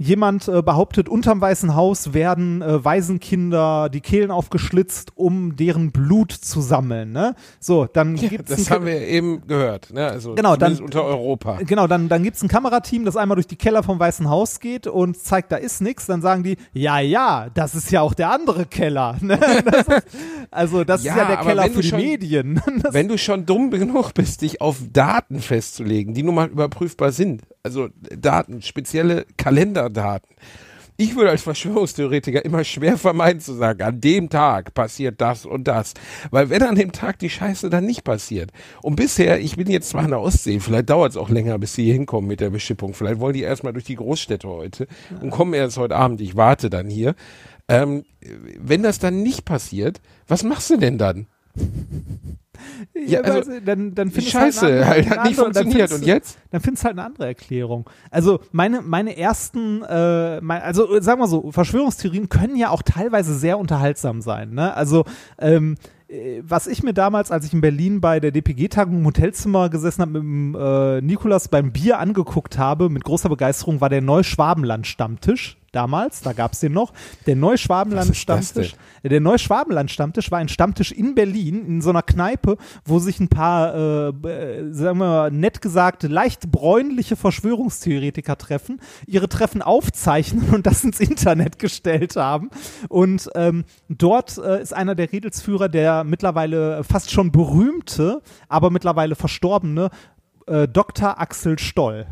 Jemand 0.00 0.46
äh, 0.46 0.62
behauptet, 0.62 1.08
unterm 1.08 1.40
Weißen 1.40 1.74
Haus 1.74 2.14
werden 2.14 2.62
äh, 2.62 2.84
Waisenkinder 2.84 3.88
die 3.88 4.00
Kehlen 4.00 4.30
aufgeschlitzt, 4.30 5.10
um 5.16 5.56
deren 5.56 5.90
Blut 5.90 6.30
zu 6.30 6.60
sammeln. 6.60 7.10
Ne? 7.10 7.34
So, 7.58 7.84
dann 7.86 8.14
gibt's 8.14 8.48
Das 8.54 8.70
haben 8.70 8.86
wir 8.86 9.00
eben 9.00 9.44
gehört. 9.48 9.92
Ne? 9.92 10.06
Also 10.06 10.36
Genau, 10.36 10.54
dann- 10.54 10.78
unter 10.78 11.02
Europa. 11.04 11.58
Genau, 11.66 11.88
dann, 11.88 12.08
dann 12.08 12.22
gibt's 12.22 12.42
ein 12.44 12.48
Kamerateam, 12.48 13.04
das 13.04 13.16
einmal 13.16 13.34
durch 13.34 13.48
die 13.48 13.56
Keller 13.56 13.82
vom 13.82 13.98
Weißen 13.98 14.28
Haus 14.30 14.60
geht 14.60 14.86
und 14.86 15.18
zeigt, 15.18 15.50
da 15.50 15.56
ist 15.56 15.80
nichts. 15.80 16.06
Dann 16.06 16.22
sagen 16.22 16.44
die, 16.44 16.58
ja, 16.72 17.00
ja, 17.00 17.48
das 17.52 17.74
ist 17.74 17.90
ja 17.90 18.00
auch 18.02 18.14
der 18.14 18.30
andere 18.30 18.66
Keller. 18.66 19.16
Ne? 19.20 19.36
Das 19.64 19.86
ist, 19.88 20.06
also 20.52 20.84
das 20.84 21.02
Ja, 21.02 21.12
ist 21.14 21.18
ja 21.18 21.24
der 21.26 21.36
Keller 21.38 21.64
für 21.70 21.80
die 21.82 21.88
schon- 21.88 21.98
Medien. 22.00 22.62
Das, 22.82 22.94
Wenn 22.94 23.08
du 23.08 23.18
schon 23.18 23.44
dumm 23.46 23.70
genug 23.72 24.14
bist, 24.14 24.42
dich 24.42 24.60
auf 24.60 24.76
Daten 24.92 25.40
festzulegen, 25.40 26.14
die 26.14 26.22
nun 26.22 26.36
mal 26.36 26.46
überprüfbar 26.46 27.10
sind, 27.10 27.42
also 27.68 27.88
Daten, 28.18 28.62
spezielle 28.62 29.26
Kalenderdaten. 29.36 30.34
Ich 30.96 31.14
würde 31.14 31.30
als 31.30 31.42
Verschwörungstheoretiker 31.42 32.44
immer 32.44 32.64
schwer 32.64 32.98
vermeiden 32.98 33.40
zu 33.40 33.52
sagen, 33.52 33.82
an 33.82 34.00
dem 34.00 34.30
Tag 34.30 34.74
passiert 34.74 35.20
das 35.20 35.46
und 35.46 35.68
das. 35.68 35.94
Weil 36.30 36.50
wenn 36.50 36.62
an 36.62 36.74
dem 36.74 36.90
Tag 36.90 37.18
die 37.20 37.30
Scheiße 37.30 37.70
dann 37.70 37.84
nicht 37.84 38.02
passiert. 38.02 38.50
Und 38.82 38.96
bisher, 38.96 39.38
ich 39.38 39.56
bin 39.56 39.68
jetzt 39.70 39.90
zwar 39.90 40.02
in 40.02 40.10
der 40.10 40.20
Ostsee, 40.20 40.58
vielleicht 40.58 40.90
dauert 40.90 41.12
es 41.12 41.16
auch 41.16 41.28
länger, 41.28 41.58
bis 41.58 41.74
sie 41.74 41.84
hier 41.84 41.92
hinkommen 41.92 42.26
mit 42.26 42.40
der 42.40 42.50
Beschippung. 42.50 42.94
Vielleicht 42.94 43.20
wollen 43.20 43.34
die 43.34 43.42
erstmal 43.42 43.74
durch 43.74 43.84
die 43.84 43.94
Großstädte 43.94 44.48
heute 44.48 44.88
und 45.20 45.30
kommen 45.30 45.54
erst 45.54 45.76
heute 45.76 45.94
Abend. 45.94 46.20
Ich 46.20 46.36
warte 46.36 46.70
dann 46.70 46.88
hier. 46.88 47.14
Ähm, 47.68 48.04
wenn 48.58 48.82
das 48.82 48.98
dann 48.98 49.22
nicht 49.22 49.44
passiert, 49.44 50.00
was 50.26 50.42
machst 50.42 50.70
du 50.70 50.78
denn 50.78 50.98
dann? 50.98 51.26
Ja, 52.94 53.20
also, 53.20 53.38
also, 53.50 53.60
dann, 53.64 53.94
dann 53.94 54.10
findest 54.10 54.32
Scheiße, 54.32 54.60
halt, 54.60 54.72
eine 54.72 54.80
andere- 54.82 54.88
halt, 54.90 55.10
hat 55.10 55.24
nicht 55.28 55.38
andere- 55.38 55.62
funktioniert. 55.62 55.92
Und 55.92 56.04
jetzt? 56.06 56.38
Dann 56.50 56.60
findest 56.60 56.82
du 56.82 56.86
halt 56.86 56.98
eine 56.98 57.06
andere 57.06 57.26
Erklärung. 57.26 57.88
Also 58.10 58.40
meine, 58.52 58.82
meine 58.82 59.16
ersten, 59.16 59.82
äh, 59.82 60.40
mein, 60.40 60.62
also 60.62 61.00
sagen 61.00 61.20
wir 61.20 61.28
so, 61.28 61.50
Verschwörungstheorien 61.52 62.28
können 62.28 62.56
ja 62.56 62.70
auch 62.70 62.82
teilweise 62.82 63.34
sehr 63.34 63.58
unterhaltsam 63.58 64.20
sein. 64.20 64.54
Ne? 64.54 64.74
Also 64.74 65.04
ähm, 65.38 65.76
äh, 66.08 66.42
was 66.42 66.66
ich 66.66 66.82
mir 66.82 66.94
damals, 66.94 67.30
als 67.30 67.46
ich 67.46 67.52
in 67.52 67.60
Berlin 67.60 68.00
bei 68.00 68.20
der 68.20 68.30
DPG-Tagung 68.32 68.98
im 68.98 69.06
Hotelzimmer 69.06 69.68
gesessen 69.68 70.02
habe, 70.02 70.12
mit 70.12 70.22
dem 70.22 70.54
äh, 70.58 71.00
Nikolas 71.00 71.48
beim 71.48 71.72
Bier 71.72 71.98
angeguckt 71.98 72.58
habe, 72.58 72.88
mit 72.88 73.04
großer 73.04 73.28
Begeisterung, 73.28 73.80
war 73.80 73.88
der 73.88 74.00
Neuschwabenland-Stammtisch. 74.02 75.56
Damals, 75.78 76.22
da 76.22 76.32
gab's 76.32 76.58
den 76.58 76.72
noch. 76.72 76.92
Der 77.26 77.36
Neuschwabenland-Stammtisch. 77.36 78.74
Der 79.04 79.20
Neuschwabenland-Stammtisch 79.20 80.28
war 80.32 80.40
ein 80.40 80.48
Stammtisch 80.48 80.90
in 80.90 81.14
Berlin, 81.14 81.64
in 81.64 81.80
so 81.82 81.90
einer 81.90 82.02
Kneipe, 82.02 82.56
wo 82.84 82.98
sich 82.98 83.20
ein 83.20 83.28
paar, 83.28 83.76
äh, 83.76 84.08
äh, 84.08 84.72
sagen 84.72 84.98
wir 84.98 85.06
mal, 85.06 85.30
nett 85.30 85.62
gesagt, 85.62 86.02
leicht 86.02 86.50
bräunliche 86.50 87.14
Verschwörungstheoretiker 87.14 88.36
treffen, 88.36 88.80
ihre 89.06 89.28
Treffen 89.28 89.62
aufzeichnen 89.62 90.50
und 90.52 90.66
das 90.66 90.82
ins 90.82 90.98
Internet 90.98 91.60
gestellt 91.60 92.16
haben. 92.16 92.50
Und 92.88 93.30
ähm, 93.36 93.64
dort 93.88 94.36
äh, 94.36 94.60
ist 94.60 94.74
einer 94.74 94.96
der 94.96 95.12
Redelsführer, 95.12 95.68
der 95.68 96.02
mittlerweile 96.02 96.82
fast 96.82 97.12
schon 97.12 97.30
berühmte, 97.30 98.20
aber 98.48 98.70
mittlerweile 98.70 99.14
verstorbene 99.14 99.90
äh, 100.48 100.66
Dr. 100.66 101.20
Axel 101.20 101.56
Stoll. 101.60 102.08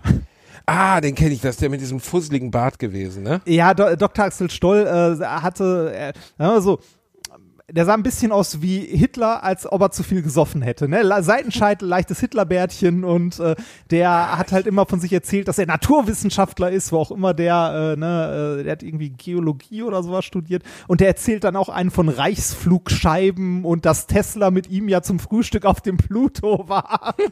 Ah, 0.67 1.01
den 1.01 1.15
kenne 1.15 1.33
ich, 1.33 1.41
das 1.41 1.53
ist 1.53 1.63
der 1.63 1.71
mit 1.71 1.81
diesem 1.81 2.01
fusseligen 2.01 2.51
Bart 2.51 2.81
gewesen, 2.81 3.23
ne? 3.23 3.41
Ja, 3.47 3.73
Do 3.73 3.95
Dr. 3.95 4.25
Axel 4.25 4.51
Stoll 4.51 4.81
äh, 4.81 5.25
hatte, 5.25 6.13
äh, 6.39 6.61
so, 6.61 6.81
der 7.71 7.85
sah 7.85 7.95
ein 7.95 8.03
bisschen 8.03 8.31
aus 8.31 8.63
wie 8.63 8.79
Hitler, 8.79 9.43
als 9.43 9.71
ob 9.71 9.81
er 9.81 9.91
zu 9.91 10.05
viel 10.05 10.23
gesoffen 10.23 10.63
hätte. 10.63 10.89
Ne? 10.89 11.23
Seitenscheitel, 11.23 11.89
leichtes 11.89 12.21
Hitlerbärtchen 12.21 13.03
und 13.03 13.41
äh, 13.41 13.57
der 13.91 14.39
hat 14.39 14.53
halt 14.53 14.67
immer 14.67 14.87
von 14.87 15.01
sich 15.01 15.13
erzählt, 15.13 15.49
dass 15.49 15.59
er 15.59 15.67
Naturwissenschaftler 15.67 16.71
ist, 16.71 16.93
wo 16.93 16.99
auch 16.99 17.11
immer 17.11 17.35
der, 17.35 17.95
äh, 17.95 17.99
ne, 17.99 18.59
äh, 18.61 18.63
der 18.63 18.73
hat 18.73 18.83
irgendwie 18.85 19.11
Geologie 19.11 19.83
oder 19.83 20.03
sowas 20.05 20.25
studiert 20.25 20.63
und 20.87 21.01
der 21.01 21.09
erzählt 21.09 21.43
dann 21.43 21.57
auch 21.57 21.69
einen 21.69 21.91
von 21.91 22.09
Reichsflugscheiben 22.09 23.65
und 23.65 23.85
dass 23.85 24.07
Tesla 24.07 24.53
mit 24.53 24.69
ihm 24.71 24.89
ja 24.89 25.03
zum 25.03 25.19
Frühstück 25.19 25.65
auf 25.65 25.81
dem 25.81 25.97
Pluto 25.97 26.69
war. 26.69 27.17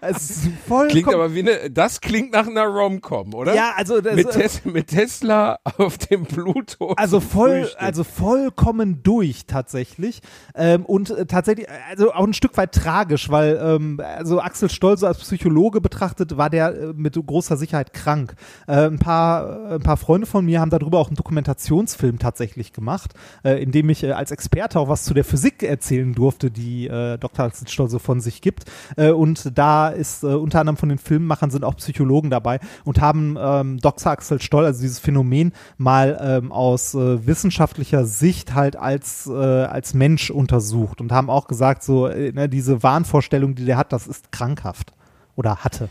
es 0.00 0.30
ist 0.30 0.48
vollkommen 0.66 0.90
Klingt 0.90 1.14
aber 1.14 1.34
wie 1.34 1.40
eine, 1.40 1.70
das 1.70 2.00
klingt 2.00 2.32
nach 2.32 2.46
einer 2.46 2.64
Rom-Com, 2.64 3.34
oder? 3.34 3.54
Ja, 3.54 3.72
also 3.76 4.00
das, 4.00 4.14
mit, 4.14 4.30
Tes 4.30 4.64
mit 4.64 4.88
Tesla 4.88 5.58
auf 5.78 5.98
dem 5.98 6.24
Pluto. 6.24 6.92
also 6.96 7.20
voll, 7.20 7.62
Frühstück. 7.62 7.82
also 7.82 8.04
vollkommen 8.04 9.02
durch 9.02 9.46
tatsächlich 9.46 10.20
ähm, 10.54 10.84
und 10.84 11.10
äh, 11.10 11.26
tatsächlich, 11.26 11.66
also 11.88 12.12
auch 12.12 12.26
ein 12.26 12.34
Stück 12.34 12.56
weit 12.56 12.72
tragisch, 12.72 13.30
weil 13.30 13.60
ähm, 13.62 14.00
also 14.00 14.40
Axel 14.40 14.70
Stoll 14.70 14.96
so 14.96 15.06
als 15.06 15.18
Psychologe 15.18 15.80
betrachtet 15.80 16.36
war 16.36 16.50
der 16.50 16.74
äh, 16.74 16.92
mit 16.94 17.14
großer 17.14 17.56
Sicherheit 17.56 17.92
krank. 17.92 18.34
Äh, 18.66 18.86
ein 18.86 18.98
paar, 18.98 19.70
äh, 19.70 19.74
ein 19.74 19.82
paar 19.82 19.96
Freunde 19.96 20.26
von 20.26 20.44
mir 20.44 20.60
haben 20.60 20.70
darüber 20.70 20.98
auch 20.98 21.08
einen 21.08 21.16
Dokumentationsfilm 21.16 22.18
tatsächlich 22.18 22.72
gemacht, 22.72 23.14
äh, 23.44 23.62
in 23.62 23.72
dem 23.72 23.88
ich 23.90 24.04
äh, 24.04 24.12
als 24.12 24.30
Experte 24.30 24.78
auch 24.78 24.88
was 24.88 25.04
zu 25.04 25.14
der 25.14 25.24
Physik 25.24 25.62
erzählen 25.62 26.14
durfte, 26.14 26.50
die 26.50 26.86
äh, 26.86 27.18
Dr. 27.18 27.46
Axel 27.46 27.68
Stoll 27.68 27.88
so 27.88 27.98
von 27.98 28.20
sich 28.20 28.40
gibt. 28.40 28.64
Äh, 28.96 29.10
und 29.50 29.58
da 29.58 29.88
ist 29.88 30.22
äh, 30.22 30.28
unter 30.28 30.60
anderem 30.60 30.76
von 30.76 30.90
den 30.90 30.98
Filmemachern 30.98 31.50
sind 31.50 31.64
auch 31.64 31.74
Psychologen 31.74 32.30
dabei 32.30 32.60
und 32.84 33.00
haben 33.00 33.36
ähm, 33.36 33.78
Dr. 33.78 34.12
Axel 34.12 34.40
Stoll, 34.40 34.64
also 34.64 34.80
dieses 34.80 35.00
Phänomen, 35.00 35.52
mal 35.76 36.16
ähm, 36.22 36.52
aus 36.52 36.94
äh, 36.94 37.26
wissenschaftlicher 37.26 38.04
Sicht 38.04 38.54
halt 38.54 38.76
als, 38.76 39.26
äh, 39.26 39.32
als 39.32 39.92
Mensch 39.92 40.30
untersucht 40.30 41.00
und 41.00 41.10
haben 41.10 41.28
auch 41.28 41.48
gesagt, 41.48 41.82
so 41.82 42.06
äh, 42.06 42.30
ne, 42.30 42.48
diese 42.48 42.84
Wahnvorstellung, 42.84 43.56
die 43.56 43.64
der 43.64 43.76
hat, 43.76 43.92
das 43.92 44.06
ist 44.06 44.30
krankhaft 44.30 44.92
oder 45.34 45.64
hatte. 45.64 45.88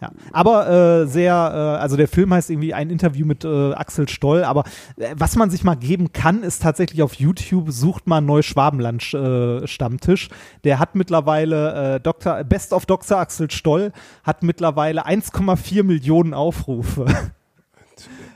Ja. 0.00 0.10
Aber 0.32 0.68
äh, 1.02 1.06
sehr, 1.06 1.32
äh, 1.32 1.82
also 1.82 1.96
der 1.96 2.08
Film 2.08 2.34
heißt 2.34 2.50
irgendwie 2.50 2.74
ein 2.74 2.90
Interview 2.90 3.26
mit 3.26 3.44
äh, 3.44 3.72
Axel 3.72 4.08
Stoll, 4.08 4.44
aber 4.44 4.64
äh, 4.96 5.14
was 5.16 5.36
man 5.36 5.50
sich 5.50 5.64
mal 5.64 5.74
geben 5.74 6.12
kann, 6.12 6.42
ist 6.42 6.62
tatsächlich 6.62 7.02
auf 7.02 7.14
YouTube, 7.14 7.70
sucht 7.70 8.06
mal 8.06 8.20
Neuschwabenland 8.20 9.14
äh, 9.14 9.66
Stammtisch. 9.66 10.28
Der 10.64 10.78
hat 10.78 10.94
mittlerweile 10.94 11.96
äh, 11.96 12.00
Dr. 12.00 12.44
Best 12.44 12.72
of 12.72 12.86
Dr. 12.86 13.18
Axel 13.18 13.50
Stoll 13.50 13.92
hat 14.22 14.42
mittlerweile 14.42 15.06
1,4 15.06 15.82
Millionen 15.82 16.34
Aufrufe. 16.34 17.06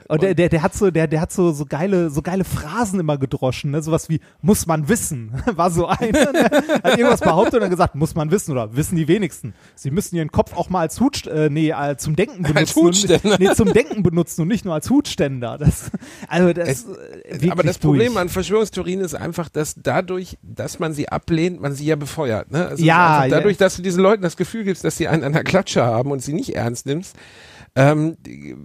Und 0.09 0.23
der, 0.23 0.35
der, 0.35 0.49
der 0.49 0.63
hat 0.63 0.75
so, 0.75 0.91
der, 0.91 1.07
der 1.07 1.21
hat 1.21 1.33
so, 1.33 1.53
so 1.53 1.65
geile, 1.67 2.11
so 2.11 2.21
geile 2.23 2.45
Phrasen 2.45 3.01
immer 3.01 3.17
gedroschen, 3.19 3.71
ne? 3.71 3.83
Sowas 3.83 4.09
wie, 4.09 4.21
muss 4.43 4.67
man 4.67 4.89
wissen, 4.89 5.33
war 5.55 5.71
so 5.71 5.87
einer, 5.87 6.33
ne? 6.33 6.45
hat 6.83 6.99
irgendwas 6.99 7.21
behauptet 7.21 7.55
und 7.55 7.61
dann 7.63 7.71
gesagt, 7.71 7.95
muss 7.95 8.15
man 8.15 8.31
wissen 8.31 8.53
oder 8.53 8.77
wissen 8.77 8.97
die 8.97 9.09
wenigsten. 9.09 9.55
Sie 9.75 9.91
müssen 9.91 10.17
ihren 10.17 10.31
Kopf 10.31 10.55
auch 10.57 10.69
mal 10.69 10.81
als 10.81 11.01
Hut, 11.01 11.27
äh, 11.27 11.49
nee, 11.51 11.71
äh, 11.71 11.97
zum 11.97 12.17
Denken 12.17 12.43
benutzen. 12.43 12.83
Hutständer. 12.83 13.31
Und, 13.33 13.41
nee, 13.41 13.55
zum 13.55 13.73
Denken 13.73 14.03
benutzen 14.03 14.43
und 14.43 14.49
nicht 14.49 14.65
nur 14.65 14.75
als 14.75 14.91
Hutständer. 14.91 15.57
Das, 15.59 15.91
also 16.29 16.53
das, 16.53 16.69
Es- 16.69 16.87
äh, 17.41 17.51
Aber 17.51 17.63
das 17.63 17.79
Problem 17.79 18.13
durch. 18.13 18.19
an 18.21 18.29
Verschwörungstheorien 18.29 19.01
ist 19.01 19.15
einfach, 19.15 19.49
dass 19.49 19.75
dadurch, 19.83 20.37
dass 20.43 20.79
man 20.79 20.93
sie 20.93 21.09
ablehnt, 21.09 21.61
man 21.61 21.73
sie 21.75 21.87
ja 21.87 21.97
befeuert. 21.97 22.51
Ne? 22.51 22.67
Also 22.69 22.85
Ja, 22.85 23.27
dadurch, 23.29 23.55
ja. 23.59 23.65
dass 23.67 23.77
du 23.77 23.83
diesen 23.83 24.03
Leuten 24.03 24.23
das 24.23 24.37
Gefühl 24.37 24.65
gibst, 24.65 24.85
dass 24.85 24.97
sie 24.97 25.09
einen 25.09 25.25
an 25.25 25.33
der 25.33 25.45
Klatsche 25.45 25.83
haben 25.85 26.11
und 26.11 26.23
sie 26.23 26.33
nicht 26.33 26.55
ernst 26.55 26.87
nimmst, 26.87 27.17
ähm, 27.77 28.17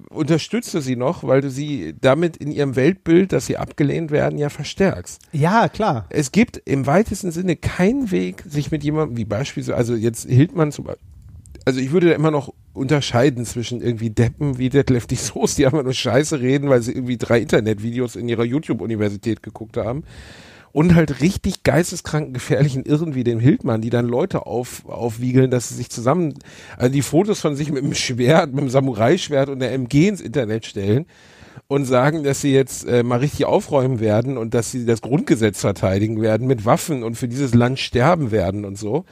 unterstützt 0.10 0.74
du 0.74 0.82
sie 0.82 0.96
noch, 0.96 1.24
weil 1.24 1.42
du 1.42 1.50
sie 1.50 1.96
damit 2.00 2.38
in 2.38 2.52
ihrem 2.52 2.76
Weltbild, 2.76 3.34
dass 3.34 3.48
sie 3.48 3.58
abgelehnt 3.58 4.12
werden, 4.12 4.38
ja 4.38 4.50
verstärkst. 4.50 5.22
Ja, 5.32 5.68
klar. 5.68 6.06
Es 6.10 6.32
gibt 6.32 6.58
im 6.66 6.86
weitesten 6.86 7.32
Sinne 7.32 7.56
keinen 7.56 8.12
Weg, 8.12 8.44
sich 8.48 8.70
mit 8.72 8.84
jemandem, 8.84 9.18
wie 9.18 9.26
beispielsweise, 9.26 9.76
also 9.76 9.96
jetzt 9.96 10.30
Hildmann 10.30 10.72
zum 10.72 10.86
Beispiel, 10.86 11.08
also 11.66 11.80
ich 11.80 11.92
würde 11.92 12.10
da 12.10 12.16
immer 12.16 12.32
noch 12.32 12.54
unterscheiden 12.74 13.46
zwischen 13.46 13.82
irgendwie 13.82 14.10
Deppen 14.10 14.58
wie 14.58 14.70
Detlef 14.70 15.08
die 15.08 15.16
Soße, 15.16 15.58
die 15.58 15.66
einfach 15.66 15.84
nur 15.84 15.94
Scheiße 15.94 16.40
reden, 16.40 16.70
weil 16.70 16.82
sie 16.82 16.94
irgendwie 16.94 17.18
drei 17.18 17.40
Internetvideos 17.40 18.16
in 18.16 18.30
ihrer 18.30 18.44
YouTube-Universität 18.44 19.44
geguckt 19.44 19.78
haben. 19.78 20.04
Und 20.72 20.96
halt 20.96 21.22
richtig 21.22 21.64
geisteskranken, 21.64 22.34
gefährlichen 22.34 22.84
Irren 22.84 23.16
wie 23.16 23.24
dem 23.24 23.40
Hildmann, 23.40 23.82
die 23.82 23.90
dann 23.90 24.08
Leute 24.08 24.46
auf, 24.46 24.86
aufwiegeln, 24.88 25.50
dass 25.50 25.70
sie 25.70 25.76
sich 25.76 25.90
zusammen, 25.90 26.36
also 26.78 26.92
die 26.92 27.02
Fotos 27.02 27.40
von 27.40 27.56
sich 27.56 27.72
mit 27.72 27.84
dem 27.84 27.96
Schwert, 27.96 28.54
mit 28.54 28.62
dem 28.62 28.70
Samurai-Schwert 28.70 29.50
und 29.50 29.60
der 29.60 29.74
MG 29.74 30.08
ins 30.08 30.22
Internet 30.22 30.66
stellen 30.66 31.06
und 31.68 31.86
sagen, 31.86 32.24
dass 32.24 32.42
sie 32.42 32.54
jetzt 32.54 32.88
äh, 32.88 33.04
mal 33.04 33.20
richtig 33.20 33.46
aufräumen 33.46 34.00
werden 34.00 34.38
und 34.38 34.54
dass 34.54 34.72
sie 34.72 34.86
das 34.86 35.02
Grundgesetz 35.02 35.62
verteidigen 35.62 36.22
werden 36.22 36.48
mit 36.48 36.66
Waffen 36.66 37.04
und 37.04 37.16
für 37.16 37.28
dieses 37.28 37.54
Land 37.54 37.80
sterben 37.80 38.32
werden 38.32 38.66
und 38.66 38.78
so. 38.78 39.06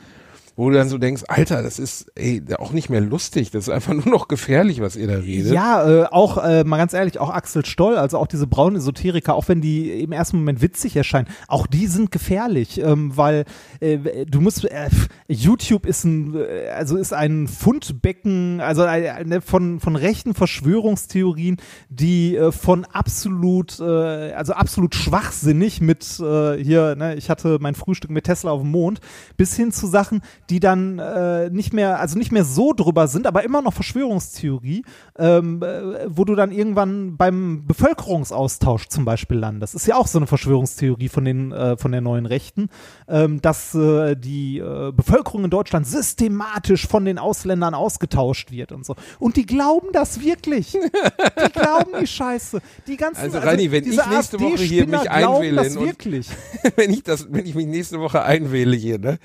Wo 0.58 0.72
du 0.72 0.76
dann 0.76 0.89
so 0.89 0.97
denkst, 0.97 1.22
Alter, 1.28 1.62
das 1.62 1.78
ist 1.78 2.12
ey, 2.16 2.41
auch 2.58 2.72
nicht 2.72 2.89
mehr 2.89 2.99
lustig, 2.99 3.51
das 3.51 3.68
ist 3.68 3.70
einfach 3.70 3.93
nur 3.93 4.08
noch 4.08 4.28
gefährlich, 4.28 4.82
was 4.82 4.95
ihr 4.95 5.05
da 5.05 5.20
redet. 5.20 5.53
Ja, 5.53 5.88
äh, 5.88 6.05
auch 6.05 6.43
äh, 6.43 6.64
mal 6.64 6.78
ganz 6.78 6.93
ehrlich, 6.93 7.20
auch 7.20 7.30
Axel 7.30 7.64
Stoll, 7.64 7.95
also 7.95 8.18
auch 8.18 8.26
diese 8.26 8.47
braunen 8.47 8.78
Esoteriker, 8.78 9.36
auch 9.36 9.47
wenn 9.49 9.62
die 9.62 10.01
im 10.01 10.12
ersten 10.12 10.38
Moment 10.38 10.64
witzig 10.64 10.95
erscheinen, 10.95 11.28
auch 11.47 11.68
die 11.68 11.86
sind 11.86 12.12
gefährlich, 12.12 12.82
ähm, 12.82 13.16
weil 13.16 13.45
äh, 13.82 14.26
du 14.26 14.41
musst, 14.41 14.66
äh, 14.66 14.89
YouTube 15.28 15.86
ist 15.86 16.05
ein, 16.05 16.34
äh, 16.36 16.70
also 16.70 16.97
ist 16.97 17.14
ein 17.14 17.47
Fundbecken, 17.47 18.60
also 18.60 18.82
äh, 18.82 19.10
eine 19.12 19.41
von 19.41 19.80
von 19.80 19.95
rechten 19.95 20.34
Verschwörungstheorien, 20.34 21.58
die 21.89 22.36
äh, 22.36 22.51
von 22.51 22.84
absolut, 22.86 23.80
äh, 23.80 24.34
also 24.34 24.53
absolut 24.53 24.95
schwachsinnig 24.95 25.82
mit 25.82 26.20
äh, 26.20 26.58
hier, 26.64 26.95
ne, 26.95 27.16
ich 27.16 27.30
hatte 27.30 27.60
mein 27.62 27.76
Frühstück 27.76 28.10
mit 28.10 28.24
Tesla 28.24 28.49
auf 28.49 28.62
dem 28.62 28.72
Mond, 28.72 29.01
bis 29.38 29.55
hin 29.55 29.72
zu 29.72 29.86
Sachen, 29.86 30.24
die 30.50 30.60
dann 30.60 31.00
äh, 31.00 31.50
nicht 31.50 31.74
mehr, 31.74 32.00
also 32.00 32.18
nicht 32.18 32.32
mehr 32.32 32.45
so 32.45 32.74
drüber 32.74 33.08
sind, 33.08 33.28
aber 33.28 33.43
immer 33.43 33.62
noch 33.62 33.74
Verschwörungstheorie, 33.74 34.84
ähm, 35.18 35.62
äh, 35.62 36.06
wo 36.08 36.26
du 36.26 36.36
dann 36.36 36.52
irgendwann 36.52 37.18
beim 37.18 37.66
Bevölkerungsaustausch 37.66 38.88
zum 38.88 39.06
Beispiel 39.06 39.38
landest. 39.38 39.76
Ist 39.76 39.88
ja 39.88 39.95
auch 39.95 40.08
so 40.08 40.20
eine 40.20 40.28
Verschwörungstheorie 40.28 41.10
von 41.10 41.26
den 41.26 41.52
äh, 41.52 41.78
von 41.78 41.91
der 41.91 42.02
neuen 42.02 42.26
Rechten, 42.26 42.70
ähm, 43.08 43.41
dass 43.41 43.76
äh, 43.76 44.16
die 44.16 44.60
äh, 44.60 44.91
Bevölkerung 44.91 45.43
in 45.43 45.50
Deutschland 45.50 45.86
systematisch 45.88 46.88
von 46.88 47.06
den 47.06 47.18
Ausländern 47.18 47.74
ausgetauscht 47.74 48.52
wird 48.52 48.72
und 48.72 48.86
so. 48.86 48.95
Und 49.20 49.36
die 49.36 49.45
glauben 49.45 49.89
das 49.91 50.22
wirklich. 50.22 50.72
Die 50.72 51.52
glauben 51.52 51.91
die 52.02 52.08
Scheiße. 52.08 52.62
Die 52.88 52.98
ganzen 52.98 53.22
Also, 53.22 53.39
Reini, 53.39 53.72
wenn 53.72 53.84
diese 53.84 54.02
ich 54.02 54.08
nächste 54.08 54.39
Woche 54.39 54.64
hier 54.64 54.88
mich 54.88 55.10
einwähle 55.10 55.64
das 55.64 55.80
wirklich. 55.80 56.30
wenn 56.76 56.91
ich 56.91 57.04
das, 57.04 57.32
wenn 57.32 57.45
ich 57.45 57.56
mich 57.56 57.68
nächste 57.68 58.00
Woche 58.00 58.24
einwähle 58.24 58.76
hier, 58.76 59.00
ne? 59.00 59.20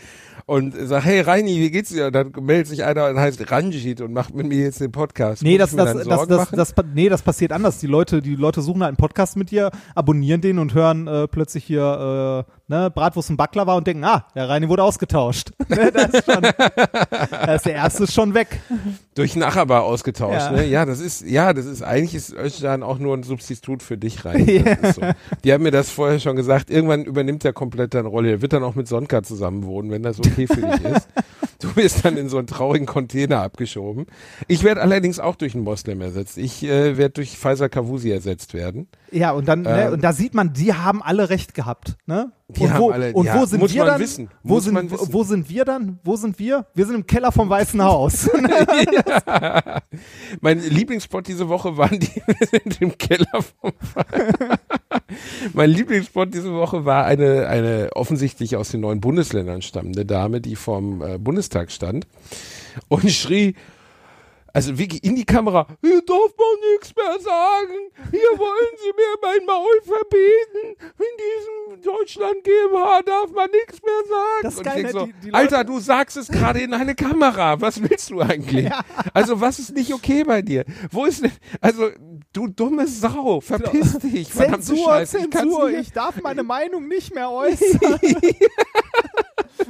Und 0.46 0.74
sag, 0.76 1.04
hey 1.04 1.20
Reini, 1.20 1.60
wie 1.60 1.70
geht's 1.70 1.90
dir? 1.90 2.06
Und 2.06 2.14
dann 2.14 2.32
meldet 2.40 2.66
sich 2.68 2.84
einer 2.84 3.08
und 3.08 3.18
heißt 3.18 3.50
Ranjit 3.50 4.00
und 4.00 4.12
macht 4.12 4.34
mit 4.34 4.46
mir 4.46 4.58
jetzt 4.58 4.80
den 4.80 4.92
Podcast. 4.92 5.42
Nee, 5.42 5.58
Muss 5.58 5.70
das, 5.70 5.94
das, 5.94 6.06
das, 6.06 6.26
das, 6.28 6.72
das, 6.74 6.84
nee, 6.94 7.08
das 7.08 7.22
passiert 7.22 7.52
anders. 7.52 7.78
Die 7.78 7.86
Leute, 7.86 8.22
die 8.22 8.34
Leute 8.34 8.60
suchen 8.62 8.82
halt 8.82 8.88
einen 8.88 8.96
Podcast 8.96 9.36
mit 9.36 9.50
dir, 9.50 9.70
abonnieren 9.94 10.40
den 10.40 10.58
und 10.58 10.74
hören 10.74 11.06
äh, 11.06 11.28
plötzlich 11.28 11.64
hier 11.64 12.46
äh, 12.48 12.52
ne, 12.72 12.90
Bratwurst 12.90 13.30
und 13.30 13.36
Baklava 13.36 13.74
und 13.76 13.86
denken, 13.86 14.02
ah, 14.04 14.24
der 14.34 14.48
Reini 14.48 14.68
wurde 14.68 14.82
ausgetauscht. 14.82 15.50
Ne, 15.68 15.90
da, 15.90 16.02
ist 16.02 16.30
schon, 16.30 16.42
da 16.42 17.54
ist 17.54 17.64
der 17.64 17.74
erste 17.74 18.06
schon 18.06 18.34
weg. 18.34 18.60
Durch 19.14 19.36
Nachbar 19.36 19.84
ausgetauscht, 19.84 20.34
Ja. 20.34 20.50
ne? 20.52 20.66
Ja, 20.66 20.84
das 20.84 21.00
ist, 21.00 21.22
ja, 21.22 21.52
das 21.54 21.64
ist, 21.64 21.82
eigentlich 21.82 22.14
ist 22.14 22.34
Özcan 22.34 22.82
auch 22.82 22.98
nur 22.98 23.16
ein 23.16 23.22
Substitut 23.22 23.82
für 23.82 23.96
dich 23.96 24.24
rein. 24.26 24.46
Das 24.64 24.90
ist 24.90 24.94
so. 24.96 25.02
Die 25.44 25.52
haben 25.52 25.62
mir 25.62 25.70
das 25.70 25.88
vorher 25.90 26.20
schon 26.20 26.36
gesagt. 26.36 26.70
Irgendwann 26.70 27.04
übernimmt 27.04 27.44
er 27.44 27.52
komplett 27.54 27.94
deine 27.94 28.08
Rolle. 28.08 28.30
Er 28.32 28.42
wird 28.42 28.52
dann 28.52 28.64
auch 28.64 28.74
mit 28.74 28.86
Sonka 28.86 29.22
zusammen 29.22 29.64
wohnen, 29.64 29.90
wenn 29.90 30.02
das 30.02 30.18
okay 30.18 30.46
für 30.46 30.60
dich 30.60 30.84
ist. 30.84 31.08
Du 31.62 31.74
wirst 31.76 32.04
dann 32.04 32.16
in 32.16 32.28
so 32.28 32.38
einen 32.38 32.46
traurigen 32.46 32.86
Container 32.86 33.40
abgeschoben. 33.42 34.06
Ich 34.48 34.64
werde 34.64 34.80
allerdings 34.82 35.18
auch 35.20 35.36
durch 35.36 35.54
einen 35.54 35.64
Moslem 35.64 36.00
ersetzt. 36.00 36.36
Ich 36.38 36.62
äh, 36.64 36.96
werde 36.96 37.14
durch 37.14 37.38
Faisal 37.38 37.68
Kavusi 37.68 38.10
ersetzt 38.10 38.52
werden. 38.54 38.88
Ja, 39.10 39.30
und 39.32 39.46
dann, 39.48 39.62
ne, 39.62 39.86
Ähm. 39.86 39.92
und 39.94 40.02
da 40.04 40.12
sieht 40.12 40.34
man, 40.34 40.52
die 40.52 40.74
haben 40.74 41.02
alle 41.02 41.30
recht 41.30 41.54
gehabt, 41.54 41.96
ne? 42.06 42.32
Die 42.48 42.64
und 42.64 42.72
haben 42.74 42.80
wo, 42.82 42.90
alle- 42.90 43.12
und 43.14 43.24
ja, 43.26 43.40
wo 43.40 43.46
sind 43.46 43.60
muss 43.60 43.72
wir 43.72 43.82
man 43.82 43.92
dann? 43.92 44.00
wissen. 44.00 44.28
Wo 44.42 44.54
Muss 44.54 44.64
sind, 44.64 44.74
man 44.74 44.90
wissen. 44.90 45.08
wo 45.12 45.24
sind 45.24 45.48
wir 45.48 45.64
dann? 45.64 45.98
Wo 46.04 46.16
sind 46.16 46.38
wir? 46.38 46.66
Wir 46.74 46.84
sind 46.86 46.94
im 46.96 47.06
Keller 47.06 47.32
vom 47.32 47.48
Weißen 47.48 47.82
Haus. 47.82 48.28
Mein 50.40 50.60
Lieblingsspot 50.60 51.26
diese 51.28 51.48
Woche 51.48 51.76
waren 51.76 51.98
die 51.98 52.08
wir 52.26 52.46
sind 52.46 52.80
im 52.80 52.96
Keller 52.98 53.42
vom 53.60 53.72
Mein 55.52 55.70
Lieblingsspot 55.70 56.32
diese 56.34 56.52
Woche 56.52 56.84
war 56.84 57.04
eine, 57.04 57.46
eine 57.48 57.90
offensichtlich 57.94 58.56
aus 58.56 58.70
den 58.70 58.80
neuen 58.80 59.00
Bundesländern 59.00 59.62
stammende 59.62 60.04
Dame, 60.04 60.40
die 60.40 60.56
vorm 60.56 61.02
äh, 61.02 61.18
Bundestag 61.18 61.70
stand 61.72 62.06
und 62.88 63.10
schrie, 63.10 63.54
also 64.54 64.76
wirklich 64.78 65.02
in 65.02 65.16
die 65.16 65.24
Kamera, 65.24 65.66
hier 65.80 66.02
darf 66.02 66.30
man 66.36 66.72
nichts 66.74 66.94
mehr 66.94 67.18
sagen, 67.20 67.72
hier 68.10 68.38
wollen 68.38 68.76
sie 68.82 68.92
mir 68.94 69.16
mein 69.22 69.46
Maul 69.46 69.80
verbieten, 69.82 70.76
in 70.98 71.78
diesem 71.78 71.82
Deutschland 71.82 72.34
GmbH 72.44 73.00
darf 73.00 73.32
man 73.32 73.48
nichts 73.50 73.80
mehr 73.82 74.02
sagen. 74.06 74.42
Das 74.42 74.58
und 74.58 74.64
geil, 74.64 74.90
so, 74.92 75.06
Die- 75.06 75.12
die 75.22 75.26
Leute- 75.30 75.36
Alter, 75.38 75.64
du 75.64 75.80
sagst 75.80 76.18
es 76.18 76.28
gerade 76.28 76.60
in 76.60 76.74
eine 76.74 76.94
Kamera, 76.94 77.58
was 77.62 77.82
willst 77.82 78.10
du 78.10 78.20
eigentlich? 78.20 78.68
Also 79.14 79.40
was 79.40 79.58
ist 79.58 79.74
nicht 79.74 79.92
okay 79.94 80.22
bei 80.24 80.42
dir? 80.42 80.64
Wo 80.90 81.06
ist 81.06 81.22
denn, 81.22 81.32
also 81.62 81.88
du 82.32 82.48
dumme 82.48 82.86
Sau, 82.86 83.40
verpiss 83.40 83.98
dich, 83.98 84.30
Zensur, 84.30 84.86
Scheiße. 84.86 85.18
Ich 85.18 85.30
Zensur, 85.30 85.70
ich 85.70 85.92
darf 85.92 86.20
meine 86.22 86.42
Meinung 86.54 86.88
nicht 86.88 87.14
mehr 87.14 87.30
äußern. 87.30 87.98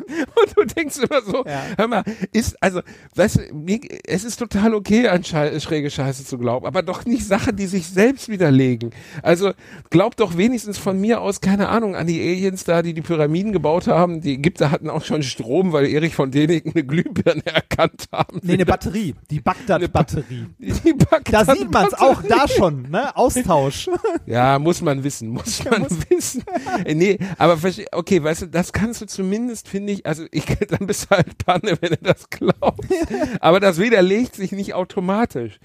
Und 0.34 0.56
du 0.56 0.64
denkst 0.74 0.98
immer 0.98 1.22
so, 1.22 1.44
Ja. 1.46 1.62
hör 1.76 1.88
mal, 1.88 2.02
ist, 2.32 2.56
also, 2.62 2.80
weißt 3.14 3.36
du, 3.36 3.78
es 4.06 4.24
ist 4.24 4.36
total 4.38 4.74
okay, 4.74 5.08
an 5.08 5.24
Schei 5.24 5.58
schräge 5.60 5.90
Scheiße 5.90 6.24
zu 6.24 6.38
glauben, 6.38 6.66
aber 6.66 6.82
doch 6.82 7.04
nicht 7.04 7.26
Sachen, 7.26 7.56
die 7.56 7.66
sich 7.66 7.86
selbst 7.86 8.28
widerlegen. 8.28 8.90
Also, 9.22 9.52
glaub 9.90 10.16
doch 10.16 10.36
wenigstens 10.36 10.78
von 10.78 11.00
mir 11.00 11.20
aus, 11.20 11.40
keine 11.40 11.68
Ahnung, 11.68 11.94
an 11.96 12.06
die 12.06 12.20
Aliens 12.20 12.64
da, 12.64 12.82
die 12.82 12.94
die 12.94 13.02
Pyramiden 13.02 13.52
gebaut 13.52 13.86
haben. 13.88 14.20
Die 14.20 14.34
Ägypter 14.34 14.70
hatten 14.70 14.90
auch 14.90 15.04
schon 15.04 15.22
Strom, 15.22 15.72
weil 15.72 15.86
Erich 15.86 16.14
von 16.14 16.30
Däniken 16.30 16.72
eine 16.74 16.84
Glühbirne 16.84 17.42
erkannt 17.46 18.06
haben. 18.12 18.40
Nee, 18.42 18.54
eine 18.54 18.66
Batterie. 18.66 19.14
Die 19.30 19.40
Bagdad-Batterie. 19.40 20.46
Bagdad- 21.10 21.48
Da 21.48 21.54
sieht 21.54 21.70
man 21.70 21.86
es 21.86 21.94
auch 21.94 22.22
da 22.22 22.46
schon, 22.48 22.90
ne? 22.90 23.14
Austausch. 23.16 23.88
Ja, 24.26 24.58
muss 24.58 24.80
man 24.82 25.02
wissen, 25.04 25.28
muss 25.28 25.64
man 25.64 25.86
wissen. 26.08 26.44
Äh, 26.84 26.94
nee, 26.94 27.18
aber 27.38 27.58
okay, 27.92 28.22
weißt 28.22 28.42
du, 28.42 28.46
das 28.46 28.72
kannst 28.72 29.00
du 29.00 29.06
zumindest, 29.06 29.68
finde 29.68 29.91
ich, 29.92 30.06
also 30.06 30.24
ich, 30.30 30.44
dann 30.68 30.86
bist 30.86 31.06
du 31.06 31.10
halt 31.10 31.38
Panne, 31.38 31.76
wenn 31.80 31.90
du 31.90 31.98
das 32.02 32.28
glaubst. 32.30 32.88
aber 33.40 33.60
das 33.60 33.78
widerlegt 33.78 34.34
sich 34.34 34.52
nicht 34.52 34.74
automatisch. 34.74 35.58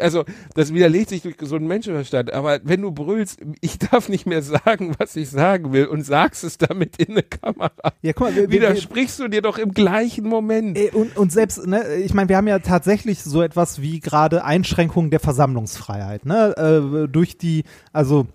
Also, 0.00 0.24
das 0.54 0.72
widerlegt 0.72 1.10
sich 1.10 1.22
durch 1.22 1.36
gesunden 1.36 1.68
Menschenverstand. 1.68 2.32
Aber 2.32 2.60
wenn 2.64 2.82
du 2.82 2.92
brüllst, 2.92 3.40
ich 3.60 3.78
darf 3.78 4.08
nicht 4.08 4.26
mehr 4.26 4.42
sagen, 4.42 4.94
was 4.98 5.16
ich 5.16 5.30
sagen 5.30 5.72
will 5.72 5.86
und 5.86 6.02
sagst 6.02 6.44
es 6.44 6.58
damit 6.58 6.96
in 6.96 7.12
eine 7.12 7.22
Kamera, 7.22 7.70
Ja, 8.02 8.12
guck 8.12 8.28
mal, 8.28 8.34
wir, 8.34 8.42
wir, 8.42 8.50
wir, 8.50 8.60
widersprichst 8.60 9.18
du 9.20 9.28
dir 9.28 9.42
doch 9.42 9.58
im 9.58 9.72
gleichen 9.72 10.26
Moment. 10.26 10.78
Und, 10.92 11.16
und 11.16 11.32
selbst, 11.32 11.66
ne, 11.66 11.96
ich 11.96 12.14
meine, 12.14 12.28
wir 12.28 12.36
haben 12.36 12.48
ja 12.48 12.58
tatsächlich 12.58 13.22
so 13.22 13.42
etwas 13.42 13.80
wie 13.80 14.00
gerade 14.00 14.44
Einschränkungen 14.44 15.10
der 15.10 15.20
Versammlungsfreiheit, 15.20 16.26
ne, 16.26 16.54
äh, 16.56 17.08
durch 17.08 17.38
die, 17.38 17.64
also 17.92 18.26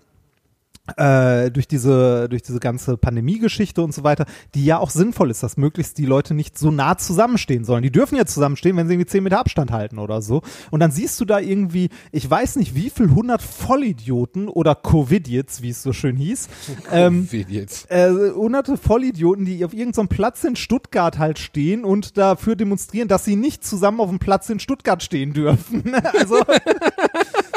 äh, 0.96 1.50
durch 1.52 1.68
diese 1.68 2.28
durch 2.28 2.42
diese 2.42 2.58
ganze 2.58 2.96
Pandemie-Geschichte 2.96 3.82
und 3.82 3.94
so 3.94 4.02
weiter, 4.02 4.26
die 4.54 4.64
ja 4.64 4.78
auch 4.78 4.90
sinnvoll 4.90 5.30
ist, 5.30 5.42
dass 5.42 5.56
möglichst 5.56 5.96
die 5.98 6.06
Leute 6.06 6.34
nicht 6.34 6.58
so 6.58 6.72
nah 6.72 6.98
zusammenstehen 6.98 7.64
sollen. 7.64 7.82
Die 7.82 7.92
dürfen 7.92 8.16
ja 8.16 8.26
zusammenstehen, 8.26 8.76
wenn 8.76 8.88
sie 8.88 8.94
irgendwie 8.94 9.06
10 9.06 9.22
Meter 9.22 9.38
Abstand 9.38 9.70
halten 9.70 9.98
oder 9.98 10.22
so. 10.22 10.42
Und 10.70 10.80
dann 10.80 10.90
siehst 10.90 11.20
du 11.20 11.24
da 11.24 11.38
irgendwie, 11.38 11.90
ich 12.10 12.28
weiß 12.28 12.56
nicht, 12.56 12.74
wie 12.74 12.90
viel 12.90 13.10
hundert 13.10 13.42
Vollidioten 13.42 14.48
oder 14.48 14.74
Covidiots, 14.74 15.62
wie 15.62 15.70
es 15.70 15.82
so 15.82 15.92
schön 15.92 16.16
hieß, 16.16 16.48
ähm, 16.92 17.28
äh, 17.30 18.08
hunderte 18.34 18.76
Vollidioten, 18.76 19.44
die 19.44 19.64
auf 19.64 19.74
irgendeinem 19.74 20.08
Platz 20.08 20.42
in 20.42 20.56
Stuttgart 20.56 21.18
halt 21.18 21.38
stehen 21.38 21.84
und 21.84 22.18
dafür 22.18 22.56
demonstrieren, 22.56 23.06
dass 23.06 23.24
sie 23.24 23.36
nicht 23.36 23.64
zusammen 23.64 24.00
auf 24.00 24.08
dem 24.08 24.18
Platz 24.18 24.50
in 24.50 24.58
Stuttgart 24.58 25.02
stehen 25.02 25.32
dürfen. 25.32 25.94
also, 26.18 26.38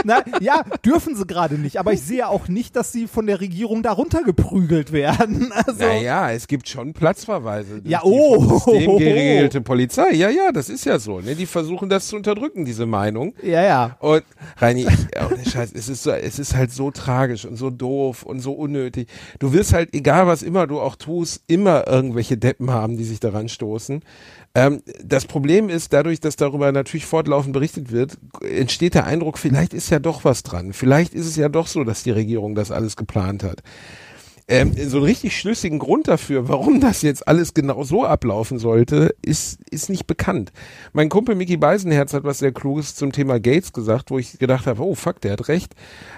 na, 0.05 0.23
ja, 0.39 0.63
dürfen 0.85 1.15
sie 1.15 1.25
gerade 1.25 1.55
nicht, 1.55 1.79
aber 1.79 1.91
ich 1.91 2.01
sehe 2.01 2.27
auch 2.29 2.47
nicht, 2.47 2.75
dass 2.75 2.91
sie 2.91 3.07
von 3.07 3.25
der 3.25 3.41
Regierung 3.41 3.81
darunter 3.83 4.23
geprügelt 4.23 4.91
werden. 4.91 5.51
Also, 5.65 5.85
Naja, 5.85 6.31
es 6.31 6.47
gibt 6.47 6.67
schon 6.67 6.93
Platzverweise. 6.93 7.81
Ja, 7.85 8.01
die 8.03 8.09
oh. 8.09 8.59
System 8.59 8.97
geregelte 8.97 9.61
Polizei. 9.61 10.11
Ja, 10.11 10.29
ja, 10.29 10.51
das 10.51 10.69
ist 10.69 10.85
ja 10.85 10.99
so. 10.99 11.21
Ne? 11.21 11.33
Die 11.33 11.45
versuchen 11.45 11.89
das 11.89 12.07
zu 12.07 12.17
unterdrücken, 12.17 12.65
diese 12.65 12.85
Meinung. 12.85 13.33
ja, 13.41 13.63
ja. 13.63 13.97
Und 13.99 14.23
Reini, 14.57 14.81
ich, 14.81 15.07
oh, 15.19 15.49
Scheiß, 15.49 15.71
es 15.73 15.89
ist 15.89 16.03
so, 16.03 16.11
es 16.11 16.39
ist 16.39 16.55
halt 16.55 16.71
so 16.71 16.91
tragisch 16.91 17.45
und 17.45 17.55
so 17.55 17.69
doof 17.69 18.23
und 18.23 18.41
so 18.41 18.51
unnötig. 18.51 19.07
Du 19.39 19.53
wirst 19.53 19.73
halt, 19.73 19.93
egal 19.93 20.27
was 20.27 20.43
immer 20.43 20.67
du 20.67 20.79
auch 20.79 20.97
tust, 20.97 21.41
immer 21.47 21.87
irgendwelche 21.87 22.37
Deppen 22.37 22.69
haben, 22.69 22.97
die 22.97 23.05
sich 23.05 23.19
daran 23.19 23.49
stoßen. 23.49 24.03
Ähm, 24.55 24.81
das 25.03 25.25
Problem 25.25 25.67
ist, 25.67 25.91
dadurch, 25.91 26.21
dass 26.21 26.37
darüber 26.37 26.71
natürlich 26.71 27.05
fortlaufend 27.05 27.51
berichtet 27.51 27.91
wird, 27.91 28.17
entsteht 28.41 28.93
der 28.95 29.05
Eindruck, 29.05 29.37
vielleicht 29.37 29.73
ist 29.73 29.89
ja 29.89 29.99
doch 29.99 30.23
was 30.23 30.43
dran. 30.43 30.71
Vielleicht 30.71 31.13
ist 31.13 31.27
es 31.27 31.35
ja 31.35 31.49
doch 31.49 31.67
so, 31.67 31.83
dass 31.83 32.03
die 32.03 32.11
Regierung 32.11 32.55
das 32.55 32.71
alles 32.71 32.95
geplant 32.95 33.43
hat. 33.43 33.61
Ähm, 34.47 34.73
so 34.75 34.97
einen 34.97 35.05
richtig 35.07 35.35
schlüssigen 35.35 35.79
Grund 35.79 36.07
dafür, 36.07 36.47
warum 36.47 36.79
das 36.79 37.01
jetzt 37.01 37.27
alles 37.27 37.55
genau 37.55 37.83
so 37.83 38.05
ablaufen 38.05 38.59
sollte, 38.59 39.15
ist, 39.23 39.59
ist 39.71 39.89
nicht 39.89 40.05
bekannt. 40.05 40.51
Mein 40.93 41.09
Kumpel 41.09 41.33
Mickey 41.33 41.57
Beisenherz 41.57 42.13
hat 42.13 42.25
was 42.25 42.39
sehr 42.39 42.51
Kluges 42.51 42.93
zum 42.93 43.11
Thema 43.11 43.39
Gates 43.39 43.73
gesagt, 43.73 44.11
wo 44.11 44.19
ich 44.19 44.37
gedacht 44.37 44.67
habe, 44.67 44.83
oh 44.83 44.93
fuck, 44.93 45.19
der 45.21 45.31
hat 45.31 45.47
recht. 45.47 45.73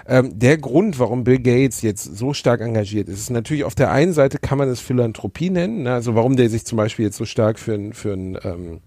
Ähm, 0.06 0.38
der 0.38 0.58
Grund, 0.58 0.98
warum 0.98 1.24
Bill 1.24 1.38
Gates 1.38 1.80
jetzt 1.80 2.04
so 2.04 2.34
stark 2.34 2.60
engagiert 2.60 3.08
ist, 3.08 3.18
ist 3.18 3.30
natürlich 3.30 3.64
auf 3.64 3.74
der 3.74 3.90
einen 3.90 4.12
Seite 4.12 4.38
kann 4.38 4.58
man 4.58 4.68
es 4.68 4.80
Philanthropie 4.80 5.48
nennen, 5.48 5.84
ne? 5.84 5.94
also 5.94 6.14
warum 6.14 6.36
der 6.36 6.50
sich 6.50 6.66
zum 6.66 6.76
Beispiel 6.76 7.06
jetzt 7.06 7.16
so 7.16 7.24
stark 7.24 7.58
für 7.58 7.78
für 7.92 8.12
ein 8.12 8.38
ähm, 8.44 8.80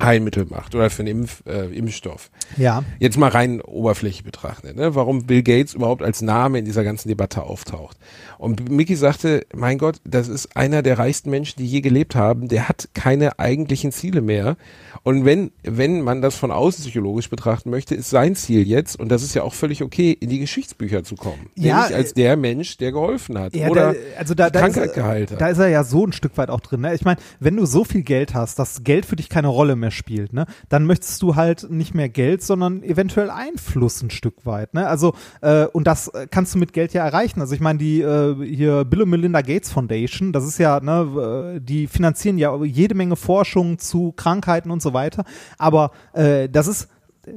Heilmittel 0.00 0.46
macht 0.48 0.74
oder 0.74 0.90
für 0.90 1.02
einen 1.02 1.20
Impf, 1.22 1.42
äh, 1.46 1.66
Impfstoff 1.76 2.30
Ja. 2.56 2.84
jetzt 3.00 3.16
mal 3.18 3.30
rein 3.30 3.60
oberflächlich 3.60 4.24
betrachtet, 4.24 4.76
ne? 4.76 4.94
warum 4.94 5.24
Bill 5.26 5.42
Gates 5.42 5.74
überhaupt 5.74 6.02
als 6.02 6.22
Name 6.22 6.58
in 6.60 6.64
dieser 6.64 6.84
ganzen 6.84 7.08
Debatte 7.08 7.42
auftaucht. 7.42 7.96
Und 8.38 8.70
Mickey 8.70 8.94
sagte, 8.94 9.44
mein 9.54 9.78
Gott, 9.78 9.96
das 10.04 10.28
ist 10.28 10.56
einer 10.56 10.82
der 10.82 10.98
reichsten 10.98 11.30
Menschen, 11.30 11.58
die 11.58 11.66
je 11.66 11.80
gelebt 11.80 12.14
haben, 12.14 12.46
der 12.48 12.68
hat 12.68 12.88
keine 12.94 13.38
eigentlichen 13.40 13.90
Ziele 13.90 14.20
mehr. 14.20 14.56
Und 15.02 15.24
wenn, 15.24 15.50
wenn 15.64 16.02
man 16.02 16.22
das 16.22 16.36
von 16.36 16.50
außen 16.52 16.82
psychologisch 16.84 17.28
betrachten 17.30 17.70
möchte, 17.70 17.94
ist 17.96 18.10
sein 18.10 18.36
Ziel 18.36 18.66
jetzt, 18.66 18.98
und 18.98 19.08
das 19.08 19.22
ist 19.22 19.34
ja 19.34 19.42
auch 19.42 19.54
völlig 19.54 19.82
okay, 19.82 20.12
in 20.12 20.28
die 20.28 20.38
Geschichtsbücher 20.38 21.02
zu 21.02 21.16
kommen. 21.16 21.50
Ja, 21.56 21.76
Nämlich 21.80 21.96
als 21.96 22.14
der 22.14 22.36
Mensch, 22.36 22.76
der 22.76 22.92
geholfen 22.92 23.38
hat. 23.38 23.54
Ja, 23.56 23.68
oder 23.68 23.92
da, 23.94 23.98
also 24.18 24.34
da, 24.34 24.50
da, 24.50 24.60
ist, 24.60 24.74
Krankheit 24.74 24.90
er- 24.90 25.02
geheilt 25.02 25.30
hat. 25.32 25.40
da 25.40 25.48
ist 25.48 25.58
er 25.58 25.68
ja 25.68 25.82
so 25.84 26.06
ein 26.06 26.12
Stück 26.12 26.36
weit 26.36 26.50
auch 26.50 26.60
drin. 26.60 26.82
Ne? 26.82 26.94
Ich 26.94 27.04
meine, 27.04 27.18
wenn 27.40 27.56
du 27.56 27.66
so 27.66 27.84
viel 27.84 28.02
Geld 28.02 28.34
hast, 28.34 28.58
dass 28.58 28.84
Geld 28.84 29.06
für 29.06 29.16
dich 29.16 29.28
keine 29.28 29.48
Rolle 29.48 29.74
mehr 29.76 29.87
spielt, 29.90 30.32
ne, 30.32 30.46
dann 30.68 30.84
möchtest 30.84 31.22
du 31.22 31.36
halt 31.36 31.70
nicht 31.70 31.94
mehr 31.94 32.08
Geld, 32.08 32.42
sondern 32.42 32.82
eventuell 32.82 33.30
Einfluss 33.30 34.02
ein 34.02 34.10
Stück 34.10 34.46
weit. 34.46 34.74
Ne? 34.74 34.86
Also 34.86 35.14
äh, 35.40 35.66
und 35.66 35.86
das 35.86 36.08
äh, 36.08 36.26
kannst 36.30 36.54
du 36.54 36.58
mit 36.58 36.72
Geld 36.72 36.92
ja 36.92 37.04
erreichen. 37.04 37.40
Also 37.40 37.54
ich 37.54 37.60
meine, 37.60 37.78
die 37.78 38.00
äh, 38.00 38.34
hier 38.44 38.84
Bill 38.84 39.02
und 39.02 39.10
Melinda 39.10 39.40
Gates 39.40 39.70
Foundation, 39.70 40.32
das 40.32 40.44
ist 40.44 40.58
ja, 40.58 40.80
ne, 40.80 41.56
äh, 41.56 41.60
die 41.60 41.86
finanzieren 41.86 42.38
ja 42.38 42.56
jede 42.64 42.94
Menge 42.94 43.16
Forschung 43.16 43.78
zu 43.78 44.12
Krankheiten 44.12 44.70
und 44.70 44.82
so 44.82 44.92
weiter. 44.92 45.24
Aber 45.58 45.92
äh, 46.12 46.48
das 46.48 46.66
ist 46.66 46.88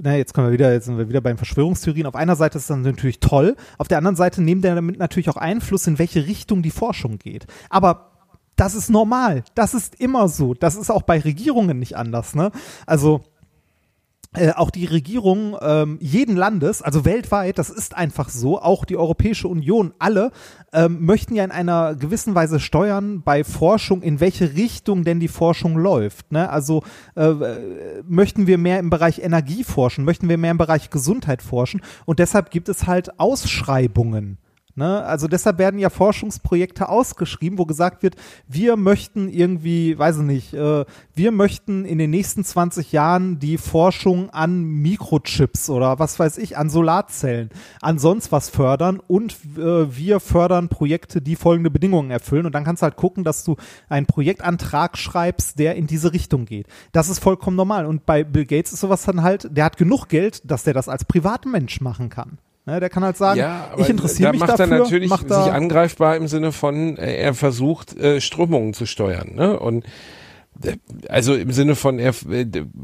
na, 0.01 0.15
jetzt 0.15 0.33
kommen 0.33 0.47
wir 0.47 0.53
wieder, 0.53 0.71
jetzt 0.71 0.85
sind 0.85 0.97
wir 0.97 1.09
wieder 1.09 1.19
beim 1.21 1.37
Verschwörungstheorien. 1.37 2.05
Auf 2.05 2.15
einer 2.15 2.35
Seite 2.35 2.57
ist 2.57 2.69
das 2.69 2.77
natürlich 2.77 3.19
toll, 3.19 3.55
auf 3.77 3.87
der 3.87 3.97
anderen 3.97 4.15
Seite 4.15 4.41
nehmen 4.41 4.61
der 4.61 4.75
damit 4.75 4.97
natürlich 4.99 5.29
auch 5.29 5.37
Einfluss, 5.37 5.87
in 5.87 5.99
welche 5.99 6.27
Richtung 6.27 6.61
die 6.61 6.71
Forschung 6.71 7.17
geht. 7.17 7.45
Aber 7.69 8.10
das 8.55 8.75
ist 8.75 8.89
normal. 8.89 9.43
Das 9.55 9.73
ist 9.73 9.95
immer 9.99 10.27
so. 10.27 10.53
Das 10.53 10.75
ist 10.75 10.89
auch 10.89 11.03
bei 11.03 11.19
Regierungen 11.19 11.79
nicht 11.79 11.97
anders, 11.97 12.35
ne? 12.35 12.51
Also, 12.85 13.23
äh, 14.33 14.51
auch 14.51 14.69
die 14.69 14.85
Regierung 14.85 15.57
ähm, 15.61 15.97
jeden 15.99 16.37
Landes, 16.37 16.81
also 16.81 17.03
weltweit, 17.03 17.57
das 17.57 17.69
ist 17.69 17.97
einfach 17.97 18.29
so, 18.29 18.61
auch 18.61 18.85
die 18.85 18.95
Europäische 18.95 19.49
Union, 19.49 19.93
alle 19.99 20.31
ähm, 20.71 21.03
möchten 21.05 21.35
ja 21.35 21.43
in 21.43 21.51
einer 21.51 21.95
gewissen 21.95 22.33
Weise 22.33 22.61
steuern 22.61 23.23
bei 23.23 23.43
Forschung, 23.43 24.01
in 24.01 24.21
welche 24.21 24.53
Richtung 24.53 25.03
denn 25.03 25.19
die 25.19 25.27
Forschung 25.27 25.75
läuft. 25.75 26.31
Ne? 26.31 26.49
Also 26.49 26.81
äh, 27.15 27.33
möchten 28.07 28.47
wir 28.47 28.57
mehr 28.57 28.79
im 28.79 28.89
Bereich 28.89 29.19
Energie 29.19 29.65
forschen, 29.65 30.05
möchten 30.05 30.29
wir 30.29 30.37
mehr 30.37 30.51
im 30.51 30.57
Bereich 30.57 30.89
Gesundheit 30.89 31.41
forschen 31.41 31.81
und 32.05 32.19
deshalb 32.19 32.51
gibt 32.51 32.69
es 32.69 32.87
halt 32.87 33.19
Ausschreibungen. 33.19 34.37
Ne? 34.81 35.03
Also 35.03 35.27
deshalb 35.27 35.59
werden 35.59 35.79
ja 35.79 35.91
Forschungsprojekte 35.91 36.89
ausgeschrieben, 36.89 37.59
wo 37.59 37.67
gesagt 37.67 38.01
wird, 38.01 38.15
wir 38.47 38.77
möchten 38.77 39.29
irgendwie, 39.29 39.95
weiß 39.95 40.17
ich 40.17 40.23
nicht, 40.23 40.53
äh, 40.55 40.85
wir 41.13 41.31
möchten 41.31 41.85
in 41.85 41.99
den 41.99 42.09
nächsten 42.09 42.43
20 42.43 42.91
Jahren 42.91 43.37
die 43.37 43.59
Forschung 43.59 44.31
an 44.31 44.63
Mikrochips 44.63 45.69
oder 45.69 45.99
was 45.99 46.17
weiß 46.17 46.39
ich, 46.39 46.57
an 46.57 46.71
Solarzellen, 46.71 47.51
an 47.79 47.99
sonst 47.99 48.31
was 48.31 48.49
fördern 48.49 48.99
und 49.07 49.33
äh, 49.55 49.95
wir 49.95 50.19
fördern 50.19 50.67
Projekte, 50.67 51.21
die 51.21 51.35
folgende 51.35 51.69
Bedingungen 51.69 52.09
erfüllen 52.09 52.47
und 52.47 52.55
dann 52.55 52.63
kannst 52.63 52.81
du 52.81 52.85
halt 52.85 52.95
gucken, 52.95 53.23
dass 53.23 53.43
du 53.43 53.57
einen 53.87 54.07
Projektantrag 54.07 54.97
schreibst, 54.97 55.59
der 55.59 55.75
in 55.75 55.85
diese 55.85 56.11
Richtung 56.11 56.45
geht. 56.45 56.65
Das 56.91 57.07
ist 57.07 57.19
vollkommen 57.19 57.55
normal 57.55 57.85
und 57.85 58.07
bei 58.07 58.23
Bill 58.23 58.47
Gates 58.47 58.73
ist 58.73 58.79
sowas 58.79 59.03
dann 59.03 59.21
halt, 59.21 59.47
der 59.55 59.65
hat 59.65 59.77
genug 59.77 60.07
Geld, 60.07 60.41
dass 60.49 60.63
der 60.63 60.73
das 60.73 60.89
als 60.89 61.05
Privatmensch 61.05 61.81
machen 61.81 62.09
kann. 62.09 62.39
Ne, 62.65 62.79
der 62.79 62.89
kann 62.89 63.03
halt 63.03 63.17
sagen, 63.17 63.39
Ja, 63.39 63.71
ich 63.77 63.89
interessiere 63.89 64.31
mich 64.31 64.39
macht 64.39 64.51
dafür. 64.51 64.65
er 64.75 64.79
natürlich 64.79 65.09
mach 65.09 65.19
sich 65.21 65.29
da, 65.29 65.45
angreifbar 65.51 66.15
im 66.15 66.27
Sinne 66.27 66.51
von, 66.51 66.95
äh, 66.97 67.15
er 67.15 67.33
versucht 67.33 67.97
äh, 67.97 68.21
Strömungen 68.21 68.73
zu 68.75 68.85
steuern, 68.85 69.33
ne? 69.33 69.59
Und 69.59 69.83
äh, 70.63 70.77
also 71.09 71.33
im 71.33 71.51
Sinne 71.51 71.75
von 71.75 71.97
er, 71.97 72.13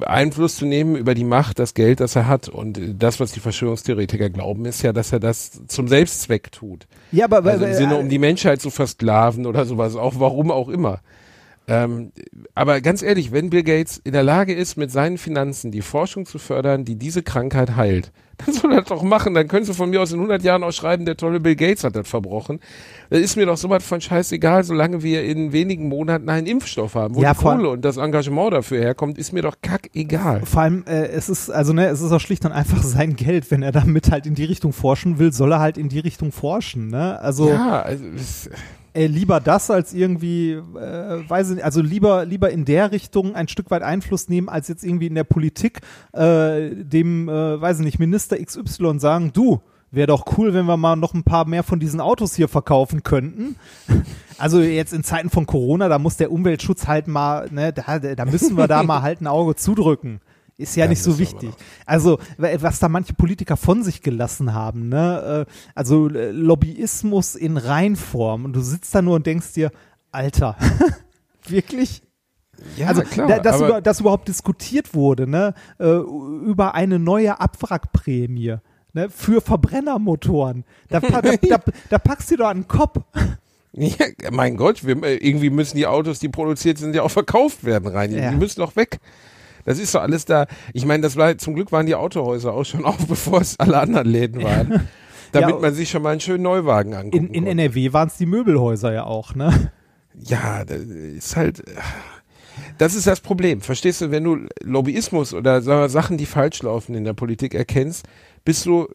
Einfluss 0.04 0.56
zu 0.56 0.66
nehmen 0.66 0.96
über 0.96 1.14
die 1.14 1.24
Macht, 1.24 1.60
das 1.60 1.76
Geld, 1.76 2.00
das 2.00 2.16
er 2.16 2.28
hat. 2.28 2.50
Und 2.50 2.80
das, 2.98 3.20
was 3.20 3.34
die 3.34 3.40
Verschwörungstheoretiker 3.40 4.32
glauben, 4.32 4.66
ist 4.66 4.82
ja, 4.82 4.94
dass 4.94 5.12
er 5.12 5.20
das 5.20 5.62
zum 5.68 5.88
Selbstzweck 5.88 6.52
tut. 6.52 6.88
ja, 7.12 7.26
aber 7.26 7.44
Also 7.48 7.66
im 7.66 7.74
Sinne, 7.76 7.98
um 7.98 8.10
die 8.10 8.18
Menschheit 8.20 8.60
zu 8.62 8.72
versklaven 8.72 9.46
oder 9.46 9.66
sowas, 9.66 9.96
auch 9.96 10.16
warum 10.18 10.50
auch 10.50 10.70
immer. 10.70 11.02
Ähm, 11.70 12.14
aber 12.56 12.80
ganz 12.80 13.02
ehrlich, 13.02 13.34
wenn 13.34 13.50
Bill 13.50 13.64
Gates 13.64 14.00
in 14.04 14.14
der 14.14 14.24
Lage 14.24 14.54
ist, 14.54 14.78
mit 14.78 14.90
seinen 14.90 15.18
Finanzen 15.18 15.70
die 15.72 15.82
Forschung 15.82 16.26
zu 16.26 16.40
fördern, 16.40 16.86
die 16.86 16.96
diese 16.96 17.24
Krankheit 17.24 17.76
heilt, 17.76 18.14
dann 18.46 18.54
soll 18.56 18.72
er 18.72 18.80
das 18.82 18.88
doch 18.90 19.04
machen. 19.04 19.34
Dann 19.34 19.50
können 19.50 19.66
sie 19.66 19.74
von 19.74 19.90
mir 19.90 20.02
aus 20.02 20.12
in 20.14 20.20
100 20.20 20.44
Jahren 20.44 20.64
auch 20.64 20.72
schreiben, 20.72 21.04
der 21.06 21.18
tolle 21.18 21.40
Bill 21.42 21.56
Gates 21.58 21.84
hat 21.84 21.96
das 21.98 22.08
verbrochen. 22.08 22.60
Das 23.10 23.20
ist 23.20 23.36
mir 23.36 23.46
doch 23.46 23.58
so 23.58 23.70
was 23.70 23.84
von 23.84 24.00
scheißegal, 24.00 24.64
solange 24.64 25.04
wir 25.04 25.26
in 25.26 25.52
wenigen 25.52 25.90
Monaten 25.90 26.30
einen 26.30 26.48
Impfstoff 26.48 26.96
haben. 26.96 27.16
Wo 27.16 27.22
Ja, 27.22 27.34
die 27.34 27.40
Kohle 27.40 27.70
und 27.70 27.84
das 27.84 27.98
Engagement 27.98 28.54
dafür 28.54 28.80
herkommt, 28.80 29.18
ist 29.18 29.34
mir 29.34 29.42
doch 29.42 29.56
kackegal. 29.62 30.44
vor 30.46 30.62
allem, 30.62 30.86
äh, 30.88 31.08
es 31.08 31.28
ist, 31.28 31.50
also 31.50 31.74
ne, 31.74 31.88
es 31.88 32.00
ist 32.02 32.12
auch 32.14 32.22
schlicht 32.22 32.46
und 32.46 32.54
einfach 32.54 32.82
sein 32.84 33.16
Geld. 33.18 33.52
Wenn 33.52 33.62
er 33.62 33.74
damit 33.74 34.10
halt 34.10 34.26
in 34.26 34.36
die 34.36 34.46
Richtung 34.46 34.72
forschen 34.72 35.20
will, 35.20 35.34
soll 35.34 35.52
er 35.52 35.60
halt 35.60 35.78
in 35.78 35.90
die 35.90 36.00
Richtung 36.00 36.32
forschen, 36.32 36.88
ne? 36.88 37.20
Also 37.20 37.50
Ja, 37.50 37.82
also, 37.82 38.06
es- 38.16 38.50
Äh, 38.98 39.06
lieber 39.06 39.40
das 39.40 39.70
als 39.70 39.94
irgendwie, 39.94 40.54
äh, 40.54 41.30
weiß 41.30 41.50
ich 41.50 41.56
nicht, 41.58 41.64
also 41.64 41.82
lieber, 41.82 42.26
lieber 42.26 42.50
in 42.50 42.66
der 42.66 42.92
Richtung 42.92 43.36
ein 43.36 43.48
Stück 43.48 43.70
weit 43.70 43.84
Einfluss 43.84 44.28
nehmen, 44.28 44.50
als 44.50 44.68
jetzt 44.70 44.84
irgendwie 44.84 45.06
in 45.06 45.14
der 45.14 45.24
Politik 45.24 45.82
äh, 46.14 46.72
dem, 46.72 47.30
äh, 47.30 47.62
weiß 47.62 47.78
ich 47.80 47.86
nicht, 47.86 48.00
Minister 48.00 48.44
XY 48.44 48.98
sagen, 48.98 49.32
du, 49.34 49.62
wäre 49.92 50.08
doch 50.08 50.26
cool, 50.38 50.56
wenn 50.56 50.66
wir 50.66 50.78
mal 50.78 50.96
noch 50.96 51.14
ein 51.14 51.24
paar 51.24 51.46
mehr 51.46 51.62
von 51.62 51.80
diesen 51.80 52.02
Autos 52.02 52.36
hier 52.36 52.48
verkaufen 52.48 53.04
könnten. 53.04 53.56
Also 54.40 54.62
jetzt 54.62 54.94
in 54.94 55.04
Zeiten 55.04 55.32
von 55.32 55.48
Corona, 55.48 55.90
da 55.90 55.98
muss 55.98 56.16
der 56.18 56.32
Umweltschutz 56.32 56.86
halt 56.86 57.08
mal, 57.08 57.50
ne, 57.50 57.74
da, 57.74 57.98
da 57.98 58.24
müssen 58.24 58.56
wir 58.56 58.68
da 58.68 58.84
mal 58.84 59.02
halt 59.02 59.20
ein 59.20 59.26
Auge 59.26 59.56
zudrücken. 59.56 60.22
Ist 60.58 60.76
ja, 60.76 60.86
Ja, 60.86 60.90
nicht 60.90 61.04
so 61.04 61.20
wichtig. 61.20 61.52
Also, 61.86 62.18
wa- 62.38 62.50
was 62.62 62.80
da 62.80 62.90
manche 62.90 63.14
Politiker 63.14 63.58
von 63.58 63.84
sich 63.84 64.02
gelassen 64.02 64.54
haben, 64.54 64.90
ne? 64.90 65.46
äh, 65.48 65.52
Also 65.76 66.10
äh, 66.10 66.32
Lobbyismus 66.32 67.36
in 67.36 67.58
Reinform. 67.58 68.46
Und 68.46 68.54
du 68.54 68.62
sitzt 68.62 68.94
da 68.96 69.02
nur 69.04 69.16
und 69.16 69.28
denkst 69.28 69.54
dir, 69.54 69.72
Alter, 70.12 70.56
wirklich? 71.48 72.02
Ja, 72.76 72.88
also, 72.88 73.02
klar. 73.04 73.28
da, 73.28 73.40
dass, 73.40 73.62
über, 73.62 73.82
dass 73.82 74.00
überhaupt 74.00 74.28
diskutiert 74.28 74.96
wurde, 74.96 75.28
ne? 75.28 75.54
Äh, 75.80 75.86
über 75.90 76.74
eine 76.74 76.98
neue 76.98 77.40
Abwrackprämie. 77.40 78.56
Ne, 78.94 79.10
für 79.12 79.42
Verbrennermotoren. 79.42 80.64
Da, 80.90 81.02
da, 81.02 81.22
da, 81.22 81.36
da 81.90 81.98
packst 82.00 82.32
du 82.32 82.38
doch 82.38 82.52
den 82.52 82.68
Kopf. 82.68 82.98
ja, 83.74 84.08
mein 84.32 84.58
Gott, 84.58 84.84
wir, 84.88 84.96
irgendwie 85.22 85.52
müssen 85.52 85.78
die 85.78 85.86
Autos, 85.86 86.18
die 86.18 86.30
produziert 86.30 86.80
sind, 86.80 86.96
ja 86.96 87.04
auch 87.04 87.12
verkauft 87.12 87.64
werden 87.64 87.90
rein. 87.90 88.12
Ja. 88.12 88.32
Die 88.32 88.38
müssen 88.38 88.60
doch 88.62 88.76
weg. 88.76 89.00
Das 89.68 89.80
ist 89.80 89.94
doch 89.94 90.02
alles 90.02 90.24
da. 90.24 90.48
Ich 90.74 90.86
meine, 90.86 91.02
das 91.04 91.18
war 91.18 91.38
zum 91.38 91.54
Glück 91.54 91.74
waren 91.74 91.86
die 91.86 91.96
Autohäuser 91.96 92.54
auch 92.54 92.64
schon 92.64 92.86
auf, 92.86 93.06
bevor 93.06 93.42
es 93.42 93.60
alle 93.60 93.78
anderen 93.78 94.08
Läden 94.08 94.42
waren. 94.42 94.88
Damit 95.34 95.50
Ja, 95.56 95.60
man 95.60 95.74
sich 95.74 95.90
schon 95.90 96.02
mal 96.04 96.12
einen 96.12 96.22
schönen 96.22 96.44
Neuwagen 96.44 96.94
angucken 96.94 97.28
In, 97.34 97.46
in. 97.46 97.48
NRW 97.60 97.92
waren 97.92 98.08
es 98.08 98.16
die 98.16 98.26
Möbelhäuser 98.26 98.94
ja 98.94 99.04
auch, 99.04 99.36
ne? 99.36 99.72
Ja, 100.16 100.64
das 100.64 100.80
ist 100.82 101.36
halt. 101.36 101.62
Das 102.78 102.96
ist 102.96 103.08
das 103.08 103.20
Problem. 103.20 103.60
Verstehst 103.60 104.00
du, 104.02 104.10
wenn 104.10 104.24
du 104.24 104.38
Lobbyismus 104.64 105.34
oder 105.34 105.62
Sachen, 105.90 106.18
die 106.18 106.26
falsch 106.26 106.64
laufen 106.64 106.96
in 106.96 107.04
der 107.04 107.14
Politik 107.14 107.54
erkennst, 107.54 108.08
bist 108.46 108.66
du 108.66 108.88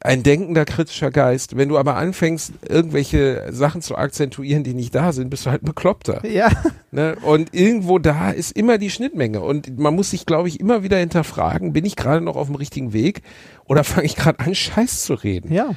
ein 0.00 0.22
denkender 0.22 0.64
kritischer 0.64 1.10
Geist. 1.10 1.56
Wenn 1.56 1.68
du 1.68 1.76
aber 1.76 1.96
anfängst, 1.96 2.52
irgendwelche 2.68 3.48
Sachen 3.50 3.82
zu 3.82 3.96
akzentuieren, 3.96 4.62
die 4.62 4.74
nicht 4.74 4.94
da 4.94 5.12
sind, 5.12 5.28
bist 5.28 5.46
du 5.46 5.50
halt 5.50 5.64
Bekloppter. 5.64 6.24
Ja. 6.24 6.50
Ne? 6.90 7.16
Und 7.22 7.52
irgendwo 7.52 7.98
da 7.98 8.30
ist 8.30 8.56
immer 8.56 8.78
die 8.78 8.90
Schnittmenge. 8.90 9.40
Und 9.40 9.78
man 9.78 9.94
muss 9.94 10.10
sich, 10.10 10.24
glaube 10.24 10.48
ich, 10.48 10.60
immer 10.60 10.82
wieder 10.82 10.96
hinterfragen, 10.96 11.72
bin 11.72 11.84
ich 11.84 11.96
gerade 11.96 12.20
noch 12.24 12.36
auf 12.36 12.46
dem 12.46 12.56
richtigen 12.56 12.92
Weg 12.92 13.22
oder 13.66 13.84
fange 13.84 14.06
ich 14.06 14.16
gerade 14.16 14.40
an, 14.40 14.54
Scheiß 14.54 15.02
zu 15.02 15.14
reden? 15.14 15.52
Ja. 15.52 15.74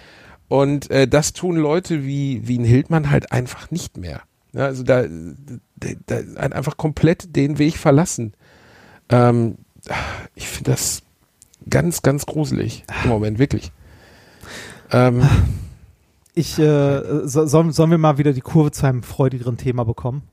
Und 0.48 0.92
äh, 0.92 1.08
das 1.08 1.34
tun 1.34 1.56
Leute 1.56 2.06
wie, 2.06 2.48
wie 2.48 2.60
ein 2.60 2.64
Hildmann 2.64 3.10
halt 3.10 3.32
einfach 3.32 3.72
nicht 3.72 3.98
mehr. 3.98 4.22
Ja, 4.54 4.66
also 4.66 4.84
da, 4.84 5.04
da, 5.78 5.90
da 6.06 6.42
einfach 6.42 6.78
komplett 6.78 7.36
den 7.36 7.58
Weg 7.58 7.78
verlassen. 7.78 8.34
Ähm, 9.10 9.56
ich 10.36 10.48
finde 10.48 10.72
das 10.72 11.04
ganz, 11.70 12.02
ganz 12.02 12.26
gruselig 12.26 12.84
im 13.04 13.10
Moment, 13.10 13.40
wirklich. 13.40 13.72
Ähm, 14.92 15.22
Ich, 16.34 16.58
äh, 16.58 17.28
so, 17.28 17.46
sollen, 17.46 17.74
sollen 17.74 17.92
wir 17.92 17.98
mal 17.98 18.18
wieder 18.18 18.32
die 18.32 18.40
Kurve 18.42 18.72
zu 18.72 18.86
einem 18.86 19.04
freudigeren 19.04 19.58
Thema 19.58 19.84
bekommen? 19.84 20.24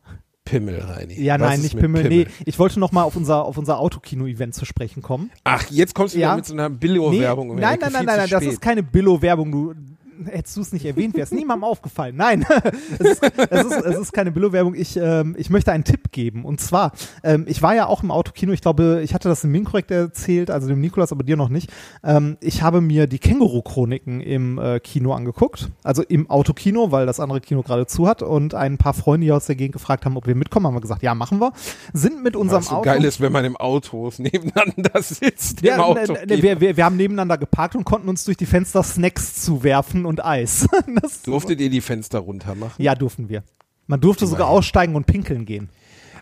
Pimmel, 0.45 0.81
Reini. 0.81 1.21
Ja, 1.21 1.35
Was 1.41 1.49
nein, 1.49 1.61
nicht 1.61 1.75
mit 1.75 1.83
Pimmel. 1.83 2.09
Nee, 2.09 2.27
ich 2.47 2.59
wollte 2.59 2.79
noch 2.79 2.93
mal 2.93 3.03
auf 3.03 3.17
unser, 3.17 3.45
auf 3.45 3.59
unser 3.59 3.81
Autokino-Event 3.81 4.55
zu 4.55 4.65
sprechen 4.65 5.03
kommen. 5.03 5.31
Ach, 5.45 5.69
jetzt 5.71 5.95
kommst 5.95 6.15
du 6.15 6.21
Ja. 6.21 6.29
wieder 6.29 6.37
mit 6.37 6.47
so 6.47 6.55
einer 6.55 6.71
Billo-Werbung. 6.71 7.51
um 7.51 7.57
die 7.57 7.63
nein, 7.63 7.79
nein, 7.81 7.93
nein, 7.93 8.07
nein, 8.07 8.17
nein, 8.17 8.31
das 8.31 8.45
ist 8.45 8.61
keine 8.61 8.83
Billo-Werbung. 8.85 9.51
Du 9.51 9.75
hättest 10.27 10.57
du 10.57 10.61
es 10.61 10.73
nicht 10.73 10.85
erwähnt, 10.85 11.15
wäre 11.15 11.24
es 11.24 11.32
niemandem 11.32 11.65
aufgefallen. 11.65 12.16
Nein, 12.16 12.45
es 12.99 13.11
ist, 13.11 13.23
es 13.23 13.65
ist, 13.65 13.85
es 13.85 13.99
ist 13.99 14.12
keine 14.12 14.32
Billo-Werbung. 14.32 14.74
Ich, 14.74 14.97
ähm, 14.97 15.35
ich 15.39 15.51
möchte 15.51 15.73
einen 15.73 15.85
Tipp 15.85 16.12
geben. 16.12 16.45
Und 16.45 16.61
zwar, 16.61 16.93
ähm, 17.23 17.45
ich 17.49 17.62
war 17.62 17.74
ja 17.74 17.86
auch 17.86 18.03
im 18.03 18.11
Autokino. 18.11 18.53
Ich 18.53 18.61
glaube, 18.61 19.01
ich 19.03 19.15
hatte 19.15 19.28
das 19.28 19.43
dem 19.43 19.51
Minkorrekt 19.51 19.90
erzählt, 19.90 20.51
also 20.51 20.69
dem 20.69 20.81
Nikolas, 20.81 21.12
aber 21.12 21.24
dir 21.24 21.36
noch 21.36 21.49
nicht. 21.49 21.70
Ähm, 22.03 22.36
ich 22.40 22.62
habe 22.62 22.81
mir 22.81 23.07
die 23.07 23.19
Känguru-Chroniken 23.19 24.20
im 24.20 24.59
äh, 24.59 24.81
Kino 24.81 25.12
angeguckt. 25.12 25.70
Also 25.82 26.03
im 26.03 26.31
Autokino, 26.31 26.90
weil 26.93 27.07
das 27.07 27.20
andere 27.20 27.40
Kino 27.40 27.62
gerade 27.62 27.86
zu 27.86 28.07
hat. 28.07 28.23
Und 28.23 28.55
ein 28.55 28.78
paar 28.78 28.95
Freunde 28.95 29.24
hier 29.24 29.36
aus 29.36 29.47
der 29.47 29.57
Gegend 29.57 29.73
gefragt 29.73 30.05
haben, 30.05 30.16
ob 30.16 30.27
wir 30.27 30.35
mitkommen. 30.35 30.66
Haben 30.66 30.74
wir 30.74 30.81
gesagt, 30.81 31.03
ja, 31.03 31.15
machen 31.15 31.40
wir. 31.40 31.53
Sind 31.93 32.23
mit 32.23 32.36
unserem 32.36 32.62
Was 32.62 32.69
so 32.69 32.77
Auto. 32.77 32.85
geil 32.85 33.05
ist, 33.05 33.20
wenn 33.20 33.32
man 33.32 33.45
im 33.45 33.57
Auto 33.57 34.11
nebeneinander 34.19 35.03
sitzt. 35.03 35.62
Ja, 35.62 35.86
im 35.86 35.95
ne, 35.95 36.27
ne, 36.27 36.43
wir, 36.43 36.61
wir, 36.61 36.77
wir 36.77 36.85
haben 36.85 36.97
nebeneinander 36.97 37.39
geparkt 37.39 37.77
und 37.77 37.85
konnten 37.85 38.09
uns 38.09 38.24
durch 38.24 38.36
die 38.36 38.47
Fenster 38.47 38.82
Snacks 38.82 39.43
zuwerfen 39.43 40.05
und 40.09 40.25
Eis. 40.25 40.67
Das, 41.01 41.23
Durftet 41.23 41.61
ihr 41.61 41.71
die 41.71 41.81
Fenster 41.81 42.19
runter 42.19 42.55
machen? 42.55 42.83
ja, 42.83 42.95
durften 42.95 43.29
wir. 43.29 43.45
Man 43.87 44.01
durfte 44.01 44.27
sogar 44.27 44.47
Immerhin. 44.47 44.59
aussteigen 44.59 44.95
und 44.97 45.07
pinkeln 45.07 45.45
gehen. 45.47 45.69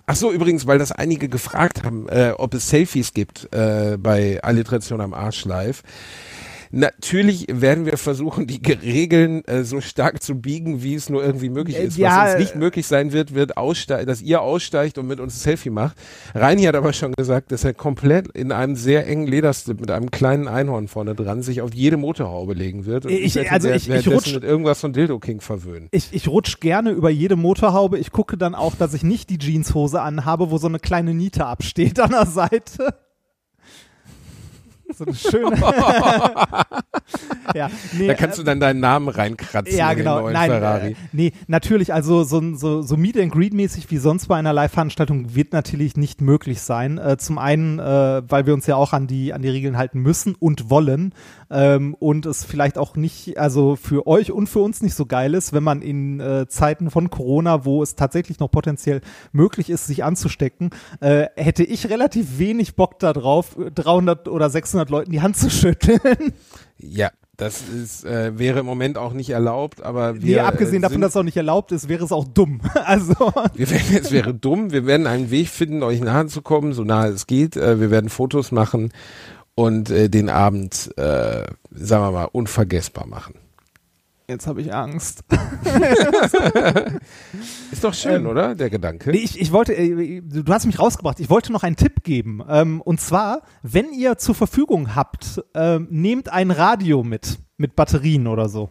Ach 0.06 0.14
so, 0.14 0.30
übrigens, 0.30 0.66
weil 0.66 0.78
das 0.78 0.92
einige 0.92 1.28
gefragt 1.28 1.82
haben, 1.82 2.08
äh, 2.08 2.32
ob 2.36 2.54
es 2.54 2.68
Selfies 2.68 3.12
gibt 3.12 3.52
äh, 3.52 3.96
bei 3.98 4.40
Alliteration 4.42 5.00
am 5.00 5.12
Arsch 5.14 5.44
live. 5.44 5.82
Natürlich 6.76 7.46
werden 7.50 7.86
wir 7.86 7.96
versuchen, 7.96 8.46
die 8.46 8.60
Regeln 8.70 9.42
äh, 9.46 9.64
so 9.64 9.80
stark 9.80 10.22
zu 10.22 10.34
biegen, 10.34 10.82
wie 10.82 10.94
es 10.94 11.08
nur 11.08 11.24
irgendwie 11.24 11.48
möglich 11.48 11.76
Äh, 11.76 11.84
ist. 11.86 11.96
ja, 11.96 12.24
Was 12.24 12.32
uns 12.32 12.40
nicht 12.40 12.54
äh, 12.54 12.58
möglich 12.58 12.86
sein 12.86 13.12
wird, 13.12 13.34
wird 13.34 13.52
dass 13.56 14.20
ihr 14.20 14.42
aussteigt 14.42 14.98
und 14.98 15.06
mit 15.06 15.18
uns 15.18 15.36
ein 15.36 15.40
Selfie 15.40 15.70
macht. 15.70 15.96
Reini 16.34 16.64
hat 16.64 16.74
aber 16.74 16.92
schon 16.92 17.12
gesagt, 17.14 17.50
dass 17.50 17.64
er 17.64 17.72
komplett 17.74 18.28
in 18.28 18.52
einem 18.52 18.76
sehr 18.76 19.06
engen 19.06 19.26
Lederslip 19.26 19.80
mit 19.80 19.90
einem 19.90 20.10
kleinen 20.10 20.48
Einhorn 20.48 20.86
vorne 20.88 21.14
dran 21.14 21.42
sich 21.42 21.62
auf 21.62 21.72
jede 21.72 21.96
Motorhaube 21.96 22.52
legen 22.52 22.84
wird. 22.84 23.06
Und 23.06 23.12
Ich- 23.12 23.36
ihn 23.36 23.46
also 23.48 23.70
ich- 23.70 23.88
ich 23.88 24.06
rutsch- 24.06 24.34
mit 24.34 24.44
irgendwas 24.44 24.80
von 24.80 24.92
Dildo 24.92 25.18
King 25.18 25.40
verwöhnen. 25.40 25.88
Ich, 25.92 26.08
ich 26.12 26.28
rutsch 26.28 26.60
gerne 26.60 26.90
über 26.90 27.08
jede 27.08 27.36
Motorhaube. 27.36 27.98
Ich 27.98 28.12
gucke 28.12 28.36
dann 28.36 28.54
auch, 28.54 28.74
dass 28.74 28.92
ich 28.92 29.02
nicht 29.02 29.30
die 29.30 29.38
Jeanshose 29.38 30.02
anhabe, 30.02 30.50
wo 30.50 30.58
so 30.58 30.66
eine 30.68 30.78
kleine 30.78 31.14
Niete 31.14 31.46
absteht 31.46 31.98
an 32.00 32.10
der 32.10 32.26
Seite. 32.26 32.94
So 34.94 35.04
eine 35.04 35.14
schöne. 35.14 35.56
ja, 37.54 37.70
nee, 37.92 38.06
Da 38.06 38.14
kannst 38.14 38.38
äh, 38.38 38.42
du 38.42 38.46
dann 38.46 38.60
deinen 38.60 38.80
Namen 38.80 39.08
reinkratzen 39.08 39.76
ja, 39.76 39.90
in 39.90 39.96
den 39.96 40.04
genau. 40.04 40.20
neuen 40.20 40.34
Nein, 40.34 40.50
Ferrari. 40.50 40.90
Äh, 40.92 40.96
nee, 41.12 41.32
natürlich, 41.46 41.92
also 41.92 42.24
so, 42.24 42.54
so, 42.54 42.82
so 42.82 42.96
Meet 42.96 43.18
and 43.18 43.32
Greet 43.32 43.52
mäßig 43.52 43.90
wie 43.90 43.98
sonst 43.98 44.28
bei 44.28 44.36
einer 44.36 44.52
Live-Veranstaltung 44.52 45.34
wird 45.34 45.52
natürlich 45.52 45.96
nicht 45.96 46.20
möglich 46.20 46.60
sein. 46.60 46.98
Äh, 46.98 47.16
zum 47.18 47.38
einen, 47.38 47.78
äh, 47.78 48.22
weil 48.28 48.46
wir 48.46 48.54
uns 48.54 48.66
ja 48.66 48.76
auch 48.76 48.92
an 48.92 49.06
die, 49.06 49.32
an 49.32 49.42
die 49.42 49.48
Regeln 49.48 49.76
halten 49.76 50.00
müssen 50.00 50.34
und 50.34 50.70
wollen. 50.70 51.12
Ähm, 51.50 51.94
und 51.94 52.26
es 52.26 52.44
vielleicht 52.44 52.78
auch 52.78 52.96
nicht, 52.96 53.38
also 53.38 53.76
für 53.76 54.06
euch 54.06 54.32
und 54.32 54.48
für 54.48 54.60
uns 54.60 54.82
nicht 54.82 54.94
so 54.94 55.06
geil 55.06 55.34
ist, 55.34 55.52
wenn 55.52 55.62
man 55.62 55.82
in 55.82 56.20
äh, 56.20 56.46
Zeiten 56.48 56.90
von 56.90 57.10
Corona, 57.10 57.64
wo 57.64 57.82
es 57.82 57.94
tatsächlich 57.94 58.40
noch 58.40 58.50
potenziell 58.50 59.00
möglich 59.32 59.70
ist, 59.70 59.86
sich 59.86 60.02
anzustecken, 60.04 60.70
äh, 61.00 61.26
hätte 61.36 61.62
ich 61.64 61.88
relativ 61.88 62.38
wenig 62.38 62.74
Bock 62.74 62.98
darauf, 62.98 63.56
300 63.74 64.28
oder 64.28 64.50
600 64.50 64.90
Leuten 64.90 65.12
die 65.12 65.20
Hand 65.22 65.36
zu 65.36 65.50
schütteln. 65.50 66.32
Ja, 66.78 67.10
das 67.36 67.62
ist, 67.68 68.04
äh, 68.06 68.38
wäre 68.38 68.60
im 68.60 68.66
Moment 68.66 68.96
auch 68.96 69.12
nicht 69.12 69.28
erlaubt, 69.30 69.82
aber 69.82 70.14
Nee, 70.14 70.22
wir. 70.22 70.46
abgesehen 70.46 70.78
äh, 70.78 70.80
davon, 70.82 70.94
sind, 70.94 71.00
dass 71.02 71.10
es 71.10 71.16
auch 71.16 71.22
nicht 71.22 71.36
erlaubt 71.36 71.70
ist, 71.70 71.88
wäre 71.88 72.04
es 72.04 72.12
auch 72.12 72.24
dumm. 72.24 72.60
Also, 72.84 73.14
wir 73.54 73.70
werden, 73.70 73.96
es 74.00 74.10
wäre 74.12 74.32
dumm. 74.32 74.70
Wir 74.72 74.86
werden 74.86 75.06
einen 75.06 75.30
Weg 75.30 75.48
finden, 75.48 75.82
euch 75.82 76.00
nahe 76.00 76.26
zu 76.26 76.40
kommen, 76.40 76.72
so 76.72 76.82
nahe 76.84 77.08
es 77.08 77.26
geht. 77.26 77.56
Äh, 77.56 77.78
wir 77.80 77.90
werden 77.90 78.08
Fotos 78.08 78.52
machen 78.52 78.90
und 79.56 79.90
äh, 79.90 80.08
den 80.08 80.28
Abend, 80.30 80.96
äh, 80.96 81.42
sagen 81.72 82.04
wir 82.04 82.12
mal, 82.12 82.28
unvergessbar 82.30 83.06
machen. 83.06 83.34
jetzt 84.28 84.46
habe 84.46 84.60
ich 84.60 84.72
Angst. 84.72 85.24
Ist 87.72 87.82
doch 87.84 87.94
schön, 87.94 88.22
Ähm, 88.22 88.26
oder? 88.26 88.54
Der 88.54 88.70
Gedanke. 88.70 89.10
Nee, 89.10 89.18
ich, 89.18 89.40
ich 89.40 89.52
wollte, 89.52 89.74
äh, 89.74 90.20
du 90.22 90.52
hast 90.52 90.66
mich 90.66 90.78
rausgebracht. 90.78 91.20
Ich 91.20 91.30
wollte 91.30 91.52
noch 91.52 91.62
einen 91.62 91.76
Tipp 91.76 92.02
geben. 92.04 92.42
Ähm, 92.48 92.80
und 92.80 93.00
zwar, 93.00 93.42
wenn 93.62 93.92
ihr 93.92 94.18
zur 94.18 94.34
Verfügung 94.34 94.94
habt, 94.94 95.42
ähm, 95.54 95.88
nehmt 95.90 96.28
ein 96.32 96.50
Radio 96.50 97.02
mit, 97.02 97.38
mit 97.56 97.74
Batterien 97.76 98.26
oder 98.26 98.48
so. 98.48 98.70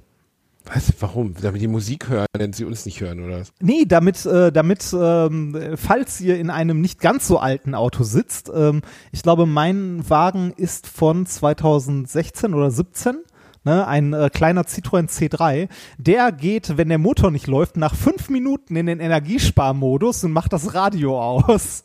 Was? 0.73 0.93
Warum? 0.99 1.35
Damit 1.41 1.61
die 1.61 1.67
Musik 1.67 2.09
hören, 2.09 2.25
wenn 2.35 2.53
sie 2.53 2.65
uns 2.65 2.85
nicht 2.85 2.99
hören, 3.01 3.23
oder 3.23 3.41
was? 3.41 3.53
Nee, 3.59 3.85
damit, 3.85 4.25
äh, 4.25 4.51
damit 4.51 4.95
ähm, 4.99 5.75
falls 5.75 6.19
ihr 6.21 6.39
in 6.39 6.49
einem 6.49 6.81
nicht 6.81 6.99
ganz 6.99 7.27
so 7.27 7.37
alten 7.37 7.75
Auto 7.75 8.03
sitzt, 8.03 8.51
ähm, 8.53 8.81
ich 9.11 9.21
glaube, 9.21 9.45
mein 9.45 10.09
Wagen 10.09 10.53
ist 10.55 10.87
von 10.87 11.25
2016 11.25 12.53
oder 12.53 12.71
17. 12.71 13.17
Ne, 13.63 13.87
ein 13.87 14.13
äh, 14.13 14.29
kleiner 14.31 14.61
Citroën 14.61 15.09
C3, 15.09 15.69
der 15.97 16.31
geht, 16.31 16.77
wenn 16.77 16.87
der 16.87 16.99
Motor 16.99 17.31
nicht 17.31 17.47
läuft, 17.47 17.77
nach 17.77 17.95
fünf 17.95 18.29
Minuten 18.29 18.75
in 18.75 18.85
den 18.85 18.99
Energiesparmodus 18.99 20.23
und 20.23 20.33
macht 20.33 20.53
das 20.53 20.75
Radio 20.75 21.19
aus. 21.19 21.83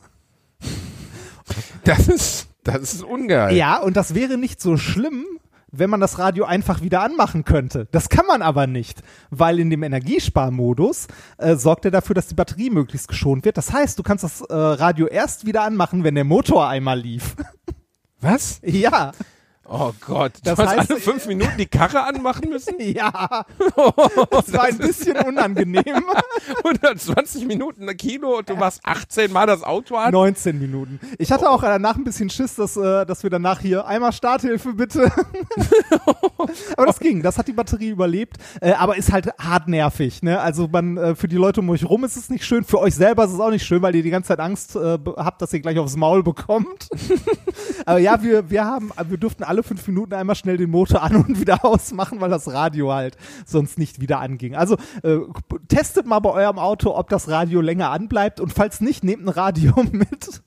Das 1.85 2.07
ist, 2.07 2.49
das 2.65 2.95
ist 2.95 3.03
ungeil. 3.03 3.57
Ja, 3.57 3.79
und 3.79 3.97
das 3.97 4.15
wäre 4.15 4.37
nicht 4.37 4.61
so 4.61 4.77
schlimm, 4.77 5.25
wenn 5.73 5.91
man 5.91 6.01
das 6.01 6.19
Radio 6.19 6.45
einfach 6.45 6.83
wieder 6.83 7.03
anmachen 7.03 7.45
könnte. 7.45 7.87
Das 7.91 8.09
kann 8.09 8.27
man 8.27 8.43
aber 8.43 8.67
nicht, 8.67 9.03
weil 9.31 9.59
in 9.59 9.71
dem 9.71 9.83
Energiesparmodus 9.83 11.07
äh, 11.39 11.57
sorgt 11.57 11.85
er 11.85 11.91
dafür, 11.91 12.15
dass 12.15 12.29
die 12.29 12.35
Batterie 12.35 12.71
möglichst 12.71 13.09
geschont 13.09 13.45
wird. 13.45 13.57
Das 13.57 13.73
heißt, 13.73 13.99
du 13.99 14.03
kannst 14.03 14.25
das 14.25 14.41
äh, 14.43 14.55
Radio 14.55 15.07
erst 15.07 15.47
wieder 15.47 15.63
anmachen, 15.63 16.05
wenn 16.05 16.15
der 16.15 16.25
Motor 16.25 16.69
einmal 16.69 16.99
lief. 17.01 17.37
Was? 18.21 18.61
ja, 18.65 19.13
Oh 19.73 19.93
Gott. 20.05 20.33
Du 20.39 20.41
Das 20.43 20.59
hast 20.59 20.77
heißt, 20.77 20.91
alle 20.91 20.99
fünf 21.01 21.27
Minuten 21.27 21.57
die 21.57 21.67
Karre 21.67 22.03
anmachen 22.03 22.49
müssen? 22.51 22.75
ja. 22.81 23.11
Das 24.31 24.53
war 24.53 24.65
ein 24.65 24.79
bisschen 24.79 25.17
unangenehm. 25.19 25.85
120 26.65 27.47
Minuten 27.47 27.89
im 27.89 27.97
Kino 27.97 28.39
und 28.39 28.49
du 28.49 28.57
machst 28.57 28.81
18 28.83 29.33
Mal 29.33 29.47
das 29.47 29.63
Auto 29.63 29.95
an. 29.97 30.13
19 30.13 30.59
Minuten. 30.59 30.99
Ich 31.19 31.31
hatte 31.31 31.49
auch 31.49 31.63
danach 31.63 31.97
ein 31.97 32.05
bisschen 32.05 32.31
Schiss, 32.31 32.57
dass, 32.57 32.77
äh, 32.77 33.07
dass 33.07 33.23
wir 33.23 33.31
danach 33.31 33.61
hier 33.61 33.87
einmal 33.87 34.13
Starthilfe 34.13 34.73
bitte. 34.73 35.13
aber 36.77 36.87
das 36.87 36.99
ging, 36.99 37.23
das 37.23 37.39
hat 37.39 37.47
die 37.47 37.53
Batterie 37.53 37.91
überlebt, 37.91 38.39
äh, 38.61 38.73
aber 38.73 38.97
ist 38.97 39.13
halt 39.13 39.29
hart 39.39 39.69
nervig. 39.69 40.23
Ne? 40.23 40.41
Also 40.41 40.67
man, 40.67 40.97
äh, 40.97 41.15
für 41.15 41.29
die 41.29 41.37
Leute 41.37 41.61
um 41.61 41.71
euch 41.71 41.85
rum 41.85 42.05
ist 42.05 42.17
es 42.17 42.29
nicht 42.29 42.45
schön, 42.45 42.65
für 42.65 42.79
euch 42.81 42.95
selber 42.95 43.25
ist 43.25 43.33
es 43.33 43.41
auch 43.41 43.51
nicht 43.51 43.65
schön, 43.65 43.83
weil 43.83 43.95
ihr 43.95 44.03
die 44.03 44.11
ganze 44.11 44.29
Zeit 44.29 44.41
Angst 44.41 44.75
äh, 44.75 44.99
habt, 45.17 45.43
dass 45.43 45.53
ihr 45.53 45.61
gleich 45.61 45.79
aufs 45.79 45.97
Maul 45.97 46.23
bekommt. 46.23 46.89
aber 47.87 47.99
ja, 47.99 48.21
wir, 48.23 48.51
wir 48.51 48.65
haben, 48.65 48.91
wir 49.09 49.19
durften 49.19 49.45
alle 49.45 49.60
fünf 49.63 49.87
Minuten 49.87 50.15
einmal 50.15 50.37
schnell 50.37 50.57
den 50.57 50.71
Motor 50.71 51.03
an 51.03 51.17
und 51.17 51.41
wieder 51.41 51.65
ausmachen, 51.65 52.21
weil 52.21 52.31
das 52.31 52.53
Radio 52.53 52.93
halt 52.93 53.17
sonst 53.47 53.79
nicht 53.79 54.01
wieder 54.01 54.21
anging. 54.21 54.55
Also 54.55 54.77
äh, 55.03 55.19
testet 55.69 56.07
mal 56.07 56.21
bei 56.21 56.31
eurem 56.31 56.59
Auto, 56.59 56.97
ob 56.97 57.09
das 57.09 57.29
Radio 57.29 57.61
länger 57.61 57.91
anbleibt 57.91 58.41
und 58.41 58.53
falls 58.53 58.81
nicht, 58.81 59.05
nehmt 59.05 59.25
ein 59.25 59.29
Radio 59.29 59.75
mit. 59.93 60.43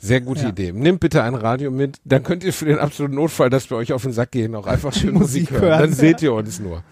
Sehr 0.00 0.20
gute 0.20 0.42
Ja. 0.44 0.48
Idee. 0.48 0.72
Nehmt 0.72 1.00
bitte 1.00 1.22
ein 1.22 1.34
Radio 1.34 1.70
mit, 1.70 1.98
dann 2.04 2.22
könnt 2.22 2.42
ihr 2.42 2.52
für 2.52 2.64
den 2.64 2.78
absoluten 2.78 3.14
Notfall, 3.16 3.50
dass 3.50 3.68
wir 3.70 3.76
euch 3.76 3.92
auf 3.92 4.02
den 4.02 4.12
Sack 4.12 4.32
gehen, 4.32 4.54
auch 4.54 4.66
einfach 4.66 4.92
schön 4.94 5.14
Musik, 5.14 5.50
hören. 5.50 5.62
hören. 5.62 5.80
Dann 5.80 5.92
seht 5.92 6.22
ihr 6.22 6.32
uns 6.32 6.58
nur. 6.58 6.82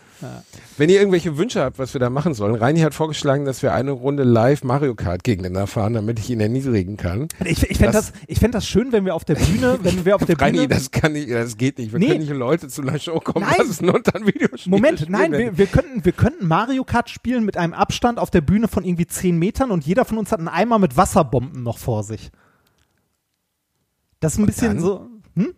Wenn 0.79 0.91
ihr 0.91 0.99
irgendwelche 0.99 1.39
Wünsche 1.39 1.63
habt, 1.63 1.79
was 1.79 1.95
wir 1.95 2.01
da 2.01 2.11
machen 2.11 2.35
sollen, 2.35 2.57
Reini 2.57 2.81
hat 2.81 2.93
vorgeschlagen, 2.93 3.45
dass 3.45 3.63
wir 3.63 3.73
eine 3.73 3.93
Runde 3.93 4.25
live 4.25 4.65
Mario 4.65 4.97
Kart 4.97 5.23
gegeneinander 5.23 5.69
fahren, 5.69 5.93
damit 5.95 6.19
ich 6.19 6.29
ihn 6.29 6.41
erniedrigen 6.41 6.97
kann. 6.97 7.29
Ich, 7.45 7.63
ich 7.71 7.79
fände 7.79 7.93
Das- 7.93 8.11
das, 8.11 8.21
ich 8.27 8.41
fänd 8.41 8.53
das 8.53 8.67
schön, 8.67 8.91
wenn 8.91 9.05
wir 9.05 9.15
auf 9.15 9.25
der 9.25 9.37
Bühne, 9.37 9.79
wenn 9.83 10.05
wir 10.05 10.17
auf 10.17 10.25
der 10.27 10.41
Reini, 10.41 10.59
Bühne. 10.59 10.69
das 10.75 10.91
kann 10.91 11.13
nicht, 11.13 11.31
das 11.31 11.57
geht 11.57 11.79
nicht. 11.79 11.93
Wir 11.93 12.01
Nee. 12.01 12.09
können 12.09 12.21
nicht 12.23 12.33
Leute 12.33 12.67
zu 12.67 12.83
einer 12.83 12.99
Show 12.99 13.21
kommen 13.21 13.47
Nein. 13.49 13.65
lassen 13.69 13.89
und 13.91 14.13
dann 14.13 14.27
Videospiele 14.27 14.75
Moment, 14.75 14.99
spielen. 14.99 15.13
nein, 15.13 15.33
wir, 15.33 15.57
wir, 15.57 15.67
könnten, 15.67 16.05
wir 16.05 16.13
könnten 16.13 16.49
Mario 16.49 16.83
Kart 16.83 17.09
spielen 17.11 17.45
mit 17.45 17.57
einem 17.57 17.73
Abstand 17.73 18.19
auf 18.19 18.31
der 18.31 18.41
Bühne 18.41 18.67
von 18.67 18.85
irgendwie 18.85 19.07
10 19.07 19.39
Metern 19.39 19.71
und 19.71 19.87
jeder 19.87 20.05
von 20.05 20.19
uns 20.19 20.33
hat 20.33 20.41
einen 20.41 20.49
Eimer 20.49 20.81
mit 20.81 20.97
Wasserbomben 20.97 21.63
noch 21.63 21.79
vor 21.79 22.03
sich. 22.03 22.31
Das 24.21 24.33
ist 24.35 24.39
ein 24.39 24.47
bisschen 24.47 24.75
dann? 24.75 24.81
so. 24.81 25.07
Hm? 25.35 25.55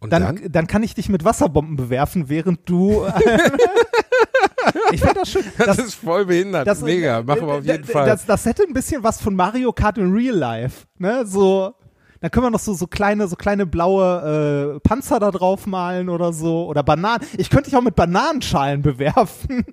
und 0.00 0.12
Dann, 0.12 0.22
dann? 0.36 0.52
dann? 0.52 0.66
kann 0.66 0.82
ich 0.82 0.94
dich 0.94 1.08
mit 1.08 1.24
Wasserbomben 1.24 1.76
bewerfen, 1.76 2.28
während 2.28 2.68
du. 2.68 3.06
ich 4.92 5.00
finde 5.00 5.14
das 5.20 5.30
schön. 5.30 5.44
Das, 5.58 5.78
ist 5.78 5.94
voll 5.94 6.26
behindert. 6.26 6.66
das- 6.66 6.80
Mega, 6.82 7.22
machen 7.22 7.46
wir 7.46 7.54
auf 7.54 7.64
jeden 7.64 7.82
das, 7.82 7.90
Fall. 7.90 8.06
Das, 8.06 8.26
das 8.26 8.44
hätte 8.46 8.64
ein 8.64 8.72
bisschen 8.74 9.02
was 9.02 9.20
von 9.20 9.34
Mario 9.34 9.72
Kart 9.72 9.98
in 9.98 10.12
Real 10.12 10.34
Life. 10.36 10.86
Ne? 10.98 11.24
So. 11.26 11.74
Da 12.20 12.28
können 12.28 12.46
wir 12.46 12.50
noch 12.50 12.60
so, 12.60 12.72
so 12.74 12.86
kleine, 12.86 13.26
so 13.26 13.34
kleine 13.34 13.66
blaue 13.66 14.76
äh, 14.76 14.80
Panzer 14.80 15.18
da 15.18 15.32
drauf 15.32 15.66
malen 15.66 16.08
oder 16.08 16.32
so. 16.32 16.66
Oder 16.68 16.82
Bananen. 16.84 17.26
Ich 17.36 17.50
könnte 17.50 17.68
dich 17.70 17.76
auch 17.76 17.82
mit 17.82 17.96
Bananenschalen 17.96 18.80
bewerfen. 18.82 19.64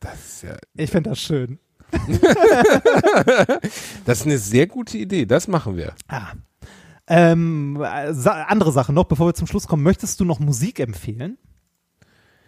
das, 0.00 0.14
ist 0.14 0.42
ja, 0.44 0.56
Ich 0.74 0.90
finde 0.92 1.10
das 1.10 1.18
schön. 1.20 1.58
das 4.04 4.18
ist 4.20 4.26
eine 4.26 4.38
sehr 4.38 4.66
gute 4.66 4.98
Idee. 4.98 5.26
Das 5.26 5.48
machen 5.48 5.76
wir. 5.76 5.94
Ah. 6.08 6.32
Ähm, 7.08 7.80
äh, 7.82 8.12
sa 8.12 8.42
andere 8.44 8.72
Sache 8.72 8.92
noch, 8.92 9.04
bevor 9.04 9.28
wir 9.28 9.34
zum 9.34 9.46
Schluss 9.46 9.66
kommen. 9.68 9.82
Möchtest 9.82 10.20
du 10.20 10.24
noch 10.24 10.40
Musik 10.40 10.80
empfehlen? 10.80 11.38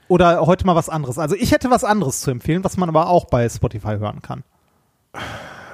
Oder 0.08 0.40
heute 0.46 0.66
mal 0.66 0.74
was 0.74 0.88
anderes? 0.88 1.18
Also 1.18 1.36
ich 1.36 1.52
hätte 1.52 1.70
was 1.70 1.84
anderes 1.84 2.20
zu 2.22 2.30
empfehlen, 2.30 2.64
was 2.64 2.76
man 2.76 2.88
aber 2.88 3.08
auch 3.08 3.26
bei 3.26 3.48
Spotify 3.48 3.98
hören 3.98 4.22
kann. 4.22 4.42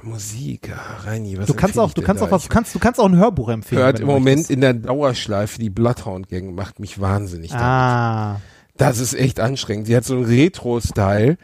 Musik, 0.03 0.71
ah, 0.75 1.05
Reini, 1.07 1.39
was 1.39 1.47
Du 1.47 1.55
kannst 1.55 1.79
auch, 1.79 1.93
du 1.93 2.03
kannst 2.03 2.23
auch 2.23 2.31
was, 2.31 2.49
kannst, 2.49 2.75
du 2.75 2.79
kannst 2.79 3.01
auch 3.01 3.07
ein 3.07 3.17
Hörbuch 3.17 3.49
empfehlen. 3.49 3.81
hört 3.83 4.01
im 4.01 4.07
Moment 4.07 4.27
möchtest. 4.27 4.51
in 4.51 4.61
der 4.61 4.75
Dauerschleife 4.75 5.59
die 5.59 5.71
Bloodhound-Gang, 5.71 6.55
macht 6.55 6.79
mich 6.79 7.01
wahnsinnig. 7.01 7.51
damit. 7.51 7.65
Ah. 7.65 8.41
Das 8.77 8.99
ist 8.99 9.15
echt 9.15 9.41
anstrengend. 9.41 9.89
Die 9.89 9.97
hat 9.97 10.05
so 10.05 10.15
einen 10.15 10.25
Retro-Style 10.25 11.39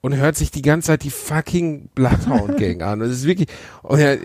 und 0.00 0.16
hört 0.16 0.36
sich 0.36 0.50
die 0.50 0.62
ganze 0.62 0.86
Zeit 0.86 1.02
die 1.02 1.10
fucking 1.10 1.90
Bloodhound-Gang 1.94 2.82
an. 2.82 3.02
Und 3.02 3.08
es 3.08 3.18
ist 3.18 3.26
wirklich, 3.26 3.48
und 3.86 3.98
er 4.00 4.18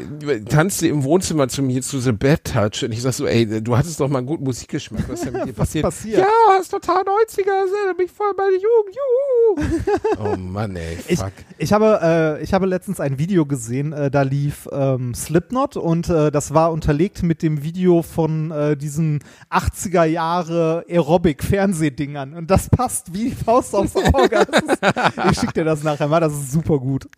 tanzte 0.45 0.87
im 0.87 1.03
Wohnzimmer 1.03 1.47
zu 1.47 1.61
mir 1.61 1.81
zu 1.81 1.99
The 1.99 2.11
Bad 2.11 2.43
Touch 2.45 2.83
und 2.83 2.91
ich 2.91 3.01
sag 3.01 3.13
so, 3.13 3.27
ey, 3.27 3.61
du 3.61 3.77
hattest 3.77 3.99
doch 3.99 4.09
mal 4.09 4.17
einen 4.19 4.27
guten 4.27 4.43
Musikgeschmack. 4.43 5.07
Was 5.07 5.19
ist 5.19 5.25
denn 5.25 5.33
mit 5.33 5.45
dir 5.47 5.53
passiert? 5.57 5.83
passiert? 5.83 6.19
Ja, 6.19 6.57
ist 6.59 6.69
total 6.69 7.03
90er, 7.03 7.45
das 7.45 7.71
erinnert 7.77 7.97
mich 7.97 8.11
voll 8.11 8.31
meine 8.35 8.55
Jugend, 8.55 8.95
juhu. 10.17 10.33
oh 10.33 10.37
Mann, 10.37 10.75
ey, 10.75 10.97
Ich, 11.07 11.19
fuck. 11.19 11.31
ich, 11.57 11.73
habe, 11.73 11.99
äh, 12.39 12.43
ich 12.43 12.53
habe 12.53 12.65
letztens 12.65 12.99
ein 12.99 13.19
Video 13.19 13.45
gesehen, 13.45 13.93
äh, 13.93 14.09
da 14.09 14.23
lief 14.23 14.67
ähm, 14.71 15.13
Slipknot 15.13 15.77
und 15.77 16.09
äh, 16.09 16.31
das 16.31 16.53
war 16.53 16.71
unterlegt 16.71 17.21
mit 17.21 17.43
dem 17.43 17.61
Video 17.63 18.01
von 18.01 18.49
äh, 18.51 18.75
diesen 18.75 19.19
80er 19.51 20.05
Jahre 20.05 20.85
Aerobic-Fernsehdingern 20.89 22.33
und 22.33 22.49
das 22.49 22.69
passt 22.69 23.13
wie 23.13 23.29
die 23.29 23.35
Faust 23.35 23.75
aufs 23.75 23.95
Auge. 23.95 24.37
Ist, 24.37 25.31
ich 25.31 25.39
schicke 25.39 25.53
dir 25.53 25.65
das 25.65 25.83
nachher 25.83 26.07
mal, 26.07 26.19
das 26.19 26.33
ist 26.33 26.51
super 26.51 26.79
gut. 26.79 27.07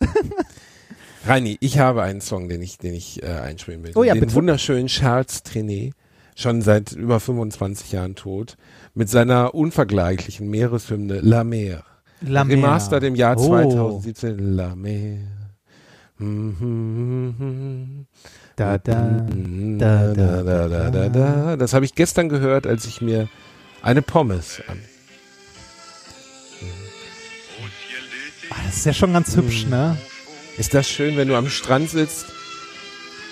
Reini, 1.26 1.56
ich 1.60 1.78
habe 1.78 2.02
einen 2.02 2.20
Song, 2.20 2.48
den 2.48 2.60
ich, 2.62 2.78
den 2.78 2.94
ich 2.94 3.22
äh, 3.22 3.26
einspielen 3.26 3.82
will. 3.82 3.92
Oh 3.94 4.02
ja, 4.02 4.14
den 4.14 4.20
bitte. 4.20 4.34
wunderschönen 4.34 4.88
Charles 4.88 5.42
Trenet, 5.42 5.94
schon 6.36 6.60
seit 6.62 6.92
über 6.92 7.18
25 7.20 7.92
Jahren 7.92 8.14
tot, 8.14 8.56
mit 8.94 9.08
seiner 9.08 9.54
unvergleichlichen 9.54 10.48
Meereshymne 10.48 11.20
La 11.20 11.42
Mer. 11.44 11.84
La 12.20 12.44
Mer. 12.44 12.56
Remastered 12.56 13.04
im 13.04 13.14
Jahr 13.14 13.36
Oh. 13.38 13.46
2017. 13.46 14.38
La 14.56 14.74
Mer. 14.76 15.18
Mhm. 16.18 18.06
Da, 18.56 18.78
da, 18.78 19.26
Da, 19.78 20.14
da, 20.14 20.42
da, 20.42 20.68
da, 20.68 20.90
da, 20.90 21.08
da. 21.08 21.56
Das 21.56 21.72
habe 21.74 21.84
ich 21.84 21.94
gestern 21.94 22.28
gehört, 22.28 22.66
als 22.66 22.86
ich 22.86 23.00
mir 23.00 23.28
eine 23.82 24.00
Pommes 24.02 24.62
an. 24.68 24.78
Ah, 28.50 28.56
das 28.66 28.76
ist 28.76 28.86
ja 28.86 28.92
schon 28.92 29.12
ganz 29.12 29.34
hübsch, 29.36 29.66
ne? 29.66 29.96
Ist 30.56 30.74
das 30.74 30.88
schön, 30.88 31.16
wenn 31.16 31.28
du 31.28 31.34
am 31.36 31.48
Strand 31.48 31.90
sitzt, 31.90 32.26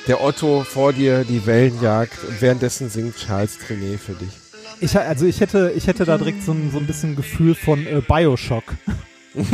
der 0.08 0.22
Otto 0.22 0.64
vor 0.64 0.92
dir 0.92 1.24
die 1.24 1.46
Wellen 1.46 1.80
jagt 1.80 2.18
und 2.28 2.40
währenddessen 2.42 2.88
singt 2.90 3.16
Charles 3.16 3.58
Trenet 3.58 4.00
für 4.00 4.12
dich? 4.14 4.30
Ich, 4.80 4.98
also 4.98 5.26
ich 5.26 5.40
hätte, 5.40 5.72
ich 5.76 5.86
hätte 5.86 6.04
da 6.04 6.18
direkt 6.18 6.42
so 6.42 6.52
ein, 6.52 6.70
so 6.72 6.78
ein 6.78 6.86
bisschen 6.86 7.14
Gefühl 7.14 7.54
von 7.54 7.86
äh, 7.86 8.00
Bioshock. 8.06 8.64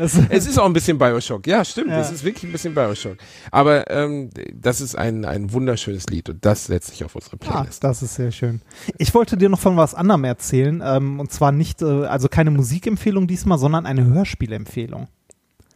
Es 0.00 0.14
ist 0.46 0.58
auch 0.58 0.64
ein 0.64 0.72
bisschen 0.72 0.96
Bioshock, 0.96 1.46
ja, 1.46 1.62
stimmt. 1.62 1.90
Ja. 1.90 2.00
Es 2.00 2.10
ist 2.10 2.24
wirklich 2.24 2.44
ein 2.44 2.52
bisschen 2.52 2.72
Bioshock. 2.74 3.18
Aber 3.50 3.90
ähm, 3.90 4.30
das 4.54 4.80
ist 4.80 4.96
ein, 4.96 5.26
ein 5.26 5.52
wunderschönes 5.52 6.06
Lied 6.06 6.30
und 6.30 6.42
das 6.46 6.64
setze 6.64 6.92
ich 6.94 7.04
auf 7.04 7.14
unsere 7.14 7.36
Ah, 7.46 7.60
Playlist. 7.60 7.84
das 7.84 8.02
ist 8.02 8.14
sehr 8.14 8.32
schön. 8.32 8.62
Ich 8.96 9.12
wollte 9.14 9.36
dir 9.36 9.50
noch 9.50 9.60
von 9.60 9.76
was 9.76 9.94
anderem 9.94 10.24
erzählen, 10.24 10.82
ähm, 10.82 11.20
und 11.20 11.30
zwar 11.30 11.52
nicht, 11.52 11.82
äh, 11.82 12.06
also 12.06 12.28
keine 12.30 12.50
Musikempfehlung 12.50 13.26
diesmal, 13.26 13.58
sondern 13.58 13.84
eine 13.84 14.02
Hörspielempfehlung. 14.06 15.08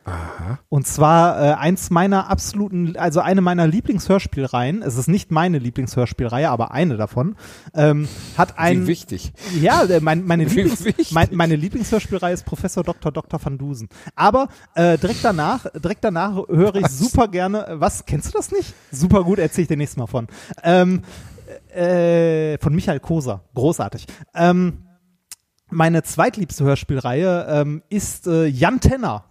Aha. 0.04 0.58
Und 0.68 0.86
zwar 0.86 1.40
äh, 1.40 1.52
eins 1.54 1.90
meiner 1.90 2.28
absoluten, 2.28 2.96
also 2.96 3.20
eine 3.20 3.40
meiner 3.40 3.68
Lieblingshörspielreihen, 3.68 4.82
es 4.82 4.96
ist 4.96 5.08
nicht 5.08 5.30
meine 5.30 5.58
Lieblingshörspielreihe, 5.58 6.50
aber 6.50 6.72
eine 6.72 6.96
davon, 6.96 7.36
ähm, 7.74 8.08
hat 8.36 8.58
ein, 8.58 8.82
Wie 8.82 8.88
wichtig. 8.88 9.32
ja, 9.60 9.84
äh, 9.84 10.00
mein, 10.00 10.24
meine, 10.26 10.44
Lieblings, 10.46 11.12
mein, 11.12 11.28
meine 11.32 11.54
Lieblingshörspielreihe 11.54 12.34
ist 12.34 12.44
Professor 12.44 12.82
Dr. 12.82 13.12
Dr. 13.12 13.44
van 13.44 13.58
Dusen. 13.58 13.88
Aber 14.16 14.48
äh, 14.74 14.98
direkt 14.98 15.24
danach, 15.24 15.66
direkt 15.72 16.02
danach 16.02 16.48
höre 16.48 16.74
ich 16.76 16.88
super 16.88 17.28
gerne, 17.28 17.66
äh, 17.68 17.80
was, 17.80 18.04
kennst 18.04 18.28
du 18.28 18.38
das 18.38 18.50
nicht? 18.50 18.74
Super 18.90 19.22
gut, 19.22 19.38
erzähle 19.38 19.62
ich 19.62 19.68
dir 19.68 19.76
nächstes 19.76 19.98
Mal 19.98 20.08
von. 20.08 20.26
Ähm, 20.64 21.02
äh, 21.72 22.58
von 22.58 22.74
Michael 22.74 23.00
Koser, 23.00 23.44
großartig. 23.54 24.06
Ähm, 24.34 24.84
meine 25.70 26.02
zweitliebste 26.02 26.64
Hörspielreihe 26.64 27.46
ähm, 27.48 27.82
ist 27.88 28.26
äh, 28.26 28.46
Jan 28.46 28.80
Tenner. 28.80 29.24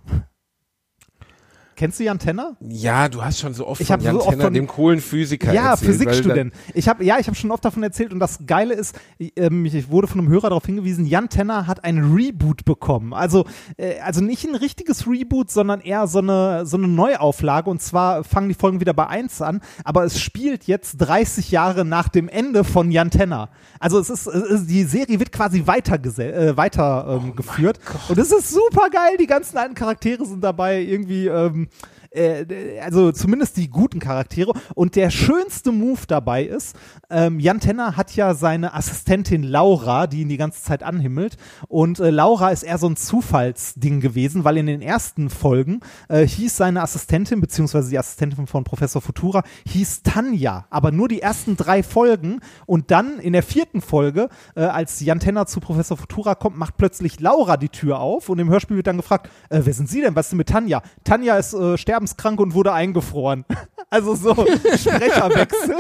Kennst 1.82 2.00
du 2.00 2.04
Jan 2.04 2.20
Tenner? 2.20 2.56
Ja, 2.60 3.10
du 3.10 3.24
hast 3.24 3.40
schon 3.40 3.56
so 3.56 3.66
oft 3.66 3.82
Ich 3.82 3.88
von 3.88 3.96
hab 3.96 4.04
Jan 4.04 4.14
so 4.14 4.20
oft 4.22 4.30
Tenner, 4.30 4.44
von- 4.44 4.54
dem 4.54 4.68
coolen 4.68 5.02
Physiker 5.02 5.52
Ja, 5.52 5.72
erzählt, 5.72 5.94
Physikstudent. 5.94 6.54
Ich 6.76 6.88
habe 6.88 7.04
ja, 7.04 7.18
ich 7.18 7.26
habe 7.26 7.36
schon 7.36 7.50
oft 7.50 7.66
davon 7.66 7.82
erzählt 7.82 8.14
und 8.14 8.20
das 8.20 8.46
Geile 8.46 8.76
ist, 8.76 8.96
ähm, 9.36 9.66
ich 9.66 9.90
wurde 9.90 10.06
von 10.06 10.20
einem 10.20 10.30
Hörer 10.30 10.50
darauf 10.50 10.64
hingewiesen, 10.64 11.08
Jan 11.08 11.30
Tenner 11.30 11.66
hat 11.66 11.84
ein 11.84 12.14
Reboot 12.14 12.66
bekommen. 12.66 13.16
Also, 13.16 13.48
äh, 13.78 14.00
also 14.02 14.22
nicht 14.24 14.46
ein 14.48 14.54
richtiges 14.54 15.08
Reboot, 15.08 15.50
sondern 15.50 15.82
eher 15.82 16.06
so 16.06 16.20
eine 16.20 16.68
so 16.68 16.78
eine 16.78 16.88
Neuauflage. 16.88 17.68
Und 17.68 17.82
zwar 17.82 18.24
fangen 18.24 18.50
die 18.50 18.54
Folgen 18.54 18.80
wieder 18.80 18.94
bei 18.94 19.08
1 19.08 19.42
an, 19.42 19.60
aber 19.84 20.04
es 20.04 20.22
spielt 20.22 20.66
jetzt 20.66 20.98
30 20.98 21.50
Jahre 21.50 21.84
nach 21.84 22.10
dem 22.10 22.30
Ende 22.30 22.64
von 22.64 22.92
Jan 22.92 23.10
Tenner. 23.10 23.50
Also 23.80 23.98
es 23.98 24.12
ist, 24.12 24.28
es 24.28 24.50
ist 24.52 24.70
die 24.70 24.84
Serie 24.84 25.18
wird 25.18 25.32
quasi 25.32 25.66
weiter 25.66 25.96
äh, 25.96 26.56
weiter 26.56 27.08
Oh 27.08 27.26
ähm, 27.26 27.36
geführt 27.36 27.80
und 28.08 28.20
es 28.20 28.32
ist 28.32 28.52
super 28.52 28.92
geil. 28.92 29.18
Die 29.20 29.26
ganzen 29.26 29.58
alten 29.58 29.74
Charaktere 29.74 30.24
sind 30.28 30.44
dabei 30.44 30.80
irgendwie. 30.80 31.26
Ähm, 31.26 31.70
äh, 32.12 32.80
also 32.80 33.12
zumindest 33.12 33.58
die 33.58 33.70
guten 33.70 34.00
Charaktere. 34.00 34.54
Und 34.76 34.96
der 34.96 35.10
schönste 35.10 35.72
Move 35.72 36.02
dabei 36.08 36.44
ist, 36.44 36.76
ähm, 37.10 37.40
Jan 37.40 37.60
Tenner 37.60 37.98
hat 37.98 38.16
ja 38.16 38.34
seine 38.34 38.74
Assistentin 38.74 39.44
Laura, 39.44 40.08
die 40.08 40.22
ihn 40.22 40.30
die 40.30 40.38
ganze 40.38 40.62
Zeit 40.62 40.84
anhimmelt. 40.84 41.38
Und 41.68 42.00
äh, 42.00 42.10
Laura 42.10 42.50
ist 42.50 42.64
eher 42.64 42.78
so 42.78 42.88
ein 42.88 42.96
Zufallsding 42.96 44.00
gewesen, 44.00 44.44
weil 44.44 44.58
in 44.58 44.66
den 44.66 44.82
ersten 44.82 45.30
Folgen 45.30 45.80
äh, 46.10 46.26
hieß 46.26 46.58
seine 46.58 46.82
Assistentin, 46.82 47.42
beziehungsweise 47.42 47.90
die 47.90 48.00
Assistentin 48.00 48.48
von 48.48 48.64
Professor 48.64 49.02
Futura, 49.02 49.44
hieß 49.68 50.04
Tanja. 50.04 50.66
Aber 50.70 50.92
nur 50.92 51.08
die 51.08 51.22
ersten 51.22 51.58
drei 51.58 51.84
Folgen. 51.84 52.42
Und 52.66 52.92
dann 52.92 53.20
in 53.20 53.34
der 53.34 53.44
vierten 53.44 53.82
Folge, 53.82 54.30
äh, 54.56 54.62
als 54.62 55.00
Jan 55.00 55.20
Tenner 55.20 55.46
zu 55.46 55.60
Professor 55.60 55.98
Futura 55.98 56.36
kommt, 56.36 56.58
macht 56.58 56.78
plötzlich 56.78 57.20
Laura 57.20 57.58
die 57.58 57.70
Tür 57.70 58.00
auf. 58.00 58.30
Und 58.30 58.40
im 58.40 58.50
Hörspiel 58.50 58.78
wird 58.78 58.88
dann 58.88 58.98
gefragt, 58.98 59.30
äh, 59.50 59.62
wer 59.64 59.74
sind 59.74 59.90
Sie 59.90 60.02
denn? 60.02 60.16
Was 60.16 60.28
ist 60.28 60.32
denn 60.32 60.38
mit 60.38 60.50
Tanja? 60.50 60.82
Tanja 61.04 61.38
ist 61.38 61.54
äh, 61.54 61.78
sterbenskrank 62.02 62.40
und 62.40 62.54
wurde 62.54 62.74
eingefroren. 62.74 63.46
Also 63.94 64.16
so 64.16 64.34
Sprecherwechsel. 64.78 65.76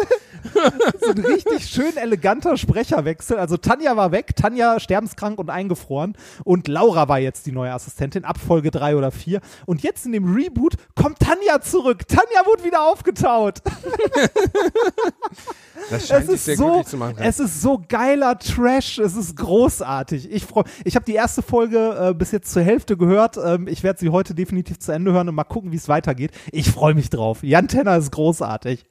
So 1.02 1.12
ein 1.12 1.20
richtig 1.20 1.66
schön 1.68 1.96
eleganter 1.98 2.58
Sprecherwechsel. 2.58 3.38
Also 3.38 3.58
Tanja 3.58 3.96
war 3.98 4.12
weg, 4.12 4.36
Tanja 4.36 4.80
sterbenskrank 4.80 5.40
und 5.40 5.50
eingefroren 5.50 6.16
und 6.44 6.68
Laura 6.68 7.08
war 7.08 7.20
jetzt 7.20 7.46
die 7.46 7.52
neue 7.52 7.72
Assistentin 7.72 8.26
ab 8.26 8.38
Folge 8.40 8.72
3 8.72 8.96
oder 8.96 9.12
4 9.12 9.42
und 9.66 9.84
jetzt 9.84 10.06
in 10.06 10.12
dem 10.12 10.34
Reboot 10.34 10.76
kommt 10.96 11.20
Tanja 11.20 11.62
zurück. 11.62 12.08
Tanja 12.08 12.46
wurde 12.46 12.64
wieder 12.64 12.84
aufgetaut. 12.84 13.60
Das 15.90 16.08
scheint 16.08 16.26
Es 16.26 16.30
ist, 16.36 16.46
sehr 16.46 16.58
so, 16.58 16.84
zu 16.84 16.98
machen. 16.98 17.18
es 17.20 17.40
ist 17.40 17.62
so 17.62 17.82
geiler 17.88 18.38
Trash, 18.38 19.00
es 19.00 19.16
ist 19.16 19.36
großartig. 19.36 20.32
Ich 20.32 20.46
freue 20.46 20.64
ich 20.84 20.96
habe 20.96 21.06
die 21.06 21.14
erste 21.14 21.42
Folge 21.42 22.10
äh, 22.10 22.14
bis 22.14 22.32
jetzt 22.32 22.52
zur 22.52 22.62
Hälfte 22.62 22.98
gehört. 22.98 23.38
Ähm, 23.44 23.68
ich 23.68 23.84
werde 23.84 24.00
sie 24.00 24.10
heute 24.10 24.34
definitiv 24.36 24.80
zu 24.80 24.92
Ende 24.92 25.12
hören 25.12 25.28
und 25.30 25.36
mal 25.36 25.44
gucken, 25.44 25.72
wie 25.72 25.78
es 25.78 25.90
weitergeht. 25.90 26.32
Ich 26.52 26.70
freue 26.72 26.94
mich 26.94 27.10
drauf. 27.10 27.44
Jan 27.44 27.68
Tenner 27.68 27.98
ist 27.98 28.12
großartig. 28.12 28.86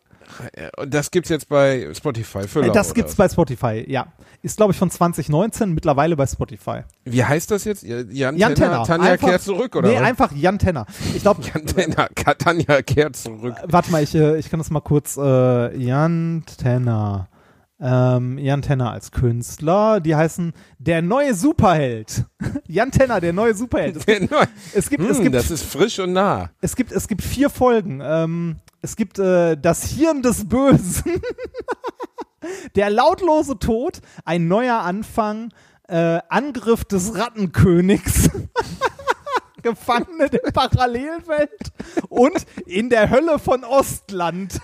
Und 0.78 0.92
das 0.94 1.10
gibt's 1.10 1.28
jetzt 1.30 1.48
bei 1.48 1.88
Spotify 1.94 2.46
für 2.46 2.60
Äh, 2.62 2.66
Lau, 2.68 2.72
das 2.72 2.94
gibt's 2.94 3.14
bei 3.14 3.28
Spotify, 3.28 3.84
ja. 3.88 4.06
Ist, 4.42 4.56
glaube 4.56 4.72
ich, 4.72 4.78
von 4.78 4.90
2019, 4.90 5.72
mittlerweile 5.74 6.16
bei 6.16 6.26
Spotify. 6.26 6.80
Wie 7.04 7.24
heißt 7.24 7.50
das 7.50 7.64
jetzt? 7.64 7.82
Jan, 7.82 8.36
Jan 8.36 8.54
Tenner? 8.54 8.84
Tanja 8.84 9.12
Einfach- 9.12 9.28
kehrt 9.28 9.42
zurück, 9.42 9.76
oder 9.76 9.88
Nee, 9.88 9.96
was? 9.96 10.02
einfach 10.02 10.32
Jan 10.32 10.58
Tenner. 10.58 10.86
Ich 11.14 11.22
glaube, 11.22 11.42
Jan 11.54 11.66
Tenner, 11.66 12.08
Tanja 12.38 12.82
kehrt 12.82 13.16
zurück. 13.16 13.54
warte 13.64 13.90
mal, 13.90 14.02
ich, 14.02 14.14
äh, 14.14 14.38
ich 14.38 14.50
kann 14.50 14.58
das 14.60 14.70
mal 14.70 14.80
kurz, 14.80 15.16
äh, 15.16 15.76
Jan 15.76 16.44
Tenner. 16.58 17.28
Ähm, 17.82 18.36
Jan 18.36 18.60
Tenner 18.60 18.90
als 18.92 19.10
Künstler, 19.10 20.00
die 20.00 20.14
heißen 20.14 20.52
Der 20.78 21.00
neue 21.00 21.34
Superheld. 21.34 22.26
Jan 22.66 22.90
Tenner, 22.90 23.20
der 23.20 23.32
neue 23.32 23.54
Superheld. 23.54 23.96
Es 23.96 24.06
gibt, 24.06 24.30
es 24.74 24.90
gibt, 24.90 25.02
es 25.08 25.16
Hm, 25.16 25.22
gibt 25.24 25.34
das 25.34 25.50
ist 25.50 25.64
frisch 25.64 25.98
und 25.98 26.12
nah. 26.12 26.50
Es 26.60 26.76
gibt, 26.76 26.92
es 26.92 27.08
gibt 27.08 27.22
vier 27.22 27.48
Folgen. 27.48 28.00
Ähm, 28.04 28.56
es 28.82 28.96
gibt 28.96 29.18
äh, 29.18 29.56
das 29.56 29.84
Hirn 29.84 30.22
des 30.22 30.46
Bösen, 30.48 31.22
der 32.74 32.90
lautlose 32.90 33.58
Tod, 33.58 34.00
ein 34.24 34.46
neuer 34.48 34.80
Anfang, 34.80 35.52
äh, 35.88 36.20
Angriff 36.28 36.84
des 36.84 37.16
Rattenkönigs, 37.18 38.30
Gefangene 39.62 40.30
der 40.30 40.50
Parallelwelt 40.52 41.72
und 42.08 42.46
in 42.66 42.88
der 42.90 43.10
Hölle 43.10 43.38
von 43.38 43.64
Ostland. 43.64 44.58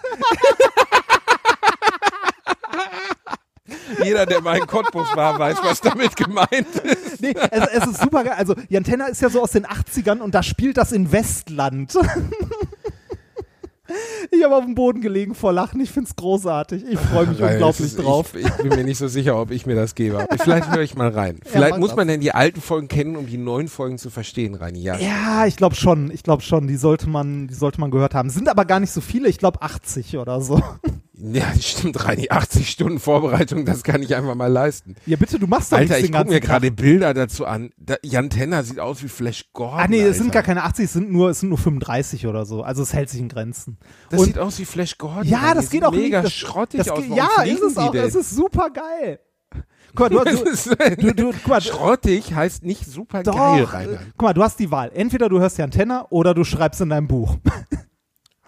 Jeder, 4.05 4.27
der 4.27 4.41
mal 4.43 4.59
in 4.59 4.67
Cottbus 4.67 5.09
war, 5.17 5.39
weiß, 5.39 5.59
was 5.63 5.81
damit 5.81 6.15
gemeint 6.17 6.69
ist. 6.85 7.21
Nee, 7.21 7.35
es, 7.51 7.67
es 7.83 7.87
ist 7.89 8.01
super 8.01 8.23
geil. 8.23 8.35
Also 8.37 8.55
Jan 8.69 8.85
Tenner 8.85 9.09
ist 9.09 9.21
ja 9.21 9.29
so 9.29 9.43
aus 9.43 9.51
den 9.51 9.67
80ern 9.67 10.21
und 10.21 10.35
da 10.35 10.43
spielt 10.43 10.77
das 10.77 10.93
in 10.93 11.11
Westland. 11.11 11.97
Ich 14.33 14.43
habe 14.43 14.57
auf 14.57 14.65
dem 14.65 14.75
Boden 14.75 15.01
gelegen 15.01 15.35
vor 15.37 15.53
Lachen. 15.53 15.81
Ich 15.81 15.91
finde 15.93 16.11
es 16.11 16.17
großartig. 16.17 16.85
Ich 16.89 16.99
freue 16.99 17.27
mich 17.29 17.41
Weil 17.41 17.53
unglaublich 17.55 17.87
ist- 17.87 17.97
drauf. 18.03 18.35
Ich, 18.35 18.45
ich 18.45 18.53
bin 18.57 18.69
mir 18.71 18.83
nicht 18.85 18.99
so 18.99 19.07
sicher, 19.07 19.41
ob 19.41 19.53
ich 19.53 19.65
mir 19.65 19.77
das 19.77 19.95
gebe. 19.95 20.27
Vielleicht 20.43 20.71
höre 20.73 20.83
ich 20.83 20.97
mal 20.97 21.09
rein. 21.09 21.39
Vielleicht 21.45 21.71
mach 21.73 21.79
muss 21.79 21.91
das. 21.91 21.97
man 21.97 22.09
denn 22.09 22.21
die 22.21 22.33
alten 22.33 22.61
Folgen 22.61 22.89
kennen, 22.89 23.15
um 23.17 23.27
die 23.27 23.39
neuen 23.39 23.69
Folgen 23.69 23.97
zu 23.99 24.11
verstehen, 24.11 24.57
Reini. 24.57 24.81
Ja. 24.81 24.97
Ja, 24.99 25.47
ich 25.47 25.57
glaube 25.57 25.77
schon. 25.77 26.11
Ich 26.11 26.25
glaube 26.25 26.43
schon. 26.43 26.67
Die 26.67 26.77
sollte 26.77 27.09
man, 27.09 27.47
die 27.47 27.55
sollte 27.55 27.81
man 27.81 27.93
gehört 27.93 28.15
haben. 28.15 28.29
Sind 28.29 28.49
aber 28.49 28.65
gar 28.65 28.81
nicht 28.81 28.91
so 28.91 29.01
viele. 29.01 29.29
Ich 29.29 29.39
glaube 29.39 29.63
80 29.63 30.19
oder 30.19 30.41
so. 30.41 30.61
Ja, 31.19 31.45
stimmt, 31.61 32.05
Reini. 32.05 32.29
80 32.31 32.69
Stunden 32.71 32.99
Vorbereitung, 32.99 33.65
das 33.65 33.83
kann 33.83 34.03
ich 34.03 34.15
einfach 34.15 34.35
mal 34.35 34.47
leisten. 34.53 34.97
Ja, 35.07 35.17
bitte, 35.17 35.39
du 35.39 35.47
machst 35.47 35.73
doch 35.73 35.79
Alter, 35.79 35.99
ich 35.99 36.13
gucke 36.13 36.29
mir 36.29 36.41
gerade 36.41 36.71
Bilder 36.71 37.15
dazu 37.15 37.47
an. 37.47 37.71
Da, 37.79 37.97
Jan 38.03 38.29
Tenner 38.31 38.63
sieht 38.65 38.81
aus 38.81 39.03
wie 39.03 39.09
Flash 39.09 39.47
Gordon. 39.53 39.79
Ah 39.81 39.87
nee, 39.89 40.01
es 40.03 40.19
sind 40.19 40.33
gar 40.33 40.43
keine 40.43 40.65
80, 40.65 40.85
es 40.85 40.93
sind 40.93 41.11
nur, 41.11 41.31
es 41.31 41.41
sind 41.41 41.49
nur 41.49 41.59
35 41.59 42.27
oder 42.27 42.45
so. 42.47 42.63
Also 42.63 42.83
es 42.83 42.93
hält 42.93 43.09
sich 43.11 43.21
in 43.21 43.29
Grenzen. 43.29 43.79
Das 44.11 44.21
Und- 44.21 44.27
sieht 44.27 44.39
aus 44.39 44.59
wie 44.59 44.65
Flash 44.65 44.99
Gordon. 44.99 45.25
ja, 45.27 45.55
das 45.55 45.71
Die 45.71 45.77
geht 45.79 45.85
auch 45.85 45.93
mega 45.93 46.23
das, 46.23 46.33
schrottig 46.33 46.79
das, 46.79 46.91
aus. 46.91 47.01
geht- 47.01 47.11
Warum 47.11 47.17
Ja, 47.19 47.43
ist 47.45 47.63
es 47.63 47.75
die 47.75 47.81
auch. 47.81 47.93
denn? 47.93 48.05
Es 48.05 48.15
ist 48.15 48.31
super 48.31 48.69
geil. 48.71 49.21
Guck 49.95 50.13
mal, 50.13 50.25
du, 50.27 50.45
Das 50.45 50.65
du, 50.99 51.15
du, 51.15 51.31
guck 51.33 51.49
mal, 51.49 51.61
Schrottig 51.63 52.35
heißt 52.35 52.63
nicht 52.65 52.85
super 52.85 53.23
doch, 53.23 53.35
geil, 53.35 53.61
äh, 53.61 53.65
Rainer. 53.65 53.99
guck 54.19 54.23
mal, 54.29 54.35
du 54.35 54.43
hast 54.43 54.59
die 54.59 54.71
Wahl. 54.71 54.91
Entweder 54.93 55.31
du 55.31 55.41
hörst 55.41 55.57
Jan 55.57 55.71
Tenner 55.71 56.07
oder 56.11 56.35
du 56.35 56.45
schreibst 56.45 56.83
in 56.83 56.91
deinem 56.91 57.09
Buch. 57.09 57.39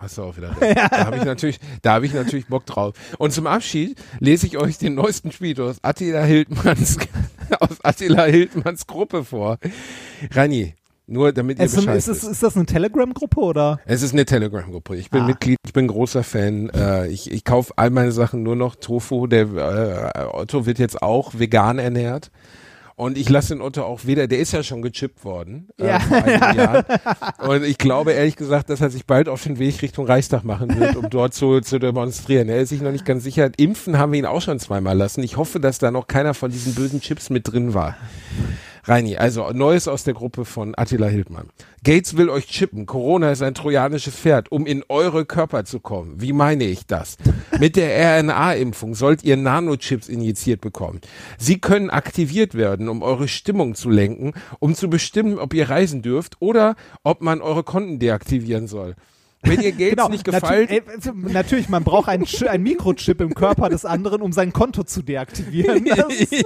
Hast 0.00 0.16
du 0.18 0.22
auch 0.22 0.36
wieder 0.36 0.58
recht. 0.60 0.76
Da 0.76 1.06
habe 1.06 1.16
ich 1.16 1.24
natürlich, 1.24 1.58
da 1.82 1.94
habe 1.94 2.06
ich 2.06 2.14
natürlich 2.14 2.46
Bock 2.46 2.64
drauf. 2.66 2.94
Und 3.18 3.32
zum 3.32 3.46
Abschied 3.46 3.96
lese 4.20 4.46
ich 4.46 4.56
euch 4.56 4.78
den 4.78 4.94
neuesten 4.94 5.30
Tweet 5.30 5.58
aus 5.58 5.78
Attila 5.82 6.22
Hildmanns, 6.22 6.98
aus 7.60 7.82
Attila 7.82 8.24
Hildmanns 8.26 8.86
Gruppe 8.86 9.24
vor. 9.24 9.58
Rani, 10.32 10.74
nur 11.08 11.32
damit 11.32 11.58
ihr 11.58 11.64
Es, 11.64 11.74
Bescheid 11.74 11.96
ist, 11.96 12.06
ist, 12.06 12.22
ist 12.22 12.42
das 12.42 12.54
eine 12.54 12.66
Telegram-Gruppe 12.66 13.40
oder? 13.40 13.80
Es 13.86 14.02
ist 14.02 14.12
eine 14.12 14.24
Telegram-Gruppe. 14.24 14.94
Ich 14.96 15.10
bin 15.10 15.22
Ah. 15.22 15.26
Mitglied, 15.26 15.56
ich 15.66 15.72
bin 15.72 15.88
großer 15.88 16.22
Fan. 16.22 16.68
Äh, 16.70 17.08
ich 17.08 17.32
ich 17.32 17.44
kaufe 17.44 17.72
all 17.76 17.90
meine 17.90 18.12
Sachen 18.12 18.42
nur 18.44 18.54
noch 18.56 18.76
Tofu. 18.76 19.26
Der 19.26 20.12
äh, 20.14 20.24
Otto 20.32 20.64
wird 20.66 20.78
jetzt 20.78 21.02
auch 21.02 21.32
vegan 21.38 21.78
ernährt. 21.80 22.30
Und 22.98 23.16
ich 23.16 23.28
lasse 23.28 23.54
den 23.54 23.62
Otto 23.62 23.84
auch 23.84 24.06
weder, 24.06 24.26
der 24.26 24.40
ist 24.40 24.50
ja 24.50 24.64
schon 24.64 24.82
gechippt 24.82 25.24
worden 25.24 25.68
äh, 25.78 25.86
Ja. 25.86 26.00
vor 26.00 26.16
einigen 26.16 26.54
Jahren. 26.58 26.84
Und 27.38 27.64
ich 27.64 27.78
glaube 27.78 28.10
ehrlich 28.10 28.34
gesagt, 28.34 28.70
dass 28.70 28.80
er 28.80 28.90
sich 28.90 29.06
bald 29.06 29.28
auf 29.28 29.40
den 29.44 29.60
Weg 29.60 29.80
Richtung 29.82 30.04
Reichstag 30.04 30.42
machen 30.42 30.78
wird, 30.80 30.96
um 30.96 31.08
dort 31.08 31.32
zu, 31.32 31.60
zu 31.60 31.78
demonstrieren. 31.78 32.48
Er 32.48 32.58
ist 32.60 32.70
sich 32.70 32.80
noch 32.80 32.90
nicht 32.90 33.04
ganz 33.04 33.22
sicher. 33.22 33.50
Impfen 33.56 33.98
haben 33.98 34.10
wir 34.10 34.18
ihn 34.18 34.26
auch 34.26 34.42
schon 34.42 34.58
zweimal 34.58 34.96
lassen. 34.96 35.22
Ich 35.22 35.36
hoffe, 35.36 35.60
dass 35.60 35.78
da 35.78 35.92
noch 35.92 36.08
keiner 36.08 36.34
von 36.34 36.50
diesen 36.50 36.74
bösen 36.74 37.00
Chips 37.00 37.30
mit 37.30 37.50
drin 37.52 37.72
war. 37.72 37.96
Reini, 38.88 39.16
also 39.16 39.50
Neues 39.52 39.86
aus 39.86 40.04
der 40.04 40.14
Gruppe 40.14 40.44
von 40.46 40.74
Attila 40.76 41.08
Hildmann. 41.08 41.50
Gates 41.84 42.16
will 42.16 42.30
euch 42.30 42.46
chippen. 42.46 42.86
Corona 42.86 43.30
ist 43.30 43.42
ein 43.42 43.52
trojanisches 43.54 44.14
Pferd, 44.16 44.50
um 44.50 44.66
in 44.66 44.82
eure 44.88 45.26
Körper 45.26 45.64
zu 45.64 45.78
kommen. 45.78 46.20
Wie 46.20 46.32
meine 46.32 46.64
ich 46.64 46.86
das? 46.86 47.18
Mit 47.60 47.76
der 47.76 47.90
RNA-Impfung 48.20 48.94
sollt 48.94 49.22
ihr 49.24 49.36
Nanochips 49.36 50.08
injiziert 50.08 50.60
bekommen. 50.62 51.00
Sie 51.38 51.58
können 51.58 51.90
aktiviert 51.90 52.54
werden, 52.54 52.88
um 52.88 53.02
eure 53.02 53.28
Stimmung 53.28 53.74
zu 53.74 53.90
lenken, 53.90 54.32
um 54.58 54.74
zu 54.74 54.88
bestimmen, 54.88 55.38
ob 55.38 55.52
ihr 55.52 55.68
reisen 55.68 56.00
dürft 56.02 56.36
oder 56.40 56.74
ob 57.04 57.20
man 57.20 57.42
eure 57.42 57.64
Konten 57.64 57.98
deaktivieren 57.98 58.66
soll. 58.68 58.94
Wenn 59.42 59.60
ihr 59.60 59.70
Gates 59.72 60.08
nicht 60.10 60.26
natu- 60.26 60.32
gefällt, 60.40 60.70
äh, 60.70 60.82
natürlich, 61.14 61.68
man 61.68 61.84
braucht 61.84 62.08
einen, 62.08 62.26
einen 62.48 62.62
Mikrochip 62.64 63.20
im 63.20 63.34
Körper 63.34 63.68
des 63.68 63.84
anderen, 63.84 64.20
um 64.20 64.32
sein 64.32 64.52
Konto 64.52 64.82
zu 64.82 65.02
deaktivieren. 65.02 65.86
Ist, 66.08 66.44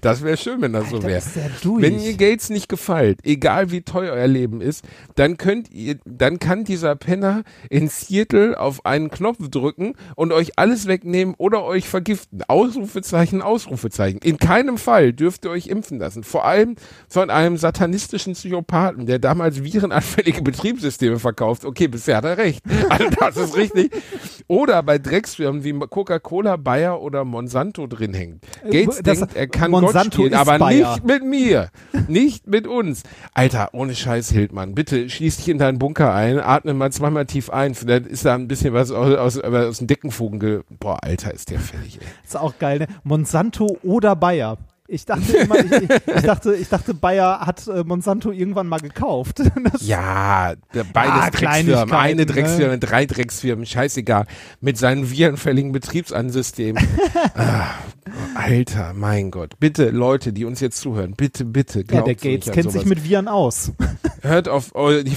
das 0.00 0.22
wäre 0.22 0.36
schön, 0.36 0.60
wenn 0.62 0.72
das 0.72 0.90
so 0.90 0.96
Alter, 0.96 1.08
wäre. 1.08 1.22
der 1.34 1.50
durch. 1.62 1.82
Wenn 1.82 1.98
ihr 1.98 2.14
Gates 2.16 2.50
nicht 2.50 2.68
gefällt, 2.68 3.20
egal 3.24 3.70
wie 3.70 3.82
teuer 3.82 4.12
euer 4.12 4.26
Leben 4.26 4.60
ist, 4.60 4.84
dann 5.16 5.36
könnt 5.38 5.70
ihr, 5.72 5.96
dann 6.04 6.38
kann 6.38 6.64
dieser 6.64 6.94
Penner 6.96 7.42
in 7.70 7.88
Seattle 7.88 8.58
auf 8.60 8.84
einen 8.86 9.10
Knopf 9.10 9.48
drücken 9.48 9.94
und 10.16 10.32
euch 10.32 10.58
alles 10.58 10.86
wegnehmen 10.86 11.34
oder 11.38 11.64
euch 11.64 11.88
vergiften. 11.88 12.42
Ausrufezeichen, 12.48 13.42
Ausrufezeichen. 13.42 14.20
In 14.22 14.38
keinem 14.38 14.78
Fall 14.78 15.12
dürft 15.12 15.44
ihr 15.44 15.50
euch 15.50 15.66
impfen 15.66 15.98
lassen. 15.98 16.22
Vor 16.24 16.44
allem 16.44 16.76
von 17.08 17.30
einem 17.30 17.56
satanistischen 17.56 18.34
Psychopathen, 18.34 19.06
der 19.06 19.18
damals 19.18 19.62
virenanfällige 19.64 20.42
Betriebssysteme 20.42 21.18
verkauft. 21.18 21.64
Okay, 21.64 21.88
bisher 21.88 22.18
hat 22.18 22.24
er 22.24 22.38
recht. 22.38 22.62
Also 22.88 23.06
das 23.18 23.36
ist 23.36 23.56
richtig. 23.56 23.90
Oder 24.46 24.82
bei 24.82 24.98
Drecksfirmen 24.98 25.64
wie 25.64 25.72
Coca-Cola, 25.72 26.56
Bayer 26.56 27.00
oder 27.02 27.24
Monsanto 27.24 27.86
drin 27.86 28.14
hängt. 28.14 28.42
Gates 28.70 28.98
Äh, 28.98 29.02
das- 29.02 29.18
denkt, 29.18 29.36
er 29.36 29.46
kann 29.48 29.70
Monsanto 29.80 30.12
spielen, 30.18 30.32
ist 30.32 30.38
aber 30.38 30.58
Bayer. 30.58 30.92
nicht 30.92 31.04
mit 31.04 31.24
mir. 31.24 31.70
Nicht 32.08 32.46
mit 32.46 32.66
uns. 32.66 33.02
Alter, 33.34 33.70
ohne 33.72 33.94
Scheiß, 33.94 34.30
Hildmann. 34.30 34.74
Bitte 34.74 35.08
schließ 35.08 35.38
dich 35.38 35.48
in 35.48 35.58
deinen 35.58 35.78
Bunker 35.78 36.12
ein, 36.14 36.38
atme 36.38 36.74
mal 36.74 36.92
zweimal 36.92 37.26
tief 37.26 37.50
ein. 37.50 37.74
Vielleicht 37.74 38.06
ist 38.06 38.24
da 38.24 38.34
ein 38.34 38.48
bisschen 38.48 38.74
was 38.74 38.90
aus, 38.90 39.16
aus, 39.16 39.38
aus 39.38 39.78
dem 39.78 39.86
Deckenfugen 39.86 40.38
ge 40.38 40.60
Boah, 40.78 40.98
Alter, 41.02 41.32
ist 41.32 41.50
der 41.50 41.60
fertig, 41.60 41.98
ey. 42.00 42.06
ist 42.24 42.36
auch 42.36 42.58
geil, 42.58 42.80
ne? 42.80 42.86
Monsanto 43.04 43.78
oder 43.82 44.16
Bayer. 44.16 44.58
Ich 44.92 45.06
dachte 45.06 45.38
immer, 45.38 45.58
ich, 45.58 45.72
ich, 45.72 46.22
dachte, 46.22 46.54
ich 46.54 46.68
dachte, 46.68 46.92
Bayer 46.92 47.40
hat 47.46 47.66
äh, 47.66 47.82
Monsanto 47.82 48.30
irgendwann 48.30 48.66
mal 48.68 48.80
gekauft. 48.80 49.40
Das, 49.72 49.86
Ja, 49.86 50.54
der- 50.74 50.84
beides 50.84 51.12
Ah, 51.14 51.30
Drecksfirmen. 51.30 51.92
Eine 51.92 52.16
ne? 52.16 52.26
Drecksfirma, 52.26 52.76
drei 52.76 53.06
Drecksfirmen, 53.06 53.64
scheißegal. 53.64 54.26
Mit 54.60 54.76
seinem 54.76 55.10
virenfälligen 55.10 55.72
Betriebsansystem. 55.72 56.76
ah, 57.34 57.70
Alter, 58.34 58.92
mein 58.94 59.30
Gott. 59.30 59.54
Bitte, 59.60 59.90
Leute, 59.90 60.32
die 60.32 60.44
uns 60.44 60.60
jetzt 60.60 60.80
zuhören, 60.80 61.14
bitte, 61.16 61.44
bitte, 61.44 61.80
ja, 61.80 61.84
glaubt 61.84 62.06
der 62.08 62.14
nicht 62.14 62.22
Gates 62.22 62.50
kennt 62.52 62.64
sowas. 62.64 62.74
sich 62.74 62.86
mit 62.86 63.04
Viren 63.04 63.28
aus. 63.28 63.72
Hört 64.20 64.48
auf 64.48 64.74
eure, 64.74 65.04
die, 65.04 65.16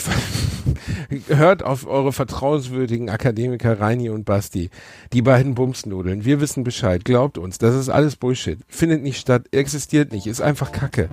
hört 1.28 1.64
auf 1.64 1.88
eure 1.88 2.12
vertrauenswürdigen 2.14 3.10
Akademiker 3.10 3.80
Reini 3.80 4.10
und 4.10 4.26
Basti. 4.26 4.70
Die 5.14 5.22
beiden 5.22 5.56
Bumsnudeln. 5.56 6.26
Wir 6.26 6.40
wissen 6.42 6.64
Bescheid. 6.64 7.06
Glaubt 7.06 7.38
uns. 7.38 7.58
Das 7.58 7.76
ist 7.76 7.90
alles 7.90 8.16
Bullshit. 8.16 8.60
Findet 8.68 9.04
nicht 9.04 9.20
statt. 9.20 9.46
Existiert 9.66 10.12
nicht. 10.12 10.28
Ist 10.28 10.42
einfach 10.42 10.72
Kacke. 10.72 11.10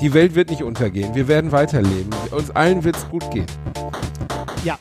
Die 0.00 0.14
Welt 0.14 0.34
wird 0.34 0.48
nicht 0.48 0.62
untergehen. 0.62 1.14
Wir 1.14 1.28
werden 1.28 1.52
weiterleben. 1.52 2.08
Uns 2.30 2.50
allen 2.50 2.82
wird's 2.82 3.06
gut 3.10 3.30
gehen. 3.30 3.44
Ja. 4.64 4.78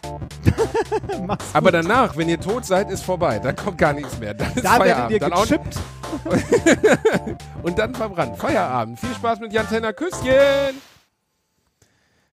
Mach's 1.28 1.44
Aber 1.52 1.74
danach, 1.74 2.16
wenn 2.16 2.30
ihr 2.30 2.40
tot 2.40 2.64
seid, 2.64 2.90
ist 2.90 3.04
vorbei. 3.04 3.40
Da 3.40 3.52
kommt 3.52 3.78
gar 3.78 3.92
nichts 3.92 4.18
mehr. 4.20 4.34
Dann 4.34 4.54
ist 4.54 4.64
da 4.64 4.80
werdet 4.80 5.12
ihr 5.12 5.20
Feierabend. 5.20 5.76
Dann 6.24 6.30
gechippt. 6.32 7.38
und 7.64 7.78
dann 7.78 7.94
verbrannt. 7.94 8.38
Feierabend. 8.38 8.98
Viel 8.98 9.14
Spaß 9.16 9.42
mit 9.42 9.52
Jan 9.52 9.68
Tenner. 9.68 9.92
Küsschen. 9.92 10.82